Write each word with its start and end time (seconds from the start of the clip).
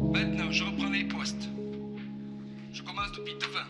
Maintenant, 0.00 0.50
je 0.50 0.64
reprends 0.64 0.90
les 0.90 1.04
postes. 1.04 1.48
Je 2.72 2.82
commence 2.82 3.12
depuis 3.12 3.34
devant. 3.34 3.68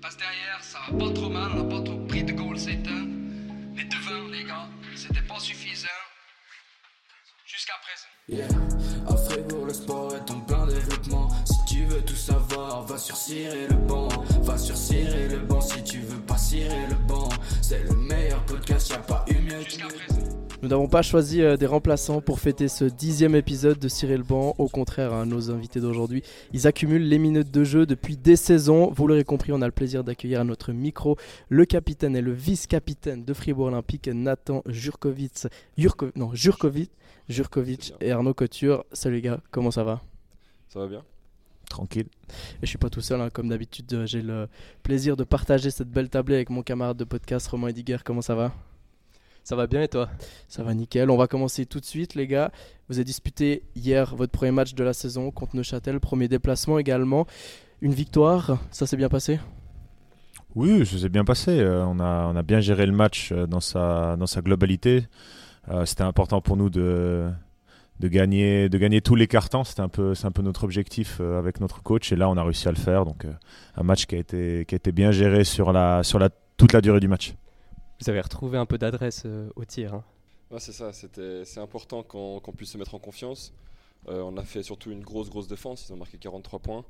Passe 0.00 0.16
derrière, 0.16 0.62
ça 0.62 0.78
va 0.90 0.98
pas 0.98 1.12
trop 1.12 1.28
mal, 1.28 1.50
on 1.54 1.62
n'a 1.62 1.76
pas 1.76 1.82
trop 1.82 1.98
pris 2.06 2.22
de 2.24 2.32
goal 2.32 2.58
c'est 2.58 2.86
un. 2.86 3.06
Mais 3.74 3.84
devant, 3.84 4.28
les 4.30 4.44
gars, 4.44 4.68
c'était 4.94 5.22
pas 5.22 5.38
suffisant. 5.38 5.88
Jusqu'à 7.46 7.74
présent. 7.82 8.08
Yeah. 8.28 8.48
À 9.08 9.16
Fribourg, 9.16 9.66
le 9.66 9.72
sport 9.72 10.14
est 10.14 10.30
en 10.30 10.40
plein 10.40 10.66
développement. 10.66 11.28
Si 11.44 11.74
tu 11.74 11.84
veux 11.84 12.02
tout 12.02 12.16
savoir, 12.16 12.82
va 12.82 12.98
sur 12.98 13.16
Cirer 13.16 13.66
le 13.68 13.76
banc. 13.76 14.08
Va 14.42 14.58
sur 14.58 14.76
Cirer 14.76 15.28
le 15.28 15.38
banc 15.38 15.60
si 15.60 15.82
tu 15.84 15.98
veux 15.98 16.20
pas 16.20 16.38
cirer 16.38 16.86
le 16.88 16.96
banc. 17.06 17.28
C'est 17.60 17.82
le 17.82 17.94
meilleur 17.94 18.44
podcast, 18.46 18.90
y'a 18.90 18.98
pas 18.98 19.24
eu 19.28 19.34
mieux. 19.40 19.62
Jusqu'à 19.62 19.86
présent. 19.86 20.42
Nous 20.62 20.68
n'avons 20.68 20.86
pas 20.86 21.02
choisi 21.02 21.42
euh, 21.42 21.56
des 21.56 21.66
remplaçants 21.66 22.20
pour 22.20 22.38
fêter 22.38 22.68
ce 22.68 22.84
dixième 22.84 23.34
épisode 23.34 23.80
de 23.80 23.88
Cyril 23.88 24.22
Ban. 24.22 24.54
Au 24.58 24.68
contraire, 24.68 25.12
hein, 25.12 25.26
nos 25.26 25.50
invités 25.50 25.80
d'aujourd'hui, 25.80 26.22
ils 26.52 26.68
accumulent 26.68 27.08
les 27.08 27.18
minutes 27.18 27.50
de 27.50 27.64
jeu 27.64 27.84
depuis 27.84 28.16
des 28.16 28.36
saisons. 28.36 28.92
Vous 28.92 29.08
l'aurez 29.08 29.24
compris, 29.24 29.50
on 29.50 29.60
a 29.60 29.66
le 29.66 29.72
plaisir 29.72 30.04
d'accueillir 30.04 30.40
à 30.40 30.44
notre 30.44 30.70
micro 30.72 31.16
le 31.48 31.64
capitaine 31.64 32.14
et 32.14 32.20
le 32.20 32.32
vice-capitaine 32.32 33.24
de 33.24 33.34
Fribourg 33.34 33.66
Olympique, 33.66 34.06
Nathan 34.06 34.62
Jurkovic, 34.66 35.48
Jurko- 35.76 36.12
non, 36.14 36.32
Jurkovic, 36.32 36.92
Jurkovic 37.28 37.94
et 38.00 38.12
Arnaud 38.12 38.34
Couture. 38.34 38.84
Salut 38.92 39.16
les 39.16 39.22
gars, 39.22 39.40
comment 39.50 39.72
ça 39.72 39.82
va? 39.82 40.00
Ça 40.68 40.78
va 40.78 40.86
bien 40.86 41.02
Tranquille. 41.68 42.06
Et 42.28 42.34
je 42.62 42.66
suis 42.66 42.78
pas 42.78 42.90
tout 42.90 43.00
seul, 43.00 43.20
hein, 43.20 43.30
comme 43.30 43.48
d'habitude, 43.48 43.92
euh, 43.94 44.06
j'ai 44.06 44.22
le 44.22 44.46
plaisir 44.84 45.16
de 45.16 45.24
partager 45.24 45.72
cette 45.72 45.88
belle 45.88 46.08
tablée 46.08 46.36
avec 46.36 46.50
mon 46.50 46.62
camarade 46.62 46.98
de 46.98 47.04
podcast 47.04 47.48
Romain 47.48 47.68
Ediger. 47.68 47.96
Comment 48.04 48.20
ça 48.22 48.36
va? 48.36 48.52
Ça 49.44 49.56
va 49.56 49.66
bien 49.66 49.82
et 49.82 49.88
toi? 49.88 50.08
Ça 50.48 50.62
va 50.62 50.72
nickel. 50.72 51.10
On 51.10 51.16
va 51.16 51.26
commencer 51.26 51.66
tout 51.66 51.80
de 51.80 51.84
suite, 51.84 52.14
les 52.14 52.26
gars. 52.26 52.52
Vous 52.88 52.98
avez 52.98 53.04
disputé 53.04 53.64
hier 53.74 54.14
votre 54.14 54.32
premier 54.32 54.52
match 54.52 54.74
de 54.74 54.84
la 54.84 54.92
saison 54.92 55.30
contre 55.30 55.56
Neuchâtel, 55.56 55.98
premier 55.98 56.28
déplacement 56.28 56.78
également. 56.78 57.26
Une 57.80 57.92
victoire, 57.92 58.58
ça 58.70 58.86
s'est 58.86 58.96
bien 58.96 59.08
passé? 59.08 59.40
Oui, 60.54 60.86
ça 60.86 60.98
s'est 60.98 61.08
bien 61.08 61.24
passé. 61.24 61.58
Euh, 61.58 61.84
on, 61.86 61.98
a, 61.98 62.30
on 62.32 62.36
a 62.36 62.42
bien 62.42 62.60
géré 62.60 62.86
le 62.86 62.92
match 62.92 63.32
euh, 63.32 63.46
dans 63.46 63.60
sa, 63.60 64.16
dans 64.16 64.26
sa 64.26 64.42
globalité. 64.42 65.08
Euh, 65.70 65.84
C'était 65.86 66.02
important 66.02 66.40
pour 66.40 66.56
nous 66.56 66.70
de, 66.70 67.28
de, 67.98 68.08
gagner, 68.08 68.68
de 68.68 68.78
gagner 68.78 69.00
tous 69.00 69.16
les 69.16 69.26
cartons. 69.26 69.64
C'était 69.64 69.80
un 69.80 69.88
peu, 69.88 70.14
c'est 70.14 70.26
un 70.26 70.30
peu 70.30 70.42
notre 70.42 70.62
objectif 70.62 71.20
avec 71.20 71.60
notre 71.60 71.82
coach. 71.82 72.12
Et 72.12 72.16
là, 72.16 72.28
on 72.28 72.36
a 72.36 72.44
réussi 72.44 72.68
à 72.68 72.70
le 72.70 72.76
faire. 72.76 73.04
Donc, 73.04 73.26
un 73.76 73.82
match 73.82 74.06
qui 74.06 74.14
a 74.14 74.18
été, 74.18 74.64
qui 74.66 74.74
a 74.74 74.76
été 74.76 74.92
bien 74.92 75.10
géré 75.10 75.42
sur, 75.42 75.72
la, 75.72 76.04
sur 76.04 76.20
la, 76.20 76.28
toute 76.56 76.72
la 76.72 76.80
durée 76.80 77.00
du 77.00 77.08
match. 77.08 77.34
Vous 78.02 78.10
avez 78.10 78.20
retrouvé 78.20 78.58
un 78.58 78.66
peu 78.66 78.78
d'adresse 78.78 79.22
euh, 79.26 79.48
au 79.54 79.64
tir. 79.64 79.94
hein. 79.94 80.58
C'est 80.58 80.72
ça, 80.72 80.90
c'est 80.92 81.60
important 81.60 82.02
qu'on 82.02 82.40
puisse 82.56 82.72
se 82.72 82.78
mettre 82.78 82.96
en 82.96 82.98
confiance. 82.98 83.54
Euh, 84.08 84.22
on 84.22 84.36
a 84.38 84.42
fait 84.42 84.64
surtout 84.64 84.90
une 84.90 85.04
grosse, 85.04 85.30
grosse 85.30 85.46
défense. 85.46 85.86
Ils 85.88 85.92
ont 85.92 85.96
marqué 85.96 86.18
43 86.18 86.58
points. 86.58 86.84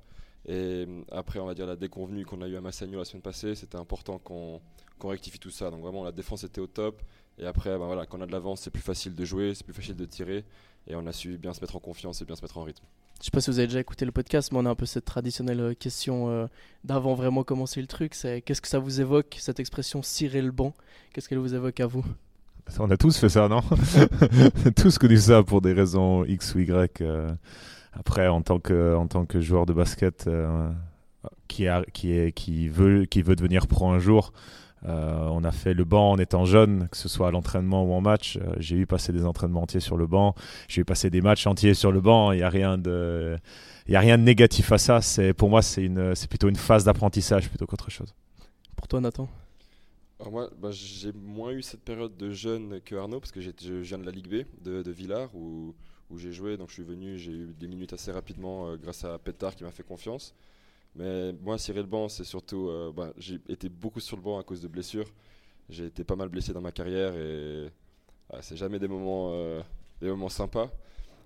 Et 0.46 0.86
euh, 0.88 1.02
après, 1.10 1.38
on 1.38 1.44
va 1.44 1.52
dire 1.52 1.66
la 1.66 1.76
déconvenue 1.76 2.24
qu'on 2.24 2.40
a 2.40 2.48
eu 2.48 2.56
à 2.56 2.62
Massagno 2.62 2.98
la 2.98 3.04
semaine 3.04 3.20
passée, 3.20 3.54
c'était 3.54 3.76
important 3.76 4.18
qu'on 4.18 4.62
qu'on 4.98 5.08
rectifie 5.08 5.38
tout 5.38 5.50
ça. 5.50 5.70
Donc 5.70 5.82
vraiment, 5.82 6.02
la 6.02 6.12
défense 6.12 6.44
était 6.44 6.62
au 6.62 6.66
top. 6.66 7.02
Et 7.36 7.44
après, 7.44 7.78
ben 7.78 7.84
voilà, 7.84 8.06
quand 8.06 8.16
on 8.16 8.22
a 8.22 8.26
de 8.26 8.32
l'avance, 8.32 8.62
c'est 8.62 8.70
plus 8.70 8.80
facile 8.80 9.14
de 9.14 9.24
jouer, 9.26 9.54
c'est 9.54 9.64
plus 9.64 9.74
facile 9.74 9.96
de 9.96 10.06
tirer. 10.06 10.46
Et 10.86 10.96
on 10.96 11.06
a 11.06 11.12
su 11.12 11.36
bien 11.36 11.52
se 11.52 11.60
mettre 11.60 11.76
en 11.76 11.80
confiance 11.80 12.22
et 12.22 12.24
bien 12.24 12.36
se 12.36 12.42
mettre 12.42 12.56
en 12.56 12.62
rythme. 12.62 12.86
Je 13.22 13.26
sais 13.26 13.30
pas 13.30 13.40
si 13.40 13.50
vous 13.50 13.60
avez 13.60 13.68
déjà 13.68 13.78
écouté 13.78 14.04
le 14.04 14.10
podcast, 14.10 14.50
mais 14.50 14.58
on 14.58 14.66
a 14.66 14.70
un 14.70 14.74
peu 14.74 14.84
cette 14.84 15.04
traditionnelle 15.04 15.60
euh, 15.60 15.74
question 15.74 16.28
euh, 16.28 16.48
d'avant 16.82 17.14
vraiment 17.14 17.44
commencer 17.44 17.80
le 17.80 17.86
truc. 17.86 18.16
Qu'est-ce 18.44 18.60
que 18.60 18.66
ça 18.66 18.80
vous 18.80 19.00
évoque, 19.00 19.36
cette 19.38 19.60
expression 19.60 20.02
cirer 20.02 20.42
le 20.42 20.50
banc 20.50 20.74
Qu'est-ce 21.12 21.28
qu'elle 21.28 21.38
vous 21.38 21.54
évoque 21.54 21.78
à 21.78 21.86
vous? 21.86 22.04
On 22.80 22.90
a 22.90 22.96
tous 22.96 23.16
fait 23.16 23.28
ça, 23.28 23.46
non 23.46 23.60
Tous 24.76 24.98
connu 24.98 25.18
ça 25.18 25.44
pour 25.44 25.60
des 25.60 25.72
raisons 25.72 26.24
X 26.24 26.56
ou 26.56 26.58
Y. 26.58 27.00
euh. 27.00 27.30
Après, 27.92 28.26
en 28.26 28.42
tant 28.42 28.58
que, 28.58 29.06
joueur 29.34 29.66
de 29.66 29.72
basket 29.72 30.28
qui 31.46 31.68
veut 31.68 33.06
devenir 33.06 33.68
pro 33.68 33.88
un 33.88 34.00
jour, 34.00 34.32
euh, 34.86 35.28
on 35.30 35.44
a 35.44 35.52
fait 35.52 35.74
le 35.74 35.84
banc 35.84 36.10
en 36.12 36.18
étant 36.18 36.44
jeune, 36.44 36.88
que 36.88 36.96
ce 36.96 37.08
soit 37.08 37.28
à 37.28 37.30
l'entraînement 37.30 37.84
ou 37.84 37.92
en 37.92 38.00
match. 38.00 38.36
Euh, 38.36 38.54
J'ai 38.58 38.76
eu 38.76 38.86
passer 38.86 39.12
des 39.12 39.24
entraînements 39.24 39.62
entiers 39.62 39.80
sur 39.80 39.96
le 39.96 40.06
banc. 40.06 40.34
J'ai 40.68 40.82
eu 40.82 40.84
passer 40.84 41.10
des 41.10 41.20
matchs 41.20 41.46
entiers 41.46 41.74
sur 41.74 41.92
le 41.92 42.00
banc. 42.00 42.32
Il 42.32 42.38
n'y 42.38 42.42
a 42.42 42.48
rien 42.50 42.78
de... 42.78 43.36
Il 43.88 43.92
y 43.92 43.96
a 43.96 44.00
rien 44.00 44.16
de 44.18 44.22
négatif 44.22 44.70
à 44.72 44.78
ça. 44.78 45.00
C'est 45.00 45.32
pour 45.34 45.50
moi, 45.50 45.62
c'est 45.62 45.84
une, 45.84 46.14
c'est 46.14 46.28
plutôt 46.28 46.48
une 46.48 46.56
phase 46.56 46.84
d'apprentissage 46.84 47.48
plutôt 47.48 47.66
qu'autre 47.66 47.90
chose. 47.90 48.14
Pour 48.76 48.88
toi, 48.88 49.00
Nathan? 49.00 49.28
Alors 50.20 50.32
moi, 50.32 50.50
bah, 50.60 50.70
j'ai 50.70 51.12
moins 51.12 51.50
eu 51.52 51.62
cette 51.62 51.82
période 51.82 52.16
de 52.16 52.30
jeune 52.30 52.80
que 52.82 52.94
Arnaud 52.94 53.18
parce 53.20 53.32
que 53.32 53.40
j'ai- 53.40 53.54
je 53.60 53.74
viens 53.74 53.98
de 53.98 54.04
la 54.06 54.12
Ligue 54.12 54.28
B 54.28 54.46
de, 54.62 54.82
de 54.82 54.90
Villars 54.92 55.34
où, 55.34 55.74
où 56.10 56.18
j'ai 56.18 56.32
joué. 56.32 56.56
Donc 56.56 56.68
je 56.68 56.74
suis 56.74 56.82
venu, 56.84 57.18
j'ai 57.18 57.32
eu 57.32 57.54
des 57.58 57.66
minutes 57.68 57.92
assez 57.92 58.12
rapidement 58.12 58.68
euh, 58.68 58.76
grâce 58.76 59.04
à 59.04 59.18
Pétard 59.18 59.54
qui 59.56 59.64
m'a 59.64 59.72
fait 59.72 59.82
confiance. 59.82 60.34
Mais 60.94 61.32
moi, 61.32 61.58
Cyril 61.58 61.86
banc, 61.86 62.08
c'est 62.08 62.24
surtout, 62.24 62.68
euh, 62.68 62.92
bah, 62.94 63.12
j'ai 63.16 63.40
été 63.48 63.68
beaucoup 63.68 64.00
sur 64.00 64.16
le 64.16 64.22
banc 64.22 64.38
à 64.38 64.42
cause 64.42 64.60
de 64.60 64.68
blessures. 64.68 65.10
J'ai 65.68 65.86
été 65.86 66.04
pas 66.04 66.16
mal 66.16 66.28
blessé 66.28 66.52
dans 66.52 66.60
ma 66.60 66.72
carrière 66.72 67.14
et 67.16 67.70
ah, 68.30 68.42
c'est 68.42 68.56
jamais 68.56 68.78
des 68.78 68.88
moments, 68.88 69.30
euh, 69.32 69.62
des 70.00 70.08
moments 70.08 70.28
sympas. 70.28 70.70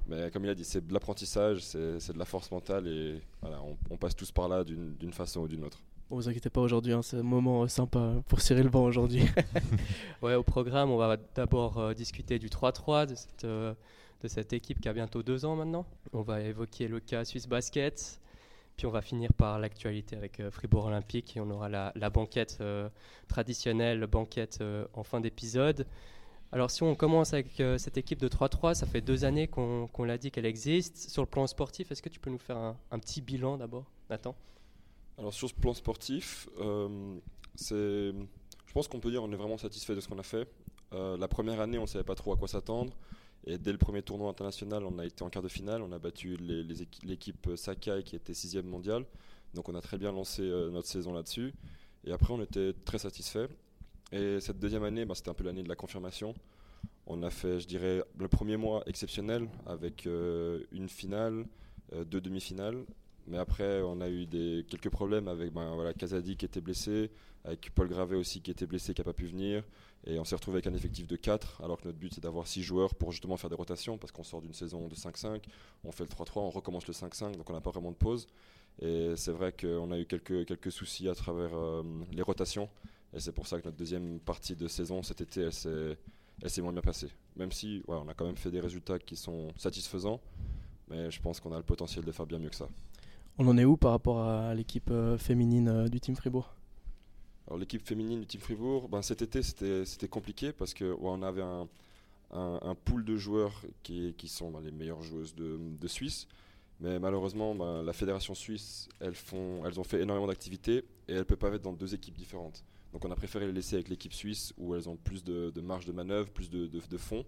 Mais 0.09 0.31
comme 0.31 0.45
il 0.45 0.51
a 0.51 0.55
dit, 0.55 0.65
c'est 0.65 0.87
de 0.87 0.93
l'apprentissage, 0.93 1.65
c'est 1.65 1.99
c'est 1.99 2.13
de 2.13 2.19
la 2.19 2.25
force 2.25 2.51
mentale 2.53 2.87
et 2.87 3.21
voilà, 3.41 3.61
on, 3.63 3.77
on 3.91 3.97
passe 3.97 4.15
tous 4.15 4.31
par 4.31 4.49
là 4.49 4.63
d'une 4.63 4.95
d'une 4.95 5.13
façon 5.13 5.41
ou 5.41 5.49
d'une 5.49 5.65
autre. 5.65 5.83
Bon, 6.09 6.15
vous 6.17 6.29
inquiétez 6.29 6.51
pas 6.51 6.61
aujourd'hui, 6.61 6.93
hein, 6.93 7.03
c'est 7.03 7.17
un 7.17 7.25
moment 7.25 7.65
euh, 7.65 7.69
sympa 7.69 8.23
pour 8.29 8.41
cirer 8.41 8.63
le 8.63 8.69
banc 8.69 8.85
aujourd'hui. 8.85 9.25
Ouais, 10.23 10.35
au 10.35 10.45
programme, 10.45 10.91
on 10.91 10.97
va 10.97 11.17
d'abord 11.35 11.79
euh, 11.79 11.95
discuter 11.95 12.39
du 12.39 12.49
3-3, 12.49 13.07
de 13.07 13.15
cette, 13.17 13.45
euh, 13.45 13.75
de 14.23 14.29
cette 14.29 14.53
équipe 14.53 14.81
qui 14.81 14.89
a 14.89 14.93
bientôt 14.93 15.25
deux 15.25 15.45
ans 15.45 15.57
maintenant. 15.57 15.85
On 16.13 16.23
va 16.23 16.41
évoquer 16.43 16.87
le 16.87 17.01
cas 17.01 17.25
Suisse 17.25 17.49
Basket, 17.49 18.21
puis 18.77 18.87
on 18.87 18.91
va 18.91 19.01
finir 19.01 19.33
par 19.33 19.59
l'actualité 19.59 20.17
avec 20.17 20.41
euh, 20.41 20.51
Fribourg 20.51 20.85
Olympique 20.85 21.37
et 21.37 21.41
on 21.41 21.51
aura 21.51 21.69
la, 21.69 22.11
banquette 22.11 22.59
euh, 22.61 22.89
traditionnelle, 23.27 24.07
banquette 24.07 24.59
euh, 24.61 24.87
en 24.93 25.03
fin 25.03 25.21
d'épisode. 25.21 25.87
Alors 26.53 26.71
si 26.71 26.83
on 26.83 26.95
commence 26.95 27.33
avec 27.33 27.61
cette 27.79 27.97
équipe 27.99 28.21
de 28.21 28.29
3-3, 28.29 28.75
ça 28.75 28.87
fait 28.87 29.01
deux 29.01 29.25
années 29.25 29.49
qu'on 29.49 29.89
qu'on 29.89 30.05
l'a 30.05 30.17
dit 30.17 30.31
qu'elle 30.31 30.47
existe. 30.47 31.11
Sur 31.11 31.23
le 31.23 31.27
plan 31.27 31.47
sportif, 31.47 31.91
est-ce 31.91 32.01
que 32.01 32.09
tu 32.09 32.21
peux 32.21 32.31
nous 32.31 32.39
faire 32.39 32.57
un, 32.57 32.77
un 32.93 32.99
petit 33.01 33.21
bilan 33.21 33.57
d'abord, 33.57 33.85
Nathan? 34.09 34.35
Alors 35.19 35.35
sur 35.35 35.49
ce 35.49 35.55
plan 35.55 35.75
sportif, 35.75 36.49
je 36.57 38.13
pense 38.73 38.87
qu'on 38.87 39.01
peut 39.01 39.11
dire 39.11 39.25
on 39.25 39.33
est 39.33 39.37
vraiment 39.37 39.59
satisfait 39.59 39.97
de 39.97 40.01
ce 40.01 40.09
qu'on 40.09 40.21
a 40.21 40.23
fait. 40.23 40.49
La 40.93 41.27
première 41.27 41.61
année, 41.61 41.79
on 41.79 41.83
ne 41.83 41.87
savait 41.87 42.05
pas 42.05 42.15
trop 42.15 42.33
à 42.33 42.37
quoi 42.37 42.47
s'attendre. 42.47 42.93
Et 43.47 43.59
dès 43.59 43.71
le 43.73 43.79
premier 43.79 44.03
tournoi 44.03 44.29
international, 44.29 44.85
on 44.85 44.99
a 44.99 45.07
été 45.07 45.23
en 45.23 45.31
quart 45.31 45.43
de 45.43 45.49
finale. 45.49 45.81
On 45.83 45.93
a 45.93 45.99
battu 45.99 46.37
l'équipe 47.05 47.49
Sakai 47.55 48.03
qui 48.05 48.17
était 48.17 48.35
sixième 48.35 48.67
mondiale. 48.67 49.05
Donc 49.55 49.69
on 49.69 49.75
a 49.75 49.81
très 49.81 49.99
bien 49.99 50.11
lancé 50.13 50.43
euh, 50.43 50.71
notre 50.71 50.89
saison 50.89 51.13
là-dessus. 51.13 51.55
Et 52.05 52.13
après, 52.13 52.33
on 52.33 52.43
était 52.43 52.73
très 52.85 52.99
satisfait. 52.99 53.49
Et 54.13 54.41
cette 54.41 54.59
deuxième 54.59 54.85
année, 54.85 55.05
bah, 55.05 55.15
c'était 55.15 55.31
un 55.31 55.35
peu 55.35 55.45
l'année 55.45 55.63
de 55.63 55.69
la 55.69 55.77
confirmation. 55.77 56.35
On 57.07 57.23
a 57.23 57.31
fait, 57.31 57.61
je 57.61 57.69
dirais, 57.69 58.03
le 58.19 58.29
premier 58.29 58.57
mois 58.57 58.83
exceptionnel 58.87 59.49
avec 59.67 60.07
euh, 60.07 60.65
une 60.73 60.89
finale, 60.89 61.47
euh, 61.93 62.05
deux 62.05 62.21
demi-finales. 62.21 62.85
Mais 63.29 63.39
après, 63.39 63.81
on 63.83 64.01
a 64.01 64.09
eu 64.09 64.27
quelques 64.69 64.91
problèmes 64.91 65.29
avec 65.29 65.53
ben, 65.53 65.75
voilà, 65.75 65.93
Kazadi 65.95 66.37
qui 66.37 66.45
était 66.45 66.61
blessé, 66.61 67.11
avec 67.45 67.73
Paul 67.75 67.89
Gravet 67.89 68.17
aussi 68.17 68.41
qui 68.41 68.51
était 68.51 68.67
blessé, 68.67 68.95
qui 68.95 69.01
n'a 69.01 69.05
pas 69.05 69.13
pu 69.13 69.27
venir. 69.27 69.65
Et 70.07 70.19
on 70.21 70.25
s'est 70.25 70.37
retrouvé 70.37 70.57
avec 70.57 70.67
un 70.69 70.75
effectif 70.75 71.07
de 71.07 71.17
4, 71.17 71.63
alors 71.65 71.81
que 71.81 71.87
notre 71.87 71.99
but 71.99 72.15
c'est 72.15 72.23
d'avoir 72.23 72.47
6 72.47 72.63
joueurs 72.63 72.95
pour 72.95 73.11
justement 73.11 73.37
faire 73.37 73.51
des 73.51 73.57
rotations, 73.57 73.99
parce 73.99 74.13
qu'on 74.13 74.23
sort 74.23 74.41
d'une 74.41 74.55
saison 74.55 74.87
de 74.87 74.95
5-5, 74.95 75.43
on 75.85 75.91
fait 75.91 76.05
le 76.05 76.11
3-3, 76.11 76.41
on 76.41 76.51
recommence 76.51 76.87
le 76.87 76.95
5-5, 76.95 77.37
donc 77.37 77.51
on 77.51 77.53
n'a 77.53 77.61
pas 77.61 77.71
vraiment 77.71 77.91
de 77.91 77.97
pause. 77.97 78.29
Et 78.81 79.15
c'est 79.17 79.33
vrai 79.33 79.53
qu'on 79.53 79.91
a 79.91 79.99
eu 79.99 80.05
quelques, 80.05 80.47
quelques 80.47 80.71
soucis 80.71 81.09
à 81.09 81.15
travers 81.15 81.55
euh, 81.55 81.83
les 82.13 82.23
rotations. 82.23 82.69
Et 83.15 83.21
c'est 83.21 83.33
pour 83.33 83.47
ça 83.47 83.59
que 83.59 83.65
notre 83.65 83.77
deuxième 83.77 84.21
partie 84.21 84.55
de 84.55 84.69
saison 84.69 85.03
cet 85.03 85.23
été, 85.23 85.41
elle 85.43 85.53
s'est, 85.53 86.61
moins 86.61 86.73
bien 86.73 86.83
passée. 86.83 87.09
Même 87.37 87.53
si 87.53 87.83
on 87.89 88.07
a 88.09 88.15
quand 88.15 88.27
même 88.27 88.37
fait 88.37 88.51
des 88.51 88.61
résultats 88.61 88.99
qui 88.99 89.17
sont 89.17 89.49
satisfaisants, 89.57 90.21
mais 90.89 91.11
je 91.11 91.21
pense 91.21 91.41
qu'on 91.41 91.53
a 91.53 91.57
le 91.57 91.63
potentiel 91.63 92.05
de 92.05 92.13
faire 92.13 92.27
bien 92.27 92.39
mieux 92.39 92.51
que 92.51 92.57
ça. 92.57 92.69
On 93.39 93.47
en 93.49 93.59
est 93.59 93.65
où 93.65 93.77
par 93.77 93.91
rapport 93.93 94.21
à 94.21 94.55
l'équipe 94.55 94.91
euh, 94.91 95.19
féminine 95.19 95.69
euh, 95.69 95.89
du 95.89 96.01
Team 96.01 96.17
Fribourg? 96.17 96.56
Alors 97.47 97.59
l'équipe 97.59 97.87
féminine 97.87 98.21
du 98.21 98.27
Team 98.27 98.41
Fribourg, 98.41 98.89
ben, 98.89 99.03
cet 99.03 99.23
été 99.23 99.43
c'était 99.43 100.09
compliqué 100.09 100.53
parce 100.53 100.75
que 100.75 100.97
avait 101.23 101.43
un, 101.43 101.69
un, 102.33 102.75
pool 102.75 103.05
de 103.05 103.17
joueurs 103.17 103.63
qui, 103.83 104.15
qui 104.15 104.29
sont 104.29 104.51
ben, 104.51 104.61
les 104.61 104.73
meilleures 104.73 105.03
joueuses 105.03 105.35
de, 105.35 105.59
de 105.81 105.89
Suisse. 105.89 106.27
Mais 106.81 106.99
malheureusement, 106.99 107.55
ben, 107.55 107.83
la 107.83 107.93
fédération 107.93 108.35
suisse, 108.35 108.89
elles, 109.01 109.15
font, 109.15 109.65
elles 109.65 109.81
ont 109.81 109.85
fait 109.85 110.01
énormément 110.03 110.27
d'activités 110.27 110.79
et 111.09 111.13
elles 111.13 111.19
ne 111.19 111.23
peuvent 111.23 111.39
pas 111.39 111.49
être 111.55 111.63
dans 111.63 111.73
deux 111.73 111.95
équipes 111.95 112.17
différentes. 112.17 112.65
Donc 112.93 113.05
on 113.05 113.11
a 113.11 113.17
préféré 113.17 113.47
les 113.47 113.53
laisser 113.53 113.77
avec 113.77 113.89
l'équipe 113.89 114.13
suisse 114.13 114.53
où 114.59 114.75
elles 114.75 114.89
ont 114.89 114.97
plus 114.97 115.25
de, 115.25 115.53
marge 115.61 115.87
de 115.87 115.93
manœuvre, 115.93 116.29
plus 116.31 116.51
de, 116.51 116.67
de, 116.67 116.81
de 116.81 116.97
fonds. 116.97 117.25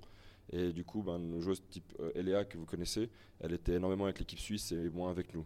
Et 0.53 0.73
du 0.73 0.85
coup, 0.85 1.03
ben, 1.03 1.19
nos 1.19 1.41
joueuses 1.41 1.63
type 1.71 1.95
euh, 2.01 2.11
Eléa 2.15 2.45
que 2.45 2.59
vous 2.59 2.65
connaissez, 2.65 3.09
elle 3.41 3.53
était 3.53 3.75
énormément 3.75 4.05
avec 4.05 4.19
l'équipe 4.19 4.39
suisse 4.39 4.73
et 4.73 4.89
moins 4.91 5.11
avec 5.11 5.35
nous. 5.35 5.45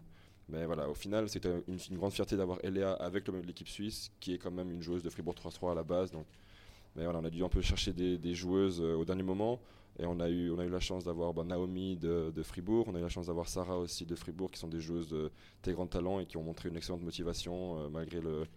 Mais 0.49 0.65
voilà, 0.65 0.89
au 0.89 0.93
final, 0.93 1.29
c'était 1.29 1.63
une, 1.67 1.97
grande 1.97 2.11
fierté 2.11 2.35
d'avoir 2.35 2.59
Eléa 2.63 2.93
avec 2.93 3.27
l'équipe 3.27 3.67
suisse, 3.67 4.11
qui 4.19 4.33
est 4.33 4.37
quand 4.37 4.51
même 4.51 4.71
une 4.71 4.81
joueuse 4.81 5.03
de 5.03 5.09
Fribourg 5.09 5.35
3-3 5.35 5.71
à 5.71 5.75
la 5.75 5.83
base. 5.83 6.11
Donc, 6.11 6.25
mais 6.95 7.05
voilà, 7.05 7.19
on 7.19 7.25
a 7.25 7.29
dû 7.29 7.43
un 7.43 7.49
peu 7.49 7.61
chercher 7.61 7.93
des, 7.93 8.35
joueuses 8.35 8.81
euh, 8.81 8.95
au 8.95 9.05
dernier 9.05 9.23
moment. 9.23 9.59
Et 9.99 10.05
on 10.05 10.19
a 10.19 10.29
eu, 10.29 10.51
on 10.51 10.59
a 10.59 10.65
eu 10.65 10.69
la 10.69 10.79
chance 10.79 11.03
d'avoir 11.03 11.33
bah, 11.33 11.43
Naomi 11.43 11.97
de, 11.97 12.31
Fribourg, 12.41 12.87
on 12.87 12.95
a 12.95 12.99
eu 12.99 13.03
la 13.03 13.09
chance 13.09 13.27
d'avoir 13.27 13.47
Sarah 13.47 13.77
aussi 13.77 14.05
de 14.05 14.15
Fribourg, 14.15 14.49
qui 14.49 14.59
sont 14.59 14.67
des 14.67 14.79
joueuses 14.79 15.09
de 15.09 15.31
très 15.61 15.73
grand 15.73 15.85
talent 15.85 16.19
et 16.19 16.25
qui 16.25 16.37
ont 16.37 16.43
montré 16.43 16.69
une 16.69 16.77
excellente 16.77 17.03
motivation 17.03 17.79
euh, 17.79 17.89
malgré 17.89 18.19
le, 18.19 18.47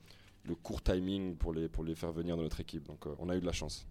le 0.45 0.55
court 0.55 0.83
timing 0.83 1.37
pour 1.37 1.53
les, 1.53 1.69
pour 1.69 1.85
les 1.85 1.95
faire 1.95 2.13
venir 2.13 2.37
dans 2.37 2.43
notre 2.43 2.61
équipe. 2.61 2.87
Donc 2.87 3.07
euh, 3.07 3.15
on 3.19 3.29
a 3.29 3.37
eu 3.37 3.41
de 3.41 3.47
la 3.47 3.53
chance. 3.53 3.87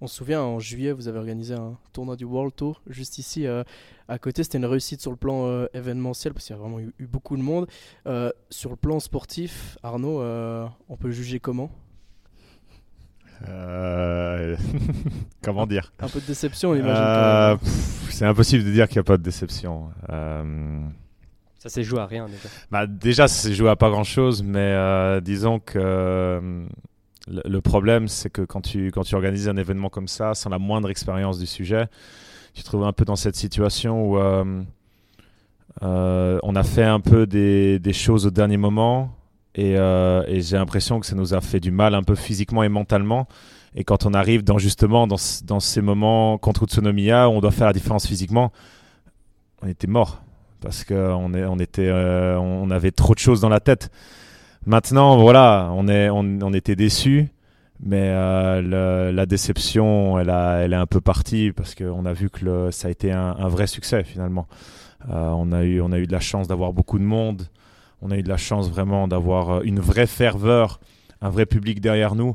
On 0.00 0.06
se 0.06 0.16
souvient, 0.16 0.42
en 0.42 0.58
juillet, 0.58 0.92
vous 0.92 1.08
avez 1.08 1.18
organisé 1.18 1.54
un 1.54 1.78
tournoi 1.92 2.16
du 2.16 2.24
World 2.24 2.54
Tour 2.54 2.82
juste 2.88 3.18
ici 3.18 3.46
euh, 3.46 3.62
à 4.08 4.18
côté. 4.18 4.42
C'était 4.42 4.58
une 4.58 4.66
réussite 4.66 5.00
sur 5.00 5.10
le 5.10 5.16
plan 5.16 5.46
euh, 5.46 5.66
événementiel 5.72 6.34
parce 6.34 6.46
qu'il 6.46 6.54
y 6.54 6.58
a 6.58 6.60
vraiment 6.60 6.80
eu, 6.80 6.92
eu 6.98 7.06
beaucoup 7.06 7.36
de 7.36 7.42
monde. 7.42 7.66
Euh, 8.06 8.30
sur 8.50 8.70
le 8.70 8.76
plan 8.76 9.00
sportif, 9.00 9.78
Arnaud, 9.82 10.20
euh, 10.20 10.66
on 10.88 10.96
peut 10.96 11.10
juger 11.10 11.40
comment? 11.40 11.70
Euh, 13.48 14.56
Comment 15.42 15.66
dire? 15.66 15.92
Un 16.00 16.08
peu 16.08 16.20
de 16.20 16.26
déception, 16.26 16.70
on 16.70 16.74
imagine. 16.74 16.94
Euh, 16.96 17.56
C'est 18.10 18.24
impossible 18.24 18.64
de 18.64 18.70
dire 18.70 18.88
qu'il 18.88 18.96
n'y 18.96 19.00
a 19.00 19.04
pas 19.04 19.16
de 19.16 19.22
déception. 19.22 19.90
Euh, 20.10 20.80
Ça 21.58 21.68
s'est 21.68 21.82
joué 21.84 21.98
à 22.00 22.06
rien 22.06 22.26
déjà. 22.26 22.48
Bah, 22.70 22.86
déjà, 22.86 23.28
c'est 23.28 23.52
joué 23.54 23.68
à 23.70 23.76
pas 23.76 23.90
grand 23.90 24.04
chose, 24.04 24.42
mais 24.42 24.58
euh, 24.60 25.20
disons 25.20 25.58
que 25.58 25.78
euh, 25.78 26.66
le, 27.26 27.60
problème, 27.60 28.08
c'est 28.08 28.30
que 28.30 28.42
quand 28.42 28.60
tu, 28.60 28.90
quand 28.90 29.02
tu 29.02 29.14
organises 29.14 29.48
un 29.48 29.56
événement 29.56 29.88
comme 29.88 30.08
ça, 30.08 30.34
sans 30.34 30.50
la 30.50 30.58
moindre 30.58 30.90
expérience 30.90 31.38
du 31.38 31.46
sujet, 31.46 31.86
tu 32.52 32.62
te 32.62 32.66
trouves 32.66 32.84
un 32.84 32.92
peu 32.92 33.04
dans 33.04 33.16
cette 33.16 33.36
situation 33.36 34.04
où 34.04 34.18
euh, 34.18 34.62
euh, 35.82 36.38
on 36.42 36.54
a 36.54 36.62
fait 36.62 36.84
un 36.84 37.00
peu 37.00 37.26
des, 37.26 37.78
des 37.78 37.92
choses 37.92 38.26
au 38.26 38.30
dernier 38.30 38.58
moment 38.58 39.10
et, 39.54 39.76
euh, 39.76 40.22
et 40.26 40.40
j'ai 40.40 40.56
l'impression 40.56 41.00
que 41.00 41.06
ça 41.06 41.14
nous 41.14 41.34
a 41.34 41.40
fait 41.40 41.60
du 41.60 41.70
mal 41.70 41.94
un 41.94 42.02
peu 42.02 42.14
physiquement 42.14 42.62
et 42.62 42.68
mentalement. 42.68 43.26
Et 43.74 43.84
quand 43.84 44.06
on 44.06 44.14
arrive 44.14 44.44
dans 44.44 44.58
justement 44.58 45.06
dans, 45.06 45.16
dans 45.44 45.60
ces 45.60 45.80
moments 45.80 46.38
contre 46.38 46.64
Utsunomiya 46.64 47.28
où 47.28 47.32
on 47.32 47.40
doit 47.40 47.50
faire 47.50 47.66
la 47.66 47.72
différence 47.72 48.06
physiquement, 48.06 48.52
on 49.62 49.68
était 49.68 49.86
mort 49.86 50.22
parce 50.60 50.84
qu'on 50.84 50.94
on 50.94 51.32
on 51.34 52.70
avait 52.70 52.90
trop 52.90 53.14
de 53.14 53.18
choses 53.18 53.40
dans 53.40 53.48
la 53.48 53.60
tête. 53.60 53.90
Maintenant, 54.66 55.18
voilà, 55.18 55.70
on, 55.74 55.88
est, 55.88 56.08
on, 56.08 56.52
était 56.54 56.74
déçus, 56.74 57.28
mais 57.80 58.08
euh, 58.08 59.12
la 59.12 59.26
déception, 59.26 60.18
elle, 60.18 60.30
a, 60.30 60.60
elle 60.60 60.72
est 60.72 60.76
un 60.76 60.86
peu 60.86 61.02
partie 61.02 61.52
parce 61.52 61.74
qu'on 61.74 62.06
a 62.06 62.14
vu 62.14 62.30
que 62.30 62.70
ça 62.70 62.88
a 62.88 62.90
été 62.90 63.12
un, 63.12 63.48
vrai 63.48 63.66
succès 63.66 64.04
finalement. 64.04 64.46
Euh, 65.10 65.28
on, 65.36 65.52
a 65.52 65.64
eu, 65.64 65.82
on 65.82 65.92
a 65.92 65.98
eu 65.98 66.06
de 66.06 66.12
la 66.12 66.20
chance 66.20 66.48
d'avoir 66.48 66.72
beaucoup 66.72 66.98
de 66.98 67.04
monde, 67.04 67.46
on 68.00 68.10
a 68.10 68.16
eu 68.16 68.22
de 68.22 68.28
la 68.28 68.38
chance 68.38 68.70
vraiment 68.70 69.06
d'avoir 69.06 69.50
euh, 69.50 69.60
une 69.64 69.80
vraie 69.80 70.06
ferveur, 70.06 70.80
un 71.20 71.28
vrai 71.28 71.44
public 71.44 71.80
derrière 71.80 72.14
nous. 72.14 72.34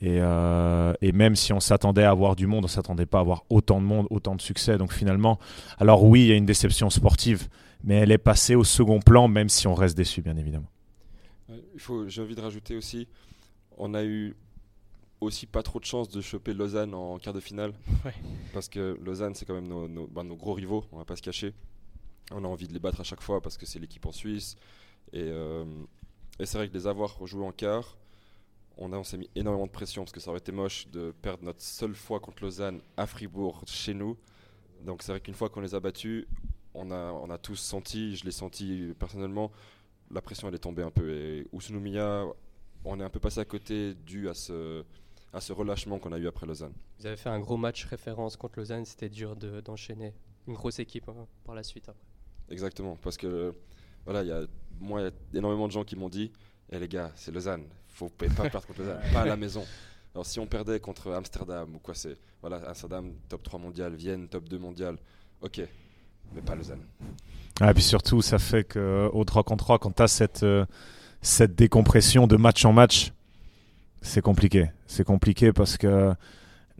Et, 0.00 0.16
et 0.16 1.12
même 1.12 1.36
si 1.36 1.52
on 1.52 1.60
s'attendait 1.60 2.02
à 2.02 2.10
avoir 2.10 2.34
du 2.34 2.46
monde, 2.48 2.64
on 2.64 2.68
s'attendait 2.68 3.06
pas 3.06 3.18
à 3.18 3.20
avoir 3.20 3.44
autant 3.50 3.78
de 3.78 3.84
monde, 3.84 4.06
autant 4.10 4.34
de 4.34 4.40
succès. 4.40 4.78
Donc 4.78 4.92
finalement, 4.92 5.38
alors 5.78 6.02
oui, 6.02 6.22
il 6.22 6.26
y 6.28 6.32
a 6.32 6.34
une 6.34 6.46
déception 6.46 6.90
sportive, 6.90 7.46
mais 7.84 7.96
elle 7.96 8.10
est 8.10 8.18
passée 8.18 8.56
au 8.56 8.64
second 8.64 8.98
plan, 9.00 9.28
même 9.28 9.50
si 9.50 9.68
on 9.68 9.74
reste 9.74 9.96
déçu, 9.96 10.22
bien 10.22 10.36
évidemment. 10.36 10.72
Ouais, 11.52 11.62
il 11.74 11.80
faut, 11.80 12.08
j'ai 12.08 12.22
envie 12.22 12.34
de 12.34 12.40
rajouter 12.40 12.76
aussi, 12.76 13.06
on 13.78 13.94
a 13.94 14.04
eu 14.04 14.34
aussi 15.20 15.46
pas 15.46 15.62
trop 15.62 15.78
de 15.80 15.84
chance 15.84 16.08
de 16.08 16.20
choper 16.20 16.52
Lausanne 16.54 16.94
en 16.94 17.18
quart 17.18 17.34
de 17.34 17.40
finale. 17.40 17.72
Ouais. 18.04 18.14
Parce 18.52 18.68
que 18.68 18.98
Lausanne, 19.04 19.34
c'est 19.34 19.44
quand 19.44 19.54
même 19.54 19.68
nos, 19.68 19.86
nos- 19.88 20.08
nos 20.22 20.36
gros 20.36 20.54
rivaux, 20.54 20.84
on 20.92 20.98
va 20.98 21.04
pas 21.04 21.16
se 21.16 21.22
cacher. 21.22 21.54
On 22.32 22.44
a 22.44 22.48
envie 22.48 22.66
de 22.66 22.72
les 22.72 22.80
battre 22.80 23.00
à 23.00 23.04
chaque 23.04 23.20
fois 23.20 23.40
parce 23.40 23.56
que 23.56 23.66
c'est 23.66 23.78
l'équipe 23.78 24.04
en 24.06 24.12
Suisse. 24.12 24.56
Et, 25.12 25.20
euh, 25.22 25.64
et 26.38 26.46
c'est 26.46 26.58
vrai 26.58 26.68
que 26.68 26.74
les 26.74 26.86
avoir 26.86 27.24
joués 27.26 27.44
en 27.46 27.52
quart, 27.52 27.96
on, 28.78 28.92
a, 28.92 28.96
on 28.96 29.04
s'est 29.04 29.18
mis 29.18 29.28
énormément 29.36 29.66
de 29.66 29.70
pression 29.72 30.02
parce 30.02 30.12
que 30.12 30.20
ça 30.20 30.30
aurait 30.30 30.38
été 30.40 30.50
moche 30.52 30.88
de 30.88 31.12
perdre 31.22 31.44
notre 31.44 31.60
seule 31.60 31.94
fois 31.94 32.18
contre 32.20 32.42
Lausanne 32.42 32.80
à 32.96 33.06
Fribourg, 33.06 33.62
chez 33.66 33.94
nous. 33.94 34.16
Donc 34.84 35.02
c'est 35.02 35.12
vrai 35.12 35.20
qu'une 35.20 35.34
fois 35.34 35.48
qu'on 35.48 35.60
les 35.60 35.74
a 35.74 35.80
battus, 35.80 36.26
on 36.74 36.90
a, 36.90 37.12
on 37.12 37.30
a 37.30 37.38
tous 37.38 37.56
senti, 37.56 38.16
je 38.16 38.24
l'ai 38.24 38.30
senti 38.32 38.92
personnellement, 38.98 39.52
la 40.12 40.20
pression 40.20 40.48
elle 40.48 40.54
est 40.54 40.58
tombée 40.58 40.82
un 40.82 40.90
peu. 40.90 41.10
Et 41.10 41.46
Usunomiya, 41.52 42.24
on 42.84 43.00
est 43.00 43.04
un 43.04 43.10
peu 43.10 43.20
passé 43.20 43.40
à 43.40 43.44
côté 43.44 43.94
dû 43.94 44.28
à 44.28 44.34
ce, 44.34 44.84
à 45.32 45.40
ce 45.40 45.52
relâchement 45.52 45.98
qu'on 45.98 46.12
a 46.12 46.18
eu 46.18 46.26
après 46.26 46.46
Lausanne. 46.46 46.72
Vous 46.98 47.06
avez 47.06 47.16
fait 47.16 47.28
un 47.30 47.40
gros 47.40 47.56
match 47.56 47.84
référence 47.86 48.36
contre 48.36 48.58
Lausanne, 48.58 48.84
c'était 48.84 49.08
dur 49.08 49.36
de- 49.36 49.60
d'enchaîner 49.60 50.12
une 50.46 50.54
grosse 50.54 50.78
équipe 50.78 51.08
hein, 51.08 51.26
par 51.44 51.54
la 51.54 51.62
suite. 51.62 51.88
après. 51.88 52.02
Exactement, 52.50 52.96
parce 53.00 53.16
que 53.16 53.54
voilà, 54.04 54.22
il 54.22 54.28
y 54.28 54.32
a, 54.32 54.42
moi, 54.80 55.00
il 55.00 55.04
y 55.04 55.06
a 55.06 55.38
énormément 55.38 55.66
de 55.68 55.72
gens 55.72 55.84
qui 55.84 55.96
m'ont 55.96 56.08
dit 56.08 56.32
Eh 56.70 56.78
les 56.78 56.88
gars, 56.88 57.12
c'est 57.14 57.30
Lausanne, 57.32 57.64
faut 57.88 58.08
pas 58.08 58.26
pas 58.28 58.50
perdre 58.50 58.66
contre 58.66 58.80
Lausanne, 58.80 59.00
pas 59.12 59.22
à 59.22 59.26
la 59.26 59.36
maison. 59.36 59.64
Alors 60.14 60.26
si 60.26 60.38
on 60.40 60.46
perdait 60.46 60.78
contre 60.80 61.10
Amsterdam 61.12 61.74
ou 61.74 61.78
quoi, 61.78 61.94
c'est 61.94 62.18
voilà, 62.42 62.56
Amsterdam 62.68 63.14
top 63.28 63.42
3 63.42 63.58
mondial, 63.58 63.94
Vienne 63.94 64.28
top 64.28 64.46
2 64.48 64.58
mondial, 64.58 64.98
ok, 65.40 65.62
mais 66.34 66.40
pas 66.42 66.54
Lausanne. 66.54 66.80
Ah, 67.60 67.70
et 67.70 67.74
puis 67.74 67.82
surtout, 67.82 68.22
ça 68.22 68.38
fait 68.38 68.64
qu'au 68.64 69.24
3 69.24 69.42
contre 69.44 69.64
3, 69.64 69.78
quand 69.78 69.94
tu 69.94 70.02
as 70.02 70.08
cette, 70.08 70.42
euh, 70.42 70.64
cette 71.20 71.54
décompression 71.54 72.26
de 72.26 72.36
match 72.36 72.64
en 72.64 72.72
match, 72.72 73.12
c'est 74.00 74.22
compliqué. 74.22 74.70
C'est 74.86 75.04
compliqué 75.04 75.52
parce 75.52 75.76
que 75.76 76.12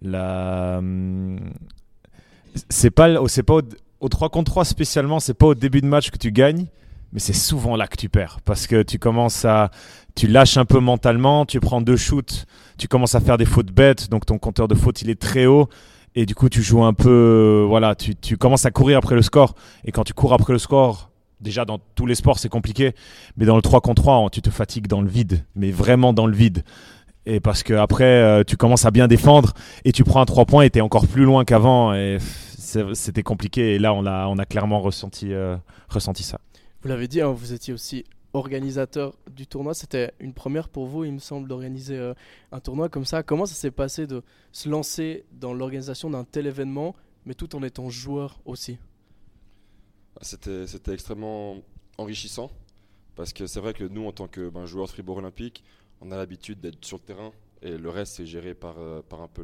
la. 0.01 0.79
hum, 0.79 1.39
C'est 2.69 2.91
pas, 2.91 3.09
pas 3.15 3.55
au, 3.55 3.63
au 4.01 4.09
3 4.09 4.31
contre 4.31 4.51
3 4.51 4.65
spécialement, 4.65 5.21
c'est 5.21 5.35
pas 5.35 5.47
au 5.47 5.55
début 5.55 5.81
de 5.81 5.87
match 5.87 6.11
que 6.11 6.19
tu 6.19 6.33
gagnes, 6.33 6.67
mais 7.13 7.21
c'est 7.21 7.33
souvent 7.33 7.77
là 7.77 7.87
que 7.87 7.97
tu 7.97 8.09
perds 8.09 8.41
parce 8.45 8.67
que 8.67 8.83
tu 8.83 8.99
commences 8.99 9.45
à. 9.45 9.71
Tu 10.15 10.27
lâches 10.27 10.57
un 10.57 10.65
peu 10.65 10.81
mentalement, 10.81 11.47
tu 11.47 11.61
prends 11.61 11.81
deux 11.81 11.97
shoots, 11.97 12.47
tu 12.77 12.89
commences 12.89 13.15
à 13.15 13.21
faire 13.21 13.39
des 13.39 13.47
fautes 13.47 13.71
bêtes, 13.73 14.11
donc 14.11 14.27
ton 14.27 14.39
compteur 14.39 14.69
de 14.69 14.75
fautes 14.75 15.01
il 15.03 15.11
est 15.11 15.21
très 15.21 15.47
haut. 15.47 15.69
Et 16.15 16.27
du 16.27 16.35
coup, 16.35 16.49
tu 16.49 16.63
joues 16.63 16.85
un 16.85 16.93
peu. 16.93 17.09
euh, 17.09 17.67
Voilà, 17.67 17.95
tu, 17.95 18.15
tu 18.15 18.37
commences 18.37 18.67
à 18.67 18.71
courir 18.71 18.99
après 18.99 19.15
le 19.15 19.23
score. 19.23 19.55
Et 19.85 19.93
quand 19.93 20.05
tu 20.05 20.13
cours 20.13 20.33
après 20.35 20.53
le 20.53 20.59
score, 20.59 21.11
déjà 21.41 21.65
dans 21.65 21.79
tous 21.95 22.07
les 22.07 22.15
sports, 22.15 22.39
c'est 22.39 22.49
compliqué. 22.51 22.93
Mais 23.37 23.47
dans 23.47 23.57
le 23.57 23.63
3 23.63 23.81
contre 23.81 24.03
3, 24.03 24.29
tu 24.31 24.43
te 24.43 24.51
fatigues 24.51 24.87
dans 24.89 25.01
le 25.01 25.09
vide. 25.09 25.45
Mais 25.57 25.71
vraiment 25.71 26.13
dans 26.13 26.27
le 26.27 26.35
vide. 26.37 26.65
Et 27.25 27.41
parce 27.41 27.63
que 27.63 27.73
après, 27.75 28.05
euh, 28.05 28.43
tu 28.45 28.57
commences 28.57 28.85
à 28.85 28.91
bien 28.91 29.07
défendre 29.09 29.53
et 29.85 29.93
tu 29.93 30.03
prends 30.05 30.21
un 30.21 30.25
3 30.27 30.45
points 30.45 30.63
et 30.65 30.71
tu 30.71 30.79
es 30.79 30.83
encore 30.83 31.07
plus 31.07 31.25
loin 31.25 31.45
qu'avant. 31.45 31.95
Et 31.95 32.19
c'était 32.95 33.23
compliqué. 33.23 33.75
Et 33.75 33.79
là, 33.79 33.95
on 33.95 34.05
a, 34.07 34.27
on 34.27 34.39
a 34.39 34.45
clairement 34.45 34.81
ressenti, 34.81 35.33
euh, 35.33 35.57
ressenti 35.89 36.25
ça. 36.25 36.39
Vous 36.83 36.89
l'avez 36.89 37.07
dit, 37.09 37.21
hein, 37.21 37.29
vous 37.29 37.53
étiez 37.53 37.73
aussi 37.73 38.05
organisateur 38.33 39.17
du 39.31 39.47
tournoi. 39.47 39.75
C'était 39.75 40.13
une 40.21 40.35
première 40.35 40.69
pour 40.69 40.87
vous, 40.87 41.05
il 41.05 41.13
me 41.13 41.19
semble, 41.19 41.49
d'organiser 41.49 41.97
euh, 41.97 42.15
un 42.51 42.61
tournoi 42.61 42.89
comme 42.89 43.05
ça. 43.05 43.23
Comment 43.23 43.47
ça 43.47 43.55
s'est 43.55 43.71
passé 43.71 44.07
de 44.07 44.23
se 44.53 44.69
lancer 44.69 45.25
dans 45.33 45.53
l'organisation 45.55 46.11
d'un 46.11 46.25
tel 46.25 46.47
événement, 46.47 46.95
mais 47.27 47.35
tout 47.35 47.55
en 47.57 47.63
étant 47.63 47.89
joueur 47.91 48.41
aussi? 48.45 48.79
C'était 50.21 50.93
extrêmement 50.93 51.57
enrichissant 51.99 52.51
parce 53.17 53.33
que 53.33 53.47
c'est 53.47 53.61
vrai 53.61 53.75
que 53.75 53.85
nous, 53.85 54.07
en 54.07 54.13
tant 54.13 54.29
que 54.29 54.49
ben, 54.49 54.67
joueurs 54.67 54.87
de 54.87 54.93
Fribourg 54.93 55.19
Olympique, 55.19 55.65
on 56.01 56.11
a 56.13 56.17
l'habitude 56.17 56.61
d'être 56.61 56.85
sur 56.85 56.99
le 56.99 57.03
terrain 57.03 57.33
et 57.63 57.77
le 57.77 57.91
reste, 57.91 58.15
c'est 58.17 58.27
géré 58.27 58.55
par, 58.55 58.79
euh, 58.79 59.03
par 59.03 59.21
un 59.23 59.29
peu 59.29 59.43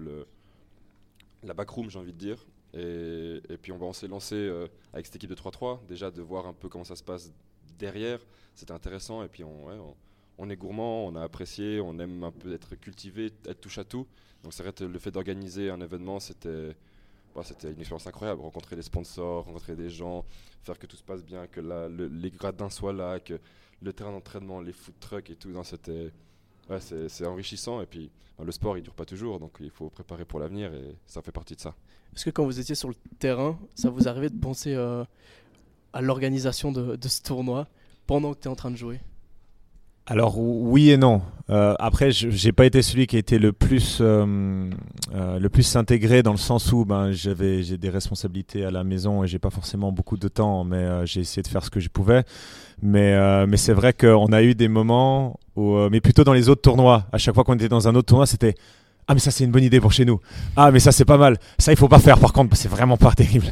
la 1.43 1.55
backroom, 1.55 1.91
j'ai 1.91 1.99
envie 1.99 2.13
de 2.13 2.19
dire. 2.19 2.47
Et, 2.75 3.41
puis 3.61 3.73
on, 3.73 3.79
va- 3.79 3.87
on 3.87 3.93
s'est 3.93 4.09
lancé 4.09 4.35
euh, 4.35 4.69
avec 4.93 5.07
cette 5.07 5.17
équipe 5.17 5.31
de 5.31 5.35
3-3, 5.35 5.85
déjà 5.87 6.11
de 6.11 6.21
voir 6.21 6.47
un 6.47 6.53
peu 6.53 6.69
comment 6.69 6.85
ça 6.85 6.97
se 6.97 7.03
passe 7.03 7.33
derrière, 7.79 8.21
c'était 8.59 8.73
intéressant. 8.73 9.23
Et 9.23 9.29
puis 9.29 9.45
on, 9.45 9.95
on, 10.39 10.51
est 10.51 10.57
gourmand, 10.57 11.07
on 11.07 11.15
a 11.15 11.23
apprécié, 11.23 11.81
on 11.81 11.99
aime 11.99 12.25
un 12.25 12.33
peu 12.33 12.53
être 12.53 12.75
cultivé, 12.75 13.33
être 13.47 13.61
touche 13.61 13.79
à 13.79 13.85
tout. 13.85 14.07
Donc 14.43 14.53
c'est 14.53 14.63
vrai 14.63 14.73
que 14.73 14.85
le 14.85 14.99
fait 14.99 15.11
d'organiser 15.11 15.71
un 15.71 15.81
événement, 15.81 16.19
c'était 16.19 16.77
bah, 17.35 17.43
c'était 17.45 17.71
une 17.73 17.79
expérience 17.79 18.07
incroyable. 18.07 18.41
Rencontrer 18.41 18.75
des 18.75 18.83
sponsors, 18.83 19.45
rencontrer 19.45 19.77
des 19.77 19.91
gens, 19.91 20.25
faire 20.65 20.79
que 20.79 20.87
tout 20.87 20.97
se 20.97 21.05
passe 21.05 21.25
bien, 21.25 21.47
que 21.47 21.61
les 21.61 22.31
gradins 22.31 22.71
soient 22.71 22.93
là, 22.93 23.21
que 23.21 23.39
le 23.81 23.93
terrain 23.93 24.11
d'entraînement, 24.11 24.61
les 24.61 24.73
food 24.73 24.99
trucks 24.99 25.31
et 25.31 25.37
tout, 25.37 25.51
c'était 25.63 26.13
c'est 26.81 27.27
enrichissant. 27.27 27.81
Et 27.81 27.87
puis 27.87 28.11
ben, 28.39 28.45
le 28.45 28.51
sport, 28.51 28.77
il 28.77 28.83
dure 28.83 28.95
pas 28.95 29.05
toujours, 29.05 29.39
donc 29.39 29.59
il 29.61 29.71
faut 29.71 29.89
préparer 29.89 30.25
pour 30.25 30.41
l'avenir 30.41 30.75
et 30.75 30.97
ça 31.07 31.23
fait 31.23 31.33
partie 31.33 31.55
de 31.55 31.61
ça. 31.61 31.77
Est-ce 32.17 32.25
que 32.25 32.31
quand 32.31 32.45
vous 32.45 32.59
étiez 32.59 32.75
sur 32.75 32.89
le 32.89 32.97
terrain, 33.21 33.57
ça 33.77 33.89
vous 33.89 34.09
arrivait 34.09 34.31
de 34.31 34.39
penser 34.39 34.75
euh, 34.75 35.05
à 35.93 36.01
l'organisation 36.01 36.73
de 36.73 37.09
ce 37.09 37.23
tournoi? 37.23 37.69
Pendant 38.09 38.33
que 38.33 38.41
tu 38.41 38.49
es 38.49 38.51
en 38.51 38.57
train 38.57 38.73
de 38.73 38.77
jouer 38.77 38.99
Alors 40.07 40.39
oui 40.39 40.91
et 40.91 40.97
non. 40.97 41.21
Euh, 41.51 41.75
après, 41.79 42.11
je 42.11 42.31
j'ai 42.31 42.53
pas 42.53 42.65
été 42.67 42.83
celui 42.83 43.07
qui 43.07 43.17
a 43.17 43.19
été 43.19 43.39
le 43.39 43.53
plus 43.53 43.99
euh, 44.01 44.71
euh, 45.15 45.39
le 45.39 45.49
plus 45.49 45.77
intégré 45.77 46.23
dans 46.23 46.33
le 46.33 46.39
sens 46.39 46.73
où 46.73 46.85
ben 46.85 47.13
j'avais 47.13 47.63
j'ai 47.63 47.77
des 47.79 47.91
responsabilités 47.91 48.65
à 48.65 48.71
la 48.71 48.83
maison 48.83 49.23
et 49.25 49.27
j'ai 49.27 49.39
pas 49.39 49.51
forcément 49.51 49.93
beaucoup 49.93 50.17
de 50.17 50.29
temps, 50.29 50.65
mais 50.65 50.77
euh, 50.77 51.07
j'ai 51.07 51.21
essayé 51.21 51.43
de 51.43 51.49
faire 51.49 51.65
ce 51.65 51.71
que 51.71 51.81
je 51.81 51.91
pouvais. 51.91 52.25
Mais 52.81 53.47
mais 53.47 53.57
c'est 53.57 53.73
vrai 53.75 53.93
qu'on 53.93 54.33
a 54.33 54.43
eu 54.43 54.55
des 54.55 54.69
moments 54.69 55.39
mais 55.57 56.01
plutôt 56.01 56.25
dans 56.25 56.33
les 56.33 56.49
autres 56.49 56.63
tournois. 56.63 57.07
À 57.13 57.19
chaque 57.19 57.35
fois 57.35 57.45
qu'on 57.45 57.55
était 57.55 57.69
dans 57.69 57.89
un 57.89 57.95
autre 57.95 58.07
tournoi, 58.07 58.27
c'était 58.27 58.55
ah 59.09 59.15
mais 59.15 59.21
ça 59.21 59.31
c'est 59.31 59.45
une 59.45 59.51
bonne 59.51 59.65
idée 59.65 59.81
pour 59.81 59.93
chez 59.93 60.05
nous. 60.05 60.21
Ah 60.55 60.71
mais 60.71 60.81
ça 60.81 60.93
c'est 60.93 61.07
pas 61.07 61.17
mal. 61.17 61.39
Ça 61.59 61.73
il 61.73 61.79
faut 61.79 61.89
pas 61.89 61.99
faire 61.99 62.19
par 62.19 62.35
contre, 62.35 62.55
c'est 62.57 62.69
vraiment 62.69 62.99
pas 62.99 63.13
terrible. 63.17 63.47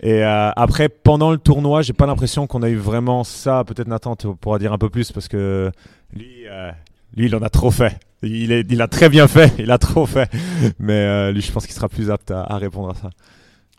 Et 0.00 0.22
euh, 0.22 0.50
après 0.54 0.88
pendant 0.88 1.32
le 1.32 1.38
tournoi, 1.38 1.82
j'ai 1.82 1.92
pas 1.92 2.06
l'impression 2.06 2.46
qu'on 2.46 2.62
a 2.62 2.68
eu 2.68 2.76
vraiment 2.76 3.24
ça. 3.24 3.64
Peut-être 3.64 3.88
Nathan 3.88 4.14
tu 4.14 4.28
pourras 4.36 4.60
dire 4.60 4.72
un 4.72 4.78
peu 4.78 4.88
plus 4.88 5.10
parce 5.10 5.26
que 5.26 5.72
lui, 6.14 6.46
euh, 6.46 6.70
lui 7.16 7.26
il 7.26 7.34
en 7.34 7.42
a 7.42 7.50
trop 7.50 7.72
fait. 7.72 7.98
il, 8.22 8.52
est, 8.52 8.64
il 8.70 8.80
a 8.80 8.86
très 8.86 9.08
bien 9.08 9.26
fait, 9.26 9.52
il 9.58 9.72
a 9.72 9.78
trop 9.78 10.06
fait. 10.06 10.30
Mais 10.78 10.92
euh, 10.92 11.32
lui, 11.32 11.40
je 11.40 11.50
pense 11.50 11.66
qu'il 11.66 11.74
sera 11.74 11.88
plus 11.88 12.10
apte 12.10 12.30
à, 12.30 12.56
répondre 12.56 12.90
à 12.90 12.94
ça. 12.94 13.10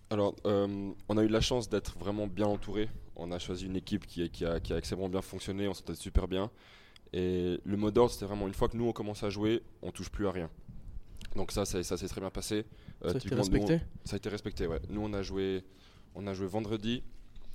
Alors, 0.10 0.36
on 0.44 1.18
a 1.18 1.24
eu 1.24 1.30
la 1.30 1.42
chance 1.42 1.70
d'être 1.70 1.98
vraiment 1.98 2.28
bien 2.28 2.46
entouré. 2.46 2.90
On 3.16 3.32
a 3.32 3.40
choisi 3.40 3.66
une 3.66 3.78
équipe 3.78 4.06
qui, 4.06 4.30
qui, 4.30 4.46
a, 4.46 4.60
qui 4.60 4.74
a 4.74 4.78
extrêmement 4.78 5.08
bien 5.08 5.22
fonctionné, 5.22 5.68
on 5.70 5.74
s'entendait 5.74 5.98
super 5.98 6.28
bien. 6.28 6.50
Et 7.14 7.60
le 7.64 7.78
mot 7.78 7.92
d'ordre, 7.92 8.12
c'était 8.12 8.26
vraiment 8.26 8.48
une 8.48 8.54
fois 8.54 8.68
que 8.68 8.76
nous 8.76 8.86
on 8.86 8.92
commence 8.92 9.24
à 9.24 9.30
jouer, 9.30 9.64
on 9.82 9.92
touche 9.92 10.10
plus 10.10 10.28
à 10.28 10.32
rien. 10.32 10.50
Donc 11.36 11.52
ça, 11.52 11.66
ça, 11.66 11.84
ça 11.84 11.98
s'est 11.98 12.08
très 12.08 12.22
bien 12.22 12.30
passé. 12.30 12.56
Euh, 12.56 12.62
Ça 13.02 13.08
a 13.08 13.10
été 13.12 13.20
typiquement, 13.20 13.38
nous, 13.38 13.52
respecté 13.52 13.74
on- 14.04 14.08
ça 14.08 14.14
a 14.16 14.18
été 14.18 14.30
respecté, 14.30 14.68
ouais. 14.68 14.80
Nous, 14.90 15.02
on 15.02 15.14
a 15.14 15.22
joué, 15.22 15.64
on 16.16 16.26
a 16.28 16.34
joué 16.34 16.48
vendredi 16.48 17.04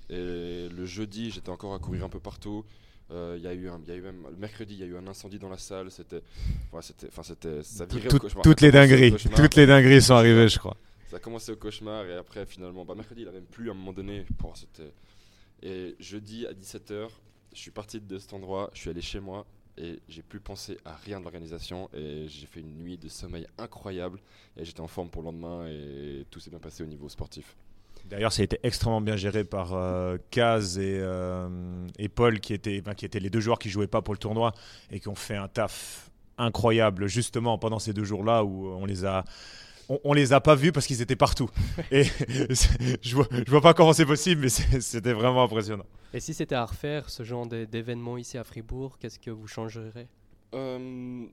et 0.08 0.68
le 0.68 0.84
jeudi, 0.84 1.30
j'étais 1.30 1.50
encore 1.50 1.74
à 1.74 1.78
courir 1.78 2.04
un 2.04 2.08
peu 2.08 2.20
partout. 2.20 2.64
Euh, 3.10 3.34
Il 3.38 3.42
y 3.42 3.46
a 3.48 3.54
eu, 3.54 3.68
un- 3.68 3.80
il 3.84 3.88
y 3.88 3.92
a 3.92 3.96
eu 3.96 4.02
même 4.02 4.24
le 4.30 4.36
mercredi, 4.36 4.74
il 4.74 4.80
y 4.80 4.82
a 4.82 4.86
eu 4.86 4.96
un 4.96 5.06
incendie 5.06 5.38
dans 5.38 5.48
la 5.48 5.58
salle. 5.58 5.90
C'était, 5.90 6.22
ouais, 6.72 6.82
c'était, 6.82 7.08
enfin, 7.08 7.22
c'était, 7.22 7.62
ça 7.62 7.84
virait 7.86 8.06
au 8.06 8.10
Tout- 8.10 8.18
cauchemar. 8.20 8.42
toutes 8.44 8.60
les 8.60 8.70
dingueries, 8.70 9.12
toutes 9.34 9.56
les 9.56 9.66
dingueries 9.66 10.02
sont 10.02 10.14
arrivées, 10.14 10.48
je 10.48 10.58
crois. 10.58 10.76
Ça 11.08 11.16
a 11.16 11.18
commencé 11.18 11.50
au 11.50 11.56
cauchemar 11.56 12.04
et 12.06 12.14
après 12.14 12.46
finalement, 12.46 12.84
bah, 12.84 12.94
mercredi 12.94 13.22
il 13.22 13.28
a 13.28 13.32
même 13.32 13.46
plus 13.46 13.68
à 13.68 13.72
un 13.72 13.74
moment 13.74 13.92
donné. 13.92 14.24
Et 15.62 15.96
jeudi 15.98 16.46
à 16.46 16.52
17h, 16.54 17.08
je 17.52 17.58
suis 17.58 17.70
parti 17.70 18.00
de 18.00 18.18
cet 18.18 18.32
endroit, 18.32 18.70
je 18.74 18.80
suis 18.80 18.90
allé 18.90 19.00
chez 19.02 19.20
moi 19.20 19.44
et 19.80 20.00
j'ai 20.08 20.22
plus 20.22 20.40
pensé 20.40 20.78
à 20.84 20.94
rien 20.94 21.18
de 21.18 21.24
l'organisation 21.24 21.88
et 21.94 22.26
j'ai 22.28 22.46
fait 22.46 22.60
une 22.60 22.76
nuit 22.78 22.98
de 22.98 23.08
sommeil 23.08 23.46
incroyable 23.58 24.20
et 24.56 24.64
j'étais 24.64 24.80
en 24.80 24.88
forme 24.88 25.08
pour 25.08 25.22
le 25.22 25.26
lendemain 25.26 25.66
et 25.66 26.26
tout 26.30 26.40
s'est 26.40 26.50
bien 26.50 26.58
passé 26.58 26.82
au 26.82 26.86
niveau 26.86 27.08
sportif. 27.08 27.56
D'ailleurs, 28.06 28.32
ça 28.32 28.42
a 28.42 28.44
été 28.44 28.58
extrêmement 28.62 29.00
bien 29.00 29.16
géré 29.16 29.44
par 29.44 29.74
euh, 29.74 30.16
Kaz 30.30 30.78
et, 30.78 30.98
euh, 31.00 31.48
et 31.98 32.08
Paul, 32.08 32.40
qui 32.40 32.54
étaient, 32.54 32.82
qui 32.96 33.04
étaient 33.04 33.20
les 33.20 33.30
deux 33.30 33.40
joueurs 33.40 33.58
qui 33.58 33.68
jouaient 33.68 33.86
pas 33.86 34.02
pour 34.02 34.14
le 34.14 34.18
tournoi 34.18 34.52
et 34.90 35.00
qui 35.00 35.08
ont 35.08 35.14
fait 35.14 35.36
un 35.36 35.48
taf 35.48 36.10
incroyable 36.38 37.06
justement 37.06 37.58
pendant 37.58 37.78
ces 37.78 37.92
deux 37.92 38.04
jours-là 38.04 38.44
où 38.44 38.68
on 38.68 38.84
les 38.84 39.04
a. 39.04 39.24
On, 39.90 39.98
on 40.04 40.12
les 40.14 40.32
a 40.32 40.40
pas 40.40 40.54
vus 40.54 40.72
parce 40.72 40.86
qu'ils 40.86 41.02
étaient 41.02 41.16
partout. 41.16 41.50
Et 41.90 42.04
je 43.02 43.14
vois, 43.14 43.26
je 43.30 43.50
vois 43.50 43.60
pas 43.60 43.74
comment 43.74 43.92
c'est 43.92 44.06
possible, 44.06 44.42
mais 44.42 44.48
c'était 44.48 45.12
vraiment 45.12 45.42
impressionnant. 45.42 45.84
Et 46.14 46.20
si 46.20 46.32
c'était 46.32 46.54
à 46.54 46.64
refaire, 46.64 47.10
ce 47.10 47.24
genre 47.24 47.46
d'é- 47.46 47.66
d'événement 47.66 48.16
ici 48.16 48.38
à 48.38 48.44
Fribourg, 48.44 48.98
qu'est-ce 48.98 49.18
que 49.18 49.30
vous 49.30 49.46
changerez? 49.46 50.06
Euh, 50.54 51.26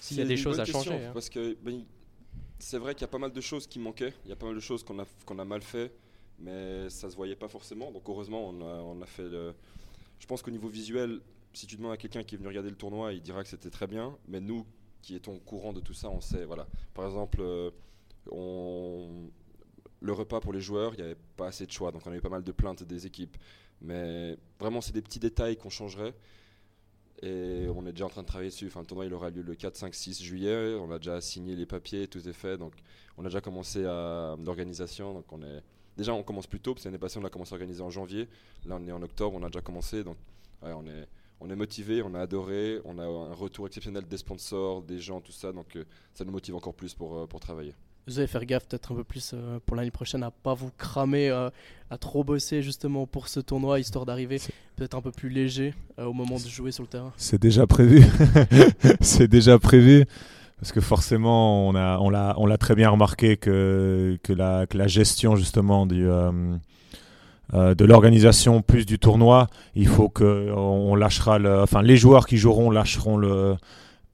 S'il 0.00 0.18
y 0.18 0.20
a 0.22 0.24
des 0.24 0.36
choses 0.36 0.60
à 0.60 0.64
changer, 0.64 0.90
question, 0.90 1.08
hein. 1.08 1.12
Parce 1.14 1.30
que 1.30 1.56
ben, 1.62 1.84
c'est 2.58 2.78
vrai 2.78 2.94
qu'il 2.94 3.02
y 3.02 3.04
a 3.04 3.08
pas 3.08 3.18
mal 3.18 3.32
de 3.32 3.40
choses 3.40 3.66
qui 3.66 3.78
manquaient, 3.78 4.12
il 4.24 4.28
y 4.28 4.32
a 4.32 4.36
pas 4.36 4.46
mal 4.46 4.54
de 4.54 4.60
choses 4.60 4.82
qu'on 4.84 4.98
a, 4.98 5.04
qu'on 5.24 5.38
a 5.38 5.44
mal 5.44 5.62
fait, 5.62 5.92
mais 6.38 6.88
ça 6.90 7.10
se 7.10 7.16
voyait 7.16 7.36
pas 7.36 7.48
forcément. 7.48 7.90
Donc 7.90 8.02
heureusement, 8.08 8.48
on 8.48 8.60
a, 8.60 8.74
on 8.82 9.00
a 9.02 9.06
fait 9.06 9.28
le. 9.28 9.54
Je 10.18 10.26
pense 10.26 10.42
qu'au 10.42 10.50
niveau 10.52 10.68
visuel, 10.68 11.20
si 11.52 11.66
tu 11.66 11.76
demandes 11.76 11.92
à 11.92 11.96
quelqu'un 11.96 12.22
qui 12.22 12.34
est 12.36 12.38
venu 12.38 12.48
regarder 12.48 12.70
le 12.70 12.76
tournoi, 12.76 13.12
il 13.12 13.20
dira 13.22 13.42
que 13.42 13.48
c'était 13.48 13.70
très 13.70 13.86
bien. 13.88 14.16
Mais 14.28 14.40
nous, 14.40 14.64
qui 15.02 15.16
étions 15.16 15.34
au 15.34 15.40
courant 15.40 15.72
de 15.72 15.80
tout 15.80 15.94
ça, 15.94 16.08
on 16.08 16.20
sait. 16.20 16.44
Voilà. 16.44 16.66
Par 16.94 17.04
exemple, 17.06 17.38
euh, 17.40 17.70
on... 18.30 19.28
le 20.00 20.12
repas 20.12 20.40
pour 20.40 20.52
les 20.52 20.60
joueurs, 20.60 20.94
il 20.94 20.98
n'y 20.98 21.02
avait 21.02 21.18
pas 21.36 21.48
assez 21.48 21.66
de 21.66 21.72
choix. 21.72 21.92
Donc 21.92 22.06
on 22.06 22.12
a 22.12 22.16
eu 22.16 22.20
pas 22.20 22.28
mal 22.28 22.44
de 22.44 22.52
plaintes 22.52 22.82
des 22.84 23.06
équipes. 23.06 23.36
Mais 23.80 24.38
vraiment, 24.58 24.80
c'est 24.80 24.92
des 24.92 25.02
petits 25.02 25.18
détails 25.18 25.56
qu'on 25.56 25.70
changerait. 25.70 26.14
Et 27.22 27.68
on 27.74 27.86
est 27.86 27.92
déjà 27.92 28.06
en 28.06 28.08
train 28.08 28.22
de 28.22 28.26
travailler 28.26 28.50
dessus. 28.50 28.66
Enfin, 28.66 28.80
le 28.80 28.86
tournoi 28.86 29.06
il 29.06 29.14
aura 29.14 29.30
lieu 29.30 29.42
le 29.42 29.54
4, 29.54 29.76
5, 29.76 29.94
6 29.94 30.22
juillet. 30.22 30.74
On 30.80 30.90
a 30.90 30.98
déjà 30.98 31.20
signé 31.20 31.54
les 31.54 31.66
papiers, 31.66 32.08
tout 32.08 32.26
est 32.28 32.32
fait. 32.32 32.56
Donc 32.56 32.74
on 33.16 33.22
a 33.22 33.28
déjà 33.28 33.40
commencé 33.40 33.84
à 33.84 34.36
l'organisation. 34.44 35.14
Donc 35.14 35.32
on 35.32 35.42
est 35.42 35.62
déjà 35.96 36.14
on 36.14 36.22
commence 36.22 36.46
plus 36.46 36.60
tôt 36.60 36.74
parce 36.74 36.84
que 36.84 36.88
l'année 36.88 36.98
passée 36.98 37.18
on 37.18 37.24
a 37.24 37.30
commencé 37.30 37.52
à 37.52 37.54
organiser 37.54 37.82
en 37.82 37.90
janvier. 37.90 38.28
Là 38.66 38.78
on 38.80 38.86
est 38.86 38.92
en 38.92 39.02
octobre, 39.02 39.36
on 39.40 39.42
a 39.44 39.46
déjà 39.46 39.60
commencé. 39.60 40.02
Donc 40.02 40.16
on 40.62 40.86
est 40.86 41.06
on 41.42 41.50
est 41.50 41.56
motivé, 41.56 42.02
on 42.02 42.14
a 42.14 42.20
adoré, 42.20 42.80
on 42.84 42.98
a 42.98 43.04
un 43.04 43.34
retour 43.34 43.66
exceptionnel 43.66 44.04
des 44.08 44.16
sponsors, 44.16 44.82
des 44.82 44.98
gens, 44.98 45.20
tout 45.20 45.32
ça. 45.32 45.52
Donc 45.52 45.76
euh, 45.76 45.84
ça 46.14 46.24
nous 46.24 46.32
motive 46.32 46.54
encore 46.54 46.74
plus 46.74 46.94
pour, 46.94 47.16
euh, 47.16 47.26
pour 47.26 47.40
travailler. 47.40 47.74
Vous 48.08 48.18
allez 48.18 48.26
faire 48.26 48.44
gaffe 48.44 48.66
peut-être 48.66 48.90
un 48.90 48.96
peu 48.96 49.04
plus 49.04 49.32
euh, 49.32 49.60
pour 49.64 49.76
l'année 49.76 49.92
prochaine 49.92 50.24
à 50.24 50.32
pas 50.32 50.54
vous 50.54 50.72
cramer, 50.76 51.30
euh, 51.30 51.50
à 51.88 51.98
trop 51.98 52.24
bosser 52.24 52.60
justement 52.60 53.06
pour 53.06 53.28
ce 53.28 53.38
tournoi, 53.38 53.78
histoire 53.78 54.04
d'arriver 54.04 54.40
peut-être 54.74 54.96
un 54.96 55.00
peu 55.00 55.12
plus 55.12 55.28
léger 55.28 55.72
euh, 56.00 56.06
au 56.06 56.12
moment 56.12 56.36
de 56.36 56.48
jouer 56.48 56.72
sur 56.72 56.82
le 56.82 56.88
terrain. 56.88 57.12
C'est 57.16 57.40
déjà 57.40 57.66
prévu. 57.68 58.02
c'est 59.00 59.28
déjà 59.28 59.58
prévu. 59.60 60.04
Parce 60.58 60.72
que 60.72 60.80
forcément, 60.80 61.68
on 61.68 61.76
a, 61.76 61.98
on 61.98 62.10
l'a, 62.10 62.34
on 62.38 62.46
l'a 62.46 62.58
très 62.58 62.74
bien 62.74 62.90
remarqué 62.90 63.36
que, 63.36 64.18
que, 64.24 64.32
la, 64.32 64.66
que 64.66 64.78
la 64.78 64.88
gestion 64.88 65.36
justement 65.36 65.86
du, 65.86 66.08
euh, 67.54 67.74
de 67.74 67.84
l'organisation 67.84 68.62
plus 68.62 68.86
du 68.86 68.98
tournoi, 68.98 69.48
il 69.74 69.86
faut 69.88 70.08
que 70.08 70.50
on 70.52 70.94
lâchera 70.94 71.38
le, 71.38 71.60
enfin 71.60 71.82
les 71.82 71.96
joueurs 71.96 72.26
qui 72.26 72.36
joueront 72.36 72.70
lâcheront 72.70 73.16
le, 73.16 73.56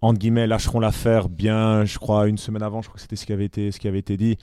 entre 0.01 0.19
guillemets, 0.19 0.47
lâcheront 0.47 0.81
l'affaire 0.81 1.29
bien, 1.29 1.85
je 1.85 1.99
crois 1.99 2.29
une 2.29 2.39
semaine 2.39 2.63
avant, 2.63 2.83
je 2.83 2.89
crois 2.89 2.97
que 2.97 3.03
c'était 3.03 3.17
ce 3.17 3.27
qui 3.27 3.33
avait 3.33 3.45
été, 3.45 3.71
ce 3.71 3.79
qui 3.79 3.89
avait 3.89 3.99
été 3.99 4.17
dit, 4.17 4.39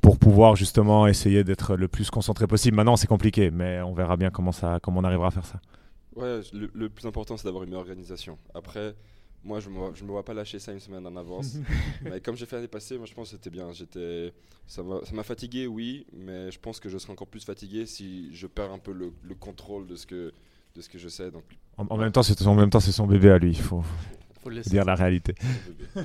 pour 0.00 0.18
pouvoir 0.18 0.56
justement 0.56 1.06
essayer 1.06 1.44
d'être 1.44 1.76
le 1.76 1.88
plus 1.88 2.10
concentré 2.10 2.46
possible. 2.46 2.76
Maintenant, 2.76 2.96
c'est 2.96 3.06
compliqué, 3.06 3.50
mais 3.50 3.80
on 3.82 3.92
verra 3.92 4.16
bien 4.16 4.30
comment 4.30 4.52
ça, 4.52 4.78
comment 4.82 5.00
on 5.00 5.04
arrivera 5.04 5.28
à 5.28 5.30
faire 5.30 5.46
ça. 5.46 5.60
Ouais, 6.16 6.40
le, 6.52 6.70
le 6.74 6.88
plus 6.88 7.06
important 7.06 7.36
c'est 7.36 7.44
d'avoir 7.44 7.64
une 7.64 7.74
organisation. 7.74 8.36
Après, 8.54 8.94
moi 9.44 9.60
je 9.60 9.68
me, 9.70 9.94
je 9.94 10.04
me 10.04 10.10
vois 10.10 10.24
pas 10.24 10.34
lâcher 10.34 10.58
ça 10.58 10.72
une 10.72 10.80
semaine 10.80 11.06
en 11.06 11.16
avance. 11.16 11.56
mais 12.02 12.20
comme 12.20 12.36
j'ai 12.36 12.46
fait 12.46 12.56
l'année 12.56 12.68
passée, 12.68 12.96
moi 12.98 13.06
je 13.06 13.14
pense 13.14 13.30
que 13.30 13.36
c'était 13.36 13.50
bien. 13.50 13.72
J'étais, 13.72 14.32
ça 14.66 14.82
m'a 14.82 15.22
fatigué, 15.22 15.66
oui, 15.66 16.06
mais 16.12 16.50
je 16.50 16.58
pense 16.58 16.80
que 16.80 16.88
je 16.88 16.98
serai 16.98 17.12
encore 17.12 17.28
plus 17.28 17.44
fatigué 17.44 17.86
si 17.86 18.34
je 18.34 18.46
perds 18.46 18.72
un 18.72 18.78
peu 18.78 18.92
le, 18.92 19.12
le 19.22 19.34
contrôle 19.34 19.86
de 19.86 19.96
ce 19.96 20.06
que 20.06 20.32
de 20.76 20.80
ce 20.80 20.88
que 20.88 20.98
je 20.98 21.08
sais. 21.08 21.30
Donc, 21.30 21.42
En, 21.78 21.86
en 21.88 21.96
même 21.96 22.12
temps, 22.12 22.22
c'est 22.22 22.40
en 22.46 22.54
même 22.54 22.70
temps, 22.70 22.78
c'est 22.80 22.92
son 22.92 23.06
bébé 23.06 23.30
à 23.30 23.38
lui. 23.38 23.50
Il 23.50 23.60
faut 23.60 23.82
Faut 24.42 24.50
le 24.50 24.56
laisser. 24.56 24.70
dire 24.70 24.84
la 24.84 24.94
réalité. 24.94 25.34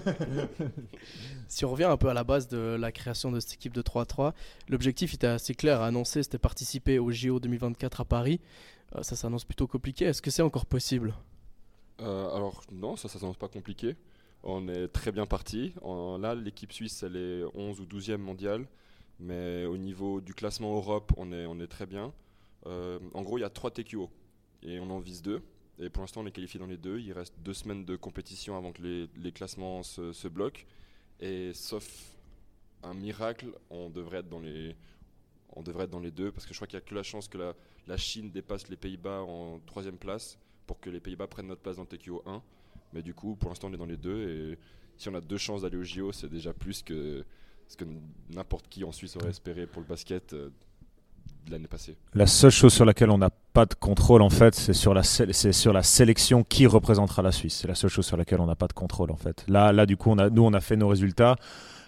Si 1.47 1.63
on 1.65 1.69
revient 1.71 1.83
un 1.85 1.97
peu 1.97 2.09
à 2.09 2.13
la 2.13 2.23
base 2.23 2.47
de 2.47 2.57
la 2.57 2.91
création 2.91 3.31
de 3.31 3.39
cette 3.39 3.53
équipe 3.53 3.73
de 3.73 3.81
3-3, 3.81 4.33
l'objectif 4.67 5.13
était 5.13 5.27
assez 5.27 5.53
clair 5.53 5.81
à 5.81 5.87
annoncer, 5.87 6.23
c'était 6.23 6.37
participer 6.39 6.99
au 6.99 7.11
JO 7.11 7.39
2024 7.39 8.01
à 8.01 8.05
Paris. 8.05 8.41
Euh, 8.95 9.03
ça 9.03 9.15
s'annonce 9.15 9.45
plutôt 9.45 9.67
compliqué. 9.67 10.05
Est-ce 10.05 10.21
que 10.21 10.31
c'est 10.31 10.41
encore 10.41 10.65
possible? 10.65 11.13
Alors 11.99 12.61
non, 12.71 12.95
ça, 12.95 13.07
ça 13.07 13.19
s'annonce 13.19 13.37
pas 13.37 13.47
compliqué. 13.47 13.95
On 14.47 14.67
est 14.67 14.87
très 14.89 15.11
bien 15.11 15.25
parti. 15.25 15.73
Là, 16.19 16.35
l'équipe 16.35 16.71
suisse, 16.71 17.01
elle 17.01 17.15
est 17.15 17.43
11 17.55 17.81
ou 17.81 17.85
12e 17.85 18.17
mondiale. 18.17 18.67
Mais 19.19 19.65
au 19.65 19.75
niveau 19.75 20.21
du 20.21 20.35
classement 20.35 20.75
Europe, 20.75 21.13
on 21.17 21.31
est, 21.31 21.67
très 21.67 21.87
bien. 21.87 22.13
Euh, 22.67 22.99
en 23.15 23.23
gros, 23.23 23.39
il 23.39 23.41
y 23.41 23.43
a 23.43 23.49
3 23.49 23.71
TQO. 23.71 24.07
Et 24.61 24.79
on 24.79 24.91
en 24.91 24.99
vise 24.99 25.23
2. 25.23 25.41
Et 25.79 25.89
pour 25.89 26.01
l'instant, 26.01 26.21
on 26.21 26.27
est 26.27 26.31
qualifié 26.31 26.59
dans 26.59 26.67
les 26.67 26.77
deux. 26.77 26.99
Il 26.99 27.11
reste 27.11 27.33
deux 27.39 27.55
semaines 27.55 27.85
de 27.85 27.95
compétition 27.95 28.55
avant 28.55 28.71
que 28.71 28.83
les, 28.83 29.31
classements 29.31 29.81
se, 29.81 30.27
bloquent. 30.27 30.61
Et 31.19 31.51
sauf 31.55 32.15
un 32.83 32.93
miracle, 32.93 33.47
on 33.71 33.89
devrait 33.89 34.19
être 34.19 34.29
dans 34.29 34.39
les, 34.39 34.75
deux. 36.11 36.31
Parce 36.31 36.45
que 36.45 36.53
je 36.53 36.59
crois 36.59 36.67
qu'il 36.67 36.77
n'y 36.77 36.83
a 36.83 36.87
que 36.87 36.93
la 36.93 37.03
chance 37.03 37.27
que 37.27 37.39
la 37.87 37.97
Chine 37.97 38.29
dépasse 38.29 38.69
les 38.69 38.77
Pays-Bas 38.77 39.21
en 39.21 39.59
troisième 39.65 39.97
place 39.97 40.37
pour 40.65 40.79
que 40.79 40.89
les 40.89 40.99
Pays-Bas 40.99 41.27
prennent 41.27 41.47
notre 41.47 41.61
place 41.61 41.77
dans 41.77 41.85
le 41.89 41.97
TQO 41.97 42.23
1. 42.25 42.41
Mais 42.93 43.01
du 43.01 43.13
coup, 43.13 43.35
pour 43.35 43.49
l'instant, 43.49 43.67
on 43.69 43.73
est 43.73 43.77
dans 43.77 43.85
les 43.85 43.97
deux. 43.97 44.29
Et 44.29 44.57
si 44.97 45.09
on 45.09 45.15
a 45.15 45.21
deux 45.21 45.37
chances 45.37 45.61
d'aller 45.61 45.77
au 45.77 45.83
JO, 45.83 46.11
c'est 46.11 46.29
déjà 46.29 46.53
plus 46.53 46.81
que 46.81 47.23
ce 47.67 47.77
que 47.77 47.85
n'importe 48.29 48.67
qui 48.69 48.83
en 48.83 48.91
Suisse 48.91 49.15
aurait 49.15 49.29
espéré 49.29 49.65
pour 49.65 49.81
le 49.81 49.87
basket 49.87 50.33
euh, 50.33 50.49
de 51.45 51.51
l'année 51.51 51.67
passée. 51.67 51.97
La 52.13 52.27
seule 52.27 52.51
chose 52.51 52.73
sur 52.73 52.85
laquelle 52.85 53.09
on 53.09 53.17
n'a 53.17 53.29
pas 53.29 53.65
de 53.65 53.73
contrôle, 53.73 54.21
en 54.21 54.29
fait, 54.29 54.55
c'est 54.55 54.73
sur, 54.73 54.93
la 54.93 55.03
sélection 55.83 56.43
qui 56.43 56.67
représentera 56.67 57.21
la 57.21 57.31
Suisse. 57.31 57.55
C'est 57.61 57.67
la 57.67 57.75
seule 57.75 57.89
chose 57.89 58.05
sur 58.05 58.17
laquelle 58.17 58.39
on 58.39 58.45
n'a 58.45 58.55
pas 58.55 58.67
de 58.67 58.73
contrôle, 58.73 59.11
en 59.11 59.15
fait. 59.15 59.45
Là, 59.47 59.71
là 59.71 59.85
du 59.85 59.97
coup, 59.97 60.13
nous, 60.15 60.43
on 60.43 60.53
a 60.53 60.61
fait 60.61 60.75
nos 60.75 60.87
résultats. 60.87 61.35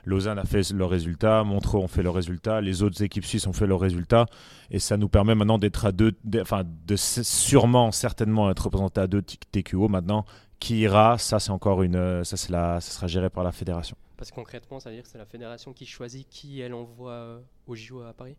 Lausanne 0.08 0.40
a 0.40 0.46
fait 0.46 0.72
leurs 0.72 0.90
résultats, 0.90 1.44
Montreux 1.44 1.80
ont 1.80 1.88
fait 1.88 2.02
leurs 2.02 2.14
résultats, 2.16 2.62
les 2.62 2.82
autres 2.82 3.04
équipes 3.04 3.26
suisses 3.26 3.46
ont 3.46 3.54
fait 3.54 3.68
leurs 3.68 3.80
résultats, 3.80 4.26
et 4.72 4.80
ça 4.80 4.96
nous 4.98 5.10
permet 5.10 5.36
maintenant 5.36 5.58
d'être 5.58 5.86
à 5.86 5.92
deux, 5.92 6.14
d'- 6.24 6.40
enfin, 6.42 6.64
de 6.66 6.96
sûrement, 6.96 7.92
certainement 7.92 8.50
être 8.50 8.64
représenté 8.66 9.02
à 9.02 9.08
deux 9.08 9.22
TQO. 9.22 9.88
Maintenant, 9.90 10.26
qui 10.60 10.80
ira, 10.80 11.18
ça, 11.18 11.40
c'est 11.40 11.52
encore 11.52 11.84
une, 11.84 12.24
ça, 12.24 12.38
c'est 12.38 12.52
la, 12.52 12.80
ça 12.82 12.92
sera 12.92 13.08
géré 13.08 13.30
par 13.30 13.44
la 13.44 13.52
fédération. 13.52 13.96
Parce 14.16 14.32
que 14.32 14.36
concrètement, 14.36 14.80
ça 14.80 14.90
veut 14.90 14.96
dire 14.96 15.04
que 15.04 15.10
c'est 15.10 15.18
la 15.20 15.26
fédération 15.26 15.74
qui 15.74 15.86
choisit 15.86 16.28
qui 16.30 16.60
elle 16.62 16.74
envoie 16.74 17.12
euh, 17.12 17.40
au 17.68 17.76
JO 17.76 18.02
à 18.02 18.14
Paris? 18.14 18.36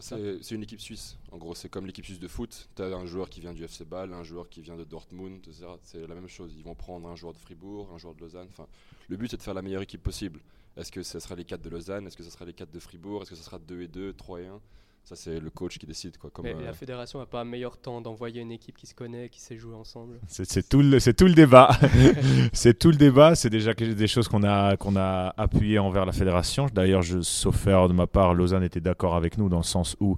C'est 0.00 0.42
c'est 0.42 0.54
une 0.54 0.62
équipe 0.62 0.80
suisse. 0.80 1.18
En 1.32 1.36
gros, 1.38 1.54
c'est 1.54 1.68
comme 1.68 1.86
l'équipe 1.86 2.04
suisse 2.04 2.18
de 2.18 2.26
foot. 2.28 2.68
Tu 2.76 2.82
as 2.82 2.86
un 2.86 3.04
joueur 3.06 3.28
qui 3.28 3.40
vient 3.40 3.52
du 3.52 3.62
FC 3.62 3.84
Bâle, 3.84 4.12
un 4.14 4.22
joueur 4.22 4.48
qui 4.48 4.62
vient 4.62 4.76
de 4.76 4.84
Dortmund, 4.84 5.36
etc. 5.46 5.66
C'est 5.82 6.06
la 6.06 6.14
même 6.14 6.28
chose. 6.28 6.52
Ils 6.56 6.64
vont 6.64 6.74
prendre 6.74 7.06
un 7.08 7.14
joueur 7.14 7.34
de 7.34 7.38
Fribourg, 7.38 7.90
un 7.94 7.98
joueur 7.98 8.14
de 8.14 8.20
Lausanne. 8.20 8.48
Enfin, 8.50 8.66
le 9.08 9.16
but, 9.18 9.30
c'est 9.30 9.36
de 9.36 9.42
faire 9.42 9.52
la 9.54 9.60
meilleure 9.62 9.82
équipe 9.82 10.02
possible. 10.02 10.40
Est-ce 10.76 10.90
que 10.90 11.02
ce 11.02 11.18
sera 11.18 11.34
les 11.34 11.44
4 11.44 11.60
de 11.62 11.68
Lausanne? 11.70 12.06
Est-ce 12.06 12.16
que 12.16 12.22
ce 12.22 12.30
sera 12.30 12.44
les 12.44 12.52
4 12.54 12.70
de 12.70 12.78
Fribourg? 12.78 13.22
Est-ce 13.22 13.30
que 13.30 13.36
ce 13.36 13.42
sera 13.44 13.58
2 13.58 13.82
et 13.82 13.88
2, 13.88 14.12
3 14.14 14.40
et 14.40 14.46
1 14.46 14.60
Ça, 15.04 15.16
c'est 15.16 15.38
le 15.38 15.50
coach 15.50 15.78
qui 15.78 15.84
décide. 15.86 16.16
Quoi, 16.16 16.30
comme, 16.30 16.44
Mais 16.46 16.54
euh, 16.54 16.64
la 16.64 16.72
fédération 16.72 17.18
n'a 17.18 17.26
pas 17.26 17.40
un 17.42 17.44
meilleur 17.44 17.76
temps 17.76 18.00
d'envoyer 18.00 18.40
une 18.40 18.52
équipe 18.52 18.78
qui 18.78 18.86
se 18.86 18.94
connaît, 18.94 19.28
qui 19.28 19.40
sait 19.40 19.58
jouer 19.58 19.74
ensemble? 19.74 20.18
C'est 20.28 20.66
tout, 20.68 20.80
le- 20.80 20.98
c'est 20.98 21.12
tout 21.14 21.26
le 21.26 21.34
débat. 21.34 21.76
c'est 22.54 22.78
tout 22.78 22.90
le 22.90 22.96
débat. 22.96 23.34
C'est 23.34 23.50
déjà 23.50 23.74
des 23.74 24.06
choses 24.06 24.28
qu'on 24.28 24.44
a, 24.44 24.76
qu'on 24.78 24.96
a 24.96 25.34
appuyées 25.36 25.78
envers 25.78 26.06
la 26.06 26.12
fédération. 26.12 26.66
D'ailleurs, 26.72 27.02
sauf 27.22 27.66
erreur 27.66 27.88
de 27.88 27.94
ma 27.94 28.06
part, 28.06 28.32
Lausanne 28.32 28.62
était 28.62 28.80
d'accord 28.80 29.14
avec 29.14 29.36
nous 29.36 29.48
dans 29.50 29.58
le 29.58 29.62
sens 29.64 29.96
où 30.00 30.16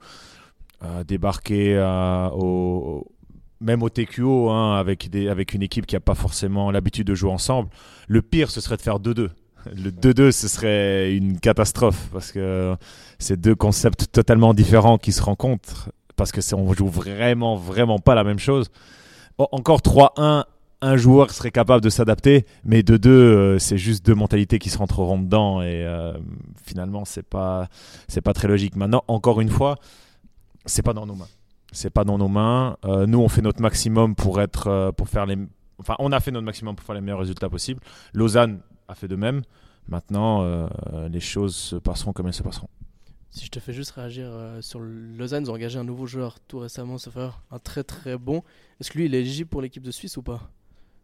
euh, 0.85 1.03
débarquer 1.03 1.77
euh, 1.77 2.29
au, 2.31 3.07
même 3.61 3.83
au 3.83 3.89
TQO, 3.89 4.51
hein, 4.51 4.77
avec, 4.77 5.11
des, 5.11 5.29
avec 5.29 5.55
une 5.55 5.63
équipe 5.63 5.87
qui 5.87 5.97
n'a 5.97 6.01
pas 6.01 6.15
forcément 6.15 6.71
l'habitude 6.71 7.07
de 7.09 7.15
jouer 7.17 7.31
ensemble, 7.33 7.71
le 8.07 8.23
pire, 8.23 8.51
ce 8.51 8.61
serait 8.61 8.77
de 8.77 8.83
faire 8.83 9.01
2-2. 9.01 9.31
Le 9.73 9.91
2-2, 9.91 10.31
ce 10.31 10.49
serait 10.49 11.15
une 11.15 11.39
catastrophe 11.39 12.09
parce 12.13 12.33
que 12.33 12.77
c'est 13.19 13.41
deux 13.41 13.55
concepts 13.55 14.11
totalement 14.13 14.55
différents 14.55 14.99
qui 14.99 15.13
se 15.13 15.23
rencontrent 15.23 15.91
parce 16.17 16.33
que 16.33 16.41
on 16.55 16.73
joue 16.73 16.89
vraiment, 16.89 17.57
vraiment 17.57 17.99
pas 17.99 18.15
la 18.15 18.25
même 18.25 18.39
chose. 18.39 18.71
Encore 19.39 19.81
3-1, 19.81 20.45
un 20.81 20.97
joueur 20.97 21.31
serait 21.31 21.51
capable 21.51 21.83
de 21.83 21.91
s'adapter, 21.91 22.45
mais 22.65 22.83
de 22.83 22.97
deux, 22.97 23.11
euh, 23.11 23.59
c'est 23.59 23.79
juste 23.79 24.05
deux 24.05 24.15
mentalités 24.15 24.59
qui 24.59 24.71
se 24.71 24.79
rentreront 24.79 25.19
dedans 25.19 25.63
et 25.63 25.85
euh, 25.85 26.13
finalement, 26.63 27.05
c'est 27.05 27.25
pas, 27.27 27.69
pas 28.23 28.33
très 28.33 28.49
logique. 28.49 28.77
Maintenant, 28.77 29.03
encore 29.09 29.41
une 29.41 29.49
fois, 29.49 29.77
c'est 30.67 30.83
pas 30.83 30.93
dans 30.93 31.07
nos 31.07 31.15
mains. 31.15 31.29
C'est 31.73 31.91
pas 31.91 32.05
dans 32.05 32.19
nos 32.19 32.29
mains. 32.29 32.77
Euh, 32.85 33.07
nous, 33.07 33.19
on 33.19 33.29
fait 33.29 33.43
notre 33.43 33.61
maximum 33.61 34.15
pour 34.15 34.41
être, 34.41 34.93
pour 34.97 35.09
faire 35.09 35.27
les, 35.27 35.37
enfin, 35.79 35.97
on 35.99 36.13
a 36.13 36.21
fait 36.21 36.31
notre 36.31 36.47
maximum 36.47 36.77
pour 36.77 36.87
faire 36.87 36.95
les 36.95 37.01
meilleurs 37.01 37.19
résultats 37.19 37.49
possibles. 37.49 37.81
Lausanne 38.13 38.61
a 38.95 38.97
fait 38.97 39.09
de 39.09 39.17
même. 39.17 39.43
Maintenant, 39.89 40.69
les 41.09 41.21
choses 41.21 41.55
se 41.55 41.77
passeront 41.77 42.13
comme 42.13 42.27
elles 42.27 42.35
se 42.35 42.43
passeront. 42.43 42.69
Si 43.31 43.45
je 43.47 43.51
te 43.51 43.61
fais 43.61 43.73
juste 43.73 43.91
réagir 43.91 44.33
sur 44.61 44.81
Lausanne, 44.81 45.45
ils 45.45 45.51
ont 45.51 45.55
engagé 45.55 45.79
un 45.79 45.85
nouveau 45.85 46.07
joueur 46.07 46.41
tout 46.41 46.61
récemment, 46.61 46.97
ça 46.97 47.11
fait 47.11 47.29
un 47.51 47.59
très 47.59 47.85
très 47.85 48.17
bon. 48.17 48.43
Est-ce 48.81 48.91
que 48.91 48.99
lui, 48.99 49.07
il 49.07 49.15
est 49.15 49.21
éligible 49.21 49.51
pour 49.51 49.61
l'équipe 49.61 49.83
de 49.83 49.91
Suisse 49.91 50.17
ou 50.17 50.23
pas? 50.23 50.51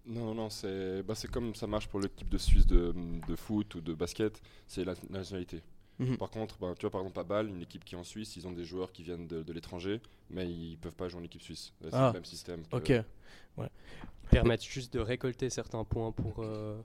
Non, 0.07 0.35
non, 0.35 0.51
c'est 0.51 1.03
bah, 1.03 1.15
comme 1.31 1.55
ça 1.55 1.67
marche 1.67 1.89
pour 1.89 2.01
l'équipe 2.01 2.29
de 2.29 2.39
Suisse 2.39 2.67
de, 2.67 2.95
de, 3.29 3.37
foot 3.37 3.75
ou 3.75 3.81
de 3.81 3.95
basket, 3.95 4.41
c'est 4.67 4.85
la 4.85 4.95
nationalité. 5.11 5.63
Mhm. 5.99 6.17
Par 6.17 6.31
contre, 6.31 6.57
bah, 6.59 6.73
tu 6.77 6.83
vois, 6.83 6.91
par 6.91 7.03
exemple, 7.03 7.21
à 7.21 7.25
Bâle, 7.25 7.49
une 7.49 7.63
équipe 7.63 7.85
qui 7.85 7.95
est 7.95 7.99
en 7.99 8.05
Suisse, 8.05 8.37
ils 8.37 8.47
ont 8.49 8.53
des 8.53 8.65
joueurs 8.65 8.93
qui 8.93 9.03
viennent 9.03 9.29
de, 9.29 9.43
de 9.43 9.53
l'étranger, 9.53 10.01
mais 10.31 10.49
ils 10.49 10.79
peuvent 10.79 10.95
pas 10.95 11.09
jouer 11.09 11.21
en 11.21 11.25
équipe 11.25 11.43
suisse. 11.43 11.73
C'est 11.83 11.91
ah. 11.93 12.09
le 12.09 12.15
même 12.15 12.25
système. 12.25 12.63
Ok. 12.73 12.93
Ouais. 13.57 13.69
Permettre 14.31 14.65
juste 14.65 14.93
de 14.95 15.01
récolter 15.01 15.51
certains 15.51 15.85
points 15.85 16.13
pour. 16.13 16.37
Euh, 16.39 16.81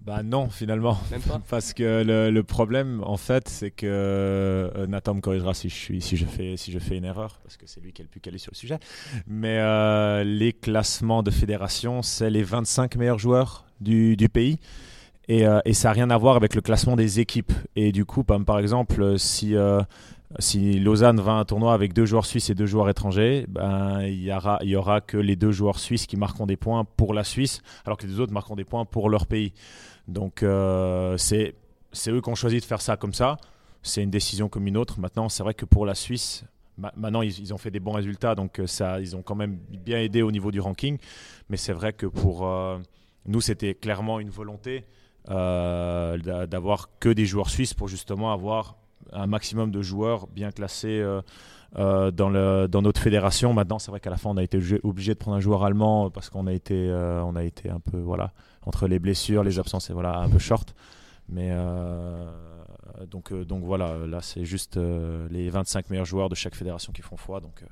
bah 0.00 0.22
non, 0.22 0.48
finalement. 0.48 0.98
Même 1.10 1.20
pas. 1.20 1.40
Parce 1.50 1.74
que 1.74 2.02
le, 2.02 2.30
le, 2.30 2.42
problème, 2.42 3.02
en 3.04 3.18
fait, 3.18 3.48
c'est 3.48 3.70
que 3.70 3.86
euh, 3.86 4.86
Nathan 4.86 5.14
me 5.14 5.20
corrigera 5.20 5.52
si 5.52 5.68
je, 5.68 5.74
suis, 5.74 6.00
si, 6.00 6.16
je 6.16 6.24
fais, 6.24 6.56
si 6.56 6.72
je 6.72 6.78
fais 6.78 6.96
une 6.96 7.04
erreur, 7.04 7.40
parce 7.42 7.56
que 7.58 7.66
c'est 7.66 7.80
lui 7.80 7.92
qui 7.92 8.00
est 8.00 8.04
le 8.04 8.08
plus 8.08 8.20
calé 8.20 8.38
sur 8.38 8.50
le 8.52 8.56
sujet. 8.56 8.78
Mais 9.26 9.58
euh, 9.58 10.24
les 10.24 10.54
classements 10.54 11.22
de 11.22 11.30
fédération, 11.30 12.00
c'est 12.00 12.30
les 12.30 12.42
25 12.42 12.96
meilleurs 12.96 13.18
joueurs 13.18 13.66
du, 13.80 14.16
du 14.16 14.28
pays. 14.28 14.58
Et, 15.28 15.46
euh, 15.46 15.60
et, 15.66 15.74
ça 15.74 15.88
n'a 15.88 15.92
rien 15.92 16.10
à 16.10 16.16
voir 16.16 16.34
avec 16.34 16.54
le 16.54 16.62
classement 16.62 16.96
des 16.96 17.20
équipes. 17.20 17.52
Et 17.76 17.92
du 17.92 18.04
coup, 18.06 18.24
par 18.24 18.58
exemple, 18.58 19.18
si 19.18 19.54
si 20.38 20.78
Lausanne 20.78 21.20
va 21.20 21.32
à 21.32 21.34
un 21.36 21.44
tournoi 21.44 21.74
avec 21.74 21.92
deux 21.92 22.06
joueurs 22.06 22.24
suisses 22.24 22.50
et 22.50 22.54
deux 22.54 22.66
joueurs 22.66 22.88
étrangers, 22.88 23.46
ben, 23.48 24.02
il 24.02 24.20
n'y 24.20 24.32
aura, 24.32 24.58
y 24.62 24.76
aura 24.76 25.00
que 25.00 25.16
les 25.16 25.34
deux 25.34 25.50
joueurs 25.50 25.80
suisses 25.80 26.06
qui 26.06 26.16
marqueront 26.16 26.46
des 26.46 26.56
points 26.56 26.84
pour 26.84 27.14
la 27.14 27.24
Suisse, 27.24 27.62
alors 27.84 27.98
que 27.98 28.06
les 28.06 28.12
deux 28.12 28.20
autres 28.20 28.32
marqueront 28.32 28.54
des 28.54 28.64
points 28.64 28.84
pour 28.84 29.10
leur 29.10 29.26
pays. 29.26 29.52
Donc 30.06 30.42
euh, 30.42 31.16
c'est 31.16 31.54
eux 32.08 32.20
qui 32.20 32.28
ont 32.28 32.36
choisi 32.36 32.60
de 32.60 32.64
faire 32.64 32.80
ça 32.80 32.96
comme 32.96 33.12
ça. 33.12 33.38
C'est 33.82 34.02
une 34.02 34.10
décision 34.10 34.48
comme 34.48 34.66
une 34.68 34.76
autre. 34.76 35.00
Maintenant, 35.00 35.28
c'est 35.28 35.42
vrai 35.42 35.54
que 35.54 35.64
pour 35.64 35.84
la 35.84 35.96
Suisse, 35.96 36.44
maintenant 36.78 37.22
ils, 37.22 37.52
ont 37.52 37.58
fait 37.58 37.72
des 37.72 37.80
bons 37.80 37.92
résultats, 37.92 38.36
donc 38.36 38.60
euh, 38.60 38.68
ça, 38.68 39.00
ils 39.00 39.16
ont 39.16 39.22
quand 39.22 39.34
même 39.34 39.58
bien 39.84 39.98
aidé 39.98 40.22
au 40.22 40.30
niveau 40.30 40.52
du 40.52 40.60
ranking. 40.60 40.96
Mais 41.48 41.56
c'est 41.56 41.72
vrai 41.72 41.92
que 41.92 42.06
pour 42.06 42.46
euh, 42.46 42.78
nous, 43.26 43.40
c'était 43.40 43.74
clairement 43.74 44.20
une 44.20 44.30
volonté 44.30 44.84
d'avoir 45.26 46.88
que 46.98 47.08
des 47.08 47.26
joueurs 47.26 47.50
suisses 47.50 47.74
pour 47.74 47.88
justement 47.88 48.32
avoir 48.32 48.79
un 49.12 49.26
maximum 49.26 49.70
de 49.70 49.82
joueurs 49.82 50.26
bien 50.28 50.50
classés 50.50 51.00
euh, 51.00 51.20
euh, 51.76 52.10
dans, 52.10 52.82
notre 52.82 53.00
fédération. 53.00 53.52
Maintenant, 53.52 53.78
c'est 53.78 53.90
vrai 53.90 54.00
qu'à 54.00 54.10
la 54.10 54.16
fin, 54.16 54.30
on 54.30 54.36
a 54.36 54.42
été 54.42 54.58
obligé, 54.82 55.14
de 55.14 55.18
prendre 55.18 55.36
un 55.36 55.40
joueur 55.40 55.64
allemand 55.64 56.10
parce 56.10 56.30
qu'on 56.30 56.46
a 56.46 56.52
été, 56.52 56.88
euh, 56.88 57.24
a 57.24 57.44
été 57.44 57.70
un 57.70 57.80
peu, 57.80 57.98
voilà, 57.98 58.32
entre 58.62 58.86
les 58.86 58.98
blessures, 58.98 59.42
les 59.44 59.58
absences, 59.58 59.90
et 59.90 59.92
voilà, 59.92 60.18
un 60.18 60.28
peu 60.28 60.38
short. 60.38 60.74
Mais 61.28 61.54
donc, 63.08 63.32
donc 63.32 63.62
voilà, 63.62 63.96
là, 64.06 64.20
c'est 64.20 64.44
juste 64.44 64.76
les 65.30 65.48
25 65.48 65.90
meilleurs 65.90 66.04
joueurs 66.04 66.28
de 66.28 66.34
chaque 66.34 66.56
fédération 66.56 66.92
qui 66.92 67.02
font 67.02 67.16
foi. 67.16 67.40
Donc, 67.40 67.64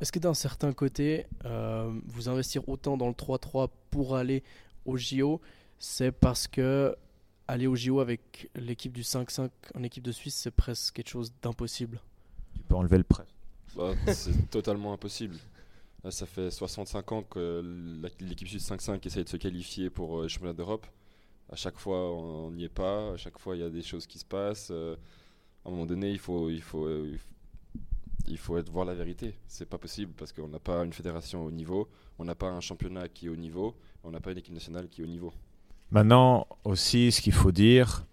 Est-ce 0.00 0.10
que 0.10 0.18
d'un 0.18 0.34
certain 0.34 0.72
côté, 0.72 1.26
vous 2.08 2.28
investir 2.28 2.68
autant 2.68 2.96
dans 2.96 3.06
le 3.06 3.14
3-3 3.14 3.68
pour 3.92 4.16
aller 4.16 4.42
au 4.84 4.96
JO, 4.96 5.40
c'est 5.78 6.10
parce 6.10 6.48
que 6.48 6.96
aller 7.48 7.66
au 7.66 7.76
JO 7.76 8.00
avec 8.00 8.50
l'équipe 8.54 8.92
du 8.92 9.02
5-5 9.02 9.50
en 9.74 9.82
équipe 9.82 10.04
de 10.04 10.12
Suisse, 10.12 10.34
c'est 10.34 10.50
presque 10.50 10.94
quelque 10.94 11.08
chose 11.08 11.32
d'impossible. 11.42 12.00
Tu 12.54 12.62
peux 12.62 12.74
enlever 12.74 12.98
le 12.98 13.04
prêt. 13.04 13.26
Bah, 13.76 13.94
c'est 14.12 14.50
totalement 14.50 14.92
impossible. 14.92 15.36
ça 16.10 16.26
fait 16.26 16.50
65 16.50 17.12
ans 17.12 17.22
que 17.22 17.62
l'équipe 18.20 18.48
suisse 18.48 18.68
5-5 18.68 19.06
essaye 19.06 19.24
de 19.24 19.28
se 19.28 19.36
qualifier 19.36 19.90
pour 19.90 20.18
euh, 20.18 20.22
les 20.24 20.28
championnats 20.28 20.54
d'Europe. 20.54 20.86
À 21.50 21.56
chaque 21.56 21.78
fois, 21.78 22.12
on 22.12 22.50
n'y 22.50 22.64
est 22.64 22.68
pas. 22.68 23.12
À 23.12 23.16
chaque 23.16 23.38
fois, 23.38 23.54
il 23.56 23.60
y 23.60 23.64
a 23.64 23.70
des 23.70 23.82
choses 23.82 24.06
qui 24.06 24.18
se 24.18 24.24
passent. 24.24 24.68
Euh, 24.70 24.96
à 25.64 25.68
un 25.68 25.70
moment 25.70 25.86
donné, 25.86 26.10
il 26.10 26.18
faut, 26.18 26.48
il 26.50 26.62
faut, 26.62 26.86
euh, 26.86 27.16
il 28.26 28.38
faut 28.38 28.58
être, 28.58 28.70
voir 28.70 28.84
la 28.84 28.94
vérité. 28.94 29.34
C'est 29.46 29.68
pas 29.68 29.78
possible 29.78 30.12
parce 30.16 30.32
qu'on 30.32 30.48
n'a 30.48 30.58
pas 30.58 30.84
une 30.84 30.92
fédération 30.92 31.44
au 31.44 31.50
niveau, 31.50 31.88
on 32.18 32.24
n'a 32.24 32.34
pas 32.34 32.48
un 32.48 32.60
championnat 32.60 33.08
qui 33.08 33.26
est 33.26 33.28
au 33.28 33.36
niveau, 33.36 33.76
on 34.02 34.10
n'a 34.10 34.20
pas 34.20 34.32
une 34.32 34.38
équipe 34.38 34.54
nationale 34.54 34.88
qui 34.88 35.02
est 35.02 35.04
au 35.04 35.08
niveau. 35.08 35.32
Maintenant, 35.90 36.46
aussi, 36.64 37.12
ce 37.12 37.20
qu'il 37.20 37.32
faut 37.32 37.52
dire, 37.52 38.06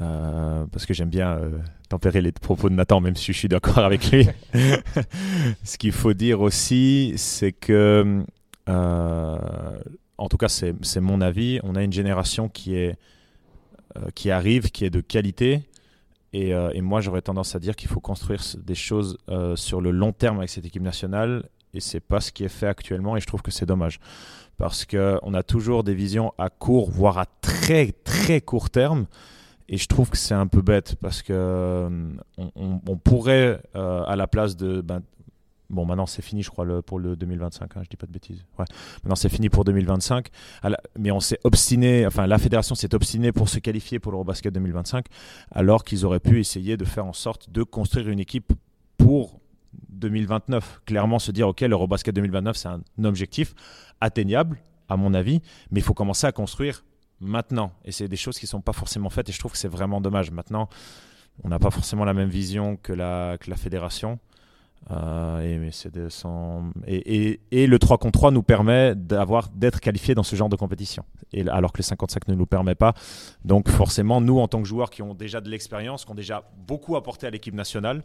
euh, 0.00 0.66
parce 0.66 0.86
que 0.86 0.94
j'aime 0.94 1.10
bien 1.10 1.32
euh, 1.32 1.58
tempérer 1.88 2.20
les 2.20 2.32
propos 2.32 2.68
de 2.68 2.74
Nathan, 2.74 3.00
même 3.00 3.16
si 3.16 3.32
je 3.32 3.38
suis 3.38 3.48
d'accord 3.48 3.78
avec 3.78 4.10
lui. 4.10 4.28
ce 5.64 5.78
qu'il 5.78 5.92
faut 5.92 6.12
dire 6.12 6.40
aussi, 6.40 7.14
c'est 7.16 7.52
que, 7.52 8.24
euh, 8.68 9.78
en 10.18 10.28
tout 10.28 10.36
cas, 10.36 10.48
c'est 10.48 11.00
mon 11.00 11.20
avis, 11.20 11.60
on 11.62 11.74
a 11.76 11.82
une 11.82 11.92
génération 11.92 12.48
qui, 12.48 12.74
est, 12.74 12.96
qui 14.14 14.30
arrive, 14.30 14.70
qui 14.70 14.84
est 14.84 14.90
de 14.90 15.00
qualité. 15.00 15.62
Et, 16.32 16.50
et 16.50 16.80
moi, 16.80 17.00
j'aurais 17.00 17.22
tendance 17.22 17.56
à 17.56 17.58
dire 17.58 17.74
qu'il 17.74 17.88
faut 17.88 18.00
construire 18.00 18.42
des 18.58 18.74
choses 18.74 19.16
sur 19.54 19.80
le 19.80 19.90
long 19.90 20.12
terme 20.12 20.38
avec 20.38 20.50
cette 20.50 20.66
équipe 20.66 20.82
nationale. 20.82 21.48
Et 21.72 21.80
c'est 21.80 22.00
pas 22.00 22.20
ce 22.20 22.32
qui 22.32 22.44
est 22.44 22.48
fait 22.48 22.66
actuellement, 22.66 23.16
et 23.16 23.20
je 23.20 23.26
trouve 23.26 23.42
que 23.42 23.50
c'est 23.50 23.66
dommage 23.66 24.00
parce 24.60 24.84
qu'on 24.84 25.32
a 25.32 25.42
toujours 25.42 25.84
des 25.84 25.94
visions 25.94 26.34
à 26.36 26.50
court, 26.50 26.90
voire 26.90 27.16
à 27.16 27.24
très 27.40 27.92
très 28.04 28.42
court 28.42 28.68
terme. 28.68 29.06
Et 29.70 29.78
je 29.78 29.86
trouve 29.86 30.10
que 30.10 30.18
c'est 30.18 30.34
un 30.34 30.46
peu 30.46 30.60
bête 30.60 30.96
parce 31.00 31.22
que 31.22 31.32
euh, 31.32 32.10
on, 32.36 32.96
pourrait, 32.98 33.62
euh, 33.74 34.02
à 34.04 34.16
la 34.16 34.26
place 34.26 34.56
de. 34.56 34.82
Ben, 34.82 35.00
bon, 35.70 35.86
maintenant 35.86 36.04
c'est 36.04 36.20
fini, 36.20 36.42
je 36.42 36.50
crois, 36.50 36.82
pour 36.82 36.98
le 36.98 37.16
2025, 37.16 37.74
hein, 37.74 37.80
je 37.84 37.88
dis 37.88 37.96
pas 37.96 38.06
de 38.06 38.12
bêtises. 38.12 38.44
Maintenant 38.58 39.14
c'est 39.16 39.30
fini 39.30 39.48
pour 39.48 39.64
2025. 39.64 40.28
mais 40.98 41.10
on 41.10 41.20
s'est 41.20 41.40
obstiné, 41.44 42.06
enfin 42.06 42.26
la 42.26 42.36
fédération 42.36 42.74
s'est 42.74 42.94
obstinée 42.94 43.32
pour 43.32 43.48
se 43.48 43.60
qualifier 43.60 43.98
pour 43.98 44.12
l'Eurobasket 44.12 44.52
2025, 44.52 45.06
alors 45.52 45.84
qu'ils 45.84 46.04
auraient 46.04 46.20
pu 46.20 46.38
essayer 46.38 46.76
de 46.76 46.84
faire 46.84 47.06
en 47.06 47.14
sorte 47.14 47.48
de 47.48 47.62
construire 47.62 48.10
une 48.10 48.20
équipe 48.20 48.52
pour 48.98 49.39
2029. 49.90 50.82
Clairement 50.84 51.18
se 51.18 51.32
dire, 51.32 51.48
ok, 51.48 51.60
l'Eurobasket 51.62 52.14
2029, 52.14 52.56
c'est 52.56 52.68
un 52.68 52.82
objectif 53.04 53.54
atteignable, 54.00 54.60
à 54.88 54.96
mon 54.96 55.14
avis, 55.14 55.40
mais 55.70 55.80
il 55.80 55.82
faut 55.82 55.94
commencer 55.94 56.26
à 56.26 56.32
construire 56.32 56.84
maintenant. 57.20 57.72
Et 57.84 57.92
c'est 57.92 58.08
des 58.08 58.16
choses 58.16 58.38
qui 58.38 58.46
ne 58.46 58.50
sont 58.50 58.60
pas 58.60 58.72
forcément 58.72 59.10
faites 59.10 59.28
et 59.28 59.32
je 59.32 59.38
trouve 59.38 59.52
que 59.52 59.58
c'est 59.58 59.68
vraiment 59.68 60.00
dommage. 60.00 60.30
Maintenant, 60.30 60.68
on 61.44 61.48
n'a 61.48 61.58
pas 61.58 61.70
forcément 61.70 62.04
la 62.04 62.14
même 62.14 62.28
vision 62.28 62.76
que 62.76 62.92
la, 62.92 63.38
fédération. 63.56 64.18
Euh, 64.90 65.70
et, 66.86 67.40
et, 67.50 67.66
le 67.66 67.78
3 67.78 67.98
contre 67.98 68.18
3 68.18 68.30
nous 68.30 68.42
permet 68.42 68.94
d'être 68.94 69.80
qualifiés 69.80 70.14
dans 70.14 70.22
ce 70.22 70.34
genre 70.36 70.48
de 70.48 70.56
compétition, 70.56 71.04
et, 71.34 71.46
alors 71.48 71.72
que 71.72 71.78
le 71.78 71.82
55 71.82 72.28
ne 72.28 72.34
nous 72.34 72.46
permet 72.46 72.74
pas. 72.74 72.94
Donc 73.44 73.68
forcément, 73.68 74.22
nous, 74.22 74.38
en 74.38 74.48
tant 74.48 74.62
que 74.62 74.66
joueurs 74.66 74.90
qui 74.90 75.02
ont 75.02 75.14
déjà 75.14 75.42
de 75.42 75.50
l'expérience, 75.50 76.06
qui 76.06 76.10
ont 76.10 76.14
déjà 76.14 76.50
beaucoup 76.66 76.96
apporté 76.96 77.26
à 77.26 77.30
l'équipe 77.30 77.54
nationale, 77.54 78.02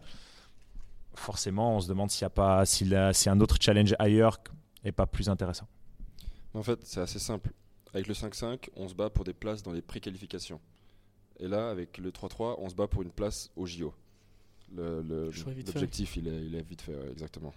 forcément, 1.16 1.76
on 1.76 1.80
se 1.80 1.88
demande 1.88 2.12
s'il 2.12 2.24
n'y 2.24 2.28
a 2.28 2.32
pas 2.32 2.66
s'il 2.66 2.90
y 2.90 2.96
a 2.96 3.12
un 3.28 3.40
autre 3.40 3.58
challenge 3.60 3.96
ailleurs 4.00 4.40
et 4.84 4.92
pas 4.92 5.06
plus 5.06 5.30
intéressant. 5.30 5.68
En 6.54 6.64
fait, 6.64 6.80
c'est 6.84 7.02
assez 7.02 7.20
simple. 7.20 7.52
Avec 7.94 8.08
le 8.08 8.14
5-5, 8.14 8.70
on 8.76 8.88
se 8.88 8.94
bat 8.94 9.10
pour 9.10 9.24
des 9.24 9.34
places 9.34 9.64
dans 9.64 9.72
les 9.72 9.82
préqualifications. 9.82 10.60
Et 11.40 11.48
là, 11.48 11.70
avec 11.70 11.98
le 11.98 12.12
3-3, 12.12 12.56
on 12.60 12.70
se 12.70 12.76
bat 12.76 12.88
pour 12.88 13.02
une 13.02 13.12
place 13.12 13.50
au 13.56 13.66
JO. 13.66 13.94
L'objectif, 14.74 16.18
il, 16.18 16.28
est, 16.28 16.46
il 16.46 16.56
est 16.56 16.62
vite 16.62 16.82
fait, 16.82 16.96
exactement. 17.12 17.54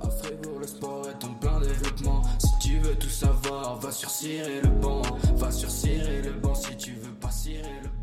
À 0.00 0.10
Fribourg, 0.10 0.58
le 0.58 0.66
sport 0.66 1.08
est 1.08 1.24
en 1.24 1.34
plein 1.34 1.60
développement. 1.60 2.22
Si 2.38 2.68
tu 2.68 2.78
veux 2.78 2.96
tout 2.96 3.08
savoir, 3.08 3.78
va 3.78 3.92
sur 3.92 4.10
cirer 4.10 4.60
le 4.60 4.68
banc. 4.68 5.02
Va 5.36 5.50
sur 5.50 5.70
cirer 5.70 6.22
le 6.22 6.32
banc 6.32 6.54
si 6.54 6.76
tu 6.76 6.92
veux 6.92 7.14
pas 7.14 7.30
cirer 7.30 7.80
le 7.82 7.88
banc. 7.88 7.97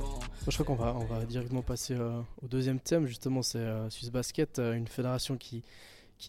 Je 0.51 0.61
crois 0.61 0.65
qu'on 0.65 0.81
va, 0.81 0.95
on 0.95 1.05
va 1.05 1.25
directement 1.25 1.61
passer 1.61 1.95
euh, 1.95 2.21
au 2.41 2.47
deuxième 2.47 2.79
thème. 2.79 3.05
Justement, 3.05 3.41
c'est 3.41 3.59
euh, 3.59 3.89
Basket, 4.11 4.59
euh, 4.59 4.73
une 4.73 4.87
fédération 4.87 5.37
qui, 5.37 5.63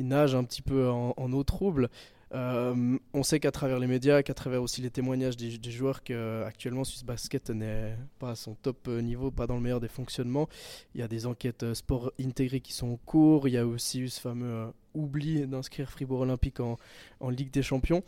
nage 0.01 0.35
un 0.35 0.45
petit 0.45 0.63
peu 0.63 0.89
en, 0.89 1.33
eau 1.33 1.45
trouble. 1.45 1.91
Euh, 2.35 2.99
on 3.15 3.23
sait 3.23 3.39
qu'à 3.39 3.53
travers 3.53 3.79
les 3.79 3.87
médias, 3.87 4.23
qu'à 4.23 4.35
travers 4.35 4.63
aussi 4.63 4.83
les 4.83 4.91
témoignages 4.91 5.37
des, 5.37 5.71
joueurs, 5.71 6.03
qu'actuellement 6.03 6.85
Swiss 6.85 7.05
Basket 7.05 7.51
n'est 7.51 7.97
pas 8.19 8.31
à 8.31 8.35
son 8.35 8.55
top 8.55 8.89
niveau, 8.89 9.31
pas 9.31 9.47
dans 9.47 9.55
le 9.55 9.61
meilleur 9.61 9.81
des 9.81 9.89
fonctionnements. 9.89 10.49
Il 10.95 11.01
y 11.01 11.05
a 11.05 11.09
des 11.09 11.27
enquêtes 11.27 11.75
sport 11.75 12.13
intégrées 12.21 12.61
qui 12.61 12.73
sont 12.73 12.89
en 12.89 12.97
cours. 12.97 13.49
Il 13.49 13.53
y 13.53 13.59
a 13.59 13.67
aussi 13.67 14.01
eu 14.01 14.09
ce 14.09 14.21
fameux 14.21 14.73
oublie 14.95 15.47
d'inscrire 15.47 15.91
Fribourg 15.91 16.21
Olympique 16.21 16.59
en, 16.61 16.79
en 17.21 17.31
Ligue 17.31 17.53
des 17.53 17.63
Champions. 17.63 18.03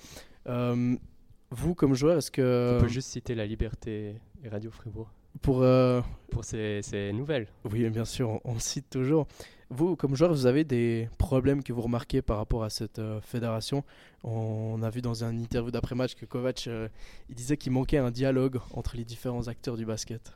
Vous, 1.50 1.74
comme 1.74 1.94
joueur, 1.94 2.18
est-ce 2.18 2.30
que. 2.30 2.76
On 2.76 2.80
peut 2.82 2.88
juste 2.88 3.08
citer 3.08 3.34
la 3.34 3.46
Liberté 3.46 4.16
et 4.44 4.48
Radio 4.48 4.70
Fribourg 4.70 5.08
Pour. 5.42 5.62
euh, 5.62 6.00
pour 6.30 6.44
ces, 6.44 6.82
ces 6.82 7.12
nouvelles. 7.12 7.48
Oui, 7.64 7.88
bien 7.90 8.04
sûr, 8.04 8.40
on, 8.44 8.58
cite 8.58 8.90
toujours. 8.90 9.26
Vous, 9.70 9.96
comme 9.96 10.14
joueur, 10.14 10.30
vous 10.32 10.46
avez 10.46 10.64
des 10.64 11.08
problèmes 11.18 11.62
que 11.62 11.72
vous 11.72 11.82
remarquez 11.82 12.22
par 12.22 12.38
rapport 12.38 12.64
à 12.64 12.70
cette 12.70 12.98
euh, 12.98 13.20
fédération? 13.20 13.84
On 14.24 14.82
a 14.82 14.90
vu 14.90 15.02
dans 15.02 15.24
un 15.24 15.36
interview 15.36 15.70
d'après-match 15.70 16.14
que 16.14 16.24
Kovac 16.24 16.66
euh, 16.66 16.88
il 17.28 17.34
disait 17.34 17.56
qu'il 17.56 17.72
manquait 17.72 17.98
un 17.98 18.10
dialogue 18.10 18.60
entre 18.72 18.96
les 18.96 19.04
différents 19.04 19.48
acteurs 19.48 19.76
du 19.76 19.84
basket. 19.84 20.32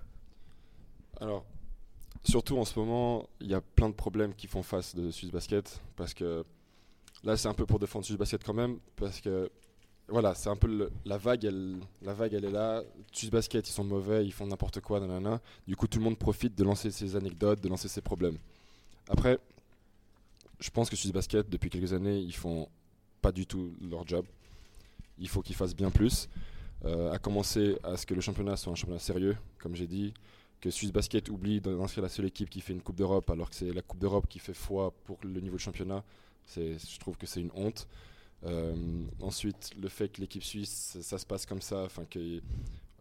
Alors, 1.20 1.44
surtout 2.24 2.58
en 2.58 2.64
ce 2.64 2.78
moment, 2.78 3.26
il 3.40 3.48
y 3.48 3.54
a 3.54 3.60
plein 3.60 3.88
de 3.88 3.94
problèmes 3.94 4.34
qui 4.34 4.46
font 4.46 4.62
face 4.62 4.94
de 4.94 5.10
Swiss 5.10 5.30
Basket. 5.30 5.80
Parce 5.96 6.14
que 6.14 6.44
là, 7.24 7.36
c'est 7.36 7.48
un 7.48 7.54
peu 7.54 7.64
pour 7.64 7.78
défendre 7.78 8.04
Swiss 8.04 8.18
Basket 8.18 8.44
quand 8.44 8.54
même. 8.54 8.78
Parce 8.96 9.20
que 9.20 9.50
voilà, 10.12 10.34
c'est 10.34 10.50
un 10.50 10.56
peu 10.56 10.90
la 11.06 11.16
vague, 11.16 11.44
elle, 11.44 11.76
la 12.02 12.12
vague, 12.12 12.34
elle 12.34 12.44
est 12.44 12.50
là. 12.50 12.82
Swiss 13.12 13.30
Basket, 13.30 13.66
ils 13.66 13.72
sont 13.72 13.84
mauvais, 13.84 14.24
ils 14.24 14.32
font 14.32 14.46
n'importe 14.46 14.80
quoi, 14.80 15.00
nanana. 15.00 15.40
Du 15.66 15.74
coup, 15.74 15.86
tout 15.86 15.98
le 15.98 16.04
monde 16.04 16.18
profite 16.18 16.54
de 16.56 16.62
lancer 16.64 16.90
ses 16.90 17.16
anecdotes, 17.16 17.62
de 17.62 17.68
lancer 17.68 17.88
ses 17.88 18.02
problèmes. 18.02 18.36
Après, 19.08 19.38
je 20.60 20.70
pense 20.70 20.90
que 20.90 20.96
Swiss 20.96 21.12
Basket, 21.12 21.48
depuis 21.48 21.70
quelques 21.70 21.94
années, 21.94 22.18
ils 22.18 22.34
font 22.34 22.68
pas 23.22 23.32
du 23.32 23.46
tout 23.46 23.74
leur 23.80 24.06
job. 24.06 24.26
Il 25.18 25.28
faut 25.28 25.40
qu'ils 25.40 25.56
fassent 25.56 25.74
bien 25.74 25.90
plus. 25.90 26.28
Euh, 26.84 27.12
à 27.12 27.18
commencer 27.18 27.78
à 27.82 27.96
ce 27.96 28.04
que 28.04 28.12
le 28.12 28.20
championnat 28.20 28.56
soit 28.56 28.72
un 28.72 28.74
championnat 28.74 28.98
sérieux, 28.98 29.36
comme 29.60 29.74
j'ai 29.74 29.86
dit, 29.86 30.12
que 30.60 30.70
Swiss 30.70 30.92
Basket 30.92 31.28
oublie 31.30 31.60
d'inscrire 31.60 32.02
la 32.02 32.08
seule 32.08 32.26
équipe 32.26 32.50
qui 32.50 32.60
fait 32.60 32.72
une 32.72 32.82
Coupe 32.82 32.96
d'Europe 32.96 33.30
alors 33.30 33.48
que 33.48 33.56
c'est 33.56 33.72
la 33.72 33.82
Coupe 33.82 34.00
d'Europe 34.00 34.26
qui 34.28 34.40
fait 34.40 34.54
foi 34.54 34.92
pour 35.04 35.18
le 35.22 35.40
niveau 35.40 35.56
de 35.56 35.60
championnat. 35.60 36.04
Je 36.54 36.98
trouve 36.98 37.16
que 37.16 37.26
c'est 37.26 37.40
une 37.40 37.50
honte. 37.54 37.88
Euh, 38.44 38.74
ensuite, 39.20 39.70
le 39.80 39.88
fait 39.88 40.08
que 40.08 40.20
l'équipe 40.20 40.42
suisse, 40.42 40.98
ça, 41.00 41.18
se 41.18 41.26
passe 41.26 41.46
comme 41.46 41.62
ça, 41.62 41.84
enfin 41.84 42.04
que 42.04 42.40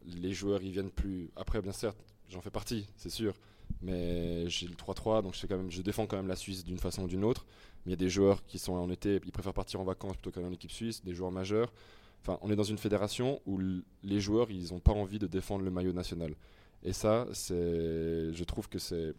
les 0.05 0.33
joueurs 0.33 0.61
ils 0.61 0.71
viennent 0.71 0.91
plus. 0.91 1.29
Après, 1.35 1.61
bien 1.61 1.71
certes, 1.71 1.97
j'en 2.29 2.41
fais 2.41 2.51
partie, 2.51 2.87
c'est 2.95 3.09
sûr, 3.09 3.33
mais 3.81 4.47
j'ai 4.49 4.67
le 4.67 4.75
3-3, 4.75 5.23
donc 5.23 5.35
je, 5.69 5.81
défends 5.81 6.05
quand 6.05 6.17
même 6.17 6.27
la 6.27 6.35
Suisse 6.35 6.63
d'une 6.63 6.77
façon 6.77 7.03
ou 7.03 7.07
d'une 7.07 7.23
autre. 7.23 7.45
Mais 7.85 7.91
il 7.91 7.91
y 7.91 7.93
a 7.93 7.97
des 7.97 8.09
joueurs 8.09 8.45
qui 8.45 8.59
sont 8.59 8.73
en 8.73 8.89
été, 8.91 9.19
ils 9.25 9.31
préfèrent 9.31 9.53
partir 9.53 9.79
en 9.79 9.83
vacances 9.83 10.13
plutôt 10.13 10.31
qu'aller 10.31 10.47
en 10.47 10.51
équipe 10.51 10.71
suisse, 10.71 11.03
des 11.03 11.13
joueurs 11.13 11.31
majeurs. 11.31 11.73
Enfin, 12.21 12.37
on 12.43 12.51
est 12.51 12.55
dans 12.55 12.63
une 12.63 12.77
fédération 12.77 13.41
où 13.47 13.59
les 14.03 14.19
joueurs, 14.19 14.51
ils 14.51 14.71
n'ont 14.71 14.79
pas 14.79 14.91
envie 14.91 15.17
de 15.17 15.25
défendre 15.25 15.65
le 15.65 15.71
maillot 15.71 15.93
national. 15.93 16.35
Et 16.83 16.93
ça, 16.93 17.25
je 17.31 18.43
trouve 18.43 18.69
que 18.69 18.77
c'est, 18.77 19.15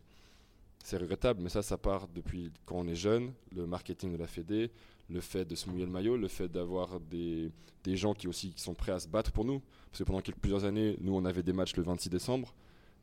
c'est 0.85 0.97
regrettable, 0.97 1.41
mais 1.43 1.49
ça, 1.49 1.63
ça 1.63 1.79
part 1.79 2.09
depuis 2.09 2.51
quand 2.65 2.77
on 2.77 2.87
est 2.87 2.95
jeune, 2.95 3.33
le 3.55 3.67
marketing 3.67 4.13
de 4.13 4.19
la 4.19 4.27
Fédé, 4.27 4.71
le 5.09 5.21
fait 5.21 5.45
de 5.45 5.55
se 5.55 5.69
mouiller 5.69 5.85
le 5.85 5.91
maillot, 5.91 6.17
le 6.17 6.29
fait 6.29 6.49
d'avoir 6.49 7.01
des, 7.01 7.51
des 7.85 7.97
gens 7.97 8.15
qui 8.15 8.29
aussi 8.29 8.53
qui 8.53 8.63
sont 8.63 8.75
prêts 8.75 8.93
à 8.93 8.99
se 8.99 9.09
battre 9.09 9.33
pour 9.33 9.45
nous. 9.45 9.61
Parce 9.91 9.99
que 9.99 10.05
pendant 10.05 10.21
quelques, 10.21 10.39
plusieurs 10.39 10.65
années, 10.65 10.97
nous, 11.01 11.15
on 11.15 11.25
avait 11.25 11.43
des 11.43 11.53
matchs 11.53 11.77
le 11.77 11.83
26 11.83 12.09
décembre. 12.09 12.55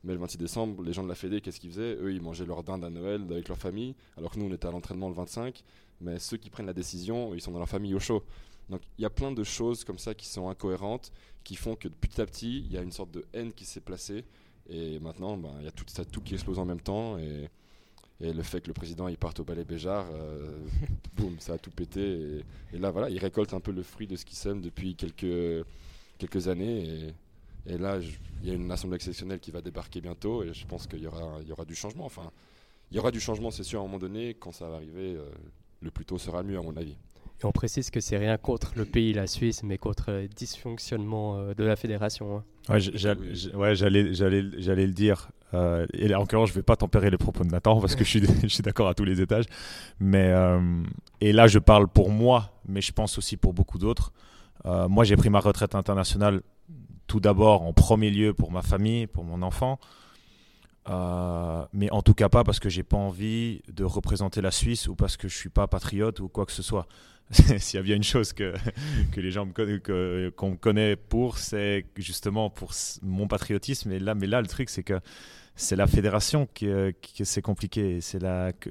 Mais 0.04 0.13
le 0.13 0.20
26 0.20 0.38
décembre, 0.38 0.82
les 0.84 0.94
gens 0.94 1.04
de 1.04 1.10
la 1.10 1.15
Fédé, 1.15 1.42
qu'est-ce 1.42 1.60
qu'ils 1.60 1.72
faisaient? 1.72 1.96
Eux, 1.96 2.13
ils 2.13 2.22
mangeaient 2.22 2.46
leur 2.46 2.63
dinde 2.63 2.86
à 2.86 2.89
Noël 2.89 3.26
avec 3.30 3.50
leur 3.50 3.58
famille, 3.58 3.96
alors 4.18 4.32
que 4.32 4.39
nous, 4.39 4.46
on 4.46 4.54
était 4.54 4.68
à 4.68 4.72
l'entraînement 4.72 5.10
le 5.10 5.15
25. 5.15 5.62
Mais 6.02 6.20
ceux 6.20 6.38
qui 6.38 6.50
prennent 6.50 6.68
la 6.68 6.74
décision, 6.74 7.34
ils 7.34 7.42
sont 7.42 7.52
dans 7.52 7.60
leur 7.60 7.68
famille 7.68 7.94
au 7.94 8.00
chaud. 8.00 8.24
Donc 8.70 8.82
il 8.98 9.02
y 9.02 9.06
a 9.06 9.10
plein 9.10 9.32
de 9.32 9.44
choses 9.44 9.84
comme 9.84 9.98
ça 9.98 10.13
qui 10.13 10.28
sont 10.28 10.48
incohérentes, 10.48 11.12
qui 11.44 11.56
font 11.56 11.76
que 11.76 11.88
petit 11.88 12.22
à 12.22 12.26
petit, 12.26 12.60
il 12.60 12.72
y 12.72 12.78
a 12.78 12.82
une 12.82 12.92
sorte 12.92 13.12
de 13.12 13.26
haine 13.34 13.52
qui 13.52 13.65
s'est 13.65 13.82
placée. 13.82 14.24
Et 14.70 15.00
maintenant, 15.00 15.36
ben, 15.36 15.52
il 15.60 15.65
y 15.65 15.68
a 15.68 15.72
tout 15.72 15.84
ça, 15.88 16.06
tout 16.06 16.22
qui 16.22 16.36
explose 16.36 16.60
en 16.60 16.65
même 16.65 16.80
temps. 16.80 17.18
Et, 17.18 17.50
et 18.21 18.34
le 18.34 18.43
fait 18.43 18.60
que 18.62 18.67
le 18.67 18.73
président 18.73 19.08
il 19.08 19.17
parte 19.17 19.39
au 19.39 19.43
Palais 19.43 19.63
Béjar, 19.63 20.05
euh, 20.13 20.51
boum, 21.15 21.36
ça 21.39 21.53
a 21.53 21.58
tout 21.58 21.71
pété. 21.71 22.01
Et, 22.01 22.75
et 22.75 22.79
là, 22.79 22.91
voilà, 22.91 23.10
il 23.10 23.17
récolte 23.17 23.53
un 23.53 23.60
peu 23.60 23.71
le 23.71 23.84
fruit 23.84 24.08
de 24.08 24.15
ce 24.15 24.25
qu'il 24.25 24.38
sème 24.38 24.62
depuis 24.62 24.95
quelques, 24.95 25.65
quelques 26.17 26.47
années. 26.49 27.13
Et, 27.65 27.73
et 27.73 27.77
là, 27.77 27.99
il 28.41 28.47
y 28.47 28.51
a 28.51 28.55
une 28.55 28.69
assemblée 28.71 28.95
exceptionnelle 28.95 29.39
qui 29.39 29.51
va 29.51 29.62
débarquer 29.62 30.01
bientôt. 30.01 30.43
Et 30.43 30.53
je 30.53 30.65
pense 30.65 30.86
qu'il 30.88 30.99
y 30.99 31.08
aura, 31.08 31.38
il 31.41 31.47
y 31.47 31.51
aura 31.51 31.65
du 31.65 31.75
changement. 31.75 32.05
Enfin, 32.05 32.29
il 32.91 32.97
y 32.97 32.99
aura 32.99 33.12
du 33.12 33.19
changement, 33.19 33.51
c'est 33.51 33.63
sûr, 33.63 33.79
à 33.79 33.84
un 33.84 33.86
moment 33.86 33.99
donné. 33.99 34.34
Quand 34.34 34.51
ça 34.51 34.67
va 34.67 34.75
arriver, 34.75 35.15
euh, 35.15 35.25
le 35.82 35.91
plus 35.91 36.05
tôt 36.05 36.17
sera 36.17 36.41
le 36.41 36.49
mieux, 36.49 36.58
à 36.58 36.62
mon 36.62 36.75
avis. 36.75 36.95
Et 37.41 37.45
on 37.45 37.53
précise 37.53 37.89
que 37.89 38.01
c'est 38.01 38.17
rien 38.17 38.38
contre 38.38 38.73
le 38.75 38.84
pays, 38.84 39.13
la 39.13 39.25
Suisse, 39.27 39.63
mais 39.63 39.77
contre 39.77 40.12
le 40.12 40.27
dysfonctionnement 40.27 41.38
euh, 41.38 41.53
de 41.53 41.63
la 41.63 41.75
fédération. 41.77 42.38
hein. 42.38 42.43
Ouais, 42.67 43.55
ouais, 43.55 43.75
j'allais, 43.75 44.13
j'allais, 44.13 44.43
j'allais 44.58 44.88
le 44.88 44.93
dire. 44.93 45.29
Euh, 45.53 45.88
et 45.93 46.07
là 46.07 46.19
encore, 46.19 46.45
je 46.45 46.53
vais 46.53 46.62
pas 46.62 46.75
tempérer 46.75 47.09
les 47.09 47.17
propos 47.17 47.43
de 47.43 47.49
Nathan 47.49 47.79
parce 47.79 47.95
que 47.95 48.03
je 48.05 48.47
suis, 48.47 48.62
d'accord 48.63 48.88
à 48.88 48.93
tous 48.93 49.05
les 49.05 49.21
étages. 49.21 49.45
Mais 49.99 50.29
euh, 50.29 50.83
et 51.21 51.31
là, 51.33 51.47
je 51.47 51.59
parle 51.59 51.88
pour 51.88 52.09
moi, 52.09 52.53
mais 52.67 52.81
je 52.81 52.91
pense 52.91 53.17
aussi 53.17 53.38
pour 53.38 53.53
beaucoup 53.53 53.77
d'autres. 53.77 54.12
Euh, 54.65 54.88
moi, 54.88 55.03
j'ai 55.03 55.15
pris 55.15 55.29
ma 55.29 55.39
retraite 55.39 55.75
internationale 55.75 56.41
tout 57.07 57.19
d'abord 57.19 57.63
en 57.63 57.73
premier 57.73 58.12
lieu 58.12 58.33
pour 58.33 58.51
ma 58.51 58.62
famille, 58.62 59.07
pour 59.07 59.23
mon 59.23 59.41
enfant. 59.41 59.79
Mais 61.71 61.91
en 61.91 62.01
tout 62.01 62.15
cas 62.15 62.29
pas 62.29 62.43
parce 62.43 62.59
que 62.59 62.67
j'ai 62.67 62.81
pas 62.81 62.97
envie 62.97 63.62
de 63.71 63.83
représenter 63.83 64.41
la 64.41 64.49
Suisse 64.49 64.88
ou 64.88 64.95
parce 64.95 65.17
que 65.17 65.27
je 65.27 65.35
suis 65.35 65.49
pas 65.49 65.67
patriote 65.67 66.19
ou 66.19 66.29
quoi 66.29 66.47
que 66.47 66.51
ce 66.51 66.63
soit. 66.63 66.88
S'il 67.60 67.78
y 67.78 67.80
a 67.80 67.84
bien 67.84 67.96
une 67.96 68.04
chose 68.04 68.34
que, 68.34 68.54
que 69.12 69.22
les 69.22 69.32
gens 69.32 69.46
me 69.46 69.52
conna- 69.54 69.80
que- 69.80 70.32
qu'on 70.36 70.52
me 70.52 70.56
connaît 70.56 70.96
pour, 70.96 71.38
c'est 71.38 71.86
justement 71.96 72.50
pour 72.50 72.72
mon 73.04 73.28
patriotisme. 73.28 73.92
Et 73.92 74.00
là, 74.00 74.15
mais 74.15 74.28
là, 74.28 74.42
le 74.42 74.48
truc, 74.48 74.70
c'est 74.70 74.84
que 74.84 75.00
c'est 75.56 75.76
la 75.76 75.88
fédération 75.88 76.48
qui, 76.54 76.68
euh, 76.68 76.92
qui- 77.02 77.26
c'est 77.26 77.42
compliqué. 77.42 78.00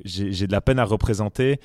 J'ai, 0.05 0.47
de 0.47 0.53
la 0.53 0.61
peine 0.61 0.79
à 0.79 0.85
représenter 0.85 1.61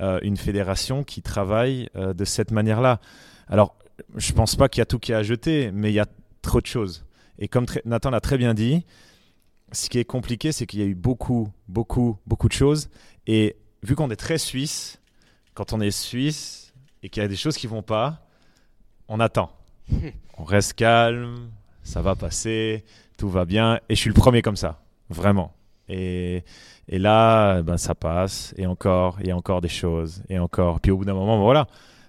euh, 0.00 0.18
une 0.22 0.36
fédération 0.36 1.04
qui 1.04 1.22
travaille 1.22 1.88
euh, 1.96 2.12
de 2.12 2.24
cette 2.24 2.50
manière-là. 2.50 3.00
Alors, 3.48 3.76
je 4.16 4.32
pense 4.32 4.56
pas 4.56 4.68
qu'il 4.68 4.80
y 4.80 4.82
a 4.82 4.86
tout 4.86 4.98
qui 4.98 5.12
est 5.12 5.14
à 5.14 5.22
jeter, 5.22 5.70
mais 5.72 5.90
il 5.90 5.94
y 5.94 6.00
a 6.00 6.06
trop 6.42 6.60
de 6.60 6.66
choses. 6.66 7.06
Et 7.38 7.48
comme 7.48 7.66
Nathan 7.84 8.10
l'a 8.10 8.20
très 8.20 8.36
bien 8.36 8.52
dit, 8.54 8.84
ce 9.72 9.88
qui 9.88 9.98
est 9.98 10.04
compliqué, 10.04 10.52
c'est 10.52 10.66
qu'il 10.66 10.80
y 10.80 10.82
a 10.82 10.86
eu 10.86 10.94
beaucoup, 10.94 11.48
beaucoup, 11.68 12.18
beaucoup 12.26 12.48
de 12.48 12.52
choses. 12.52 12.90
Et 13.26 13.56
vu 13.82 13.94
qu'on 13.94 14.10
est 14.10 14.16
très 14.16 14.38
suisse, 14.38 15.00
quand 15.54 15.72
on 15.72 15.80
est 15.80 15.90
suisse 15.90 16.72
et 17.02 17.08
qu'il 17.08 17.22
y 17.22 17.26
a 17.26 17.28
des 17.28 17.36
choses 17.36 17.56
qui 17.56 17.66
vont 17.66 17.82
pas, 17.82 18.20
on 19.08 19.20
attend. 19.20 19.50
On 20.36 20.42
reste 20.44 20.72
calme, 20.72 21.50
ça 21.84 22.02
va 22.02 22.16
passer, 22.16 22.84
tout 23.16 23.28
va 23.28 23.44
bien. 23.44 23.78
Et 23.88 23.94
je 23.94 24.00
suis 24.00 24.08
le 24.10 24.14
premier 24.14 24.42
comme 24.42 24.56
ça, 24.56 24.80
vraiment. 25.08 25.52
Et, 25.88 26.42
et 26.88 26.98
là, 26.98 27.62
ben, 27.62 27.76
ça 27.76 27.94
passe, 27.94 28.52
et 28.56 28.66
encore, 28.66 29.18
et 29.22 29.32
encore 29.32 29.60
des 29.60 29.68
choses, 29.68 30.24
et 30.28 30.40
encore. 30.40 30.80
Puis 30.80 30.90
au 30.90 30.96
bout 30.96 31.04
d'un 31.04 31.14
moment, 31.14 31.36
ben, 31.36 31.42
voilà. 31.44 31.68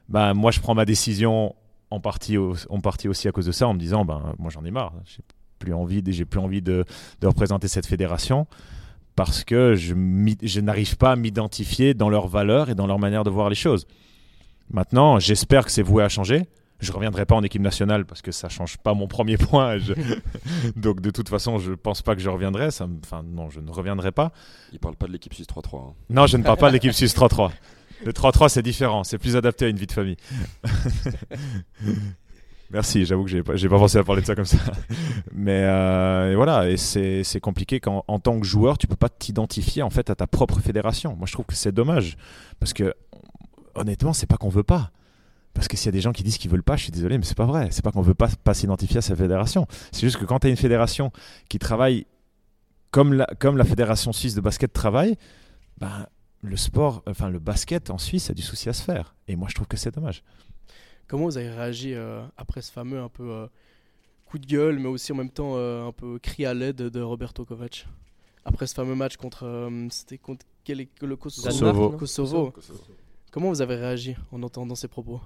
Ben, 0.09 0.33
moi, 0.33 0.49
je 0.49 0.59
prends 0.59 0.73
ma 0.73 0.85
décision 0.85 1.53
en 1.91 1.99
partie, 1.99 2.37
au- 2.37 2.55
en 2.69 2.79
partie 2.81 3.07
aussi 3.07 3.27
à 3.27 3.31
cause 3.31 3.45
de 3.45 3.51
ça, 3.51 3.67
en 3.67 3.75
me 3.75 3.79
disant, 3.79 4.05
ben, 4.05 4.33
moi, 4.39 4.49
j'en 4.49 4.65
ai 4.65 4.71
marre. 4.71 4.93
J'ai 5.05 5.21
plus 5.59 5.73
envie, 5.75 6.01
j'ai 6.07 6.25
plus 6.25 6.39
envie 6.39 6.63
de, 6.63 6.83
de 7.21 7.27
représenter 7.27 7.67
cette 7.67 7.85
fédération 7.85 8.47
parce 9.15 9.43
que 9.43 9.75
je, 9.75 10.59
n'arrive 10.59 10.97
pas 10.97 11.11
à 11.11 11.15
m'identifier 11.15 11.93
dans 11.93 12.09
leurs 12.09 12.27
valeurs 12.27 12.69
et 12.69 12.75
dans 12.75 12.87
leur 12.87 12.99
manière 12.99 13.23
de 13.23 13.29
voir 13.29 13.49
les 13.49 13.55
choses. 13.55 13.87
Maintenant, 14.69 15.19
j'espère 15.19 15.65
que 15.65 15.71
c'est 15.71 15.81
voué 15.83 16.03
à 16.03 16.09
changer. 16.09 16.47
Je 16.81 16.91
reviendrai 16.91 17.25
pas 17.25 17.35
en 17.35 17.43
équipe 17.43 17.61
nationale 17.61 18.05
parce 18.05 18.21
que 18.21 18.33
ça 18.33 18.49
change 18.49 18.77
pas 18.77 18.93
mon 18.93 19.07
premier 19.07 19.37
point. 19.37 19.77
Je- 19.77 19.93
Donc 20.75 20.99
de 20.99 21.09
toute 21.09 21.29
façon, 21.29 21.57
je 21.57 21.71
pense 21.71 22.01
pas 22.01 22.15
que 22.15 22.21
je 22.21 22.29
reviendrai. 22.29 22.69
Ça 22.71 22.85
me- 22.87 22.97
Enfin 23.03 23.23
non, 23.23 23.49
je 23.49 23.61
ne 23.61 23.71
reviendrai 23.71 24.11
pas. 24.11 24.31
Il 24.73 24.79
parle 24.79 24.95
pas 24.97 25.07
de 25.07 25.13
l'équipe 25.13 25.33
suisse 25.33 25.47
3-3. 25.47 25.77
hein. 25.79 25.93
Non, 26.09 26.27
je 26.27 26.35
ne 26.35 26.43
parle 26.43 26.57
pas 26.57 26.67
de 26.67 26.73
l'équipe 26.73 26.91
suisse 26.93 27.15
3-3. 27.15 27.51
Le 28.05 28.11
3-3, 28.11 28.49
c'est 28.49 28.61
différent. 28.61 29.05
C'est 29.05 29.17
plus 29.17 29.37
adapté 29.37 29.65
à 29.65 29.67
une 29.69 29.77
vie 29.77 29.87
de 29.87 29.91
famille. 29.93 30.17
Merci, 32.71 33.05
j'avoue 33.05 33.23
que 33.23 33.29
j'ai 33.29 33.43
pas, 33.43 33.53
pas 33.53 33.79
pensé 33.79 33.97
à 33.97 34.03
parler 34.03 34.21
de 34.21 34.27
ça 34.27 34.35
comme 34.35 34.45
ça. 34.45 34.57
Mais 35.33 35.63
euh, 35.63 36.33
voilà, 36.35 36.69
et 36.69 36.77
c'est, 36.77 37.39
compliqué 37.39 37.79
quand, 37.79 38.03
en 38.07 38.19
tant 38.19 38.39
que 38.39 38.45
joueur, 38.45 38.77
tu 38.77 38.87
peux 38.87 38.95
pas 38.95 39.09
t'identifier 39.09 39.83
en 39.83 39.89
fait 39.89 40.09
à 40.09 40.15
ta 40.15 40.27
propre 40.27 40.59
fédération. 40.59 41.15
Moi, 41.15 41.27
je 41.27 41.33
trouve 41.33 41.45
que 41.45 41.53
c'est 41.53 41.71
dommage 41.71 42.17
parce 42.59 42.73
que 42.73 42.93
honnêtement, 43.75 44.13
c'est 44.13 44.25
pas 44.25 44.37
qu'on 44.37 44.49
veut 44.49 44.63
pas. 44.63 44.91
Parce 45.53 45.67
que 45.67 45.77
s'il 45.77 45.85
y 45.85 45.89
a 45.89 45.93
des 45.93 46.01
gens 46.01 46.11
qui 46.11 46.23
disent 46.23 46.37
qu'ils 46.37 46.51
veulent 46.51 46.63
pas, 46.63 46.75
je 46.75 46.83
suis 46.83 46.91
désolé, 46.91 47.17
mais 47.17 47.23
c'est 47.23 47.37
pas 47.37 47.45
vrai. 47.45 47.69
C'est 47.71 47.83
pas 47.83 47.91
qu'on 47.91 48.01
veut 48.01 48.13
pas, 48.13 48.27
pas 48.43 48.53
s'identifier 48.53 48.97
à 48.97 49.01
sa 49.01 49.15
fédération. 49.15 49.67
C'est 49.91 50.01
juste 50.01 50.17
que 50.17 50.25
quand 50.25 50.39
tu 50.39 50.47
as 50.47 50.49
une 50.49 50.57
fédération 50.57 51.11
qui 51.47 51.59
travaille 51.59 52.07
comme 52.91 53.13
la, 53.13 53.27
comme 53.39 53.57
la 53.57 53.63
fédération 53.63 54.11
suisse 54.11 54.35
de 54.35 54.41
basket 54.41 54.73
travaille, 54.73 55.17
ben, 55.77 56.07
le 56.41 56.57
sport, 56.57 57.03
enfin 57.07 57.29
le 57.29 57.39
basket 57.39 57.89
en 57.89 57.97
Suisse 57.97 58.29
a 58.29 58.33
du 58.33 58.41
souci 58.41 58.69
à 58.69 58.73
se 58.73 58.83
faire. 58.83 59.15
Et 59.27 59.35
moi, 59.35 59.47
je 59.49 59.55
trouve 59.55 59.67
que 59.67 59.77
c'est 59.77 59.93
dommage. 59.93 60.23
Comment 61.07 61.25
vous 61.25 61.37
avez 61.37 61.49
réagi 61.49 61.93
euh, 61.93 62.25
après 62.37 62.61
ce 62.61 62.71
fameux 62.71 62.99
un 62.99 63.09
peu 63.09 63.29
euh, 63.31 63.47
coup 64.25 64.39
de 64.39 64.45
gueule, 64.45 64.79
mais 64.79 64.87
aussi 64.87 65.11
en 65.11 65.15
même 65.15 65.29
temps 65.29 65.55
euh, 65.55 65.85
un 65.87 65.91
peu 65.91 66.17
cri 66.19 66.45
à 66.45 66.53
l'aide 66.53 66.77
de 66.77 67.01
Roberto 67.01 67.45
Kovac? 67.45 67.87
Après 68.43 68.67
ce 68.67 68.73
fameux 68.73 68.95
match 68.95 69.17
contre. 69.17 69.43
euh, 69.45 69.87
C'était 69.89 70.17
contre 70.17 70.45
quel 70.63 70.81
est 70.81 70.89
le 71.01 71.15
Kosovo? 71.15 71.91
Kosovo. 71.91 72.53
Comment 73.31 73.49
vous 73.49 73.61
avez 73.61 73.75
réagi 73.75 74.15
en 74.31 74.41
entendant 74.43 74.75
ces 74.75 74.87
propos? 74.87 75.21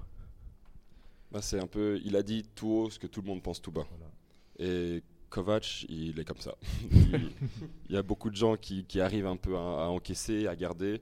Bah, 1.32 1.40
c'est 1.40 1.60
un 1.60 1.66
peu, 1.66 1.98
il 2.04 2.16
a 2.16 2.22
dit 2.22 2.44
tout 2.54 2.68
haut 2.68 2.90
ce 2.90 2.98
que 2.98 3.06
tout 3.06 3.20
le 3.22 3.28
monde 3.28 3.42
pense 3.42 3.62
tout 3.62 3.70
bas. 3.70 3.86
Et 4.58 5.02
Kovac, 5.30 5.86
il 5.88 6.18
est 6.18 6.24
comme 6.24 6.40
ça. 6.40 6.56
il, 6.90 7.30
il 7.88 7.94
y 7.94 7.96
a 7.96 8.02
beaucoup 8.02 8.28
de 8.30 8.36
gens 8.36 8.56
qui, 8.56 8.84
qui 8.84 9.00
arrivent 9.00 9.26
un 9.28 9.36
peu 9.36 9.56
à, 9.56 9.60
à 9.84 9.86
encaisser, 9.86 10.46
à 10.46 10.56
garder. 10.56 11.00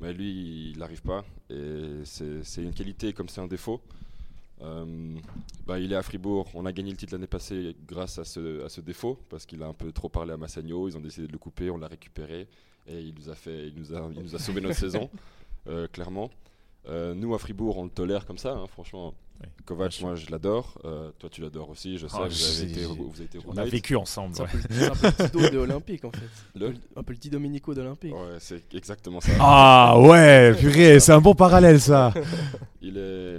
Mais 0.00 0.12
lui, 0.12 0.70
il 0.72 0.78
n'arrive 0.78 1.02
pas. 1.02 1.24
Et 1.48 2.00
c'est 2.04 2.62
une 2.62 2.74
qualité 2.74 3.12
comme 3.12 3.28
c'est 3.28 3.40
un 3.40 3.46
défaut. 3.46 3.80
Euh, 4.62 5.14
bah, 5.66 5.78
il 5.78 5.92
est 5.92 5.96
à 5.96 6.02
Fribourg. 6.02 6.48
On 6.54 6.66
a 6.66 6.72
gagné 6.72 6.90
le 6.90 6.96
titre 6.96 7.12
l'année 7.14 7.26
passée 7.26 7.76
grâce 7.86 8.18
à 8.18 8.24
ce, 8.24 8.64
à 8.64 8.68
ce 8.68 8.80
défaut, 8.80 9.18
parce 9.28 9.46
qu'il 9.46 9.62
a 9.62 9.66
un 9.66 9.72
peu 9.72 9.92
trop 9.92 10.08
parlé 10.08 10.32
à 10.32 10.36
Massagno. 10.36 10.88
Ils 10.88 10.96
ont 10.96 11.00
décidé 11.00 11.26
de 11.26 11.32
le 11.32 11.38
couper, 11.38 11.70
on 11.70 11.78
l'a 11.78 11.88
récupéré. 11.88 12.48
Et 12.88 13.00
il 13.00 13.14
nous 13.18 13.28
a, 13.30 13.34
fait, 13.34 13.68
il 13.68 13.74
nous 13.76 13.94
a, 13.94 14.08
il 14.16 14.22
nous 14.22 14.34
a 14.34 14.38
sauvé 14.38 14.60
notre 14.60 14.74
saison, 14.78 15.10
euh, 15.68 15.86
clairement. 15.88 16.30
Euh, 16.88 17.12
nous, 17.14 17.34
à 17.34 17.38
Fribourg, 17.38 17.76
on 17.76 17.84
le 17.84 17.90
tolère 17.90 18.24
comme 18.24 18.38
ça, 18.38 18.52
hein, 18.54 18.66
franchement. 18.66 19.12
Kovac, 19.66 20.00
moi 20.00 20.16
je 20.16 20.28
l'adore. 20.32 20.76
toi, 21.18 21.28
tu 21.30 21.42
l'adores 21.42 21.70
aussi. 21.70 21.96
Je 21.96 22.08
sais, 22.08 22.16
Ah, 22.18 22.24
vous, 22.26 22.34
je 22.34 22.62
avez 22.62 22.72
été, 22.72 22.84
vous 22.86 23.12
avez 23.14 23.24
été 23.26 23.38
On 23.46 23.56
a 23.56 23.64
vécu 23.64 23.94
ensemble. 23.94 24.34
C'est 24.34 24.42
un, 24.42 24.46
ouais. 24.46 24.50
peu, 24.50 24.58
c'est 24.68 24.84
un 24.86 24.90
peu 24.96 25.06
le 25.06 25.12
petit 25.12 25.30
dos 25.30 25.48
de 25.50 25.58
Olympique 25.58 26.04
en 26.04 26.10
fait. 26.10 26.58
Le- 26.58 26.74
Un 26.96 27.02
peu 27.04 27.12
le 27.12 27.18
petit 27.18 27.30
Domenico 27.30 27.72
d'Olympique. 27.72 28.12
Ouais, 28.14 28.38
c'est 28.40 28.74
exactement 28.74 29.20
ça. 29.20 29.30
Ah 29.38 29.96
ouais, 30.00 30.54
purée, 30.58 30.98
c'est 30.98 31.12
un 31.12 31.20
bon 31.20 31.34
parallèle 31.36 31.80
ça. 31.80 32.12
Il 32.82 32.96
est. 32.98 33.38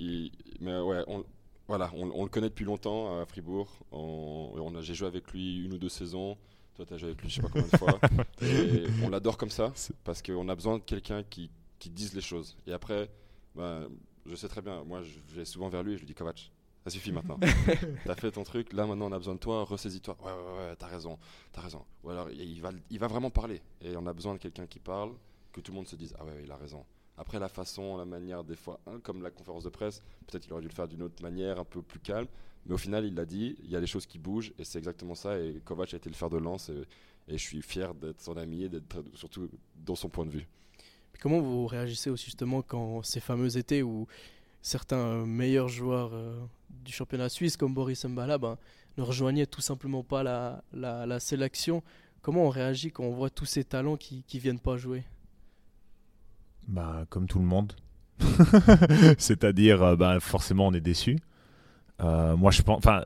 il- 0.00 0.32
Mais 0.60 0.78
ouais, 0.80 1.04
on, 1.06 1.24
voilà, 1.68 1.90
on, 1.94 2.10
on 2.14 2.24
le 2.24 2.28
connaît 2.30 2.48
depuis 2.48 2.64
longtemps 2.64 3.20
à 3.20 3.26
Fribourg. 3.26 3.68
On, 3.92 4.72
j'ai 4.80 4.94
joué 4.94 5.06
avec 5.08 5.30
lui 5.32 5.64
une 5.64 5.72
ou 5.74 5.78
deux 5.78 5.88
saisons. 5.88 6.36
Toi, 6.74 6.86
tu 6.86 6.94
as 6.94 6.96
joué 6.98 7.08
avec 7.10 7.22
lui 7.22 7.28
je 7.28 7.36
sais 7.36 7.42
pas 7.42 7.48
combien 7.48 7.68
de 7.68 7.76
fois. 7.76 7.98
Et 8.42 8.84
on 9.04 9.10
l'adore 9.10 9.36
comme 9.36 9.50
ça 9.50 9.72
parce 10.04 10.22
qu'on 10.22 10.48
a 10.48 10.54
besoin 10.54 10.78
de 10.78 10.82
quelqu'un 10.82 11.22
qui, 11.22 11.50
qui 11.78 11.90
dise 11.90 12.14
les 12.14 12.20
choses. 12.20 12.56
Et 12.66 12.72
après, 12.72 13.10
ben, 13.54 13.88
je 14.26 14.34
sais 14.36 14.48
très 14.48 14.62
bien, 14.62 14.82
moi, 14.84 15.02
je 15.02 15.18
vais 15.36 15.44
souvent 15.44 15.68
vers 15.68 15.82
lui 15.82 15.92
et 15.92 15.96
je 15.96 16.00
lui 16.00 16.06
dis 16.06 16.14
Kovac, 16.14 16.50
ça 16.84 16.90
suffit 16.90 17.12
maintenant. 17.12 17.38
T'as 18.06 18.14
fait 18.14 18.30
ton 18.30 18.44
truc, 18.44 18.72
là 18.72 18.86
maintenant 18.86 19.08
on 19.08 19.12
a 19.12 19.18
besoin 19.18 19.34
de 19.34 19.40
toi, 19.40 19.64
ressaisis-toi. 19.64 20.16
Ouais, 20.24 20.32
ouais, 20.32 20.68
ouais, 20.68 20.76
t'as 20.76 20.86
raison, 20.86 21.18
t'as 21.52 21.60
raison. 21.60 21.84
Ou 22.04 22.10
alors 22.10 22.30
il 22.30 22.60
va, 22.62 22.70
il 22.90 22.98
va 22.98 23.06
vraiment 23.08 23.30
parler. 23.30 23.60
Et 23.82 23.96
on 23.96 24.06
a 24.06 24.12
besoin 24.14 24.32
de 24.34 24.38
quelqu'un 24.38 24.66
qui 24.66 24.78
parle, 24.78 25.12
que 25.52 25.60
tout 25.60 25.72
le 25.72 25.76
monde 25.76 25.88
se 25.88 25.96
dise 25.96 26.14
Ah 26.18 26.24
ouais, 26.24 26.40
il 26.44 26.50
a 26.50 26.56
raison. 26.56 26.84
Après, 27.20 27.38
la 27.38 27.50
façon, 27.50 27.98
la 27.98 28.06
manière, 28.06 28.44
des 28.44 28.56
fois, 28.56 28.80
hein, 28.86 28.98
comme 29.02 29.22
la 29.22 29.30
conférence 29.30 29.64
de 29.64 29.68
presse, 29.68 30.02
peut-être 30.26 30.42
qu'il 30.42 30.54
aurait 30.54 30.62
dû 30.62 30.68
le 30.68 30.72
faire 30.72 30.88
d'une 30.88 31.02
autre 31.02 31.22
manière, 31.22 31.60
un 31.60 31.66
peu 31.66 31.82
plus 31.82 32.00
calme. 32.00 32.26
Mais 32.64 32.72
au 32.72 32.78
final, 32.78 33.04
il 33.04 33.14
l'a 33.14 33.26
dit, 33.26 33.56
il 33.62 33.70
y 33.70 33.76
a 33.76 33.80
des 33.80 33.86
choses 33.86 34.06
qui 34.06 34.18
bougent, 34.18 34.54
et 34.58 34.64
c'est 34.64 34.78
exactement 34.78 35.14
ça. 35.14 35.38
Et 35.38 35.60
Kovac 35.62 35.92
a 35.92 35.98
été 35.98 36.08
le 36.08 36.14
fer 36.14 36.30
de 36.30 36.38
lance, 36.38 36.70
et, 36.70 36.86
je 37.28 37.36
suis 37.36 37.60
fier 37.60 37.94
d'être 37.94 38.22
son 38.22 38.38
ami, 38.38 38.64
et 38.64 38.68
d'être 38.70 39.04
surtout 39.12 39.50
dans 39.84 39.96
son 39.96 40.08
point 40.08 40.24
de 40.24 40.30
vue. 40.30 40.48
Comment 41.20 41.40
vous 41.40 41.66
réagissez 41.66 42.08
aussi 42.08 42.24
justement 42.24 42.62
quand 42.62 43.02
ces 43.02 43.20
fameux 43.20 43.58
étés 43.58 43.82
où 43.82 44.06
certains 44.62 45.26
meilleurs 45.26 45.68
joueurs 45.68 46.14
euh, 46.14 46.40
du 46.70 46.90
championnat 46.90 47.28
suisse 47.28 47.58
comme 47.58 47.74
Boris 47.74 48.02
Mbala 48.02 48.38
ben, 48.38 48.56
ne 48.96 49.02
rejoignaient 49.02 49.44
tout 49.44 49.60
simplement 49.60 50.02
pas 50.02 50.22
la, 50.22 50.64
la 50.72 51.20
sélection? 51.20 51.82
Comment 52.22 52.46
on 52.46 52.48
réagit 52.48 52.90
quand 52.90 53.04
on 53.04 53.12
voit 53.12 53.28
tous 53.28 53.44
ces 53.44 53.64
talents 53.64 53.98
qui 53.98 54.24
ne 54.32 54.40
viennent 54.40 54.58
pas 54.58 54.78
jouer? 54.78 55.04
Bah, 56.70 57.04
comme 57.10 57.26
tout 57.26 57.40
le 57.40 57.44
monde. 57.44 57.72
C'est-à-dire, 59.18 59.82
euh, 59.82 59.96
bah, 59.96 60.20
forcément, 60.20 60.68
on 60.68 60.72
est 60.72 60.80
déçu. 60.80 61.18
Euh, 62.00 62.36
moi, 62.36 62.52
je 62.52 62.62
pense, 62.62 62.78
enfin, 62.78 63.02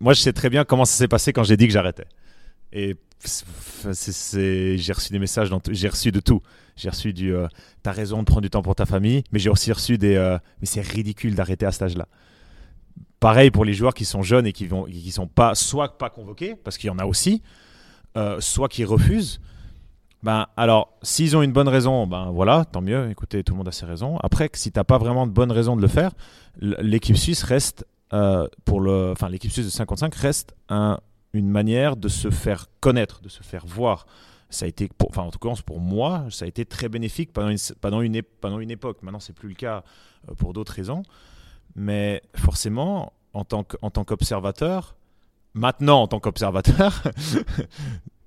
moi, 0.00 0.14
je 0.14 0.20
sais 0.20 0.32
très 0.32 0.50
bien 0.50 0.64
comment 0.64 0.84
ça 0.84 0.96
s'est 0.96 1.08
passé 1.08 1.32
quand 1.32 1.44
j'ai 1.44 1.56
dit 1.56 1.68
que 1.68 1.72
j'arrêtais. 1.72 2.06
Et 2.72 2.96
j'ai 3.22 4.92
reçu 4.92 5.12
des 5.12 5.20
messages, 5.20 5.50
j'ai 5.70 5.88
reçu 5.88 6.10
de 6.10 6.18
tout. 6.18 6.42
J'ai 6.76 6.88
reçu 6.88 7.12
du, 7.12 7.32
euh, 7.32 7.46
t'as 7.84 7.92
raison 7.92 8.18
de 8.18 8.24
prendre 8.24 8.42
du 8.42 8.50
temps 8.50 8.62
pour 8.62 8.74
ta 8.74 8.84
famille, 8.84 9.22
mais 9.30 9.38
j'ai 9.38 9.48
aussi 9.48 9.70
reçu 9.70 9.96
des, 9.96 10.16
euh, 10.16 10.36
mais 10.60 10.66
c'est 10.66 10.80
ridicule 10.80 11.36
d'arrêter 11.36 11.66
à 11.66 11.70
cet 11.72 11.82
âge-là. 11.82 12.08
Pareil 13.20 13.52
pour 13.52 13.64
les 13.64 13.74
joueurs 13.74 13.94
qui 13.94 14.04
sont 14.04 14.22
jeunes 14.22 14.48
et 14.48 14.52
qui 14.52 14.66
vont, 14.66 14.84
qui 14.84 15.12
sont 15.12 15.28
pas, 15.28 15.54
soit 15.54 15.98
pas 15.98 16.10
convoqués, 16.10 16.56
parce 16.56 16.76
qu'il 16.76 16.88
y 16.88 16.90
en 16.90 16.98
a 16.98 17.04
aussi, 17.06 17.42
soit 18.40 18.68
qui 18.68 18.84
refusent. 18.84 19.40
Ben, 20.24 20.46
alors, 20.56 20.94
s'ils 21.02 21.36
ont 21.36 21.42
une 21.42 21.52
bonne 21.52 21.68
raison, 21.68 22.06
ben 22.06 22.30
voilà, 22.30 22.64
tant 22.64 22.80
mieux. 22.80 23.10
Écoutez, 23.10 23.44
tout 23.44 23.52
le 23.52 23.58
monde 23.58 23.68
a 23.68 23.72
ses 23.72 23.84
raisons. 23.84 24.16
Après, 24.22 24.48
si 24.54 24.72
t'as 24.72 24.82
pas 24.82 24.96
vraiment 24.96 25.26
de 25.26 25.32
bonne 25.32 25.52
raison 25.52 25.76
de 25.76 25.82
le 25.82 25.86
faire, 25.88 26.12
l'équipe 26.60 27.16
suisse 27.18 27.42
reste 27.42 27.86
euh, 28.14 28.48
pour 28.64 28.80
le, 28.80 29.10
enfin 29.12 29.28
l'équipe 29.28 29.50
suisse 29.52 29.66
de 29.66 29.70
55 29.70 30.14
reste 30.14 30.54
un- 30.70 30.98
une 31.34 31.48
manière 31.50 31.96
de 31.96 32.08
se 32.08 32.30
faire 32.30 32.68
connaître, 32.80 33.20
de 33.20 33.28
se 33.28 33.42
faire 33.42 33.66
voir. 33.66 34.06
Ça 34.48 34.64
a 34.64 34.68
été, 34.68 34.88
enfin 35.06 35.22
en 35.24 35.30
tout 35.30 35.38
cas 35.38 35.52
pour 35.66 35.78
moi, 35.80 36.24
ça 36.30 36.46
a 36.46 36.48
été 36.48 36.64
très 36.64 36.88
bénéfique 36.88 37.30
pendant 37.32 37.50
une, 37.50 37.58
pendant 37.82 38.00
une, 38.00 38.22
pendant 38.40 38.60
une 38.60 38.70
époque. 38.70 39.02
Maintenant, 39.02 39.20
c'est 39.20 39.34
plus 39.34 39.50
le 39.50 39.54
cas 39.56 39.82
euh, 40.30 40.34
pour 40.34 40.54
d'autres 40.54 40.72
raisons, 40.72 41.02
mais 41.76 42.22
forcément, 42.34 43.12
en 43.34 43.44
tant 43.44 43.62
qu'observateur, 43.64 44.96
maintenant 45.52 46.00
en 46.00 46.06
tant 46.08 46.20
qu'observateur. 46.20 47.02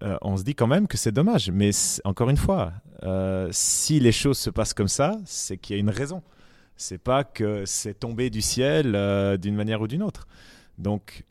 Euh, 0.04 0.18
on 0.22 0.38
se 0.38 0.44
dit 0.44 0.54
quand 0.54 0.68
même 0.68 0.88
que 0.88 0.98
c'est 0.98 1.12
dommage. 1.12 1.52
Mais 1.52 1.72
encore 2.04 2.30
une 2.30 2.38
fois, 2.38 2.74
euh, 3.04 3.50
si 3.52 4.00
les 4.00 4.12
choses 4.12 4.38
se 4.38 4.50
passent 4.50 4.74
comme 4.74 4.88
ça, 4.88 5.18
c'est 5.26 5.58
qu'il 5.58 5.76
y 5.76 5.80
a 5.80 5.80
une 5.80 5.90
raison. 5.90 6.22
C'est 6.76 7.00
pas 7.00 7.24
que 7.24 7.66
c'est 7.66 8.00
tombé 8.00 8.30
du 8.30 8.42
ciel 8.42 8.94
euh, 8.96 9.38
d'une 9.38 9.56
manière 9.56 9.82
ou 9.82 9.88
d'une 9.88 10.04
autre. 10.04 10.28
Donc, 10.78 11.24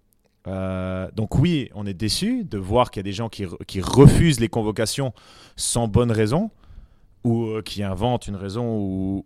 donc 1.17 1.39
oui, 1.41 1.71
on 1.75 1.87
est 1.87 1.95
déçu 1.95 2.45
de 2.45 2.57
voir 2.57 2.93
qu'il 2.93 3.01
y 3.01 3.03
a 3.03 3.11
des 3.11 3.13
gens 3.13 3.29
qui, 3.29 3.47
qui 3.67 3.81
refusent 3.81 4.39
les 4.39 4.49
convocations 4.49 5.13
sans 5.57 5.89
bonne 5.89 6.13
raison 6.13 6.53
ou 7.27 7.47
euh, 7.47 7.61
qui 7.61 7.83
inventent 7.83 8.29
une 8.29 8.37
raison 8.37 8.79
ou, 8.79 9.23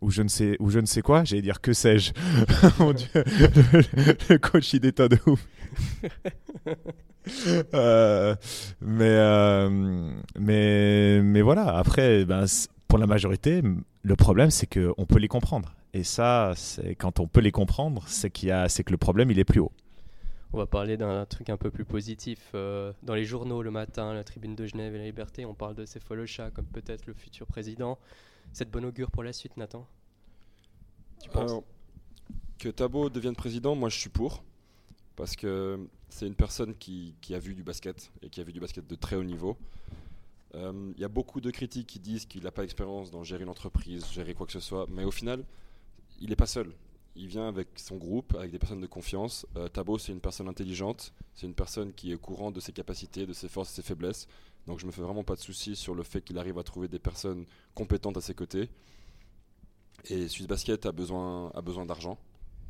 ou, 0.00 0.10
je 0.10 0.22
ne 0.22 0.28
sais 0.28 0.56
ou 0.60 0.70
je 0.70 0.78
ne 0.78 0.86
sais 0.86 1.02
quoi. 1.02 1.24
J'allais 1.24 1.42
dire 1.42 1.60
que 1.60 1.72
sais-je. 1.72 2.12
Mon 2.78 2.92
Dieu, 2.92 3.08
le, 3.14 4.36
coach 4.38 4.72
il 4.72 4.80
détonne 4.80 5.08
de 5.08 5.18
ouf. 5.26 5.46
Euh, 7.72 8.36
mais, 8.82 9.06
euh, 9.08 10.12
mais, 10.38 11.22
mais 11.22 11.40
voilà, 11.40 11.78
après, 11.78 12.26
ben, 12.26 12.44
pour 12.86 12.98
la 12.98 13.06
majorité, 13.06 13.62
le 14.02 14.14
problème, 14.14 14.50
c'est 14.50 14.66
qu'on 14.66 15.06
peut 15.06 15.18
les 15.18 15.28
comprendre. 15.28 15.74
Et 15.94 16.04
ça, 16.04 16.52
c'est 16.54 16.94
quand 16.94 17.20
on 17.20 17.26
peut 17.26 17.40
les 17.40 17.50
comprendre, 17.50 18.04
c'est 18.08 18.28
qu'il 18.28 18.50
y 18.50 18.52
a, 18.52 18.68
c'est 18.68 18.84
que 18.84 18.90
le 18.90 18.98
problème, 18.98 19.30
il 19.30 19.38
est 19.38 19.44
plus 19.44 19.60
haut. 19.60 19.72
On 20.54 20.56
va 20.56 20.66
parler 20.66 20.96
d'un 20.96 21.26
truc 21.26 21.50
un 21.50 21.56
peu 21.56 21.72
plus 21.72 21.84
positif. 21.84 22.52
Euh, 22.54 22.92
dans 23.02 23.16
les 23.16 23.24
journaux 23.24 23.60
le 23.60 23.72
matin, 23.72 24.14
la 24.14 24.22
Tribune 24.22 24.54
de 24.54 24.66
Genève 24.66 24.94
et 24.94 24.98
la 24.98 25.04
Liberté, 25.04 25.44
on 25.44 25.52
parle 25.52 25.74
de 25.74 25.84
Cephalosha 25.84 26.52
comme 26.52 26.66
peut-être 26.66 27.06
le 27.06 27.12
futur 27.12 27.44
président. 27.48 27.98
C'est 28.52 28.64
de 28.66 28.70
bon 28.70 28.84
augure 28.84 29.10
pour 29.10 29.24
la 29.24 29.32
suite, 29.32 29.56
Nathan? 29.56 29.84
Tu 31.20 31.28
penses? 31.28 31.60
Que 32.56 32.68
Tabo 32.68 33.10
devienne 33.10 33.34
président, 33.34 33.74
moi 33.74 33.88
je 33.88 33.98
suis 33.98 34.10
pour. 34.10 34.44
Parce 35.16 35.34
que 35.34 35.88
c'est 36.08 36.28
une 36.28 36.36
personne 36.36 36.76
qui, 36.76 37.16
qui 37.20 37.34
a 37.34 37.40
vu 37.40 37.56
du 37.56 37.64
basket 37.64 38.12
et 38.22 38.30
qui 38.30 38.40
a 38.40 38.44
vu 38.44 38.52
du 38.52 38.60
basket 38.60 38.86
de 38.86 38.94
très 38.94 39.16
haut 39.16 39.24
niveau. 39.24 39.58
Euh, 40.54 40.92
Il 40.94 41.00
y 41.00 41.04
a 41.04 41.08
beaucoup 41.08 41.40
de 41.40 41.50
critiques 41.50 41.88
qui 41.88 41.98
disent 41.98 42.26
qu'il 42.26 42.44
n'a 42.44 42.52
pas 42.52 42.62
d'expérience 42.62 43.10
dans 43.10 43.24
gérer 43.24 43.42
une 43.42 43.48
entreprise, 43.48 44.06
gérer 44.12 44.34
quoi 44.34 44.46
que 44.46 44.52
ce 44.52 44.60
soit. 44.60 44.86
Mais 44.88 45.02
au 45.02 45.10
final, 45.10 45.42
il 46.20 46.28
n'est 46.28 46.36
pas 46.36 46.46
seul. 46.46 46.72
Il 47.16 47.28
vient 47.28 47.46
avec 47.46 47.68
son 47.76 47.96
groupe, 47.96 48.34
avec 48.34 48.50
des 48.50 48.58
personnes 48.58 48.80
de 48.80 48.86
confiance. 48.86 49.46
Euh, 49.56 49.68
Tabo, 49.68 49.98
c'est 49.98 50.12
une 50.12 50.20
personne 50.20 50.48
intelligente. 50.48 51.12
C'est 51.34 51.46
une 51.46 51.54
personne 51.54 51.92
qui 51.92 52.10
est 52.10 52.14
au 52.14 52.18
courant 52.18 52.50
de 52.50 52.58
ses 52.58 52.72
capacités, 52.72 53.24
de 53.26 53.32
ses 53.32 53.48
forces 53.48 53.70
et 53.72 53.76
ses 53.76 53.82
faiblesses. 53.82 54.26
Donc 54.66 54.80
je 54.80 54.86
me 54.86 54.90
fais 54.90 55.02
vraiment 55.02 55.24
pas 55.24 55.34
de 55.34 55.40
soucis 55.40 55.76
sur 55.76 55.94
le 55.94 56.02
fait 56.02 56.22
qu'il 56.22 56.38
arrive 56.38 56.58
à 56.58 56.62
trouver 56.62 56.88
des 56.88 56.98
personnes 56.98 57.44
compétentes 57.74 58.16
à 58.16 58.20
ses 58.20 58.34
côtés. 58.34 58.68
Et 60.10 60.28
Swiss 60.28 60.46
Basket 60.46 60.86
a 60.86 60.92
besoin, 60.92 61.50
a 61.54 61.62
besoin 61.62 61.86
d'argent. 61.86 62.18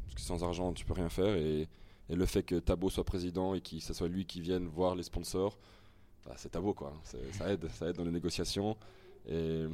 Parce 0.04 0.14
que 0.16 0.20
sans 0.20 0.44
argent, 0.44 0.72
tu 0.72 0.84
peux 0.84 0.92
rien 0.92 1.08
faire. 1.08 1.34
Et, 1.36 1.68
le 2.10 2.26
fait 2.26 2.42
que 2.42 2.56
Tabo 2.56 2.90
soit 2.90 3.02
président 3.02 3.54
et 3.54 3.62
que 3.62 3.80
ce 3.80 3.94
soit 3.94 4.08
lui 4.08 4.26
qui 4.26 4.42
vienne 4.42 4.66
voir 4.66 4.94
les 4.94 5.04
sponsors, 5.04 5.56
bah, 6.26 6.34
c'est 6.36 6.50
Tabo 6.50 6.74
quoi. 6.74 6.92
Ça 7.02 7.50
aide, 7.50 7.66
ça 7.70 7.88
aide 7.88 7.96
dans 7.96 8.04
les 8.04 8.10
négociations. 8.10 8.76
Et 9.26 9.64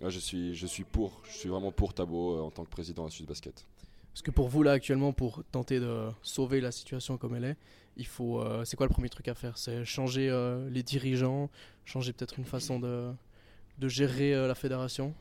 ouais, 0.00 0.10
je, 0.10 0.18
suis, 0.18 0.54
je 0.54 0.66
suis 0.66 0.84
pour, 0.84 1.20
je 1.24 1.36
suis 1.36 1.50
vraiment 1.50 1.72
pour 1.72 1.92
Tabo 1.92 2.38
euh, 2.38 2.40
en 2.40 2.50
tant 2.50 2.64
que 2.64 2.70
président 2.70 3.04
à 3.04 3.10
Swiss 3.10 3.26
Basket. 3.26 3.66
Parce 4.14 4.22
que 4.22 4.30
pour 4.30 4.46
vous 4.46 4.62
là 4.62 4.70
actuellement, 4.70 5.12
pour 5.12 5.42
tenter 5.50 5.80
de 5.80 6.08
sauver 6.22 6.60
la 6.60 6.70
situation 6.70 7.18
comme 7.18 7.34
elle 7.34 7.46
est, 7.46 7.56
il 7.96 8.06
faut. 8.06 8.40
euh, 8.40 8.64
c'est 8.64 8.76
quoi 8.76 8.86
le 8.86 8.92
premier 8.92 9.08
truc 9.08 9.26
à 9.26 9.34
faire? 9.34 9.58
C'est 9.58 9.84
changer 9.84 10.30
euh, 10.30 10.70
les 10.70 10.84
dirigeants, 10.84 11.50
changer 11.84 12.12
peut-être 12.12 12.38
une 12.38 12.44
façon 12.44 12.78
de, 12.78 13.12
gérer 13.88 14.32
euh, 14.32 14.46
la 14.46 14.54
fédération? 14.54 15.12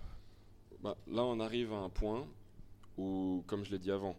Bah, 0.83 0.95
là, 1.07 1.23
on 1.23 1.39
arrive 1.39 1.73
à 1.73 1.77
un 1.77 1.89
point 1.89 2.27
où, 2.99 3.43
comme 3.47 3.65
je 3.65 3.71
l'ai 3.71 3.79
dit 3.79 3.89
avant, 3.89 4.15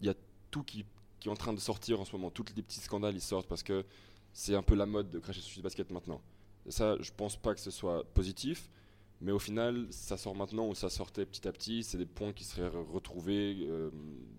il 0.00 0.06
y 0.06 0.10
a 0.10 0.14
tout 0.52 0.62
qui, 0.62 0.86
est 1.24 1.28
en 1.28 1.34
train 1.34 1.52
de 1.52 1.58
sortir 1.58 2.00
en 2.00 2.04
ce 2.04 2.12
moment. 2.12 2.30
Tous 2.30 2.44
les 2.54 2.62
petits 2.62 2.78
scandales, 2.78 3.16
ils 3.16 3.20
sortent 3.20 3.48
parce 3.48 3.64
que 3.64 3.84
c'est 4.32 4.54
un 4.54 4.62
peu 4.62 4.76
la 4.76 4.86
mode 4.86 5.10
de 5.10 5.18
cracher 5.18 5.40
sur 5.40 5.50
Swiss 5.50 5.64
Basket 5.64 5.90
maintenant. 5.90 6.20
Ça, 6.68 6.94
je 7.00 7.10
pense 7.10 7.36
pas 7.36 7.54
que 7.54 7.60
ce 7.60 7.72
soit 7.72 8.04
positif, 8.14 8.70
mais 9.20 9.32
au 9.32 9.38
final, 9.38 9.86
ça 9.90 10.16
sort 10.16 10.34
maintenant 10.34 10.68
ou 10.68 10.74
ça 10.74 10.90
sortait 10.90 11.24
petit 11.24 11.48
à 11.48 11.52
petit. 11.52 11.82
C'est 11.82 11.98
des 11.98 12.06
points 12.06 12.32
qui 12.32 12.44
seraient 12.44 12.68
re- 12.68 12.90
retrouvés 12.92 13.66
euh, 13.68 13.90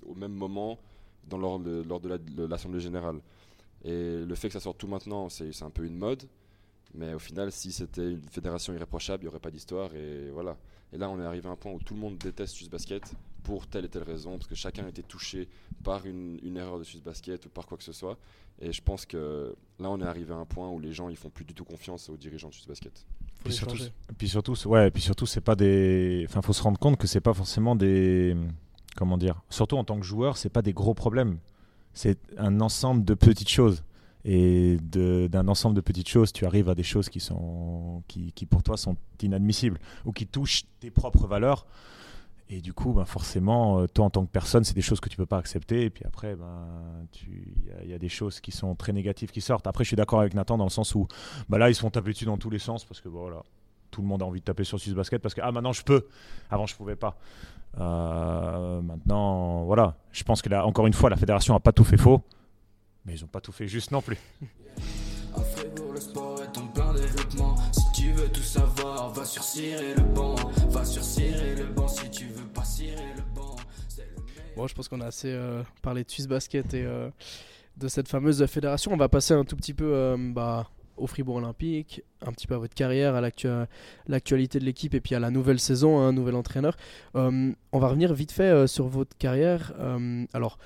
au 0.05 0.13
même 0.13 0.33
moment 0.33 0.79
dans, 1.27 1.37
lors 1.37 1.59
de, 1.59 2.45
l'Assemblée 2.45 2.79
Générale. 2.79 3.19
Et 3.83 4.25
le 4.25 4.35
fait 4.35 4.47
que 4.47 4.53
ça 4.53 4.59
sorte 4.59 4.77
tout 4.77 4.87
maintenant, 4.87 5.29
c'est 5.29 5.63
un 5.63 5.69
peu 5.69 5.85
une 5.85 5.97
mode. 5.97 6.23
Mais 6.93 7.13
au 7.13 7.19
final, 7.19 7.51
si 7.51 7.71
c'était 7.71 8.11
une 8.11 8.21
fédération 8.29 8.73
irréprochable, 8.73 9.23
il 9.23 9.25
n'y 9.25 9.29
aurait 9.29 9.39
pas 9.39 9.51
d'histoire. 9.51 9.93
Et 9.95 10.29
voilà. 10.31 10.57
Et 10.93 10.97
là, 10.97 11.09
on 11.09 11.19
est 11.19 11.25
arrivé 11.25 11.47
à 11.47 11.51
un 11.51 11.55
point 11.55 11.71
où 11.71 11.79
tout 11.79 11.93
le 11.93 11.99
monde 11.99 12.17
déteste 12.17 12.55
Swiss 12.55 12.69
Basket 12.69 13.03
pour 13.43 13.67
telle 13.67 13.85
et 13.85 13.89
telle 13.89 14.03
raison, 14.03 14.37
parce 14.37 14.47
que 14.47 14.55
chacun 14.55 14.85
a 14.85 14.89
été 14.89 15.03
touché 15.03 15.47
par 15.83 16.05
une, 16.05 16.57
erreur 16.57 16.79
de 16.79 16.83
Swiss 16.83 17.01
Basket 17.01 17.45
ou 17.45 17.49
par 17.49 17.65
quoi 17.65 17.77
que 17.77 17.83
ce 17.83 17.93
soit. 17.93 18.17
Et 18.59 18.71
je 18.71 18.81
pense 18.81 19.05
que 19.05 19.55
là, 19.79 19.89
on 19.89 19.99
est 20.01 20.05
arrivé 20.05 20.33
à 20.33 20.37
un 20.37 20.45
point 20.45 20.69
où 20.69 20.79
les 20.79 20.91
gens 20.91 21.09
ils 21.09 21.17
font 21.17 21.29
plus 21.29 21.45
du 21.45 21.53
tout 21.53 21.65
confiance 21.65 22.09
aux 22.09 22.17
dirigeants 22.17 22.49
de 22.49 22.53
Swiss 22.53 22.67
Basket. 22.67 23.05
Les 23.45 23.51
surtout, 23.51 23.77
puis 24.17 24.27
surtout, 24.27 24.55
ouais, 24.67 24.91
puis 24.91 25.01
surtout, 25.01 25.25
c'est 25.25 25.41
pas 25.41 25.55
des. 25.55 26.25
Enfin, 26.27 26.41
faut 26.41 26.53
se 26.53 26.61
rendre 26.61 26.79
compte 26.79 26.97
que 26.97 27.07
c'est 27.07 27.21
pas 27.21 27.33
forcément 27.33 27.75
des. 27.75 28.35
Comment 28.95 29.17
dire 29.17 29.41
Surtout 29.49 29.77
en 29.77 29.83
tant 29.83 29.99
que 29.99 30.05
joueur, 30.05 30.37
c'est 30.37 30.49
pas 30.49 30.61
des 30.61 30.73
gros 30.73 30.93
problèmes. 30.93 31.37
C'est 31.93 32.19
un 32.37 32.61
ensemble 32.61 33.05
de 33.05 33.13
petites 33.13 33.49
choses. 33.49 33.83
Et 34.25 34.77
d'un 34.81 35.47
ensemble 35.47 35.75
de 35.75 35.81
petites 35.81 36.09
choses, 36.09 36.33
tu 36.33 36.45
arrives 36.45 36.67
à 36.67 36.75
des 36.75 36.83
choses 36.83 37.07
qui 37.07 37.21
sont, 37.21 38.03
qui, 38.09 38.33
qui 38.33 38.45
pour 38.45 38.61
toi 38.61 38.75
sont 38.75 38.97
inadmissibles 39.21 39.79
ou 40.03 40.11
qui 40.11 40.27
touchent 40.27 40.63
tes 40.81 40.91
propres 40.91 41.27
valeurs. 41.27 41.65
Et 42.49 42.61
du 42.61 42.71
coup, 42.73 42.93
ben 42.93 43.03
forcément, 43.03 43.79
euh, 43.81 43.87
toi 43.87 44.05
en 44.05 44.09
tant 44.09 44.25
que 44.25 44.31
personne, 44.31 44.63
c'est 44.63 44.73
des 44.73 44.81
choses 44.81 45.01
que 45.01 45.09
tu 45.09 45.17
peux 45.17 45.25
pas 45.25 45.37
accepter. 45.37 45.81
Et 45.83 45.89
puis 45.89 46.05
après, 46.05 46.35
ben, 46.35 46.65
il 47.83 47.89
y 47.89 47.93
a- 47.93 47.97
des 47.99 48.07
choses 48.07 48.39
qui 48.39 48.51
sont 48.51 48.73
très 48.75 48.93
négatives 48.93 49.31
qui 49.31 49.41
sortent. 49.41 49.67
Après, 49.67 49.83
je 49.83 49.89
suis 49.89 49.97
d'accord 49.97 50.21
avec 50.21 50.33
Nathan 50.33 50.57
dans 50.57 50.63
le 50.63 50.69
sens 50.69 50.95
où 50.95 51.07
bah 51.49 51.57
là, 51.57 51.69
ils 51.69 51.75
se 51.75 51.81
font 51.81 51.89
taper 51.89 52.11
dessus 52.13 52.23
dans 52.25 52.37
tous 52.37 52.49
les 52.49 52.59
sens 52.59 52.85
parce 52.85 53.01
que 53.01 53.09
voilà, 53.09 53.43
tout 53.91 54.01
le 54.01 54.07
monde 54.07 54.21
a 54.21 54.25
envie 54.25 54.39
de 54.39 54.45
taper 54.45 54.63
sur 54.63 54.79
Swiss 54.79 54.93
Basket 54.93 55.21
parce 55.21 55.33
que 55.35 55.41
ah 55.43 55.51
maintenant 55.51 55.73
je 55.73 55.83
peux, 55.83 56.07
avant 56.49 56.65
je 56.65 56.75
pouvais 56.75 56.95
pas. 56.95 57.17
Euh, 57.79 58.81
maintenant, 58.81 59.63
voilà, 59.65 59.95
je 60.13 60.23
pense 60.23 60.41
que 60.41 60.47
là, 60.49 60.65
encore 60.65 60.87
une 60.87 60.93
fois, 60.93 61.09
la 61.09 61.17
fédération 61.17 61.53
a 61.53 61.59
pas 61.59 61.73
tout 61.73 61.83
fait 61.83 61.97
faux, 61.97 62.21
mais 63.05 63.13
ils 63.13 63.23
ont 63.25 63.27
pas 63.27 63.41
tout 63.41 63.51
fait 63.51 63.67
juste 63.67 63.91
non 63.91 64.01
plus. 64.01 64.17
Bon, 74.55 74.65
je 74.65 74.73
pense 74.73 74.87
qu'on 74.87 75.01
a 75.01 75.05
assez 75.05 75.31
euh, 75.31 75.61
parlé 75.83 76.03
de 76.03 76.09
Swiss 76.09 76.27
Basket 76.27 76.73
et 76.73 76.83
euh, 76.83 77.09
de 77.77 77.87
cette 77.87 78.07
fameuse 78.07 78.43
fédération. 78.47 78.91
On 78.91 78.97
va 78.97 79.07
passer 79.07 79.35
un 79.35 79.45
tout 79.45 79.55
petit 79.55 79.75
peu 79.75 79.85
euh, 79.93 80.17
bah, 80.17 80.67
au 80.97 81.05
Fribourg 81.05 81.35
Olympique, 81.35 82.01
un 82.25 82.31
petit 82.31 82.47
peu 82.47 82.55
à 82.55 82.57
votre 82.57 82.73
carrière, 82.73 83.13
à 83.13 83.21
l'actu- 83.21 83.47
l'actualité 84.07 84.57
de 84.57 84.65
l'équipe 84.65 84.95
et 84.95 84.99
puis 84.99 85.13
à 85.13 85.19
la 85.19 85.29
nouvelle 85.29 85.59
saison, 85.59 85.99
un 85.99 86.11
nouvel 86.11 86.33
entraîneur. 86.33 86.75
On 87.13 87.53
va 87.73 87.87
revenir 87.87 88.15
vite 88.15 88.31
fait 88.31 88.65
sur 88.65 88.87
votre 88.87 89.15
carrière. 89.17 89.73
Alors, 90.33 90.57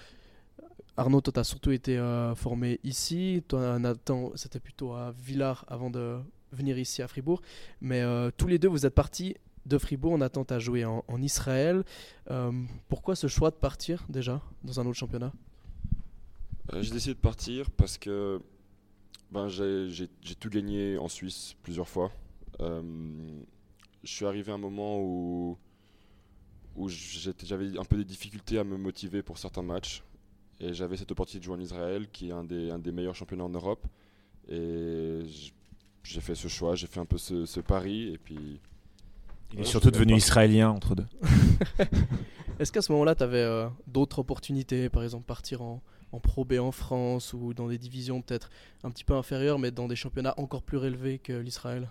Arnaud, 0.95 1.19
toi, 1.19 1.33
tu 1.33 1.39
as 1.41 1.43
surtout 1.43 1.71
été 1.71 2.01
formé 2.37 2.79
ici. 2.85 3.43
Toi, 3.49 3.77
Nathan, 3.77 4.31
c'était 4.35 4.61
plutôt 4.61 4.93
à 4.93 5.13
Villars 5.21 5.65
avant 5.67 5.89
de 5.89 6.17
venir 6.51 6.77
ici 6.77 7.01
à 7.01 7.07
Fribourg. 7.07 7.41
Mais 7.79 8.01
euh, 8.01 8.31
tous 8.35 8.47
les 8.47 8.59
deux, 8.59 8.67
vous 8.67 8.85
êtes 8.85 8.95
partis 8.95 9.35
de 9.65 9.77
Fribourg. 9.77 10.17
Nathan, 10.17 10.43
tu 10.43 10.53
as 10.53 10.59
joué 10.59 10.85
en, 10.85 11.03
en 11.07 11.21
Israël. 11.21 11.83
Euh, 12.29 12.51
pourquoi 12.89 13.15
ce 13.15 13.27
choix 13.27 13.51
de 13.51 13.55
partir 13.55 14.05
déjà 14.09 14.41
dans 14.63 14.79
un 14.79 14.85
autre 14.85 14.97
championnat? 14.97 15.33
Euh, 16.73 16.81
j'ai 16.81 16.91
décidé 16.91 17.13
de 17.13 17.19
partir 17.19 17.69
parce 17.71 17.97
que 17.97 18.41
ben, 19.31 19.47
j'ai 19.47 20.09
tout 20.39 20.49
gagné 20.49 20.97
en 20.97 21.07
Suisse 21.07 21.55
plusieurs 21.63 21.87
fois. 21.87 22.11
Je 22.59 23.33
suis 24.03 24.25
arrivé 24.25 24.51
à 24.51 24.55
un 24.55 24.59
moment 24.59 24.99
où, 24.99 25.57
où 26.75 26.89
j'avais 26.89 27.77
un 27.77 27.85
peu 27.85 27.97
des 27.97 28.03
difficultés 28.03 28.57
à 28.57 28.63
me 28.63 28.77
motiver 28.77 29.21
pour 29.21 29.37
certains 29.37 29.61
matchs. 29.61 30.03
Et 30.59 30.73
j'avais 30.73 30.97
cette 30.97 31.11
opportunité 31.11 31.39
de 31.39 31.43
jouer 31.45 31.55
en 31.55 31.59
Israël, 31.59 32.07
qui 32.11 32.29
est 32.29 32.31
un 32.31 32.43
des, 32.43 32.69
un 32.69 32.77
des 32.77 32.91
meilleurs 32.91 33.15
championnats 33.15 33.45
en 33.45 33.49
Europe. 33.49 33.85
Et 34.47 35.21
j- 35.25 35.53
j'ai 36.03 36.21
fait 36.21 36.35
ce 36.35 36.47
choix, 36.47 36.75
j'ai 36.75 36.87
fait 36.87 36.99
un 36.99 37.05
peu 37.05 37.17
ce, 37.17 37.45
ce 37.45 37.59
pari. 37.59 38.13
Et 38.13 38.17
puis, 38.17 38.59
Il 39.51 39.57
Ouais, 39.57 39.61
est 39.61 39.65
surtout 39.65 39.91
devenu 39.91 40.13
pas. 40.13 40.17
israélien 40.17 40.69
entre 40.69 40.95
deux. 40.95 41.05
Est-ce 42.59 42.71
qu'à 42.71 42.81
ce 42.81 42.91
moment-là, 42.91 43.15
tu 43.15 43.23
avais 43.23 43.67
d'autres 43.87 44.19
opportunités, 44.19 44.87
par 44.89 45.03
exemple 45.03 45.25
partir 45.25 45.61
en, 45.61 45.81
en 46.11 46.19
Pro 46.19 46.45
B 46.45 46.53
en 46.59 46.71
France 46.71 47.33
ou 47.33 47.53
dans 47.53 47.67
des 47.67 47.77
divisions 47.77 48.21
peut-être 48.21 48.49
un 48.83 48.91
petit 48.91 49.03
peu 49.03 49.13
inférieures, 49.15 49.57
mais 49.59 49.71
dans 49.71 49.87
des 49.87 49.95
championnats 49.95 50.33
encore 50.37 50.61
plus 50.63 50.77
relevés 50.77 51.17
que 51.19 51.33
l'Israël? 51.33 51.89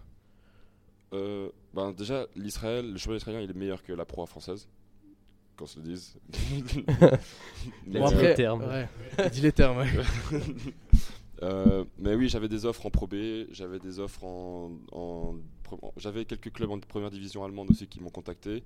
Euh, 1.13 1.49
ben, 1.75 1.91
déjà, 1.93 2.27
l'Israël, 2.37 2.93
le 2.93 2.97
championnat 2.99 3.17
israélien, 3.17 3.41
il 3.41 3.51
est 3.51 3.55
meilleur 3.59 3.83
que 3.83 3.93
la 3.93 4.05
proie 4.05 4.27
française. 4.27 4.69
Qu'on 5.57 5.67
se 5.67 5.81
le 5.81 5.87
dise. 5.87 6.17
Bon, 7.87 8.01
euh, 8.03 8.07
après- 8.07 8.29
les 8.29 8.35
termes. 8.35 8.63
ouais, 8.65 8.89
dis 9.31 9.41
les 9.41 9.53
termes. 9.53 9.79
ouais. 9.79 9.89
Euh, 11.43 11.85
mais 11.99 12.15
oui, 12.15 12.29
j'avais 12.29 12.49
des 12.49 12.67
offres 12.67 12.87
en 12.87 12.91
Pro 12.91 13.07
B, 13.07 13.47
j'avais 13.51 13.79
des 13.79 13.99
offres 13.99 14.25
en, 14.25 15.37
j'avais 15.97 16.25
quelques 16.25 16.53
clubs 16.53 16.71
en 16.71 16.79
première 16.81 17.11
division 17.11 17.45
allemande 17.45 17.71
aussi 17.71 17.87
qui 17.87 18.01
m'ont 18.01 18.11
contacté, 18.11 18.63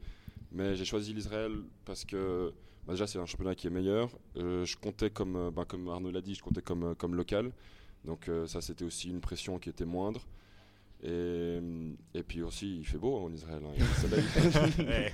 mais 0.51 0.75
j'ai 0.75 0.85
choisi 0.85 1.13
l'Israël 1.13 1.53
parce 1.85 2.05
que 2.05 2.53
bah, 2.87 2.95
déjà 2.95 3.07
c'est 3.07 3.19
un 3.19 3.27
championnat 3.27 3.55
qui 3.55 3.69
est 3.69 3.71
meilleur. 3.71 4.11
Euh, 4.37 4.65
je 4.65 4.77
comptais 4.77 5.11
comme, 5.11 5.51
bah, 5.55 5.65
comme 5.67 5.89
Arnaud 5.89 6.11
l'a 6.11 6.21
dit, 6.21 6.35
je 6.35 6.43
comptais 6.43 6.63
comme, 6.63 6.95
comme 6.97 7.15
local, 7.15 7.53
donc 8.05 8.29
euh, 8.29 8.47
ça 8.47 8.61
c'était 8.61 8.85
aussi 8.85 9.09
une 9.09 9.21
pression 9.21 9.59
qui 9.59 9.69
était 9.69 9.87
moindre. 9.87 10.27
Et, 11.07 11.59
et 12.14 12.23
puis 12.23 12.40
aussi 12.43 12.79
il 12.79 12.87
fait 12.87 12.97
beau 12.97 13.17
en 13.19 13.31
Israël, 13.31 13.61
hein, 13.62 13.71
il 13.75 13.81
y 13.81 13.85
a 13.85 13.88
le 13.88 14.09
soleil. 14.09 15.12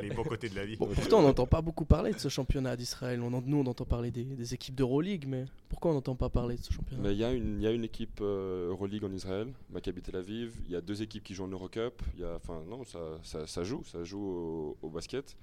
les 0.00 0.08
beaux 0.10 0.24
côtés 0.24 0.48
de 0.48 0.54
la 0.54 0.64
vie. 0.64 0.76
Bon, 0.76 0.86
pourtant, 0.86 1.18
on 1.18 1.22
n'entend 1.22 1.46
pas 1.46 1.60
beaucoup 1.60 1.84
parler 1.84 2.12
de 2.12 2.18
ce 2.18 2.28
championnat 2.28 2.74
d'Israël. 2.76 3.20
On 3.20 3.32
en- 3.32 3.42
nous, 3.42 3.58
on 3.58 3.66
entend 3.66 3.84
parler 3.84 4.10
des, 4.10 4.24
des 4.24 4.54
équipes 4.54 4.74
d'Euroleague, 4.74 5.26
mais 5.28 5.44
pourquoi 5.68 5.90
on 5.90 5.94
n'entend 5.94 6.14
pas 6.16 6.30
parler 6.30 6.56
de 6.56 6.62
ce 6.62 6.72
championnat? 6.72 7.02
Mais 7.02 7.12
il 7.12 7.18
y, 7.18 7.24
a 7.24 7.32
une- 7.32 7.58
il 7.58 7.62
y 7.62 7.66
a 7.66 7.70
une 7.72 7.84
équipe 7.84 8.20
euh, 8.22 8.70
Euroleague 8.70 9.04
en 9.04 9.12
Israël, 9.12 9.48
Maccabi 9.70 10.00
Tel 10.00 10.16
Aviv. 10.16 10.54
Il 10.66 10.70
y 10.72 10.76
a 10.76 10.80
deux 10.80 11.02
équipes 11.02 11.22
qui 11.22 11.34
jouent 11.34 11.44
en 11.44 11.48
Eurocup. 11.48 12.00
Il 12.14 12.20
y 12.22 12.24
a, 12.24 12.38
non, 12.68 12.84
ça, 12.84 12.98
ça, 13.22 13.46
ça 13.46 13.62
joue, 13.62 13.82
ça 13.84 14.04
joue 14.04 14.22
au, 14.24 14.76
au 14.80 14.88
basket. 14.88 15.36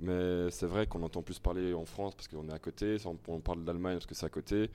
Mais 0.00 0.50
c'est 0.50 0.66
vrai 0.66 0.86
qu'on 0.86 1.02
entend 1.02 1.22
plus 1.22 1.38
parler 1.38 1.74
en 1.74 1.84
France 1.84 2.14
parce 2.14 2.28
qu'on 2.28 2.48
est 2.48 2.52
à 2.52 2.58
côté. 2.58 2.96
On, 3.04 3.16
on 3.28 3.40
parle 3.40 3.62
de 3.62 3.66
l'Allemagne 3.66 3.94
parce 3.94 4.06
que 4.06 4.14
c'est 4.14 4.26
à 4.26 4.30
côté. 4.30 4.70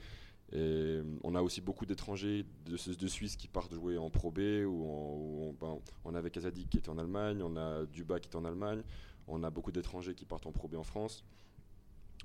Et 0.51 0.99
on 1.23 1.34
a 1.36 1.41
aussi 1.41 1.62
beaucoup 1.62 1.86
d'étrangers 1.86 2.45
de, 2.65 2.93
de 2.95 3.08
Suisse 3.08 3.36
qui 3.36 3.47
partent 3.47 3.73
jouer 3.73 3.97
en 3.97 4.10
Pro 4.10 4.29
B. 4.32 4.39
Ou 4.67 4.84
en, 4.86 5.15
ou 5.15 5.49
en- 5.49 5.53
ben, 5.60 5.79
on 6.06 6.13
avait 6.13 6.29
Kazadik 6.29 6.69
qui 6.69 6.77
était 6.77 6.89
en 6.89 6.97
Allemagne, 6.99 7.41
on 7.43 7.56
a 7.58 7.86
Duba 7.86 8.19
qui 8.19 8.29
est 8.29 8.36
en 8.36 8.45
Allemagne. 8.45 8.82
On 9.27 9.41
a 9.43 9.49
beaucoup 9.49 9.71
d'étrangers 9.71 10.13
qui 10.13 10.25
partent 10.25 10.45
en 10.45 10.51
Pro 10.51 10.67
B 10.67 10.75
en 10.75 10.84
France. 10.84 11.23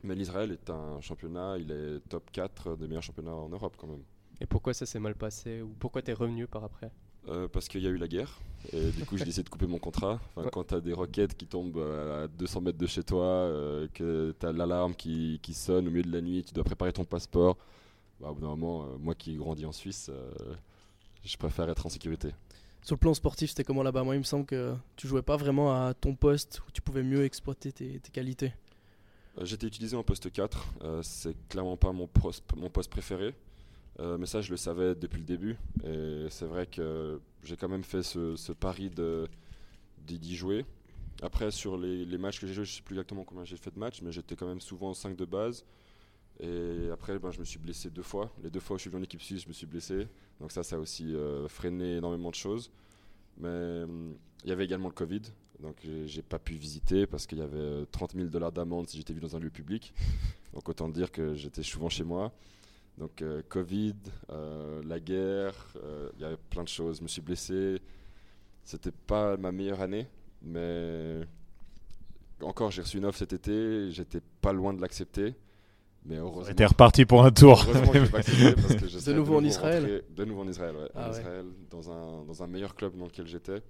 Mais 0.05 0.15
l'Israël 0.15 0.53
est 0.53 0.71
un 0.71 1.01
championnat, 1.01 1.57
il 1.59 1.71
est 1.73 2.01
top 2.09 2.31
4 2.31 2.77
des 2.77 2.87
meilleurs 2.87 3.03
championnats 3.03 3.35
en 3.35 3.49
Europe 3.49 3.75
quand 3.79 3.87
même. 3.89 4.03
Et 4.41 4.47
pourquoi 4.47 4.73
ça 4.75 4.87
s'est 4.87 5.01
mal 5.01 5.15
passé 5.17 5.63
Ou 5.63 5.69
pourquoi 5.79 6.03
t'es 6.03 6.13
revenu 6.13 6.47
par 6.47 6.63
après? 6.65 6.91
Euh, 7.29 7.49
parce 7.49 7.67
qu'il 7.69 7.83
y 7.83 7.87
a 7.87 7.91
eu 7.91 7.97
la 7.97 8.07
guerre 8.09 8.39
et 8.73 8.91
du 8.93 9.05
coup 9.05 9.17
j'ai 9.19 9.25
décidé 9.25 9.43
de 9.45 9.49
couper 9.49 9.67
mon 9.67 9.79
contrat. 9.79 10.21
Enfin, 10.37 10.43
Ouais. 10.45 10.51
Quand 10.53 10.65
tu 10.65 10.75
as 10.75 10.81
des 10.81 10.93
roquettes 10.93 11.37
qui 11.37 11.47
tombent 11.47 11.79
à 11.79 12.29
200 12.29 12.61
mètres 12.61 12.79
de 12.79 12.87
chez 12.87 13.03
toi, 13.03 13.25
euh, 13.25 13.89
que 13.93 14.35
tu 14.39 14.47
as 14.47 14.53
l'alarme 14.53 14.95
qui, 14.95 15.41
qui 15.43 15.53
sonne 15.55 15.89
au 15.89 15.91
milieu 15.91 16.03
de 16.05 16.13
la 16.13 16.21
nuit, 16.21 16.45
tu 16.45 16.55
dois 16.55 16.65
préparer 16.65 16.93
ton 16.93 17.05
passeport, 17.05 17.57
bah, 18.21 18.31
au 18.31 18.35
bout 18.35 18.41
d'un 18.41 18.49
moment, 18.49 18.85
euh, 18.85 18.97
moi 18.99 19.15
qui 19.15 19.33
ai 19.33 19.37
grandi 19.37 19.65
en 19.67 19.73
Suisse, 19.73 20.11
euh, 20.13 20.31
je 21.25 21.37
préfère 21.37 21.69
être 21.69 21.87
en 21.87 21.89
sécurité. 21.89 22.31
Sur 22.83 22.95
le 22.95 23.01
plan 23.01 23.13
sportif, 23.15 23.51
c'était 23.51 23.65
comment 23.65 23.83
là-bas? 23.83 24.05
Moi, 24.05 24.15
il 24.15 24.19
me 24.19 24.25
semble 24.25 24.47
que 24.47 24.75
tu 24.97 25.09
jouais 25.09 25.23
pas 25.23 25.37
vraiment 25.37 25.73
à 25.87 25.95
ton 25.95 26.15
poste 26.15 26.63
où 26.67 26.71
tu 26.71 26.81
pouvais 26.81 27.03
mieux 27.03 27.25
exploiter 27.25 27.73
tes, 27.73 27.99
tes 28.01 28.11
qualités. 28.11 28.53
Euh, 29.39 29.45
J'étais 29.45 29.67
utilisé 29.67 29.97
en 29.97 30.03
poste 30.03 30.31
4, 30.31 30.67
euh, 30.83 31.03
c'est 31.03 31.37
clairement 31.49 31.77
pas 31.77 31.93
mon 31.93 32.07
poste, 32.07 32.45
mon 32.57 32.71
poste 32.71 32.91
préféré. 32.91 33.35
Mais 34.21 34.27
ça, 34.27 34.41
je 34.43 34.53
le 34.53 34.57
savais 34.57 34.95
depuis 34.95 35.19
le 35.19 35.25
début. 35.25 35.57
Et 35.85 36.29
c'est 36.31 36.47
vrai 36.47 36.67
que 36.69 37.21
j'ai 37.43 37.57
quand 37.57 37.69
même 37.69 37.83
fait 37.83 38.05
ce, 38.05 38.37
ce 38.37 38.53
pari 38.53 38.91
de- 38.91 39.27
d'y 40.07 40.37
jouer. 40.37 40.65
Après, 41.21 41.51
sur 41.51 41.77
les, 41.77 42.05
les 42.05 42.17
matchs 42.17 42.39
que 42.41 42.47
j'ai 42.47 42.55
joués, 42.55 42.65
je 42.65 42.77
sais 42.77 42.83
plus 42.83 42.95
exactement 42.95 43.25
combien 43.25 43.45
j'ai 43.45 43.57
fait 43.57 43.75
de 43.75 43.79
matchs, 43.81 44.01
mais 44.03 44.13
j'étais 44.13 44.37
quand 44.37 44.47
même 44.47 44.61
souvent 44.61 44.95
5 44.95 45.17
de 45.17 45.25
base. 45.25 45.65
Et 46.41 46.89
après, 46.93 47.19
ben, 47.19 47.31
je 47.31 47.41
me 47.41 47.45
suis 47.45 47.59
blessé 47.59 47.91
deux 47.91 48.03
fois. 48.03 48.31
Les 48.43 48.51
deux 48.51 48.61
fois 48.61 48.75
où 48.77 48.79
je 48.79 48.83
suis 48.83 48.91
venu 48.91 49.01
en 49.01 49.05
équipe 49.05 49.21
suisse, 49.23 49.43
je 49.43 49.49
me 49.49 49.53
suis 49.53 49.67
blessé. 49.67 50.07
Donc 50.41 50.53
ça, 50.53 50.63
ça 50.63 50.77
a 50.77 50.79
aussi 50.79 51.15
euh, 51.15 51.49
freiné 51.49 51.97
énormément 51.97 52.31
de 52.31 52.35
choses. 52.37 52.71
Mais 53.39 53.83
hum, 53.85 54.15
il 54.45 54.51
y 54.51 54.53
avait 54.53 54.65
également 54.65 54.89
le 54.89 54.95
Covid. 54.95 55.23
Donc 55.61 55.77
j'ai- 56.07 56.23
pas 56.23 56.39
pu 56.39 56.55
visiter 56.55 57.07
parce 57.09 57.27
qu'il 57.27 57.39
y 57.39 57.43
avait 57.43 57.57
euh, 57.59 57.85
30 57.91 58.13
000 58.15 58.29
dollars 58.29 58.53
d'amende 58.53 58.89
si 58.89 58.97
j'étais 58.97 59.13
vu 59.13 59.21
dans 59.21 59.35
un 59.35 59.41
lieu 59.41 59.51
public. 59.51 59.93
Donc 60.55 60.69
autant 60.69 60.89
dire 60.89 61.11
que 61.11 61.35
j'étais 61.35 61.65
souvent 61.65 61.89
chez 61.89 62.05
moi. 62.05 62.33
Donc 62.97 63.23
euh, 63.23 63.43
Covid, 63.49 63.95
euh, 64.31 64.81
la 64.85 65.01
guerre, 65.01 65.55
euh, 65.83 66.11
il 66.17 66.23
y 66.23 66.25
avait 66.25 66.37
plein 66.51 66.63
de 66.63 66.69
choses. 66.69 66.99
Je 66.99 67.03
me 67.03 67.09
suis 67.09 67.21
blessé. 67.21 67.81
C'était 68.65 68.93
pas 68.93 69.37
ma 69.37 69.51
meilleure 69.51 69.81
année, 69.81 70.07
mais 70.43 71.21
encore 72.43 72.71
j'ai 72.71 72.83
reçu 72.83 72.99
une 72.99 73.05
offre 73.07 73.19
cet 73.19 73.33
été. 73.33 73.91
J'étais 73.91 74.21
pas 74.41 74.53
loin 74.53 74.73
de 74.75 74.81
l'accepter, 74.81 75.35
mais 76.09 76.17
heureusement. 76.17 76.55
T'es 76.55 76.65
reparti 76.67 77.05
pour 77.05 77.25
un 77.25 77.31
tour. 77.31 77.65
Heureusement 77.69 77.93
que 77.93 78.05
j'ai 78.05 78.11
pas 78.11 78.19
accepté 78.19 78.53
parce 78.55 78.75
que 78.77 78.89
je 78.89 78.99
serais 78.99 79.15
nouveau 79.17 79.37
en 79.37 79.45
Israël 79.45 80.03
De 80.11 80.25
nouveau 80.25 80.43
en 80.43 80.49
Israël, 80.49 80.75
ouais. 80.75 80.89
Ah 80.95 81.09
en 81.09 81.13
ouais. 81.13 81.19
Israël, 81.19 81.45
dans 81.71 81.91
un, 81.91 82.25
dans 82.25 82.43
un 82.43 82.47
meilleur 82.47 82.75
club 82.75 82.97
dans 82.97 83.05
lequel 83.07 83.27
j'étais. 83.27 83.63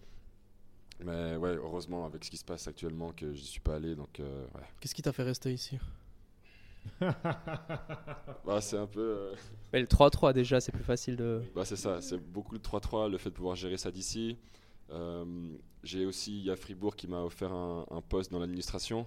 Mais 1.05 1.37
ouais, 1.37 1.55
heureusement 1.57 2.07
avec 2.07 2.25
ce 2.25 2.31
qui 2.31 2.37
se 2.37 2.45
passe 2.45 2.67
actuellement 2.67 3.13
que 3.13 3.33
j'y 3.33 3.45
suis 3.47 3.61
pas 3.61 3.77
allé, 3.77 3.95
donc 3.95 4.19
euh, 4.21 4.45
ouais. 4.55 4.63
Qu'est-ce 4.81 4.95
qui 4.95 5.03
t'a 5.03 5.13
fait 5.13 5.23
rester 5.23 5.53
ici? 5.53 5.79
Bah, 7.01 8.61
c'est 8.61 8.79
un 8.79 8.87
peu. 8.87 9.01
euh, 9.01 9.35
Mais 9.73 9.81
le 9.81 9.87
3-3 9.87 10.33
déjà, 10.33 10.61
c'est 10.61 10.73
plus 10.73 10.85
facile 10.85 11.17
de. 11.17 11.43
Bah, 11.55 11.65
c'est 11.65 11.77
ça, 11.77 12.01
c'est 12.01 12.17
beaucoup 12.19 12.57
de 12.59 12.63
3-3, 12.63 13.11
le 13.11 13.19
fait 13.19 13.31
de 13.31 13.35
pouvoir 13.35 13.57
gérer 13.57 13.77
ça 13.77 13.91
d'ici. 13.91 14.39
Euh, 14.91 15.25
j'ai 15.83 16.07
aussi, 16.07 16.39
il 16.39 16.45
y 16.47 16.51
a 16.51 16.57
Fribourg 16.57 16.97
qui 16.97 17.07
m'a 17.09 17.21
offert 17.23 17.53
un, 17.53 17.85
un 17.91 18.01
poste 18.01 18.33
dans 18.33 18.39
l'administration, 18.39 19.07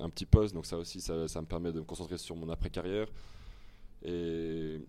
un 0.00 0.10
petit 0.10 0.26
poste, 0.26 0.54
donc 0.54 0.66
ça 0.66 0.76
aussi, 0.78 1.00
ça, 1.00 1.28
ça 1.28 1.40
me 1.40 1.46
permet 1.46 1.72
de 1.72 1.80
me 1.80 1.84
concentrer 1.84 2.18
sur 2.18 2.36
mon 2.36 2.48
après-carrière. 2.48 3.06
Et, 4.04 4.80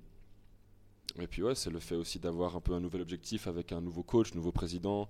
Et 1.20 1.28
puis 1.28 1.44
ouais, 1.44 1.56
c'est 1.56 1.70
le 1.70 1.80
fait 1.80 1.96
aussi 1.96 2.20
d'avoir 2.20 2.56
un 2.56 2.62
peu 2.62 2.74
un 2.74 2.80
nouvel 2.80 3.02
objectif 3.02 3.48
avec 3.48 3.72
un 3.74 3.82
nouveau 3.82 4.04
coach, 4.04 4.34
nouveau 4.34 4.52
président, 4.52 5.10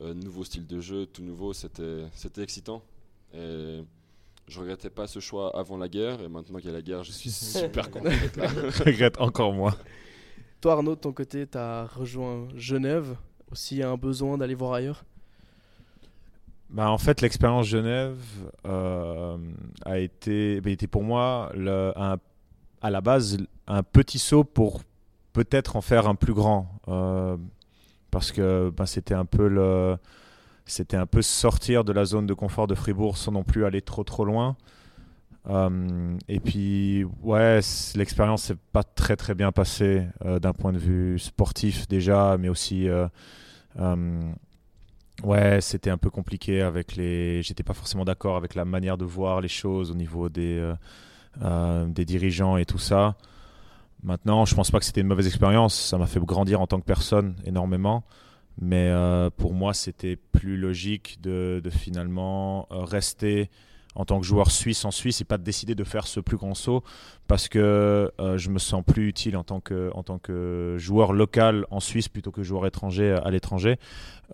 euh, 0.00 0.14
nouveau 0.14 0.44
style 0.44 0.66
de 0.66 0.80
jeu, 0.80 1.06
tout 1.06 1.22
nouveau. 1.22 1.52
C'était 1.52 2.04
c'était 2.14 2.42
excitant. 2.42 2.82
Et 3.34 3.82
je 4.48 4.60
regrettais 4.60 4.90
pas 4.90 5.06
ce 5.06 5.20
choix 5.20 5.54
avant 5.56 5.76
la 5.76 5.88
guerre. 5.88 6.20
Et 6.22 6.28
maintenant 6.28 6.58
qu'il 6.58 6.68
y 6.68 6.72
a 6.72 6.76
la 6.76 6.82
guerre, 6.82 7.04
je 7.04 7.12
suis 7.12 7.30
super 7.30 7.90
content 7.90 8.08
d'être 8.10 8.36
là. 8.36 8.48
Je 8.70 8.82
regrette 8.84 9.20
encore 9.20 9.52
moins. 9.52 9.74
Toi, 10.60 10.72
Arnaud, 10.74 10.94
de 10.94 11.00
ton 11.00 11.12
côté, 11.12 11.46
tu 11.46 11.58
as 11.58 11.86
rejoint 11.86 12.48
Genève. 12.56 13.16
Aussi, 13.50 13.82
un 13.82 13.96
besoin 13.96 14.38
d'aller 14.38 14.54
voir 14.54 14.72
ailleurs? 14.72 15.04
Bah, 16.72 16.90
en 16.90 16.96
fait, 16.98 17.20
l'expérience 17.20 17.66
Genève 17.66 18.16
euh, 18.66 19.36
a 19.84 19.98
été, 19.98 20.60
bah, 20.62 20.70
pour 20.90 21.02
moi 21.02 21.52
un- 21.56 22.16
à 22.80 22.90
la 22.90 23.00
base 23.00 23.38
un 23.66 23.82
petit 23.82 24.18
saut 24.18 24.42
pour 24.44 24.82
peut-être 25.34 25.76
en 25.76 25.82
faire 25.82 26.08
un 26.08 26.14
plus 26.14 26.32
grand. 26.34 26.80
Euh, 26.88 27.36
parce 28.10 28.32
que 28.32 28.70
bah, 28.76 28.86
c'était 28.86 29.14
un 29.14 29.24
peu 29.26 29.48
le, 29.48 29.96
c'était 30.66 30.96
un 30.96 31.06
peu 31.06 31.22
sortir 31.22 31.84
de 31.84 31.92
la 31.92 32.04
zone 32.04 32.26
de 32.26 32.34
confort 32.34 32.66
de 32.66 32.74
Fribourg 32.74 33.16
sans 33.18 33.32
non 33.32 33.44
plus 33.44 33.64
aller 33.66 33.82
trop 33.82 34.04
trop 34.04 34.24
loin. 34.24 34.56
Euh, 35.50 36.16
et 36.28 36.40
puis 36.40 37.04
ouais, 37.22 37.60
l'expérience 37.96 38.44
s'est 38.44 38.56
pas 38.72 38.84
très 38.84 39.16
très 39.16 39.34
bien 39.34 39.52
passée 39.52 40.06
d'un 40.24 40.52
point 40.52 40.72
de 40.72 40.78
vue 40.78 41.18
sportif 41.18 41.88
déjà, 41.88 42.36
mais 42.38 42.48
aussi 42.48 42.88
Ouais, 45.22 45.60
c'était 45.60 45.90
un 45.90 45.98
peu 45.98 46.10
compliqué 46.10 46.62
avec 46.62 46.96
les. 46.96 47.42
J'étais 47.42 47.62
pas 47.62 47.74
forcément 47.74 48.04
d'accord 48.04 48.36
avec 48.36 48.54
la 48.54 48.64
manière 48.64 48.98
de 48.98 49.04
voir 49.04 49.40
les 49.40 49.48
choses 49.48 49.90
au 49.90 49.94
niveau 49.94 50.28
des, 50.28 50.58
euh, 50.58 50.74
euh, 51.42 51.86
des 51.86 52.04
dirigeants 52.04 52.56
et 52.56 52.64
tout 52.64 52.78
ça. 52.78 53.16
Maintenant, 54.02 54.44
je 54.46 54.54
pense 54.56 54.72
pas 54.72 54.80
que 54.80 54.84
c'était 54.84 55.02
une 55.02 55.06
mauvaise 55.06 55.28
expérience. 55.28 55.78
Ça 55.78 55.96
m'a 55.96 56.06
fait 56.06 56.18
grandir 56.18 56.60
en 56.60 56.66
tant 56.66 56.80
que 56.80 56.84
personne 56.84 57.36
énormément. 57.44 58.02
Mais 58.60 58.88
euh, 58.88 59.30
pour 59.30 59.54
moi, 59.54 59.74
c'était 59.74 60.16
plus 60.16 60.56
logique 60.56 61.18
de, 61.22 61.62
finalement 61.70 62.66
rester 62.70 63.48
en 63.94 64.04
tant 64.04 64.18
que 64.18 64.26
joueur 64.26 64.50
suisse 64.50 64.84
en 64.84 64.90
Suisse 64.90 65.20
et 65.20 65.24
pas 65.24 65.38
de 65.38 65.44
décider 65.44 65.74
de 65.74 65.84
faire 65.84 66.06
ce 66.06 66.18
plus 66.18 66.36
grand 66.36 66.54
saut 66.54 66.82
parce 67.32 67.48
que 67.48 68.12
euh, 68.20 68.36
je 68.36 68.50
me 68.50 68.58
sens 68.58 68.84
plus 68.86 69.08
utile 69.08 69.38
en 69.38 69.42
tant 69.42 69.58
que, 69.58 70.76
joueur 70.76 71.14
local 71.14 71.64
en 71.70 71.80
Suisse 71.80 72.10
plutôt 72.10 72.30
que 72.30 72.42
joueur 72.42 72.66
étranger 72.66 73.16
à 73.24 73.30
l'étranger. 73.30 73.78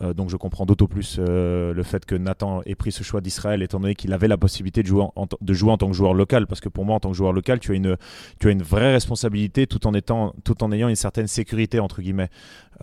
Euh, 0.02 0.14
donc 0.14 0.30
je 0.30 0.36
comprends 0.36 0.66
d'autant 0.66 0.86
plus 0.86 1.16
euh, 1.18 1.72
le 1.72 1.82
fait 1.82 2.04
que 2.04 2.14
Nathan 2.14 2.60
ait 2.66 2.76
pris 2.76 2.92
ce 2.92 3.02
choix 3.02 3.20
d'Israël 3.20 3.62
étant 3.62 3.80
donné 3.80 3.94
qu'il 3.96 4.12
avait 4.12 4.28
la 4.28 4.36
possibilité 4.36 4.82
de 4.82 4.86
jouer 4.86 5.04
en, 5.16 5.26
tant 5.26 5.88
que 5.88 5.92
joueur 5.92 6.14
local 6.14 6.46
parce 6.46 6.60
que 6.60 6.68
pour 6.68 6.84
moi 6.84 6.94
en 6.96 7.00
tant 7.00 7.10
que 7.10 7.16
joueur 7.16 7.32
local 7.32 7.58
tu 7.58 7.72
as 7.72 7.74
une 7.74 8.62
vraie 8.62 8.92
responsabilité 8.92 9.66
tout 9.66 9.86
en 9.88 9.94
ayant 9.94 10.88
une 10.88 10.96
certaine 10.96 11.26
sécurité 11.26 11.80
entre 11.80 12.00
guillemets 12.02 12.30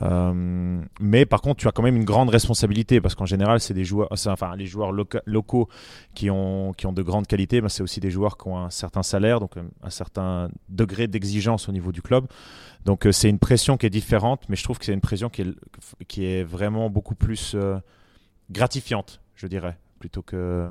Euh, 0.01 0.82
mais 0.99 1.26
par 1.26 1.41
contre 1.41 1.61
tu 1.61 1.70
as 1.70 1.72
quand 1.72 1.84
même 1.84 1.95
une 1.95 2.03
grande 2.03 2.30
responsabilité 2.30 2.99
parce 2.99 3.16
qu'en 3.16 3.26
général 3.26 3.61
c'est 3.61 3.74
des 3.74 3.86
joueurs 3.86 4.09
enfin 4.11 4.53
les 4.57 4.66
joueurs 4.66 4.91
loca- 4.91 5.22
locaux 5.26 5.70
qui 6.13 6.30
ont 6.30 6.74
de 6.74 7.01
grandes 7.01 7.28
qualités 7.28 7.61
c'est 7.70 7.82
aussi 7.82 8.01
des 8.01 8.11
joueurs 8.11 8.36
qui 8.38 8.49
ont 8.49 8.57
un 8.57 8.70
certain 8.70 9.03
salaire 9.03 9.39
donc 9.39 9.55
euh, 9.55 9.63
un 9.84 9.89
certain 9.89 10.04
degré 10.69 11.07
d'exigence 11.07 11.69
au 11.69 11.71
niveau 11.71 11.91
du 11.91 12.01
club 12.01 12.27
donc 12.85 13.07
euh, 13.07 13.11
c'est 13.11 13.29
une 13.29 13.39
pression 13.39 13.77
qui 13.77 13.87
est 13.87 13.91
différente, 13.91 14.47
mais 14.47 14.55
je 14.55 14.63
trouve 14.63 14.77
que 14.77 14.85
c'est 14.85 14.93
une 14.93 15.01
pression 15.01 15.29
qui 15.29 15.41
est, 15.41 16.05
qui 16.07 16.25
est 16.25 16.43
vraiment 16.43 16.89
beaucoup 16.89 17.15
plus 17.15 17.53
euh, 17.55 17.77
gratifiante, 18.51 19.21
je 19.35 19.47
dirais, 19.47 19.77
plutôt 19.99 20.21
que 20.21 20.69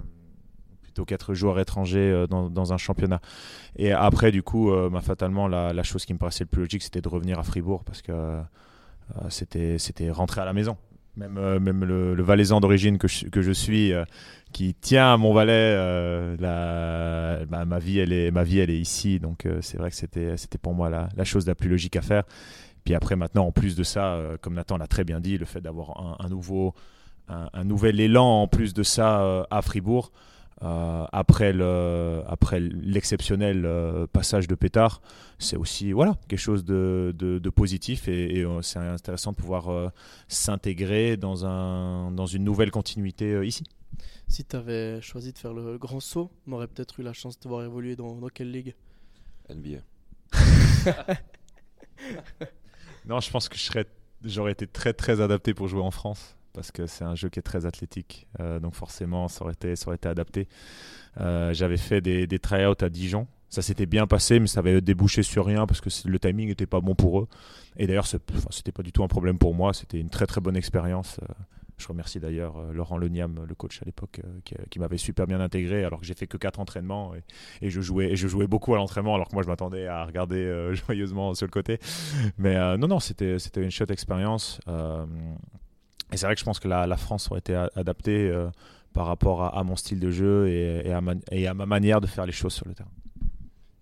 plutôt 0.82 1.04
qu'être 1.04 1.34
joueur 1.34 1.58
étranger 1.58 1.98
euh, 1.98 2.28
dans, 2.28 2.48
dans 2.48 2.72
un 2.72 2.76
championnat. 2.76 3.20
Et 3.74 3.90
après, 3.92 4.30
du 4.30 4.44
coup, 4.44 4.72
bah, 4.92 5.00
fatalement, 5.00 5.48
la, 5.48 5.72
la 5.72 5.82
chose 5.82 6.04
qui 6.04 6.14
me 6.14 6.18
paraissait 6.18 6.44
le 6.44 6.48
plus 6.48 6.62
logique, 6.62 6.84
c'était 6.84 7.00
de 7.00 7.08
revenir 7.08 7.40
à 7.40 7.42
Fribourg 7.42 7.82
parce 7.84 8.00
que 8.00 8.40
c'était 9.28 9.78
c'était 9.78 10.10
rentrer 10.10 10.40
à 10.40 10.44
la 10.44 10.54
maison. 10.54 10.78
Même, 11.16 11.38
euh, 11.38 12.14
le, 12.14 12.22
Valaisan 12.22 12.60
d'origine 12.60 12.98
que 12.98 13.06
je, 13.06 13.26
que 13.26 13.40
je 13.40 13.52
suis, 13.52 13.92
euh, 13.92 14.04
qui 14.52 14.74
tient 14.74 15.12
à 15.12 15.16
mon 15.16 15.32
Valais, 15.32 15.52
euh, 15.52 16.36
la- 16.40 17.44
bah, 17.46 17.64
ma, 17.64 17.78
vie, 17.78 18.00
elle 18.00 18.12
est, 18.12 18.30
ma 18.30 18.42
vie, 18.42 18.58
elle 18.58 18.70
est 18.70 18.78
ici. 18.78 19.20
Donc, 19.20 19.46
c'est 19.60 19.78
vrai 19.78 19.90
que 19.90 19.96
c'était 19.96 20.58
pour 20.60 20.74
moi 20.74 20.90
la, 20.90 21.08
la 21.16 21.24
chose 21.24 21.46
la 21.46 21.54
plus 21.54 21.68
logique 21.68 21.96
à 21.96 22.02
faire. 22.02 22.24
Puis 22.84 22.94
après, 22.94 23.16
maintenant, 23.16 23.46
en 23.46 23.52
plus 23.52 23.76
de 23.76 23.82
ça, 23.82 24.20
comme 24.42 24.54
Nathan 24.54 24.76
l'a 24.76 24.86
très 24.86 25.04
bien 25.04 25.20
dit, 25.20 25.38
le 25.38 25.46
fait 25.46 25.60
d'avoir 25.60 26.18
un, 26.20 26.28
nouveau, 26.28 26.74
un, 27.28 27.64
nouvel 27.64 27.98
élan 27.98 28.42
en 28.42 28.46
plus 28.46 28.74
de 28.74 28.82
ça 28.82 29.46
à 29.50 29.62
Fribourg, 29.62 30.12
euh, 30.64 31.04
après 31.12 31.52
le, 31.52 32.22
après 32.26 32.58
l'exceptionnel 32.60 33.66
euh, 33.66 34.06
passage 34.06 34.48
de 34.48 34.54
Pétard, 34.54 35.02
c'est 35.38 35.56
aussi 35.56 35.92
voilà 35.92 36.18
quelque 36.28 36.38
chose 36.38 36.64
de, 36.64 37.14
de, 37.16 37.38
de 37.38 37.50
positif 37.50 38.08
et, 38.08 38.38
et, 38.38 38.44
euh, 38.44 38.62
c'est 38.62 38.78
intéressant 38.78 39.32
de 39.32 39.36
pouvoir 39.36 39.68
euh, 39.68 39.90
s'intégrer 40.28 41.16
dans 41.16 41.44
un 41.44 42.10
dans 42.12 42.26
une 42.26 42.44
nouvelle 42.44 42.70
continuité 42.70 43.32
euh, 43.32 43.44
ici. 43.44 43.64
Si 44.26 44.44
tu 44.44 44.56
avais 44.56 45.00
choisi 45.02 45.32
de 45.32 45.38
faire 45.38 45.52
le 45.52 45.76
grand 45.76 46.00
saut, 46.00 46.30
on 46.46 46.52
aurait 46.52 46.66
peut-être 46.66 46.98
eu 46.98 47.02
la 47.02 47.12
chance 47.12 47.36
de 47.36 47.42
te 47.42 47.48
voir 47.48 47.62
évoluer 47.62 47.94
dans, 47.94 48.16
dans 48.16 48.28
quelle 48.28 48.50
ligue? 48.50 48.74
NBA. 49.50 49.80
Non, 53.06 53.20
je 53.20 53.30
pense 53.30 53.50
que 53.50 53.56
je 53.56 53.62
serais, 53.62 53.86
j'aurais 54.24 54.52
été 54.52 54.66
très 54.66 54.94
très 54.94 55.20
adapté 55.20 55.52
pour 55.52 55.68
jouer 55.68 55.82
en 55.82 55.90
France 55.90 56.36
parce 56.54 56.70
que 56.70 56.86
c'est 56.86 57.04
un 57.04 57.14
jeu 57.14 57.28
qui 57.28 57.38
est 57.38 57.42
très 57.42 57.66
athlétique, 57.66 58.26
Euh, 58.40 58.60
donc 58.60 58.74
forcément 58.74 59.28
ça 59.28 59.44
aurait 59.44 59.54
été, 59.54 60.08
adapté. 60.08 60.48
Euh, 61.20 61.52
J'avais 61.52 61.76
fait 61.76 62.00
des, 62.00 62.38
try-outs 62.38 62.82
à 62.82 62.88
Dijon, 62.88 63.26
ça 63.50 63.62
s'était 63.62 63.86
bien 63.86 64.06
passé, 64.06 64.40
mais 64.40 64.46
ça 64.46 64.60
avait 64.60 64.80
débouché 64.80 65.22
sur 65.22 65.44
rien 65.44 65.66
parce 65.66 65.80
que 65.80 65.90
le 66.08 66.18
timing 66.18 66.48
n'était 66.48 66.66
pas 66.66 66.80
bon 66.80 66.94
pour 66.94 67.20
eux. 67.20 67.28
Et 67.76 67.86
d'ailleurs, 67.86 68.06
c'était 68.06 68.72
pas 68.72 68.82
du 68.82 68.92
tout 68.92 69.04
un 69.04 69.08
problème 69.08 69.38
pour 69.38 69.54
moi, 69.54 69.74
c'était 69.74 70.00
une 70.00 70.10
très 70.10 70.26
très 70.26 70.40
bonne 70.40 70.56
expérience. 70.56 71.18
Euh, 71.22 71.26
Je 71.76 71.88
remercie 71.88 72.20
d'ailleurs 72.20 72.54
Laurent 72.72 72.98
Leniam, 72.98 73.44
le 73.48 73.54
coach 73.56 73.82
à 73.82 73.84
l'époque, 73.84 74.20
qui, 74.70 74.78
m'avait 74.78 74.96
super 74.96 75.26
bien 75.26 75.40
intégré 75.40 75.84
alors 75.84 76.00
que 76.00 76.06
j'ai 76.06 76.14
fait 76.14 76.28
que 76.28 76.36
quatre 76.36 76.60
entraînements 76.60 77.14
et, 77.60 77.70
je 77.70 77.80
jouais 77.80 78.46
beaucoup 78.46 78.74
à 78.74 78.76
l'entraînement 78.76 79.16
alors 79.16 79.28
que 79.28 79.34
moi 79.34 79.42
je 79.42 79.48
m'attendais 79.48 79.88
à 79.88 80.04
regarder 80.04 80.72
joyeusement 80.86 81.34
sur 81.34 81.46
le 81.46 81.50
côté. 81.50 81.80
Mais 82.38 82.54
non 82.78 82.86
non, 82.86 83.00
c'était 83.00 83.38
une 83.56 83.72
chouette 83.72 83.90
expérience. 83.90 84.60
Et 86.12 86.16
c'est 86.16 86.26
vrai 86.26 86.34
que 86.34 86.40
je 86.40 86.44
pense 86.44 86.60
que 86.60 86.68
la, 86.68 86.86
la 86.86 86.96
France 86.96 87.28
aurait 87.30 87.40
été 87.40 87.54
adaptée 87.74 88.28
euh, 88.30 88.48
par 88.92 89.06
rapport 89.06 89.42
à, 89.42 89.58
à 89.58 89.64
mon 89.64 89.76
style 89.76 89.98
de 90.00 90.10
jeu 90.10 90.48
et, 90.48 90.86
et 90.88 90.92
à 90.92 91.00
ma, 91.00 91.14
et 91.32 91.46
à 91.46 91.54
ma 91.54 91.66
manière 91.66 92.00
de 92.00 92.06
faire 92.06 92.26
les 92.26 92.32
choses 92.32 92.52
sur 92.52 92.66
le 92.68 92.74
terrain. 92.74 92.88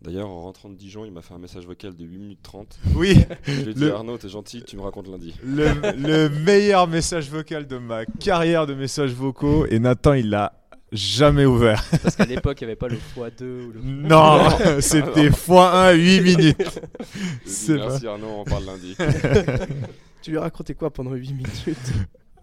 D'ailleurs, 0.01 0.29
en 0.29 0.43
rentrant 0.43 0.69
de 0.69 0.75
Dijon, 0.75 1.05
il 1.05 1.13
m'a 1.13 1.23
fait 1.23 1.35
un 1.35 1.39
message 1.39 1.65
vocal 1.65 1.95
de 1.95 2.05
8 2.05 2.19
minutes 2.19 2.43
30. 2.43 2.79
Oui, 2.97 3.25
Je 3.45 3.53
lui 3.63 3.71
ai 3.71 3.75
dit 3.75 3.81
Le- 3.83 3.95
Arnaud, 3.95 4.19
t'es 4.19 4.29
gentil, 4.29 4.63
tu 4.65 4.77
me 4.77 4.83
racontes 4.83 5.07
lundi. 5.09 5.35
le, 5.45 5.69
le 5.97 6.29
meilleur 6.45 6.89
message 6.89 7.31
vocal 7.31 7.67
de 7.69 7.79
ma 7.79 8.05
carrière 8.07 8.67
de 8.67 8.75
messages 8.75 9.13
vocaux 9.13 9.65
et 9.67 9.79
Nathan 9.79 10.15
il 10.15 10.31
l'a 10.31 10.55
jamais 10.91 11.45
ouvert. 11.47 11.85
Parce 12.03 12.17
qu'à 12.17 12.25
l'époque, 12.25 12.61
il 12.61 12.65
n'y 12.65 12.71
avait 12.73 12.77
pas 12.77 12.89
le 12.89 12.97
x2 12.97 13.45
ou 13.45 13.73
le. 13.73 13.81
Non, 13.83 14.41
c'était 14.81 15.29
x1 15.29 15.95
8 15.95 16.21
minutes. 16.21 16.81
Merci 17.69 18.07
Arnaud, 18.09 18.27
on 18.41 18.45
parle 18.45 18.65
lundi. 18.65 18.97
Tu 20.23 20.31
lui 20.31 20.39
as 20.39 20.51
quoi 20.51 20.91
pendant 20.91 21.15
8 21.15 21.33
minutes? 21.33 21.93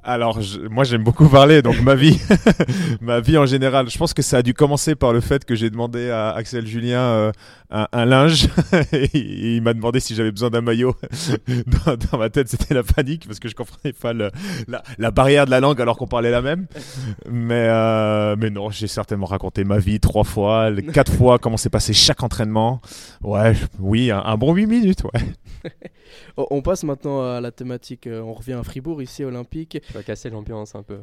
Alors, 0.04 0.42
je- 0.42 0.62
moi 0.62 0.86
j'aime 0.86 1.04
beaucoup 1.04 1.28
parler, 1.28 1.62
donc 1.62 1.82
ma 1.82 1.94
vie, 1.94 2.20
ma 3.02 3.20
vie 3.20 3.38
en 3.38 3.46
général. 3.46 3.90
Je 3.90 3.98
pense 3.98 4.14
que 4.14 4.22
ça 4.22 4.38
a 4.38 4.42
dû 4.42 4.54
commencer 4.54 4.96
par 4.96 5.12
le 5.12 5.20
fait 5.20 5.44
que 5.44 5.56
j'ai 5.56 5.70
demandé 5.70 6.10
à 6.10 6.32
Axel 6.32 6.66
Julien 6.66 7.02
euh, 7.02 7.32
un, 7.70 8.06
linge 8.06 8.48
et 8.94 9.56
il 9.56 9.62
m'a 9.62 9.74
demandé 9.74 10.00
si 10.00 10.16
j'avais 10.16 10.32
besoin 10.32 10.50
d'un 10.50 10.62
maillot. 10.62 10.96
Dans, 12.12 12.18
ma 12.18 12.30
tête, 12.30 12.48
c'était 12.48 12.74
la 12.74 12.84
panique 12.84 13.28
parce 13.28 13.40
que 13.40 13.50
je 13.50 13.56
comprenais 13.56 13.94
pas 13.94 14.14
la, 14.14 15.12
barrière 15.12 15.46
de 15.46 15.52
la 15.52 15.60
langue 15.60 15.82
alors 15.82 15.98
qu'on 15.98 16.08
parlait 16.08 16.32
la 16.32 16.42
même. 16.42 16.68
Mais, 17.30 17.68
euh, 17.70 18.36
mais 18.38 18.50
non, 18.50 18.70
j'ai 18.70 18.88
certainement 18.88 19.26
raconté 19.26 19.66
ma 19.66 19.80
vie 19.80 20.00
trois 20.00 20.24
fois, 20.24 20.70
quatre 20.94 21.12
fois, 21.12 21.40
comment 21.40 21.58
s'est 21.58 21.70
passé 21.70 21.94
chaque 21.94 22.24
entraînement. 22.24 22.82
Ouais, 23.22 23.54
oui, 23.80 24.12
un, 24.12 24.24
un 24.24 24.38
bon 24.38 24.54
8 24.54 24.66
minutes, 24.66 25.04
ouais. 25.04 25.22
On 26.38 26.62
passe 26.62 26.84
maintenant 26.84 27.22
à 27.24 27.42
la 27.42 27.52
thématique. 27.52 28.08
euh, 28.08 28.22
On 28.22 28.34
revient 28.34 28.54
à 28.54 28.64
Fribourg, 28.64 29.02
ici, 29.02 29.24
Olympique. 29.24 29.80
Tu 29.86 29.94
vas 29.94 30.04
casser 30.04 30.30
l'ambiance 30.30 30.76
un 30.76 30.84
peu. 30.84 31.00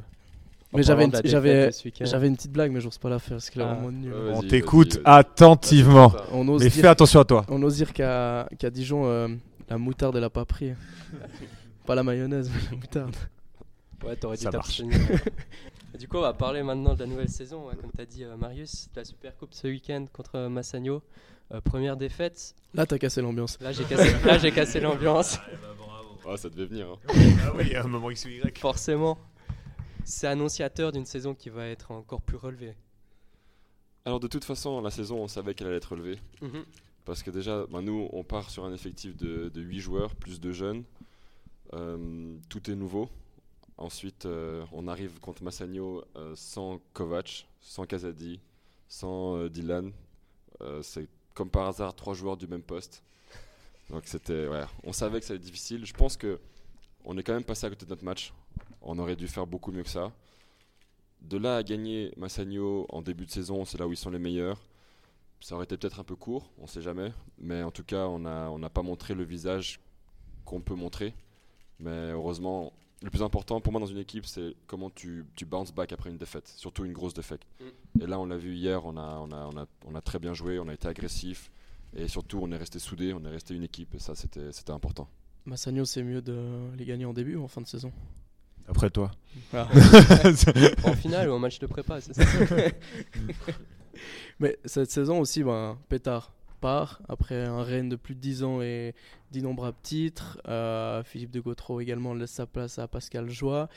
Mais 0.72 0.82
j'avais 0.82 1.04
une, 1.04 1.12
j'avais, 1.24 1.70
j'avais 2.00 2.26
une 2.26 2.36
petite 2.36 2.50
blague, 2.52 2.72
mais 2.72 2.80
j'ose 2.80 2.98
pas 2.98 3.08
la 3.08 3.18
faire 3.18 3.36
parce 3.36 3.50
qu'elle 3.50 3.62
est 3.62 3.66
Ah. 3.66 3.74
vraiment 3.74 3.92
nulle. 3.92 4.12
On 4.34 4.42
t'écoute 4.42 4.98
attentivement. 5.04 6.12
On 6.32 6.46
ose 6.48 6.62
Mais 6.62 6.68
dire, 6.70 6.82
fais 6.82 6.88
attention 6.88 7.20
à 7.20 7.24
toi. 7.24 7.44
on 7.48 7.62
ose 7.62 7.76
dire 7.76 7.92
qu'à, 7.92 8.48
qu'à 8.58 8.68
Dijon, 8.70 9.06
euh, 9.06 9.28
la 9.70 9.78
moutarde, 9.78 10.16
elle 10.16 10.24
a 10.24 10.30
pas 10.30 10.44
pris. 10.44 10.72
pas 11.86 11.94
la 11.94 12.02
mayonnaise, 12.02 12.50
mais 12.52 12.60
la 12.70 12.76
moutarde. 12.76 13.16
Ouais, 14.04 14.16
t'aurais 14.16 14.36
dû 14.36 14.44
t'abstenir. 14.46 14.98
Du 15.98 16.08
coup, 16.08 16.18
on 16.18 16.22
va 16.22 16.34
parler 16.34 16.62
maintenant 16.62 16.92
de 16.92 16.98
la 17.00 17.06
nouvelle 17.06 17.30
saison, 17.30 17.68
ouais, 17.68 17.74
comme 17.80 17.90
tu 17.90 18.02
as 18.02 18.04
dit, 18.04 18.22
euh, 18.22 18.36
Marius, 18.36 18.88
de 18.94 19.00
la 19.00 19.04
Super 19.06 19.34
Coupe 19.34 19.54
ce 19.54 19.66
week-end 19.66 20.04
contre 20.12 20.32
euh, 20.34 20.48
Massagno. 20.50 21.00
Euh, 21.52 21.60
première 21.60 21.96
défaite. 21.96 22.54
Là, 22.74 22.86
t'as 22.86 22.98
cassé 22.98 23.22
l'ambiance. 23.22 23.58
Là, 23.60 23.72
j'ai 23.72 23.84
cassé, 23.84 24.12
là, 24.24 24.38
j'ai 24.38 24.50
cassé 24.52 24.80
l'ambiance. 24.80 25.38
Ah, 26.28 26.36
ça 26.36 26.48
devait 26.50 26.66
venir. 26.66 26.88
hein. 26.90 26.98
Ah 27.44 27.52
oui, 27.54 27.64
il 27.66 27.72
y 27.72 27.74
a 27.76 27.84
un 27.84 27.86
moment 27.86 28.10
X 28.10 28.24
ou 28.24 28.28
Y. 28.30 28.58
Forcément, 28.58 29.16
c'est 30.04 30.26
annonciateur 30.26 30.90
d'une 30.90 31.06
saison 31.06 31.34
qui 31.34 31.48
va 31.50 31.66
être 31.68 31.92
encore 31.92 32.20
plus 32.20 32.36
relevée. 32.36 32.74
Alors, 34.04 34.18
de 34.20 34.26
toute 34.26 34.44
façon, 34.44 34.80
la 34.80 34.90
saison, 34.90 35.18
on 35.22 35.28
savait 35.28 35.54
qu'elle 35.54 35.68
allait 35.68 35.76
être 35.76 35.92
relevée. 35.92 36.18
Mhm. 36.42 36.64
Parce 37.04 37.22
que 37.22 37.30
déjà, 37.30 37.64
ben, 37.70 37.82
nous, 37.82 38.08
on 38.12 38.24
part 38.24 38.50
sur 38.50 38.64
un 38.64 38.72
effectif 38.74 39.16
de, 39.16 39.48
de 39.48 39.60
8 39.60 39.78
joueurs, 39.80 40.14
plus 40.16 40.40
de 40.40 40.50
jeunes. 40.50 40.82
Euh, 41.74 42.36
tout 42.48 42.68
est 42.70 42.74
nouveau. 42.74 43.08
Ensuite, 43.78 44.26
euh, 44.26 44.64
on 44.72 44.88
arrive 44.88 45.20
contre 45.20 45.44
Massagno 45.44 46.02
euh, 46.16 46.32
sans 46.34 46.80
Kovac, 46.92 47.46
sans 47.60 47.84
Kazadi, 47.86 48.40
sans 48.88 49.36
euh, 49.36 49.48
Dylan. 49.48 49.92
Euh, 50.62 50.80
c'est 50.82 51.06
comme 51.36 51.50
par 51.50 51.68
hasard 51.68 51.94
trois 51.94 52.14
joueurs 52.14 52.36
du 52.36 52.48
même 52.48 52.62
poste. 52.62 53.04
Donc 53.90 54.02
c'était, 54.06 54.48
on 54.82 54.92
savait 54.92 55.20
que 55.20 55.26
ça 55.26 55.34
allait 55.34 55.38
être 55.38 55.44
difficile. 55.44 55.84
Je 55.84 55.92
pense 55.92 56.16
que 56.16 56.40
on 57.04 57.16
est 57.16 57.22
quand 57.22 57.34
même 57.34 57.44
passé 57.44 57.66
à 57.66 57.70
côté 57.70 57.84
de 57.84 57.90
notre 57.90 58.04
match. 58.04 58.32
On 58.82 58.98
aurait 58.98 59.14
dû 59.14 59.28
faire 59.28 59.46
beaucoup 59.46 59.70
mieux 59.70 59.84
que 59.84 59.90
ça. 59.90 60.12
De 61.20 61.36
là 61.36 61.56
à 61.56 61.62
gagner 61.62 62.12
Massagno 62.16 62.86
en 62.88 63.02
début 63.02 63.26
de 63.26 63.30
saison, 63.30 63.64
c'est 63.64 63.78
là 63.78 63.86
où 63.86 63.92
ils 63.92 63.96
sont 63.96 64.10
les 64.10 64.18
meilleurs. 64.18 64.60
Ça 65.40 65.54
aurait 65.54 65.64
été 65.64 65.76
peut-être 65.76 66.00
un 66.00 66.04
peu 66.04 66.16
court, 66.16 66.50
on 66.58 66.66
sait 66.66 66.82
jamais. 66.82 67.12
Mais 67.38 67.62
en 67.62 67.70
tout 67.70 67.84
cas, 67.84 68.06
on 68.06 68.18
n'a 68.18 68.70
pas 68.70 68.82
montré 68.82 69.14
le 69.14 69.22
visage 69.22 69.78
qu'on 70.44 70.60
peut 70.60 70.74
montrer. 70.74 71.14
Mais 71.78 72.10
heureusement, 72.12 72.72
le 73.06 73.10
plus 73.10 73.22
important 73.22 73.60
pour 73.60 73.72
moi 73.72 73.80
dans 73.80 73.86
une 73.86 73.98
équipe, 73.98 74.26
c'est 74.26 74.54
comment 74.66 74.90
tu, 74.90 75.24
tu 75.36 75.46
bounce 75.46 75.72
back 75.72 75.92
après 75.92 76.10
une 76.10 76.18
défaite, 76.18 76.52
surtout 76.56 76.84
une 76.84 76.92
grosse 76.92 77.14
défaite. 77.14 77.40
Et 78.00 78.06
là, 78.06 78.18
on 78.18 78.26
l'a 78.26 78.36
vu 78.36 78.54
hier, 78.54 78.84
on 78.84 78.96
a, 78.96 79.18
on, 79.20 79.30
a, 79.30 79.46
on, 79.46 79.56
a, 79.56 79.66
on 79.86 79.94
a 79.94 80.00
très 80.00 80.18
bien 80.18 80.34
joué, 80.34 80.58
on 80.58 80.66
a 80.66 80.74
été 80.74 80.88
agressif. 80.88 81.50
Et 81.94 82.08
surtout, 82.08 82.40
on 82.42 82.50
est 82.50 82.56
resté 82.56 82.80
soudés, 82.80 83.12
on 83.14 83.24
est 83.24 83.30
resté 83.30 83.54
une 83.54 83.62
équipe. 83.62 83.94
Et 83.94 84.00
ça, 84.00 84.16
c'était 84.16 84.50
c'était 84.50 84.72
important. 84.72 85.08
Massagno, 85.44 85.84
c'est 85.84 86.02
mieux 86.02 86.20
de 86.20 86.68
les 86.76 86.84
gagner 86.84 87.04
en 87.04 87.12
début 87.12 87.36
ou 87.36 87.44
en 87.44 87.48
fin 87.48 87.60
de 87.60 87.68
saison? 87.68 87.92
Après 88.66 88.90
toi. 88.90 89.12
Ah. 89.54 89.68
En 90.84 90.94
finale 90.94 91.30
ou 91.30 91.32
en 91.32 91.38
match 91.38 91.60
de 91.60 91.66
prépa, 91.66 92.00
c'est 92.00 92.14
ça? 92.14 92.24
Mais 94.40 94.58
cette 94.64 94.90
saison 94.90 95.20
aussi, 95.20 95.44
ben, 95.44 95.78
Pétard 95.88 96.32
part 96.56 97.00
après 97.08 97.44
un 97.44 97.62
règne 97.62 97.88
de 97.88 97.96
plus 97.96 98.14
de 98.14 98.20
10 98.20 98.42
ans 98.44 98.62
et 98.62 98.94
d'innombrables 99.30 99.76
titres. 99.82 100.40
Euh, 100.48 101.02
Philippe 101.02 101.30
de 101.30 101.40
Gautreau 101.40 101.80
également 101.80 102.14
laisse 102.14 102.30
sa 102.30 102.46
place 102.46 102.78
à 102.78 102.88
Pascal 102.88 103.30
Joie. 103.30 103.68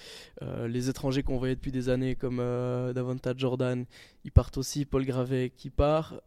Euh, 0.42 0.68
les 0.68 0.90
étrangers 0.90 1.24
qu'on 1.24 1.38
voyait 1.38 1.56
depuis 1.56 1.72
des 1.72 1.90
années 1.90 2.16
comme 2.16 2.40
euh, 2.40 2.94
Davanta 2.94 3.34
Jordan, 3.36 3.86
ils 4.26 4.32
partent 4.32 4.58
aussi. 4.58 4.86
Paul 4.86 5.06
Gravet 5.06 5.52
qui 5.56 5.70
part. 5.70 6.22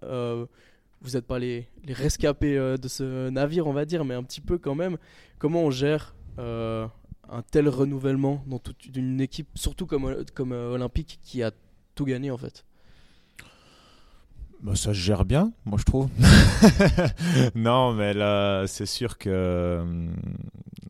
Vous 1.05 1.15
n'êtes 1.15 1.27
pas 1.27 1.41
les, 1.41 1.67
rescapés 1.89 2.55
de 2.57 2.89
ce 2.89 3.29
navire, 3.29 3.67
on 3.67 3.73
va 3.73 3.85
dire, 3.85 4.05
mais 4.05 4.15
un 4.15 4.23
petit 4.23 4.41
peu 4.41 4.57
quand 4.57 4.77
même. 4.77 4.99
Comment 5.39 5.65
on 5.65 5.71
gère 5.71 6.15
un 6.39 7.43
tel 7.51 7.69
renouvellement 7.69 8.45
dans 8.47 8.61
toute 8.61 8.95
une 8.95 9.21
équipe, 9.21 9.49
surtout 9.57 9.87
comme, 9.87 10.05
Olympique, 10.53 11.19
qui 11.23 11.43
a 11.43 11.51
tout 11.97 12.05
gagné 12.05 12.31
en 12.31 12.39
fait? 12.39 12.65
Bah, 14.63 14.77
ça 14.77 14.91
se 14.91 14.99
gère 14.99 15.25
bien, 15.25 15.53
moi 15.65 15.77
je 15.79 15.85
trouve. 15.85 16.09
non, 17.57 17.93
mais 17.95 18.15
là, 18.15 18.65
c'est 18.69 18.87
sûr 18.87 19.19
que 19.19 19.85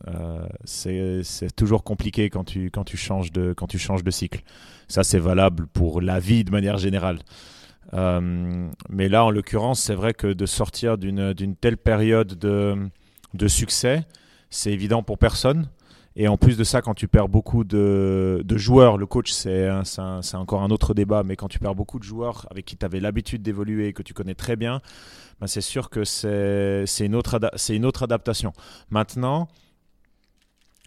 euh, 0.09 0.47
c'est 0.65 1.57
toujours 1.57 1.83
compliqué 1.83 2.29
quand 2.29 2.45
tu, 2.45 2.71
quand, 2.71 2.85
tu 2.85 2.99
changes 2.99 3.33
de, 3.33 3.55
quand 3.55 3.67
tu 3.67 3.79
changes 3.79 4.05
de 4.05 4.11
cycle. 4.11 4.43
Ça, 4.89 5.05
c'est 5.05 5.19
valable 5.19 5.67
pour 5.69 6.03
la 6.03 6.19
vie 6.21 6.45
de 6.45 6.51
manière 6.51 6.77
générale. 6.77 7.21
Euh, 7.95 8.69
mais 8.91 9.09
là, 9.09 9.25
en 9.25 9.31
l'occurrence, 9.31 9.81
c'est 9.81 9.95
vrai 9.95 10.13
que 10.13 10.27
de 10.27 10.47
sortir 10.47 10.99
d'une 10.99 11.33
d'une 11.33 11.57
telle 11.57 11.79
période 11.79 12.39
de, 12.39 12.77
de 13.33 13.49
succès, 13.49 14.05
c'est 14.51 14.73
évident 14.73 15.03
pour 15.03 15.17
personne. 15.17 15.69
Et 16.15 16.29
en 16.29 16.37
plus 16.37 16.59
de 16.59 16.65
ça, 16.65 16.83
quand 16.83 16.95
tu 16.95 17.09
perds 17.09 17.29
beaucoup 17.29 17.65
de, 17.65 18.45
joueurs, 18.51 18.99
le 18.99 19.07
coach, 19.07 19.33
c'est 19.33 19.69
encore 20.35 20.63
un 20.63 20.71
autre 20.71 20.93
débat, 20.95 21.23
mais 21.23 21.37
quand 21.37 21.49
tu 21.49 21.59
perds 21.59 21.75
beaucoup 21.75 21.99
de 21.99 22.05
joueurs 22.05 22.47
avec 22.51 22.67
qui 22.67 22.77
tu 22.77 22.85
avais 22.85 23.01
l'habitude 23.01 23.43
d'évoluer 23.43 23.89
et 23.89 23.93
que 23.93 24.03
tu 24.03 24.13
connais 24.13 24.35
très 24.35 24.57
bien, 24.57 24.81
ben 25.41 25.47
c'est 25.47 25.63
sûr 25.63 25.89
que 25.89 26.05
c'est 26.05 26.85
une, 27.01 27.15
autre 27.15 28.03
adaptation. 28.03 28.53
Maintenant, 28.91 29.49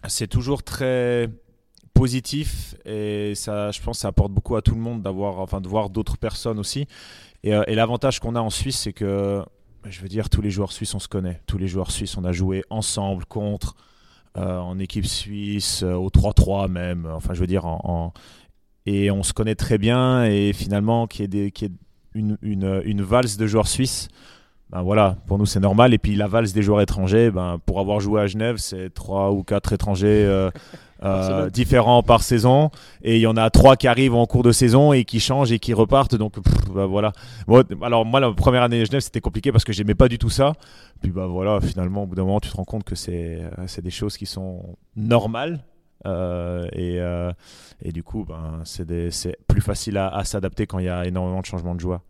c'est 0.06 0.28
toujours 0.28 0.62
très 0.62 1.28
positif 1.92 2.76
et 2.84 3.34
ça, 3.34 3.72
je 3.72 3.80
pense, 3.80 4.00
ça 4.00 4.08
apporte 4.08 4.30
beaucoup 4.30 4.54
à 4.54 4.62
tout 4.62 4.74
le 4.74 4.80
monde 4.80 5.04
enfin, 5.06 5.60
de 5.60 5.66
voir 5.66 5.90
d'autres 5.90 6.18
personnes 6.18 6.58
aussi. 6.58 6.86
Et, 7.42 7.54
euh, 7.54 7.64
et 7.66 7.74
l'avantage 7.74 8.20
qu'on 8.20 8.36
a 8.36 8.40
en 8.40 8.50
Suisse, 8.50 8.78
c'est 8.78 8.92
que, 8.92 9.42
je 9.84 10.00
veux 10.00 10.08
dire, 10.08 10.28
tous 10.28 10.42
les 10.42 10.50
joueurs 10.50 10.72
suisses, 10.72 10.94
on 10.94 10.98
se 10.98 11.08
connaît. 11.08 11.40
Tous 11.46 11.58
les 11.58 11.68
joueurs 11.68 11.90
suisses, 11.90 12.16
on 12.16 12.24
a 12.24 12.32
joué 12.32 12.64
ensemble 12.70 13.24
contre, 13.24 13.76
euh, 14.36 14.58
en 14.58 14.78
équipe 14.78 15.06
suisse, 15.06 15.82
euh, 15.82 15.94
au 15.94 16.08
3-3 16.08 16.68
même. 16.68 17.08
Enfin, 17.12 17.34
je 17.34 17.40
veux 17.40 17.46
dire, 17.46 17.66
en, 17.66 18.12
et 18.84 19.10
on 19.10 19.22
se 19.22 19.32
connaît 19.32 19.54
très 19.54 19.78
bien. 19.78 20.24
Et 20.24 20.52
finalement, 20.52 21.06
qu'il 21.06 21.34
y 21.34 21.38
ait, 21.38 21.52
une, 22.14 22.38
une, 22.42 22.82
une 22.84 23.02
valse 23.02 23.36
de 23.36 23.46
joueurs 23.46 23.68
suisses. 23.68 24.08
Ben 24.70 24.82
voilà, 24.82 25.16
pour 25.26 25.38
nous 25.38 25.46
c'est 25.46 25.60
normal. 25.60 25.94
Et 25.94 25.98
puis 25.98 26.16
la 26.16 26.26
valse 26.26 26.52
des 26.52 26.62
joueurs 26.62 26.80
étrangers, 26.80 27.30
ben, 27.30 27.58
pour 27.66 27.78
avoir 27.78 28.00
joué 28.00 28.20
à 28.20 28.26
Genève, 28.26 28.56
c'est 28.56 28.92
trois 28.92 29.30
ou 29.30 29.44
quatre 29.44 29.72
étrangers 29.72 30.50
euh, 31.02 31.50
différents 31.50 32.02
par 32.02 32.22
saison. 32.22 32.70
Et 33.02 33.16
il 33.16 33.20
y 33.20 33.26
en 33.26 33.36
a 33.36 33.50
trois 33.50 33.76
qui 33.76 33.88
arrivent 33.88 34.14
en 34.14 34.26
cours 34.26 34.42
de 34.42 34.52
saison 34.52 34.92
et 34.92 35.04
qui 35.04 35.20
changent 35.20 35.52
et 35.52 35.58
qui 35.58 35.74
repartent. 35.74 36.14
Donc 36.14 36.40
pff, 36.40 36.70
ben 36.72 36.86
voilà. 36.86 37.12
Alors 37.82 38.04
moi 38.04 38.20
la 38.20 38.32
première 38.32 38.62
année 38.62 38.80
à 38.80 38.84
Genève 38.84 39.00
c'était 39.00 39.20
compliqué 39.20 39.52
parce 39.52 39.64
que 39.64 39.72
j'aimais 39.72 39.94
pas 39.94 40.08
du 40.08 40.18
tout 40.18 40.30
ça. 40.30 40.54
Puis 41.02 41.10
bah 41.10 41.26
voilà, 41.26 41.60
finalement 41.60 42.04
au 42.04 42.06
bout 42.06 42.14
d'un 42.14 42.24
moment 42.24 42.40
tu 42.40 42.50
te 42.50 42.56
rends 42.56 42.64
compte 42.64 42.84
que 42.84 42.94
c'est 42.94 43.40
euh, 43.42 43.66
c'est 43.66 43.82
des 43.82 43.90
choses 43.90 44.16
qui 44.16 44.26
sont 44.26 44.76
normales. 44.94 45.64
Euh, 46.04 46.68
et, 46.72 47.00
euh, 47.00 47.32
et 47.82 47.90
du 47.90 48.04
coup, 48.04 48.24
ben, 48.24 48.60
c'est 48.64 49.36
plus 49.48 49.60
facile 49.60 49.96
à, 49.96 50.08
à 50.08 50.24
s'adapter 50.24 50.66
quand 50.66 50.78
il 50.78 50.84
y 50.84 50.88
a 50.88 51.04
énormément 51.06 51.40
de 51.40 51.46
changements 51.46 51.74
de 51.74 51.80
joueurs. 51.80 52.02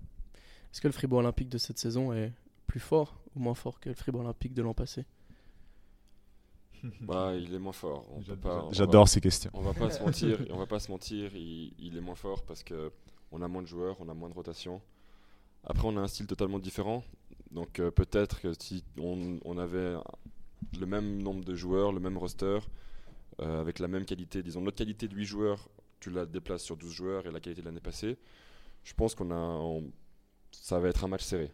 Est-ce 0.70 0.80
que 0.82 0.88
le 0.88 0.92
Fribourg 0.92 1.20
Olympique 1.20 1.48
de 1.48 1.56
cette 1.56 1.78
saison 1.78 2.12
est 2.12 2.32
plus 2.66 2.80
fort 2.80 3.16
ou 3.34 3.40
moins 3.40 3.54
fort 3.54 3.80
que 3.80 3.88
le 3.88 3.94
Fribourg 3.94 4.22
Olympique 4.22 4.52
de 4.52 4.60
l'an 4.60 4.74
passé? 4.74 5.06
Bah, 7.00 7.34
il 7.36 7.54
est 7.54 7.58
moins 7.58 7.72
fort. 7.72 8.06
J'adore 8.72 9.08
ces 9.08 9.20
questions. 9.20 9.50
On 9.54 9.62
va 9.62 9.72
pas 9.74 9.90
se 9.90 10.02
mentir, 10.04 10.38
on 10.50 10.56
va 10.58 10.66
pas 10.66 10.78
se 10.80 10.90
mentir, 10.90 11.34
il, 11.34 11.72
il 11.78 11.96
est 11.96 12.00
moins 12.00 12.14
fort 12.14 12.42
parce 12.44 12.62
que 12.62 12.92
on 13.32 13.42
a 13.42 13.48
moins 13.48 13.62
de 13.62 13.66
joueurs, 13.66 13.96
on 14.00 14.08
a 14.08 14.14
moins 14.14 14.28
de 14.28 14.34
rotation. 14.34 14.80
Après, 15.64 15.86
on 15.86 15.96
a 15.96 16.00
un 16.00 16.08
style 16.08 16.26
totalement 16.26 16.58
différent. 16.58 17.02
Donc 17.50 17.80
euh, 17.80 17.90
peut-être 17.90 18.40
que 18.40 18.52
si 18.60 18.84
on, 18.98 19.38
on 19.44 19.58
avait 19.58 19.94
le 20.78 20.86
même 20.86 21.22
nombre 21.22 21.44
de 21.44 21.54
joueurs, 21.54 21.92
le 21.92 22.00
même 22.00 22.16
roster, 22.18 22.58
euh, 23.40 23.60
avec 23.60 23.78
la 23.78 23.88
même 23.88 24.04
qualité, 24.04 24.42
disons 24.42 24.60
notre 24.60 24.76
qualité 24.78 25.08
de 25.08 25.14
8 25.14 25.24
joueurs, 25.24 25.68
tu 26.00 26.10
la 26.10 26.26
déplaces 26.26 26.62
sur 26.62 26.76
12 26.76 26.92
joueurs 26.92 27.26
et 27.26 27.30
la 27.30 27.40
qualité 27.40 27.62
de 27.62 27.66
l'année 27.66 27.80
passée, 27.80 28.16
je 28.84 28.94
pense 28.94 29.14
qu'on 29.14 29.30
a 29.30 29.34
on- 29.34 29.90
ça 30.52 30.78
va 30.78 30.88
être 30.88 31.04
un 31.04 31.08
match 31.08 31.24
serré. 31.24 31.50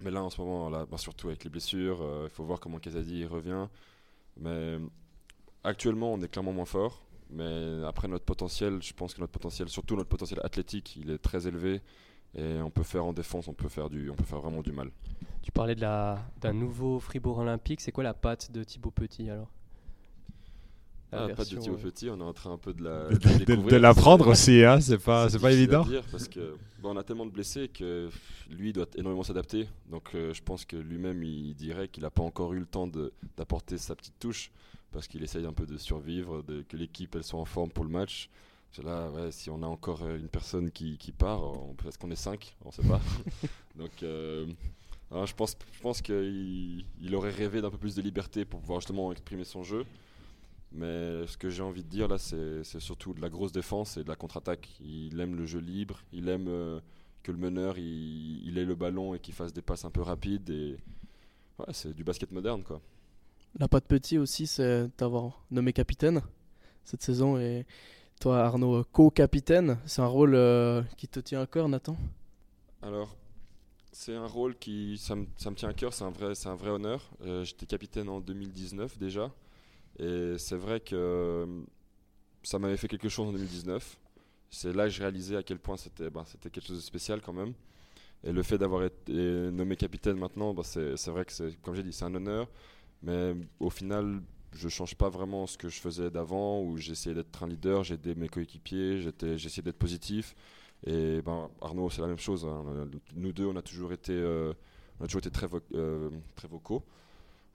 Mais 0.00 0.10
là 0.10 0.22
en 0.22 0.30
ce 0.30 0.40
moment, 0.40 0.68
là, 0.70 0.86
bah, 0.86 0.98
surtout 0.98 1.28
avec 1.28 1.44
les 1.44 1.50
blessures, 1.50 2.02
euh, 2.02 2.24
il 2.26 2.30
faut 2.30 2.44
voir 2.44 2.58
comment 2.60 2.78
Kazadi 2.78 3.24
revient. 3.26 3.68
Mais 4.36 4.78
Actuellement, 5.64 6.12
on 6.12 6.20
est 6.20 6.28
clairement 6.28 6.52
moins 6.52 6.66
fort, 6.66 7.00
mais 7.30 7.82
après 7.86 8.06
notre 8.06 8.26
potentiel, 8.26 8.82
je 8.82 8.92
pense 8.92 9.14
que 9.14 9.20
notre 9.20 9.32
potentiel, 9.32 9.70
surtout 9.70 9.96
notre 9.96 10.10
potentiel 10.10 10.38
athlétique, 10.44 10.96
il 10.96 11.10
est 11.10 11.16
très 11.16 11.46
élevé 11.46 11.80
et 12.34 12.60
on 12.60 12.70
peut 12.70 12.82
faire 12.82 13.06
en 13.06 13.14
défense, 13.14 13.48
on 13.48 13.54
peut 13.54 13.70
faire 13.70 13.88
du, 13.88 14.10
on 14.10 14.14
peut 14.14 14.24
faire 14.24 14.40
vraiment 14.40 14.60
du 14.60 14.72
mal. 14.72 14.90
Tu 15.40 15.50
parlais 15.52 15.74
d'un 15.74 16.18
nouveau 16.52 17.00
Fribourg 17.00 17.38
Olympique. 17.38 17.80
C'est 17.80 17.92
quoi 17.92 18.04
la 18.04 18.12
patte 18.12 18.52
de 18.52 18.62
Thibaut 18.62 18.90
Petit 18.90 19.30
alors? 19.30 19.48
Ah, 21.16 21.28
pas 21.34 21.44
de 21.44 21.48
Thibaut 21.56 21.74
euh, 21.74 21.82
Petit, 21.82 22.10
on 22.10 22.18
est 22.20 22.22
en 22.24 22.32
train 22.32 22.52
un 22.52 22.58
peu 22.58 22.72
de 22.74 22.82
la 22.84 23.08
De, 23.08 23.16
de 23.16 23.24
la 23.28 23.38
de- 23.38 23.44
découvrir. 23.44 23.72
de 23.72 23.76
l'apprendre 23.76 24.26
aussi, 24.28 24.64
hein, 24.64 24.80
c'est 24.80 24.98
pas, 24.98 25.28
c'est 25.28 25.38
pas 25.38 25.48
à 25.48 25.52
évident. 25.52 25.84
dire 25.84 26.02
parce 26.10 26.28
que 26.28 26.56
bon, 26.82 26.90
on 26.94 26.96
a 26.96 27.02
tellement 27.04 27.26
de 27.26 27.30
blessés 27.30 27.68
que 27.68 28.08
lui 28.50 28.72
doit 28.72 28.86
énormément 28.96 29.22
s'adapter. 29.22 29.68
Donc 29.90 30.10
euh, 30.14 30.32
je 30.34 30.42
pense 30.42 30.64
que 30.64 30.76
lui-même 30.76 31.22
il 31.22 31.54
dirait 31.54 31.88
qu'il 31.88 32.02
n'a 32.02 32.10
pas 32.10 32.22
encore 32.22 32.52
eu 32.54 32.58
le 32.58 32.66
temps 32.66 32.86
de- 32.86 33.12
d'apporter 33.36 33.78
sa 33.78 33.94
petite 33.94 34.18
touche 34.18 34.50
parce 34.92 35.08
qu'il 35.08 35.22
essaye 35.22 35.44
un 35.46 35.52
peu 35.52 35.66
de 35.66 35.76
survivre, 35.76 36.42
de, 36.42 36.62
que 36.62 36.76
l'équipe 36.76 37.14
elle 37.16 37.24
soit 37.24 37.40
en 37.40 37.44
forme 37.44 37.70
pour 37.70 37.84
le 37.84 37.90
match. 37.90 38.28
Là, 38.82 39.08
ouais, 39.12 39.30
si 39.30 39.50
on 39.50 39.62
a 39.62 39.66
encore 39.66 40.02
euh, 40.02 40.18
une 40.18 40.26
personne 40.26 40.68
qui, 40.72 40.98
qui 40.98 41.12
part, 41.12 41.40
on 41.44 41.76
est-ce 41.88 41.96
qu'on 41.96 42.10
est 42.10 42.16
5 42.16 42.56
On 42.64 42.72
sait 42.72 42.82
pas. 42.82 43.00
Donc 43.78 44.02
euh, 44.02 44.46
alors, 45.12 45.26
je 45.26 45.34
pense, 45.36 45.56
je 45.72 45.80
pense 45.80 46.02
qu'il 46.02 46.84
il 47.00 47.14
aurait 47.14 47.30
rêvé 47.30 47.60
d'un 47.62 47.70
peu 47.70 47.78
plus 47.78 47.94
de 47.94 48.02
liberté 48.02 48.44
pour 48.44 48.58
pouvoir 48.60 48.80
justement 48.80 49.12
exprimer 49.12 49.44
son 49.44 49.62
jeu. 49.62 49.84
Mais 50.72 51.26
ce 51.26 51.36
que 51.36 51.50
j'ai 51.50 51.62
envie 51.62 51.84
de 51.84 51.88
dire 51.88 52.08
là, 52.08 52.18
c'est 52.18 52.80
surtout 52.80 53.14
de 53.14 53.20
la 53.20 53.28
grosse 53.28 53.52
défense 53.52 53.96
et 53.96 54.04
de 54.04 54.08
la 54.08 54.16
contre-attaque. 54.16 54.68
Il 54.80 55.20
aime 55.20 55.36
le 55.36 55.46
jeu 55.46 55.60
libre, 55.60 56.00
il 56.12 56.28
aime 56.28 56.48
euh, 56.48 56.80
que 57.22 57.30
le 57.30 57.38
meneur 57.38 57.78
il, 57.78 58.46
il 58.46 58.58
ait 58.58 58.64
le 58.64 58.74
ballon 58.74 59.14
et 59.14 59.20
qu'il 59.20 59.34
fasse 59.34 59.52
des 59.52 59.62
passes 59.62 59.84
un 59.84 59.90
peu 59.90 60.02
rapides. 60.02 60.50
Et 60.50 60.76
ouais, 61.58 61.72
c'est 61.72 61.94
du 61.94 62.02
basket 62.02 62.32
moderne 62.32 62.62
quoi. 62.64 62.80
La 63.58 63.68
patte 63.68 63.86
petit 63.86 64.18
aussi, 64.18 64.48
c'est 64.48 64.88
t'avoir 64.96 65.44
nommé 65.52 65.72
capitaine 65.72 66.22
cette 66.84 67.02
saison 67.02 67.38
et 67.38 67.66
toi 68.20 68.44
Arnaud 68.44 68.84
co-capitaine. 68.84 69.78
C'est 69.86 70.02
un 70.02 70.06
rôle 70.06 70.34
euh, 70.34 70.82
qui 70.96 71.08
te 71.08 71.20
tient 71.20 71.40
à 71.40 71.46
cœur, 71.46 71.68
Nathan? 71.68 71.96
Alors, 72.82 73.16
c'est 73.92 74.14
un 74.14 74.26
rôle 74.26 74.56
qui 74.58 74.98
ça 74.98 75.14
me, 75.14 75.26
ça 75.36 75.50
me 75.50 75.56
tient 75.56 75.68
à 75.68 75.72
cœur, 75.72 75.92
c'est 75.92 76.04
un 76.04 76.10
vrai, 76.10 76.32
un 76.46 76.54
vrai 76.56 76.70
honneur. 76.70 77.10
Euh, 77.22 77.44
J'étais 77.44 77.66
capitaine 77.66 78.08
en 78.08 78.20
2019 78.20 78.98
déjà, 78.98 79.32
et 79.98 80.36
c'est 80.38 80.56
vrai 80.56 80.80
que 80.80 80.94
euh, 80.96 81.46
ça 82.42 82.58
m'avait 82.58 82.76
fait 82.76 82.88
quelque 82.88 83.08
chose 83.08 83.28
en 83.28 83.32
2019. 83.32 83.98
C'est 84.50 84.72
là 84.72 84.84
que 84.84 84.90
j'ai 84.90 85.02
réalisé 85.02 85.36
à 85.36 85.42
quel 85.42 85.58
point 85.58 85.76
c'était 85.76 86.10
ben, 86.10 86.24
c'était 86.26 86.50
quelque 86.50 86.66
chose 86.66 86.76
de 86.78 86.82
spécial 86.82 87.20
quand 87.22 87.32
même. 87.32 87.54
Et 88.24 88.32
le 88.32 88.42
fait 88.42 88.58
d'avoir 88.58 88.84
été 88.84 89.12
nommé 89.12 89.76
capitaine 89.76 90.16
maintenant, 90.18 90.54
bah, 90.54 90.62
c'est 90.64 91.08
vrai 91.08 91.24
que 91.24 91.50
comme 91.62 91.74
j'ai 91.74 91.82
dit, 91.82 91.92
c'est 91.92 92.04
un 92.06 92.14
honneur. 92.14 92.48
Mais 93.02 93.34
au 93.60 93.70
final, 93.70 94.22
je 94.52 94.68
change 94.68 94.94
pas 94.96 95.08
vraiment 95.10 95.46
ce 95.46 95.58
que 95.58 95.68
je 95.68 95.78
faisais 95.80 96.10
d'avant, 96.10 96.62
où 96.62 96.76
j'essayais 96.78 97.14
d'être 97.14 97.42
un 97.42 97.48
leader, 97.48 97.84
j'ai 97.84 97.94
aidé 97.94 98.14
mes 98.14 98.28
coéquipiers, 98.28 99.00
j'essayais 99.36 99.62
d'être 99.62 99.78
positif. 99.78 100.34
Et 100.86 101.22
ben, 101.22 101.50
Arnaud, 101.60 101.90
c'est 101.90 102.02
la 102.02 102.08
même 102.08 102.18
chose. 102.18 102.44
hein. 102.46 102.88
Nous 103.14 103.32
deux, 103.32 103.46
on 103.46 103.56
a 103.56 103.62
toujours 103.62 103.92
été, 103.92 104.12
euh, 104.12 104.52
très, 105.32 105.48
euh, 105.74 106.10
très 106.34 106.48
vocaux. 106.48 106.84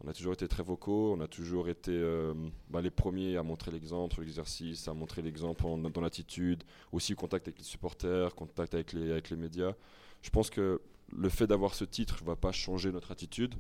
On 0.04 0.08
a 0.08 0.14
toujours 0.14 0.32
été 0.34 0.48
très 0.48 0.64
vocaux, 0.64 1.14
on 1.18 1.20
a 1.20 1.28
toujours 1.28 1.68
été 1.68 1.92
euh, 1.92 2.34
bah, 2.70 2.82
les 2.82 2.90
premiers 2.90 3.36
à 3.36 3.44
montrer 3.44 3.70
l'exemple 3.72 4.14
sur 4.14 4.22
l'exercice, 4.22 4.88
à 4.88 4.94
montrer 4.94 5.22
l'exemple 5.22 5.64
dans 5.92 6.02
l'attitude, 6.02 6.64
aussi 6.94 7.16
contact 7.16 7.50
avec 7.50 7.58
les 7.58 7.66
supporters, 7.66 8.34
contact 8.34 8.74
avec 8.74 8.94
les, 8.94 9.22
médias. 9.36 9.74
Je 10.22 10.30
pense 10.30 10.50
que 10.50 10.82
le 11.12 11.30
fait 11.30 11.48
d'avoir 11.48 11.74
ce 11.74 11.84
titre 11.84 12.18
ne 12.22 12.28
va 12.28 12.38
pas 12.38 12.54
changer 12.54 12.94
notre 12.94 13.12
attitude, 13.12 13.56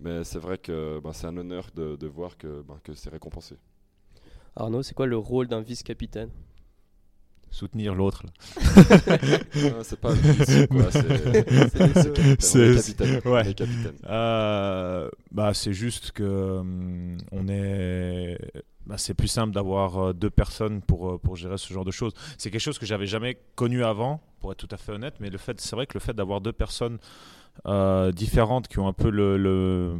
mais 0.00 0.24
c'est 0.24 0.38
vrai 0.38 0.56
que 0.56 1.00
bah, 1.00 1.10
c'est 1.12 1.26
un 1.26 1.36
honneur 1.36 1.68
de, 1.74 2.06
voir 2.06 2.34
bah, 2.66 2.80
que 2.82 2.94
c'est 2.94 3.10
récompensé. 3.10 3.56
Arnaud, 4.56 4.82
c'est 4.82 4.94
quoi 4.94 5.06
le 5.06 5.18
rôle 5.18 5.48
d'un 5.48 5.60
vice-capitaine? 5.60 6.30
Soutenir 7.54 7.94
l'autre. 7.94 8.24
c'est 9.84 10.00
pas 10.00 10.12
c'est- 12.40 12.94
capitaine. 13.54 13.94
Euh, 14.08 15.08
bah, 15.30 15.54
c'est 15.54 15.72
juste 15.72 16.10
que 16.10 16.58
hum, 16.58 17.16
on 17.30 17.46
est. 17.46 18.36
bah, 18.86 18.96
c'est 18.98 19.14
plus 19.14 19.28
simple 19.28 19.54
d'avoir 19.54 19.98
euh, 20.08 20.12
deux 20.12 20.30
personnes 20.30 20.82
pour, 20.82 21.12
euh, 21.12 21.18
pour 21.18 21.36
gérer 21.36 21.56
ce 21.56 21.72
genre 21.72 21.84
de 21.84 21.92
choses. 21.92 22.12
C'est 22.38 22.50
quelque 22.50 22.60
chose 22.60 22.80
que 22.80 22.86
j'avais 22.86 23.06
jamais 23.06 23.38
connu 23.54 23.84
avant, 23.84 24.20
pour 24.40 24.50
être 24.50 24.58
tout 24.58 24.68
à 24.74 24.76
fait 24.76 24.90
honnête, 24.90 25.14
mais 25.20 25.30
le 25.30 25.38
fait, 25.38 25.60
c'est 25.60 25.76
vrai 25.76 25.86
que 25.86 25.94
le 25.94 26.00
fait 26.00 26.12
d'avoir 26.14 26.40
deux 26.40 26.52
personnes 26.52 26.98
euh, 27.66 28.10
différentes 28.10 28.66
qui 28.66 28.80
ont 28.80 28.88
un 28.88 28.92
peu 28.92 29.10
le, 29.10 29.36
le- 29.38 29.94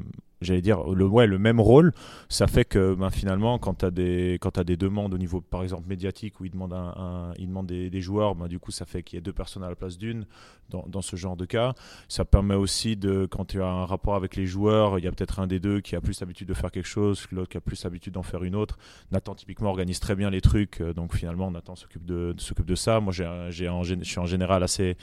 j'allais 0.44 0.62
dire 0.62 0.82
le, 0.84 1.06
ouais, 1.06 1.26
le 1.26 1.38
même 1.38 1.60
rôle, 1.60 1.92
ça 2.28 2.46
fait 2.46 2.64
que 2.64 2.94
ben, 2.94 3.10
finalement 3.10 3.58
quand 3.58 3.74
tu 3.78 3.84
as 3.86 3.90
des 3.90 4.38
quand 4.40 4.58
as 4.58 4.64
des 4.64 4.76
demandes 4.76 5.14
au 5.14 5.18
niveau 5.18 5.40
par 5.40 5.62
exemple 5.62 5.88
médiatique 5.88 6.40
où 6.40 6.44
ils 6.44 6.50
demandent 6.50 6.74
un, 6.74 6.94
un- 6.96 7.32
ils 7.38 7.48
des, 7.64 8.00
joueurs, 8.00 8.34
ben, 8.34 8.48
du 8.48 8.58
coup 8.58 8.70
ça 8.72 8.84
fait 8.84 9.02
qu'il 9.02 9.16
y 9.16 9.18
a 9.18 9.22
deux 9.22 9.32
personnes 9.32 9.62
à 9.62 9.68
la 9.68 9.74
place 9.74 9.96
d'une 9.96 10.26
dans, 10.70 10.84
dans 10.88 11.02
ce 11.02 11.16
genre 11.16 11.36
de 11.36 11.44
cas. 11.44 11.74
Ça 12.08 12.24
permet 12.24 12.54
aussi 12.54 12.96
de 12.96 13.26
quand 13.30 13.44
tu 13.44 13.62
as 13.62 13.66
un 13.66 13.84
rapport 13.84 14.14
avec 14.14 14.34
les 14.36 14.46
joueurs, 14.46 14.98
il 14.98 15.04
y 15.04 15.08
a 15.08 15.12
peut-être 15.12 15.38
un 15.40 15.46
des 15.46 15.60
deux 15.60 15.80
qui 15.80 15.94
a 15.96 16.00
plus 16.00 16.20
l'habitude 16.20 16.48
de 16.48 16.54
faire 16.54 16.70
quelque 16.70 16.86
chose, 16.88 17.26
l'autre 17.32 17.50
qui 17.50 17.56
a 17.56 17.60
plus 17.60 17.82
l'habitude 17.84 18.14
d'en 18.14 18.22
faire 18.22 18.42
une 18.42 18.56
autre. 18.56 18.78
Nathan 19.12 19.34
typiquement 19.34 19.70
organise 19.70 20.00
très 20.00 20.14
bien 20.14 20.30
les 20.30 20.40
trucs, 20.40 20.80
euh, 20.80 20.92
donc 20.92 21.14
finalement 21.14 21.50
Nathan 21.50 21.74
s'occupe 21.76 22.04
de 22.04 22.34
s'occupe 22.38 22.66
de 22.66 22.74
ça. 22.74 23.00
Moi 23.00 23.12
j'ai 23.12 23.24
je 23.50 23.94
suis 24.02 24.18
en 24.18 24.26
général 24.26 24.62
assez 24.62 24.96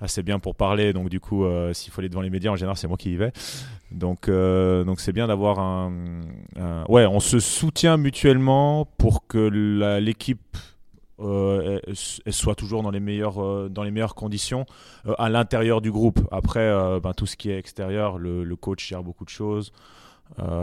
assez 0.00 0.22
bien 0.22 0.38
pour 0.38 0.54
parler, 0.54 0.92
donc 0.92 1.08
du 1.08 1.20
coup 1.20 1.44
euh, 1.44 1.72
s'il 1.72 1.92
faut 1.92 2.00
aller 2.00 2.08
devant 2.08 2.20
les 2.20 2.30
médias 2.30 2.50
en 2.50 2.56
général 2.56 2.76
c'est 2.76 2.88
moi 2.88 2.96
qui 2.96 3.12
y 3.12 3.16
vais. 3.16 3.32
Donc 3.90 4.28
euh, 4.28 4.84
donc 4.86 5.00
c'est 5.00 5.12
bien 5.12 5.26
d'avoir 5.26 5.58
un, 5.58 5.92
ouais 6.88 7.04
on 7.06 7.20
se 7.20 7.38
soutient 7.40 7.96
mutuellement 7.96 8.86
pour 8.96 9.26
que 9.26 9.98
l'équipe 9.98 10.56
euh, 11.18 11.80
soit 12.28 12.54
toujours 12.54 12.82
dans 12.82 12.90
les 12.90 13.00
meilleures 13.00 13.42
euh, 13.42 13.70
dans 13.70 13.82
les 13.82 13.90
meilleures 13.90 14.14
conditions 14.14 14.66
euh, 15.06 15.14
à 15.18 15.30
l'intérieur 15.30 15.80
du 15.80 15.90
groupe. 15.90 16.20
Après, 16.30 16.70
ben, 17.00 17.12
tout 17.14 17.26
ce 17.26 17.36
qui 17.36 17.50
est 17.50 17.58
extérieur, 17.58 18.18
le, 18.18 18.56
coach 18.56 18.86
gère 18.86 19.02
beaucoup 19.02 19.24
de 19.24 19.30
choses. 19.30 19.72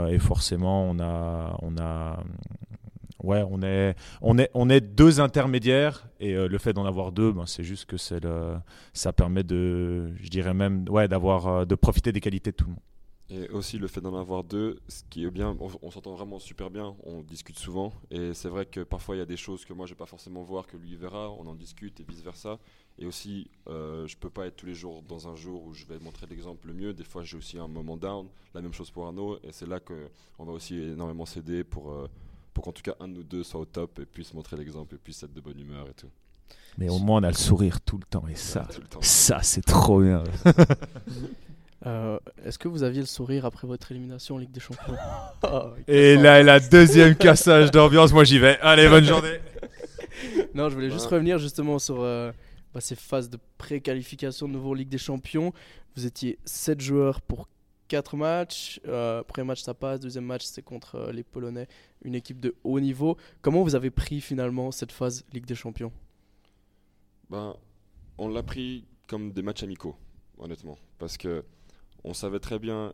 Et 0.09 0.19
forcément, 0.19 0.89
on 0.89 0.99
a, 0.99 1.55
on 1.61 1.77
a, 1.77 2.21
ouais, 3.23 3.43
on 3.49 3.61
est, 3.61 3.95
on 4.21 4.37
est, 4.37 4.49
on 4.53 4.69
est 4.69 4.81
deux 4.81 5.21
intermédiaires. 5.21 6.07
Et 6.19 6.33
le 6.33 6.57
fait 6.57 6.73
d'en 6.73 6.85
avoir 6.85 7.11
deux, 7.11 7.31
ben, 7.31 7.45
c'est 7.45 7.63
juste 7.63 7.85
que 7.85 7.95
le, 8.21 8.55
ça 8.93 9.13
permet 9.13 9.43
de, 9.43 10.13
je 10.17 10.29
dirais 10.29 10.53
même, 10.53 10.85
ouais, 10.89 11.07
d'avoir, 11.07 11.65
de 11.65 11.75
profiter 11.75 12.11
des 12.11 12.21
qualités 12.21 12.51
de 12.51 12.55
tout 12.55 12.65
le 12.65 12.71
monde. 12.71 12.92
Et 13.29 13.49
aussi 13.49 13.77
le 13.77 13.87
fait 13.87 14.01
d'en 14.01 14.15
avoir 14.15 14.43
deux, 14.43 14.79
ce 14.87 15.01
qui 15.09 15.23
est 15.23 15.31
bien, 15.31 15.55
on, 15.59 15.71
on 15.81 15.91
s'entend 15.91 16.13
vraiment 16.13 16.39
super 16.39 16.69
bien, 16.69 16.95
on 17.03 17.21
discute 17.21 17.57
souvent, 17.57 17.93
et 18.11 18.33
c'est 18.33 18.49
vrai 18.49 18.65
que 18.65 18.81
parfois 18.81 19.15
il 19.15 19.19
y 19.19 19.21
a 19.21 19.25
des 19.25 19.37
choses 19.37 19.63
que 19.65 19.73
moi 19.73 19.85
je 19.85 19.93
vais 19.93 19.97
pas 19.97 20.05
forcément 20.05 20.43
voir, 20.43 20.67
que 20.67 20.77
lui 20.77 20.95
verra, 20.95 21.31
on 21.31 21.47
en 21.47 21.55
discute 21.55 21.99
et 21.99 22.03
vice 22.03 22.21
versa. 22.21 22.59
Et 22.99 23.05
aussi, 23.05 23.49
euh, 23.67 24.05
je 24.07 24.15
peux 24.17 24.29
pas 24.29 24.45
être 24.45 24.55
tous 24.55 24.67
les 24.67 24.75
jours 24.75 25.01
dans 25.01 25.27
un 25.27 25.35
jour 25.35 25.63
où 25.63 25.73
je 25.73 25.85
vais 25.85 25.97
montrer 25.99 26.27
l'exemple 26.27 26.67
le 26.67 26.73
mieux. 26.73 26.93
Des 26.93 27.03
fois, 27.03 27.23
j'ai 27.23 27.37
aussi 27.37 27.57
un 27.57 27.67
moment 27.67 27.97
down. 27.97 28.27
La 28.53 28.61
même 28.61 28.73
chose 28.73 28.91
pour 28.91 29.07
Arnaud, 29.07 29.39
et 29.43 29.51
c'est 29.51 29.67
là 29.67 29.79
que 29.79 30.09
on 30.37 30.45
va 30.45 30.51
aussi 30.51 30.75
énormément 30.75 31.25
s'aider 31.25 31.63
pour 31.63 31.91
euh, 31.91 32.07
pour 32.53 32.65
qu'en 32.65 32.71
tout 32.71 32.83
cas 32.83 32.95
un 32.99 33.07
de 33.07 33.13
nous 33.13 33.23
deux 33.23 33.43
soit 33.43 33.59
au 33.59 33.65
top 33.65 33.99
et 33.99 34.05
puisse 34.05 34.33
montrer 34.33 34.57
l'exemple 34.57 34.93
et 34.93 34.97
puisse 34.99 35.23
être 35.23 35.33
de 35.33 35.41
bonne 35.41 35.59
humeur 35.59 35.87
et 35.89 35.93
tout. 35.93 36.09
Mais 36.77 36.89
au 36.89 36.99
moins, 36.99 37.19
on 37.19 37.23
a 37.23 37.29
le 37.29 37.35
sourire 37.35 37.81
tout 37.81 37.97
le 37.97 38.03
temps. 38.03 38.27
Et 38.27 38.35
ça, 38.35 38.67
temps. 38.89 39.01
ça, 39.01 39.41
c'est 39.41 39.61
trop 39.61 40.01
bien. 40.01 40.23
Euh, 41.85 42.17
Est-ce 42.45 42.57
que 42.57 42.67
vous 42.69 42.83
aviez 42.83 43.01
le 43.01 43.05
sourire 43.05 43.45
après 43.45 43.67
votre 43.67 43.91
élimination 43.91 44.35
en 44.35 44.37
Ligue 44.37 44.51
des 44.51 44.59
Champions? 44.59 44.95
Oh, 45.43 45.71
Et 45.87 46.15
là, 46.15 46.41
la 46.41 46.59
deuxième 46.61 47.15
cassage 47.15 47.69
d'ambiance, 47.71 48.13
moi 48.13 48.23
j'y 48.23 48.39
vais. 48.39 48.57
Allez, 48.61 48.87
bonne 48.87 49.03
journée. 49.05 49.39
Non, 50.55 50.69
je 50.69 50.75
voulais 50.75 50.89
juste 50.91 51.07
Ouais. 51.07 51.15
revenir 51.15 51.37
justement 51.39 51.79
sur 51.79 52.01
euh, 52.01 52.31
bah, 52.73 52.79
ces 52.79 52.95
phases 52.95 53.29
de 53.29 53.37
pré-qualification 53.57 54.47
de 54.47 54.53
nouveau 54.53 54.69
en 54.71 54.73
Ligue 54.75 54.87
des 54.89 54.97
Champions. 54.99 55.51
Vous 55.95 56.05
étiez 56.05 56.37
7 56.45 56.79
joueurs 56.79 57.19
pour 57.21 57.49
4 57.89 58.15
matchs. 58.15 58.79
Euh, 58.87 59.23
premier 59.23 59.47
match, 59.47 59.61
ça 59.61 59.73
passe. 59.73 59.99
Deuxième 59.99 60.25
match, 60.25 60.43
c'est 60.45 60.61
contre 60.61 60.95
euh, 60.95 61.11
les 61.11 61.23
Polonais, 61.23 61.67
une 62.05 62.15
équipe 62.15 62.39
de 62.39 62.55
haut 62.63 62.79
niveau. 62.79 63.17
Comment 63.41 63.63
vous 63.63 63.75
avez 63.75 63.89
pris 63.89 64.21
finalement 64.21 64.71
cette 64.71 64.91
phase 64.91 65.25
Ligue 65.33 65.45
des 65.45 65.55
Champions? 65.55 65.91
Ben, 67.29 67.55
on 68.17 68.29
l'a 68.29 68.43
pris 68.43 68.85
comme 69.07 69.31
des 69.31 69.41
matchs 69.41 69.63
amicaux, 69.63 69.95
honnêtement, 70.37 70.77
parce 70.99 71.17
que 71.17 71.43
on 72.03 72.13
savait 72.13 72.39
très 72.39 72.59
bien 72.59 72.93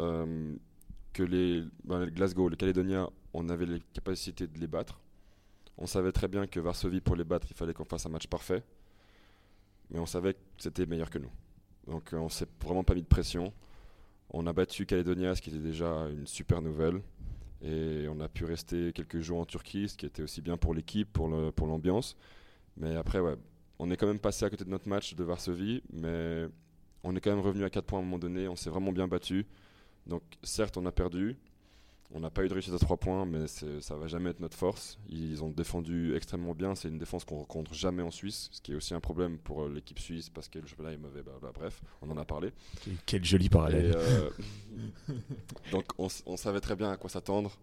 euh, 0.00 0.56
que 1.12 1.22
les, 1.22 1.64
ben, 1.84 2.06
Glasgow, 2.06 2.48
le 2.48 2.56
Caledonia, 2.56 3.08
on 3.32 3.48
avait 3.48 3.66
les 3.66 3.80
capacités 3.92 4.46
de 4.46 4.58
les 4.58 4.66
battre. 4.66 5.00
On 5.76 5.86
savait 5.86 6.12
très 6.12 6.28
bien 6.28 6.46
que 6.46 6.58
Varsovie, 6.60 7.00
pour 7.00 7.16
les 7.16 7.24
battre, 7.24 7.46
il 7.50 7.56
fallait 7.56 7.74
qu'on 7.74 7.84
fasse 7.84 8.06
un 8.06 8.10
match 8.10 8.26
parfait, 8.26 8.62
mais 9.90 9.98
on 9.98 10.06
savait 10.06 10.34
que 10.34 10.40
c'était 10.58 10.86
meilleur 10.86 11.10
que 11.10 11.18
nous. 11.18 11.30
Donc 11.86 12.12
euh, 12.12 12.18
on 12.18 12.28
s'est 12.28 12.48
vraiment 12.62 12.84
pas 12.84 12.94
mis 12.94 13.02
de 13.02 13.06
pression. 13.06 13.52
On 14.30 14.46
a 14.46 14.52
battu 14.52 14.86
Caledonia, 14.86 15.34
ce 15.34 15.40
qui 15.40 15.50
était 15.50 15.58
déjà 15.58 16.08
une 16.08 16.26
super 16.26 16.60
nouvelle. 16.60 17.00
Et 17.62 18.06
on 18.08 18.20
a 18.20 18.28
pu 18.28 18.44
rester 18.44 18.92
quelques 18.92 19.20
jours 19.20 19.40
en 19.40 19.44
Turquie, 19.44 19.88
ce 19.88 19.96
qui 19.96 20.06
était 20.06 20.22
aussi 20.22 20.42
bien 20.42 20.56
pour 20.56 20.74
l'équipe, 20.74 21.12
pour 21.12 21.28
l'ambiance. 21.28 22.16
Mais 22.76 22.94
après, 22.94 23.18
ouais, 23.18 23.34
on 23.78 23.90
est 23.90 23.96
quand 23.96 24.06
même 24.06 24.20
passé 24.20 24.44
à 24.44 24.50
côté 24.50 24.64
de 24.64 24.70
notre 24.70 24.88
match 24.88 25.14
de 25.14 25.24
Varsovie, 25.24 25.82
mais 25.92 26.46
on 27.04 27.14
est 27.16 27.20
quand 27.20 27.30
même 27.30 27.44
revenu 27.44 27.64
à 27.64 27.70
4 27.70 27.84
points 27.84 27.98
à 27.98 28.02
un 28.02 28.04
moment 28.04 28.18
donné. 28.18 28.48
On 28.48 28.56
s'est 28.56 28.70
vraiment 28.70 28.92
bien 28.92 29.08
battu. 29.08 29.46
Donc, 30.06 30.22
certes, 30.42 30.76
on 30.76 30.86
a 30.86 30.92
perdu. 30.92 31.36
On 32.14 32.20
n'a 32.20 32.30
pas 32.30 32.42
eu 32.42 32.48
de 32.48 32.54
réussite 32.54 32.72
à 32.72 32.78
3 32.78 32.96
points, 32.96 33.26
mais 33.26 33.46
ça 33.46 33.94
va 33.96 34.06
jamais 34.06 34.30
être 34.30 34.40
notre 34.40 34.56
force. 34.56 34.98
Ils 35.10 35.44
ont 35.44 35.50
défendu 35.50 36.14
extrêmement 36.16 36.54
bien. 36.54 36.74
C'est 36.74 36.88
une 36.88 36.98
défense 36.98 37.24
qu'on 37.24 37.36
rencontre 37.36 37.74
jamais 37.74 38.02
en 38.02 38.10
Suisse, 38.10 38.48
ce 38.50 38.62
qui 38.62 38.72
est 38.72 38.74
aussi 38.74 38.94
un 38.94 39.00
problème 39.00 39.36
pour 39.38 39.64
euh, 39.64 39.68
l'équipe 39.68 39.98
suisse 39.98 40.30
parce 40.30 40.48
que 40.48 40.58
le 40.58 40.66
championnat 40.66 40.92
est 40.92 40.98
mauvais. 40.98 41.22
Bah, 41.22 41.32
bah, 41.42 41.52
bref, 41.54 41.82
on 42.00 42.10
en 42.10 42.16
a 42.16 42.24
parlé. 42.24 42.52
Quel 43.04 43.24
joli 43.24 43.50
parallèle. 43.50 43.92
euh, 43.94 44.30
donc 45.70 45.84
on, 45.98 46.08
savait 46.08 46.60
très 46.60 46.76
bien 46.76 46.90
à 46.90 46.96
quoi 46.96 47.10
s'attendre. 47.10 47.58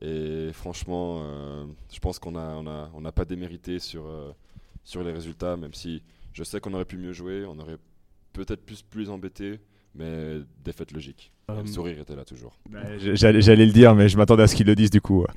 Et 0.00 0.50
franchement, 0.52 1.22
euh, 1.24 1.66
je 1.92 1.98
pense 1.98 2.18
qu'on 2.18 2.32
n'a 2.32 2.56
on 2.56 2.66
a, 2.66 2.90
on 2.94 3.00
n'a 3.00 3.12
pas 3.12 3.24
démérité 3.24 3.78
sur, 3.80 4.06
euh, 4.06 4.32
sur 4.84 5.02
les 5.02 5.12
résultats, 5.12 5.56
même 5.56 5.74
si 5.74 6.02
je 6.32 6.44
sais 6.44 6.60
qu'on 6.60 6.72
aurait 6.74 6.84
pu 6.84 6.96
mieux 6.96 7.12
jouer, 7.12 7.44
on 7.44 7.58
aurait 7.58 7.78
peut-être 8.32 8.64
plus, 8.64 8.82
plus 8.82 9.10
embêté, 9.10 9.60
mais 9.94 10.38
défaite 10.64 10.92
logique. 10.92 11.32
Et 11.48 11.52
Euh, 11.52 11.62
le 11.62 11.66
sourire 11.66 11.98
était 11.98 12.14
là 12.16 12.24
toujours. 12.24 12.58
J'allais 12.98 13.40
j'allais 13.40 13.66
le 13.66 13.72
dire, 13.72 13.94
mais 13.94 14.08
je 14.08 14.16
m'attendais 14.16 14.44
à 14.44 14.46
ce 14.46 14.54
qu'ils 14.54 14.66
le 14.66 14.74
disent 14.76 14.90
du 14.90 15.00
coup. 15.00 15.24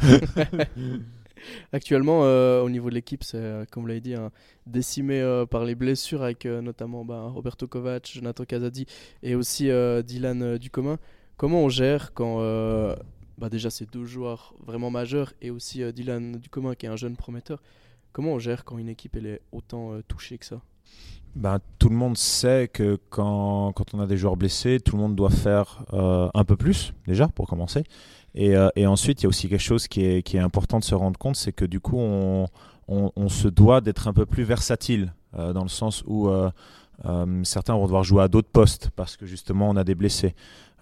Actuellement, 1.74 2.24
euh, 2.24 2.62
au 2.62 2.70
niveau 2.70 2.90
de 2.90 2.96
l'équipe, 2.96 3.24
c'est, 3.24 3.38
euh, 3.38 3.66
comme 3.70 3.84
vous 3.84 3.88
l'avez 3.88 4.00
dit, 4.00 4.14
hein, 4.16 4.32
décimé 4.66 5.20
euh, 5.20 5.46
par 5.46 5.66
les 5.66 5.76
blessures 5.76 6.22
avec 6.22 6.46
euh, 6.46 6.62
notamment 6.62 7.04
bah, 7.04 7.24
Roberto 7.28 7.68
Kovac, 7.68 8.10
Jonathan 8.14 8.46
Casadi 8.46 8.86
et 9.24 9.36
aussi 9.36 9.70
euh, 9.70 10.02
Dylan 10.02 10.42
euh, 10.42 10.58
Ducommun. 10.58 10.98
Comment 11.36 11.62
on 11.64 11.70
gère 11.70 12.14
quand 12.14 12.38
euh, 12.40 12.96
bah, 13.38 13.50
déjà 13.50 13.70
ces 13.70 13.86
deux 13.86 14.06
joueurs 14.06 14.54
vraiment 14.66 14.90
majeurs 14.90 15.34
et 15.42 15.50
aussi 15.52 15.84
euh, 15.84 15.92
Dylan 15.92 16.38
Ducommun 16.38 16.76
qui 16.76 16.86
est 16.86 16.90
un 16.90 16.96
jeune 16.96 17.18
prometteur 17.18 17.62
Comment 18.14 18.34
on 18.34 18.40
gère 18.40 18.64
quand 18.64 18.78
une 18.78 18.90
équipe 18.90 19.16
elle 19.18 19.26
est 19.26 19.42
autant 19.52 19.94
euh, 19.94 20.02
touchée 20.08 20.38
que 20.38 20.46
ça? 20.46 20.62
Ben, 21.36 21.60
tout 21.80 21.90
le 21.90 21.96
monde 21.96 22.16
sait 22.16 22.70
que 22.72 23.00
quand, 23.10 23.72
quand 23.74 23.94
on 23.96 24.00
a 24.00 24.06
des 24.06 24.18
joueurs 24.18 24.38
blessés, 24.38 24.80
tout 24.80 24.96
le 24.96 25.02
monde 25.02 25.16
doit 25.16 25.32
faire 25.32 25.84
euh, 25.94 26.30
un 26.34 26.44
peu 26.44 26.56
plus, 26.56 26.94
déjà, 27.08 27.28
pour 27.28 27.48
commencer. 27.48 27.84
Et, 28.36 28.56
euh, 28.56 28.70
et 28.76 28.86
ensuite, 28.86 29.22
il 29.22 29.24
y 29.24 29.28
a 29.28 29.30
aussi 29.30 29.50
quelque 29.50 29.60
chose 29.60 29.88
qui 29.88 30.06
est, 30.06 30.22
qui 30.22 30.38
est 30.38 30.42
important 30.42 30.80
de 30.80 30.84
se 30.84 30.94
rendre 30.94 31.18
compte, 31.18 31.36
c'est 31.36 31.52
que 31.52 31.66
du 31.66 31.80
coup, 31.80 31.98
on, 31.98 32.48
se 33.30 33.48
doit 33.48 33.82
d'être 33.82 34.08
un 34.08 34.14
peu 34.14 34.28
plus 34.28 34.44
versatile, 34.44 35.14
euh, 35.36 35.54
dans 35.54 35.64
le 35.64 35.70
sens 35.70 36.04
où 36.06 36.30
certains 37.44 37.74
vont 37.74 37.86
devoir 37.86 38.04
jouer 38.04 38.24
à 38.24 38.28
d'autres 38.28 38.52
postes, 38.52 38.92
parce 38.96 39.18
que 39.18 39.26
justement, 39.26 39.70
on 39.70 39.76
a 39.76 39.84
des 39.84 39.96
blessés. 39.96 40.36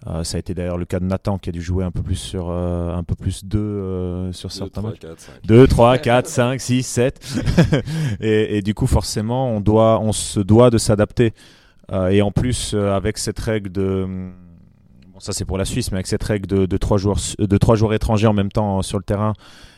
Euh, 0.06 0.24
ça 0.24 0.36
a 0.36 0.40
été 0.40 0.52
d'ailleurs 0.52 0.78
le 0.78 0.84
cas 0.84 0.98
de 0.98 1.04
Nathan, 1.04 1.38
qui 1.38 1.48
a 1.50 1.52
dû 1.52 1.62
jouer 1.62 1.84
un 1.84 1.90
peu 1.90 2.02
plus 2.02 2.16
sur 2.16 2.50
euh, 2.50 2.94
un 2.94 3.04
peu 3.04 3.14
plus 3.14 3.44
deux 3.44 3.58
euh, 3.58 4.32
sur 4.32 4.48
2, 4.48 4.54
certains 4.54 4.80
3, 4.80 4.90
matchs. 4.90 5.00
4, 5.00 5.20
5. 5.20 5.32
2, 5.44 5.66
3, 5.66 5.98
4, 5.98 6.26
5, 6.26 6.60
6, 6.60 6.82
7. 6.82 7.36
et, 8.20 8.58
et 8.58 8.62
du 8.62 8.74
coup, 8.74 8.86
forcément, 8.86 9.50
on, 9.50 9.60
doit, 9.60 10.00
on 10.00 10.12
se 10.12 10.40
doit 10.40 10.70
de 10.70 10.78
s'adapter. 10.78 11.32
Et 12.10 12.22
en 12.22 12.30
plus, 12.30 12.72
avec 12.72 13.18
cette 13.18 13.38
règle 13.38 13.70
de. 13.70 14.06
Bon, 15.12 15.20
ça, 15.20 15.34
c'est 15.34 15.44
pour 15.44 15.58
la 15.58 15.66
Suisse, 15.66 15.90
mais 15.90 15.96
avec 15.96 16.06
cette 16.06 16.22
règle 16.22 16.46
de, 16.46 16.64
de, 16.64 16.76
trois 16.78 16.96
joueurs, 16.96 17.18
de 17.38 17.58
trois 17.58 17.76
joueurs 17.76 17.92
étrangers 17.92 18.28
en 18.28 18.32
même 18.32 18.50
temps 18.50 18.80
sur 18.80 18.96
le 18.96 19.04
terrain 19.04 19.34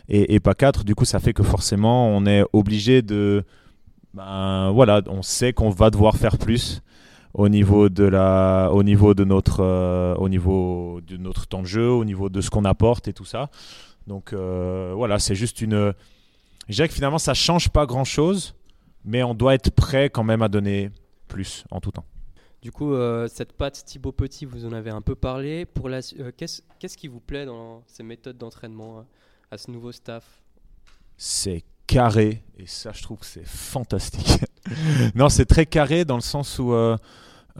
et, 0.08 0.34
et 0.34 0.40
pas 0.40 0.54
quatre, 0.54 0.84
du 0.84 0.94
coup, 0.94 1.04
ça 1.04 1.18
fait 1.18 1.32
que 1.32 1.42
forcément, 1.42 2.08
on 2.08 2.24
est 2.26 2.44
obligé 2.52 3.02
de. 3.02 3.42
Ben, 4.12 4.70
voilà, 4.70 5.02
on 5.08 5.22
sait 5.22 5.52
qu'on 5.52 5.70
va 5.70 5.90
devoir 5.90 6.16
faire 6.16 6.38
plus 6.38 6.82
au 7.34 7.48
niveau 7.48 7.88
de 7.88 8.04
la 8.04 8.70
au 8.72 8.82
niveau 8.82 9.12
de 9.12 9.24
notre 9.24 9.60
euh, 9.60 10.14
au 10.14 10.28
niveau 10.28 11.00
de 11.06 11.16
notre 11.16 11.46
temps 11.46 11.62
de 11.62 11.66
jeu 11.66 11.90
au 11.90 12.04
niveau 12.04 12.28
de 12.28 12.40
ce 12.40 12.48
qu'on 12.48 12.64
apporte 12.64 13.08
et 13.08 13.12
tout 13.12 13.24
ça. 13.24 13.50
Donc 14.06 14.32
euh, 14.32 14.92
voilà 14.94 15.18
c'est 15.18 15.34
juste 15.34 15.60
une 15.60 15.92
je 16.68 16.74
dirais 16.74 16.88
que 16.88 16.94
finalement 16.94 17.18
ça 17.18 17.34
change 17.34 17.68
pas 17.68 17.86
grand 17.86 18.04
chose 18.04 18.54
mais 19.04 19.22
on 19.22 19.34
doit 19.34 19.54
être 19.54 19.70
prêt 19.70 20.08
quand 20.10 20.24
même 20.24 20.42
à 20.42 20.48
donner 20.48 20.90
plus 21.28 21.64
en 21.70 21.80
tout 21.80 21.90
temps. 21.90 22.06
Du 22.62 22.72
coup, 22.72 22.94
euh, 22.94 23.28
cette 23.28 23.52
patte 23.52 23.84
Thibaut 23.84 24.12
Petit, 24.12 24.46
vous 24.46 24.64
en 24.64 24.72
avez 24.72 24.88
un 24.88 25.02
peu 25.02 25.14
parlé. 25.14 25.66
Pour 25.66 25.90
la, 25.90 26.00
qu'est-ce, 26.34 26.62
qu'est-ce 26.78 26.96
qui 26.96 27.08
vous 27.08 27.20
plaît 27.20 27.44
dans 27.44 27.82
ces 27.86 28.02
méthodes 28.02 28.38
d'entraînement 28.38 29.04
à 29.50 29.58
ce 29.58 29.70
nouveau 29.70 29.92
staff? 29.92 30.24
C'est 31.18 31.62
carré 31.86 32.42
et 32.58 32.66
ça 32.66 32.90
je 32.92 33.02
trouve 33.02 33.18
que 33.18 33.26
c'est 33.26 33.46
fantastique 33.46 34.44
non 35.14 35.28
c'est 35.28 35.46
très 35.46 35.66
carré 35.66 36.04
dans 36.04 36.16
le 36.16 36.22
sens 36.22 36.58
où 36.58 36.72
euh, 36.72 36.96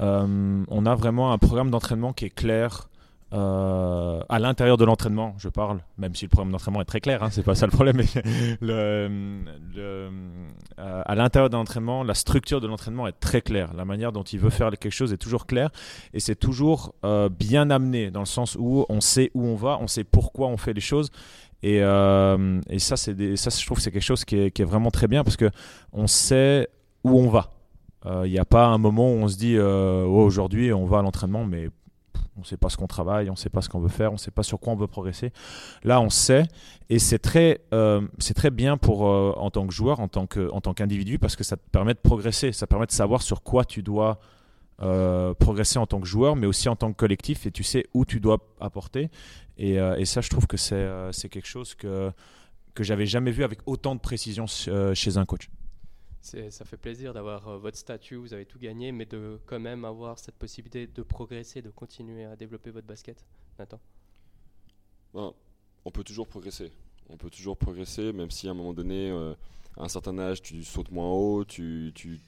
euh, 0.01 0.65
on 0.69 0.87
a 0.87 0.95
vraiment 0.95 1.33
un 1.33 1.39
programme 1.39 1.71
d'entraînement 1.71 2.13
qui 2.13 2.27
est 2.27 2.31
clair 2.31 2.89
euh, 3.33 4.21
à 4.29 4.39
l'intérieur 4.39 4.77
de 4.77 4.85
l'entraînement, 4.85 5.35
je 5.39 5.49
parle, 5.49 5.81
même 5.99 6.15
si 6.15 6.25
le 6.25 6.29
programme 6.29 6.53
d'entraînement 6.53 6.81
est 6.83 6.85
très 6.85 7.01
clair, 7.01 7.25
hein, 7.25 7.31
c'est 7.33 7.43
pas 7.43 7.57
ça 7.57 7.67
le 7.67 7.73
problème. 7.73 7.97
Mais 7.97 8.07
à 10.79 11.15
l'intérieur 11.17 11.51
de 11.51 11.57
l'entraînement, 11.57 12.05
la 12.05 12.15
structure 12.15 12.61
de 12.61 12.69
l'entraînement 12.69 13.09
est 13.09 13.19
très 13.19 13.43
claire. 13.43 13.75
La 13.75 13.85
manière 13.85 14.13
dont 14.13 14.23
il 14.23 14.39
veut 14.39 14.51
faire 14.51 14.71
quelque 14.71 14.93
chose 14.93 15.13
est 15.13 15.19
toujours 15.19 15.47
claire 15.47 15.71
et 16.13 16.21
c'est 16.21 16.37
toujours 16.37 16.95
bien 17.37 17.71
amené 17.71 18.13
dans 18.13 18.21
le 18.21 18.27
sens 18.27 18.57
où 18.57 18.87
on 18.89 19.01
sait 19.01 19.33
où 19.35 19.45
on 19.45 19.57
va, 19.57 19.79
on 19.81 19.89
sait 19.89 20.05
pourquoi 20.05 20.47
on 20.47 20.57
fait 20.57 20.73
les 20.73 20.81
choses. 20.81 21.11
Et, 21.65 21.83
euh, 21.83 22.61
ça, 22.77 22.97
je 22.97 23.65
trouve 23.65 23.79
que 23.79 23.83
c'est 23.83 23.91
quelque 23.91 24.03
chose 24.03 24.27
qui 24.27 24.37
est, 24.37 24.65
vraiment 24.65 24.91
très 24.91 25.09
bien 25.09 25.25
parce 25.25 25.39
que 25.39 25.51
on 25.95 26.07
sait 26.07 26.69
où 27.03 27.19
on 27.19 27.31
va. 27.31 27.55
Il 28.27 28.31
n'y 28.31 28.39
a 28.39 28.45
pas 28.45 28.67
un 28.67 28.77
moment 28.77 29.11
où 29.11 29.17
on 29.17 29.29
se 29.29 29.39
dit 29.39 29.57
euh, 29.57 30.05
Oh, 30.05 30.25
aujourd'hui 30.25 30.75
on 30.75 30.85
va 30.85 30.99
à 30.99 31.03
l'entraînement, 31.03 31.47
mais 31.47 31.71
on 32.37 32.41
ne 32.41 32.45
sait 32.45 32.59
pas 32.59 32.69
ce 32.69 32.77
qu'on 32.77 32.87
travaille, 32.87 33.31
on 33.31 33.33
ne 33.33 33.39
sait 33.39 33.49
pas 33.49 33.63
ce 33.63 33.71
qu'on 33.71 33.81
veut 33.81 33.89
faire, 33.89 34.11
on 34.11 34.17
ne 34.17 34.19
sait 34.19 34.31
pas 34.31 34.43
sur 34.43 34.61
quoi 34.61 34.75
on 34.75 34.77
veut 34.77 34.89
progresser. 34.89 35.33
Là, 35.85 36.03
on 36.03 36.11
sait, 36.11 36.45
et 36.91 36.99
c'est 36.99 37.19
très, 37.19 37.63
euh, 37.73 38.03
très 38.35 38.51
bien 38.51 38.77
pour 38.77 39.07
euh, 39.07 39.33
en 39.39 39.51
tant 39.51 39.67
que 39.67 39.73
joueur, 39.73 40.01
en 40.01 40.09
tant 40.09 40.27
que, 40.27 40.51
en 40.51 40.61
tant 40.61 40.75
qu'individu, 40.75 41.19
parce 41.19 41.35
que 41.35 41.45
ça 41.45 41.57
te 41.57 41.63
permet 41.71 41.95
de 41.95 41.99
progresser, 41.99 42.53
ça 42.53 42.67
permet 42.67 42.87
de 42.87 42.93
savoir 42.93 43.23
sur 43.23 43.43
quoi 43.43 43.65
tu 43.65 43.83
dois 43.83 44.19
euh, 44.83 45.35
progresser 45.35 45.79
en 45.79 45.87
tant 45.87 46.01
que 46.01 46.07
joueur, 46.07 46.37
mais 46.37 46.47
aussi 46.47 46.69
en 46.69 46.77
tant 46.77 46.93
que 46.93 46.97
collectif, 46.97 47.47
et 47.47 47.51
tu 47.51 47.63
sais 47.63 47.87
où 47.95 48.05
tu 48.05 48.21
dois 48.21 48.39
apporter. 48.61 49.11
Et, 49.57 49.79
euh, 49.79 49.97
et 49.97 50.05
ça, 50.05 50.21
je 50.21 50.29
trouve 50.31 50.47
que 50.47 50.57
c'est, 50.57 50.75
euh, 50.75 51.13
c'est 51.13 51.29
quelque 51.29 51.47
chose 51.49 51.75
que 51.75 52.11
que 52.75 52.83
j'avais 52.83 53.07
jamais 53.07 53.31
vu 53.31 53.45
avec 53.45 53.61
autant 53.67 53.95
de 53.95 54.01
précision 54.01 54.47
euh, 54.67 54.95
chez 54.95 55.17
un 55.17 55.25
coach. 55.25 55.49
C'est- 56.21 56.51
Ça 56.51 56.65
fait 56.65 56.77
plaisir 56.77 57.15
d'avoir 57.15 57.47
euh, 57.47 57.57
votre 57.59 57.79
statut, 57.79 58.17
vous 58.17 58.35
avez 58.35 58.47
tout 58.47 58.59
gagné, 58.59 58.91
mais 58.91 59.07
de 59.07 59.39
quand 59.47 59.61
même 59.61 59.85
avoir 59.85 60.19
cette 60.19 60.35
possibilité 60.35 60.89
de 60.89 61.03
progresser, 61.03 61.63
de 61.63 61.71
continuer 61.71 62.25
à 62.25 62.35
développer 62.35 62.71
votre 62.73 62.89
basket. 62.89 63.25
Nathan 63.61 63.79
Ben, 65.15 65.33
on 65.85 65.91
peut 65.93 66.03
toujours 66.03 66.27
progresser. 66.27 66.73
On 67.09 67.17
peut 67.17 67.31
toujours 67.31 67.57
progresser, 67.57 68.13
même 68.13 68.31
si 68.33 68.49
à 68.49 68.51
un 68.51 68.55
moment 68.55 68.73
donné, 68.73 69.11
euh, 69.11 69.35
à 69.77 69.85
un 69.85 69.89
certain 69.89 70.19
âge, 70.19 70.43
tu 70.43 70.65
sautes 70.65 70.91
moins 70.91 71.09
haut, 71.11 71.45
tu, 71.45 71.93
tu, 71.95 72.21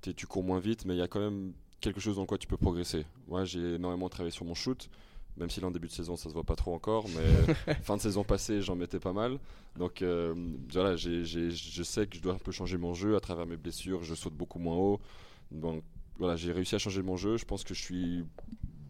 tu 0.00 0.26
cours 0.26 0.42
moins 0.44 0.60
vite, 0.60 0.84
mais 0.84 0.94
il 0.94 0.98
y 0.98 1.02
a 1.02 1.08
quand 1.08 1.20
même 1.20 1.52
quelque 1.80 2.00
chose 2.00 2.16
dans 2.16 2.26
quoi 2.26 2.38
tu 2.38 2.46
peux 2.46 2.56
progresser. 2.56 3.04
Moi, 3.28 3.44
j'ai 3.44 3.74
énormément 3.74 4.08
travaillé 4.08 4.30
sur 4.32 4.44
mon 4.44 4.54
shoot, 4.54 4.88
même 5.36 5.48
si 5.50 5.60
là, 5.60 5.68
en 5.68 5.70
début 5.70 5.88
de 5.88 5.92
saison, 5.92 6.16
ça 6.16 6.28
se 6.28 6.34
voit 6.34 6.44
pas 6.44 6.56
trop 6.56 6.74
encore, 6.74 7.06
mais 7.08 7.74
fin 7.82 7.96
de 7.96 8.02
saison 8.02 8.24
passée, 8.24 8.60
j'en 8.62 8.76
mettais 8.76 8.98
pas 9.00 9.12
mal. 9.12 9.38
Donc 9.78 10.02
euh, 10.02 10.34
voilà, 10.72 10.96
j'ai- 10.96 11.24
j'ai- 11.24 11.50
je 11.50 11.82
sais 11.82 12.06
que 12.06 12.16
je 12.16 12.20
dois 12.22 12.34
un 12.34 12.38
peu 12.38 12.50
changer 12.52 12.76
mon 12.76 12.92
jeu 12.94 13.16
à 13.16 13.20
travers 13.20 13.46
mes 13.46 13.56
blessures, 13.56 14.02
je 14.02 14.14
saute 14.14 14.34
beaucoup 14.34 14.58
moins 14.58 14.76
haut. 14.76 15.00
Donc 15.52 15.82
voilà, 16.18 16.36
j'ai 16.36 16.52
réussi 16.52 16.74
à 16.74 16.78
changer 16.78 17.02
mon 17.02 17.16
jeu. 17.16 17.36
Je 17.36 17.44
pense 17.44 17.64
que 17.64 17.72
je 17.74 17.80
suis 17.82 18.24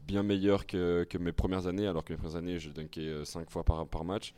bien 0.09 0.23
meilleur 0.25 0.67
que, 0.67 1.05
que 1.09 1.19
mes 1.19 1.33
premières 1.33 1.67
années, 1.69 1.87
alors 1.87 2.05
que 2.05 2.13
mes 2.13 2.17
premières 2.19 2.37
années, 2.37 2.59
je 2.59 2.71
dunkais 2.71 3.25
5 3.25 3.49
fois 3.51 3.63
par, 3.63 3.87
par 3.87 4.05
match. 4.05 4.35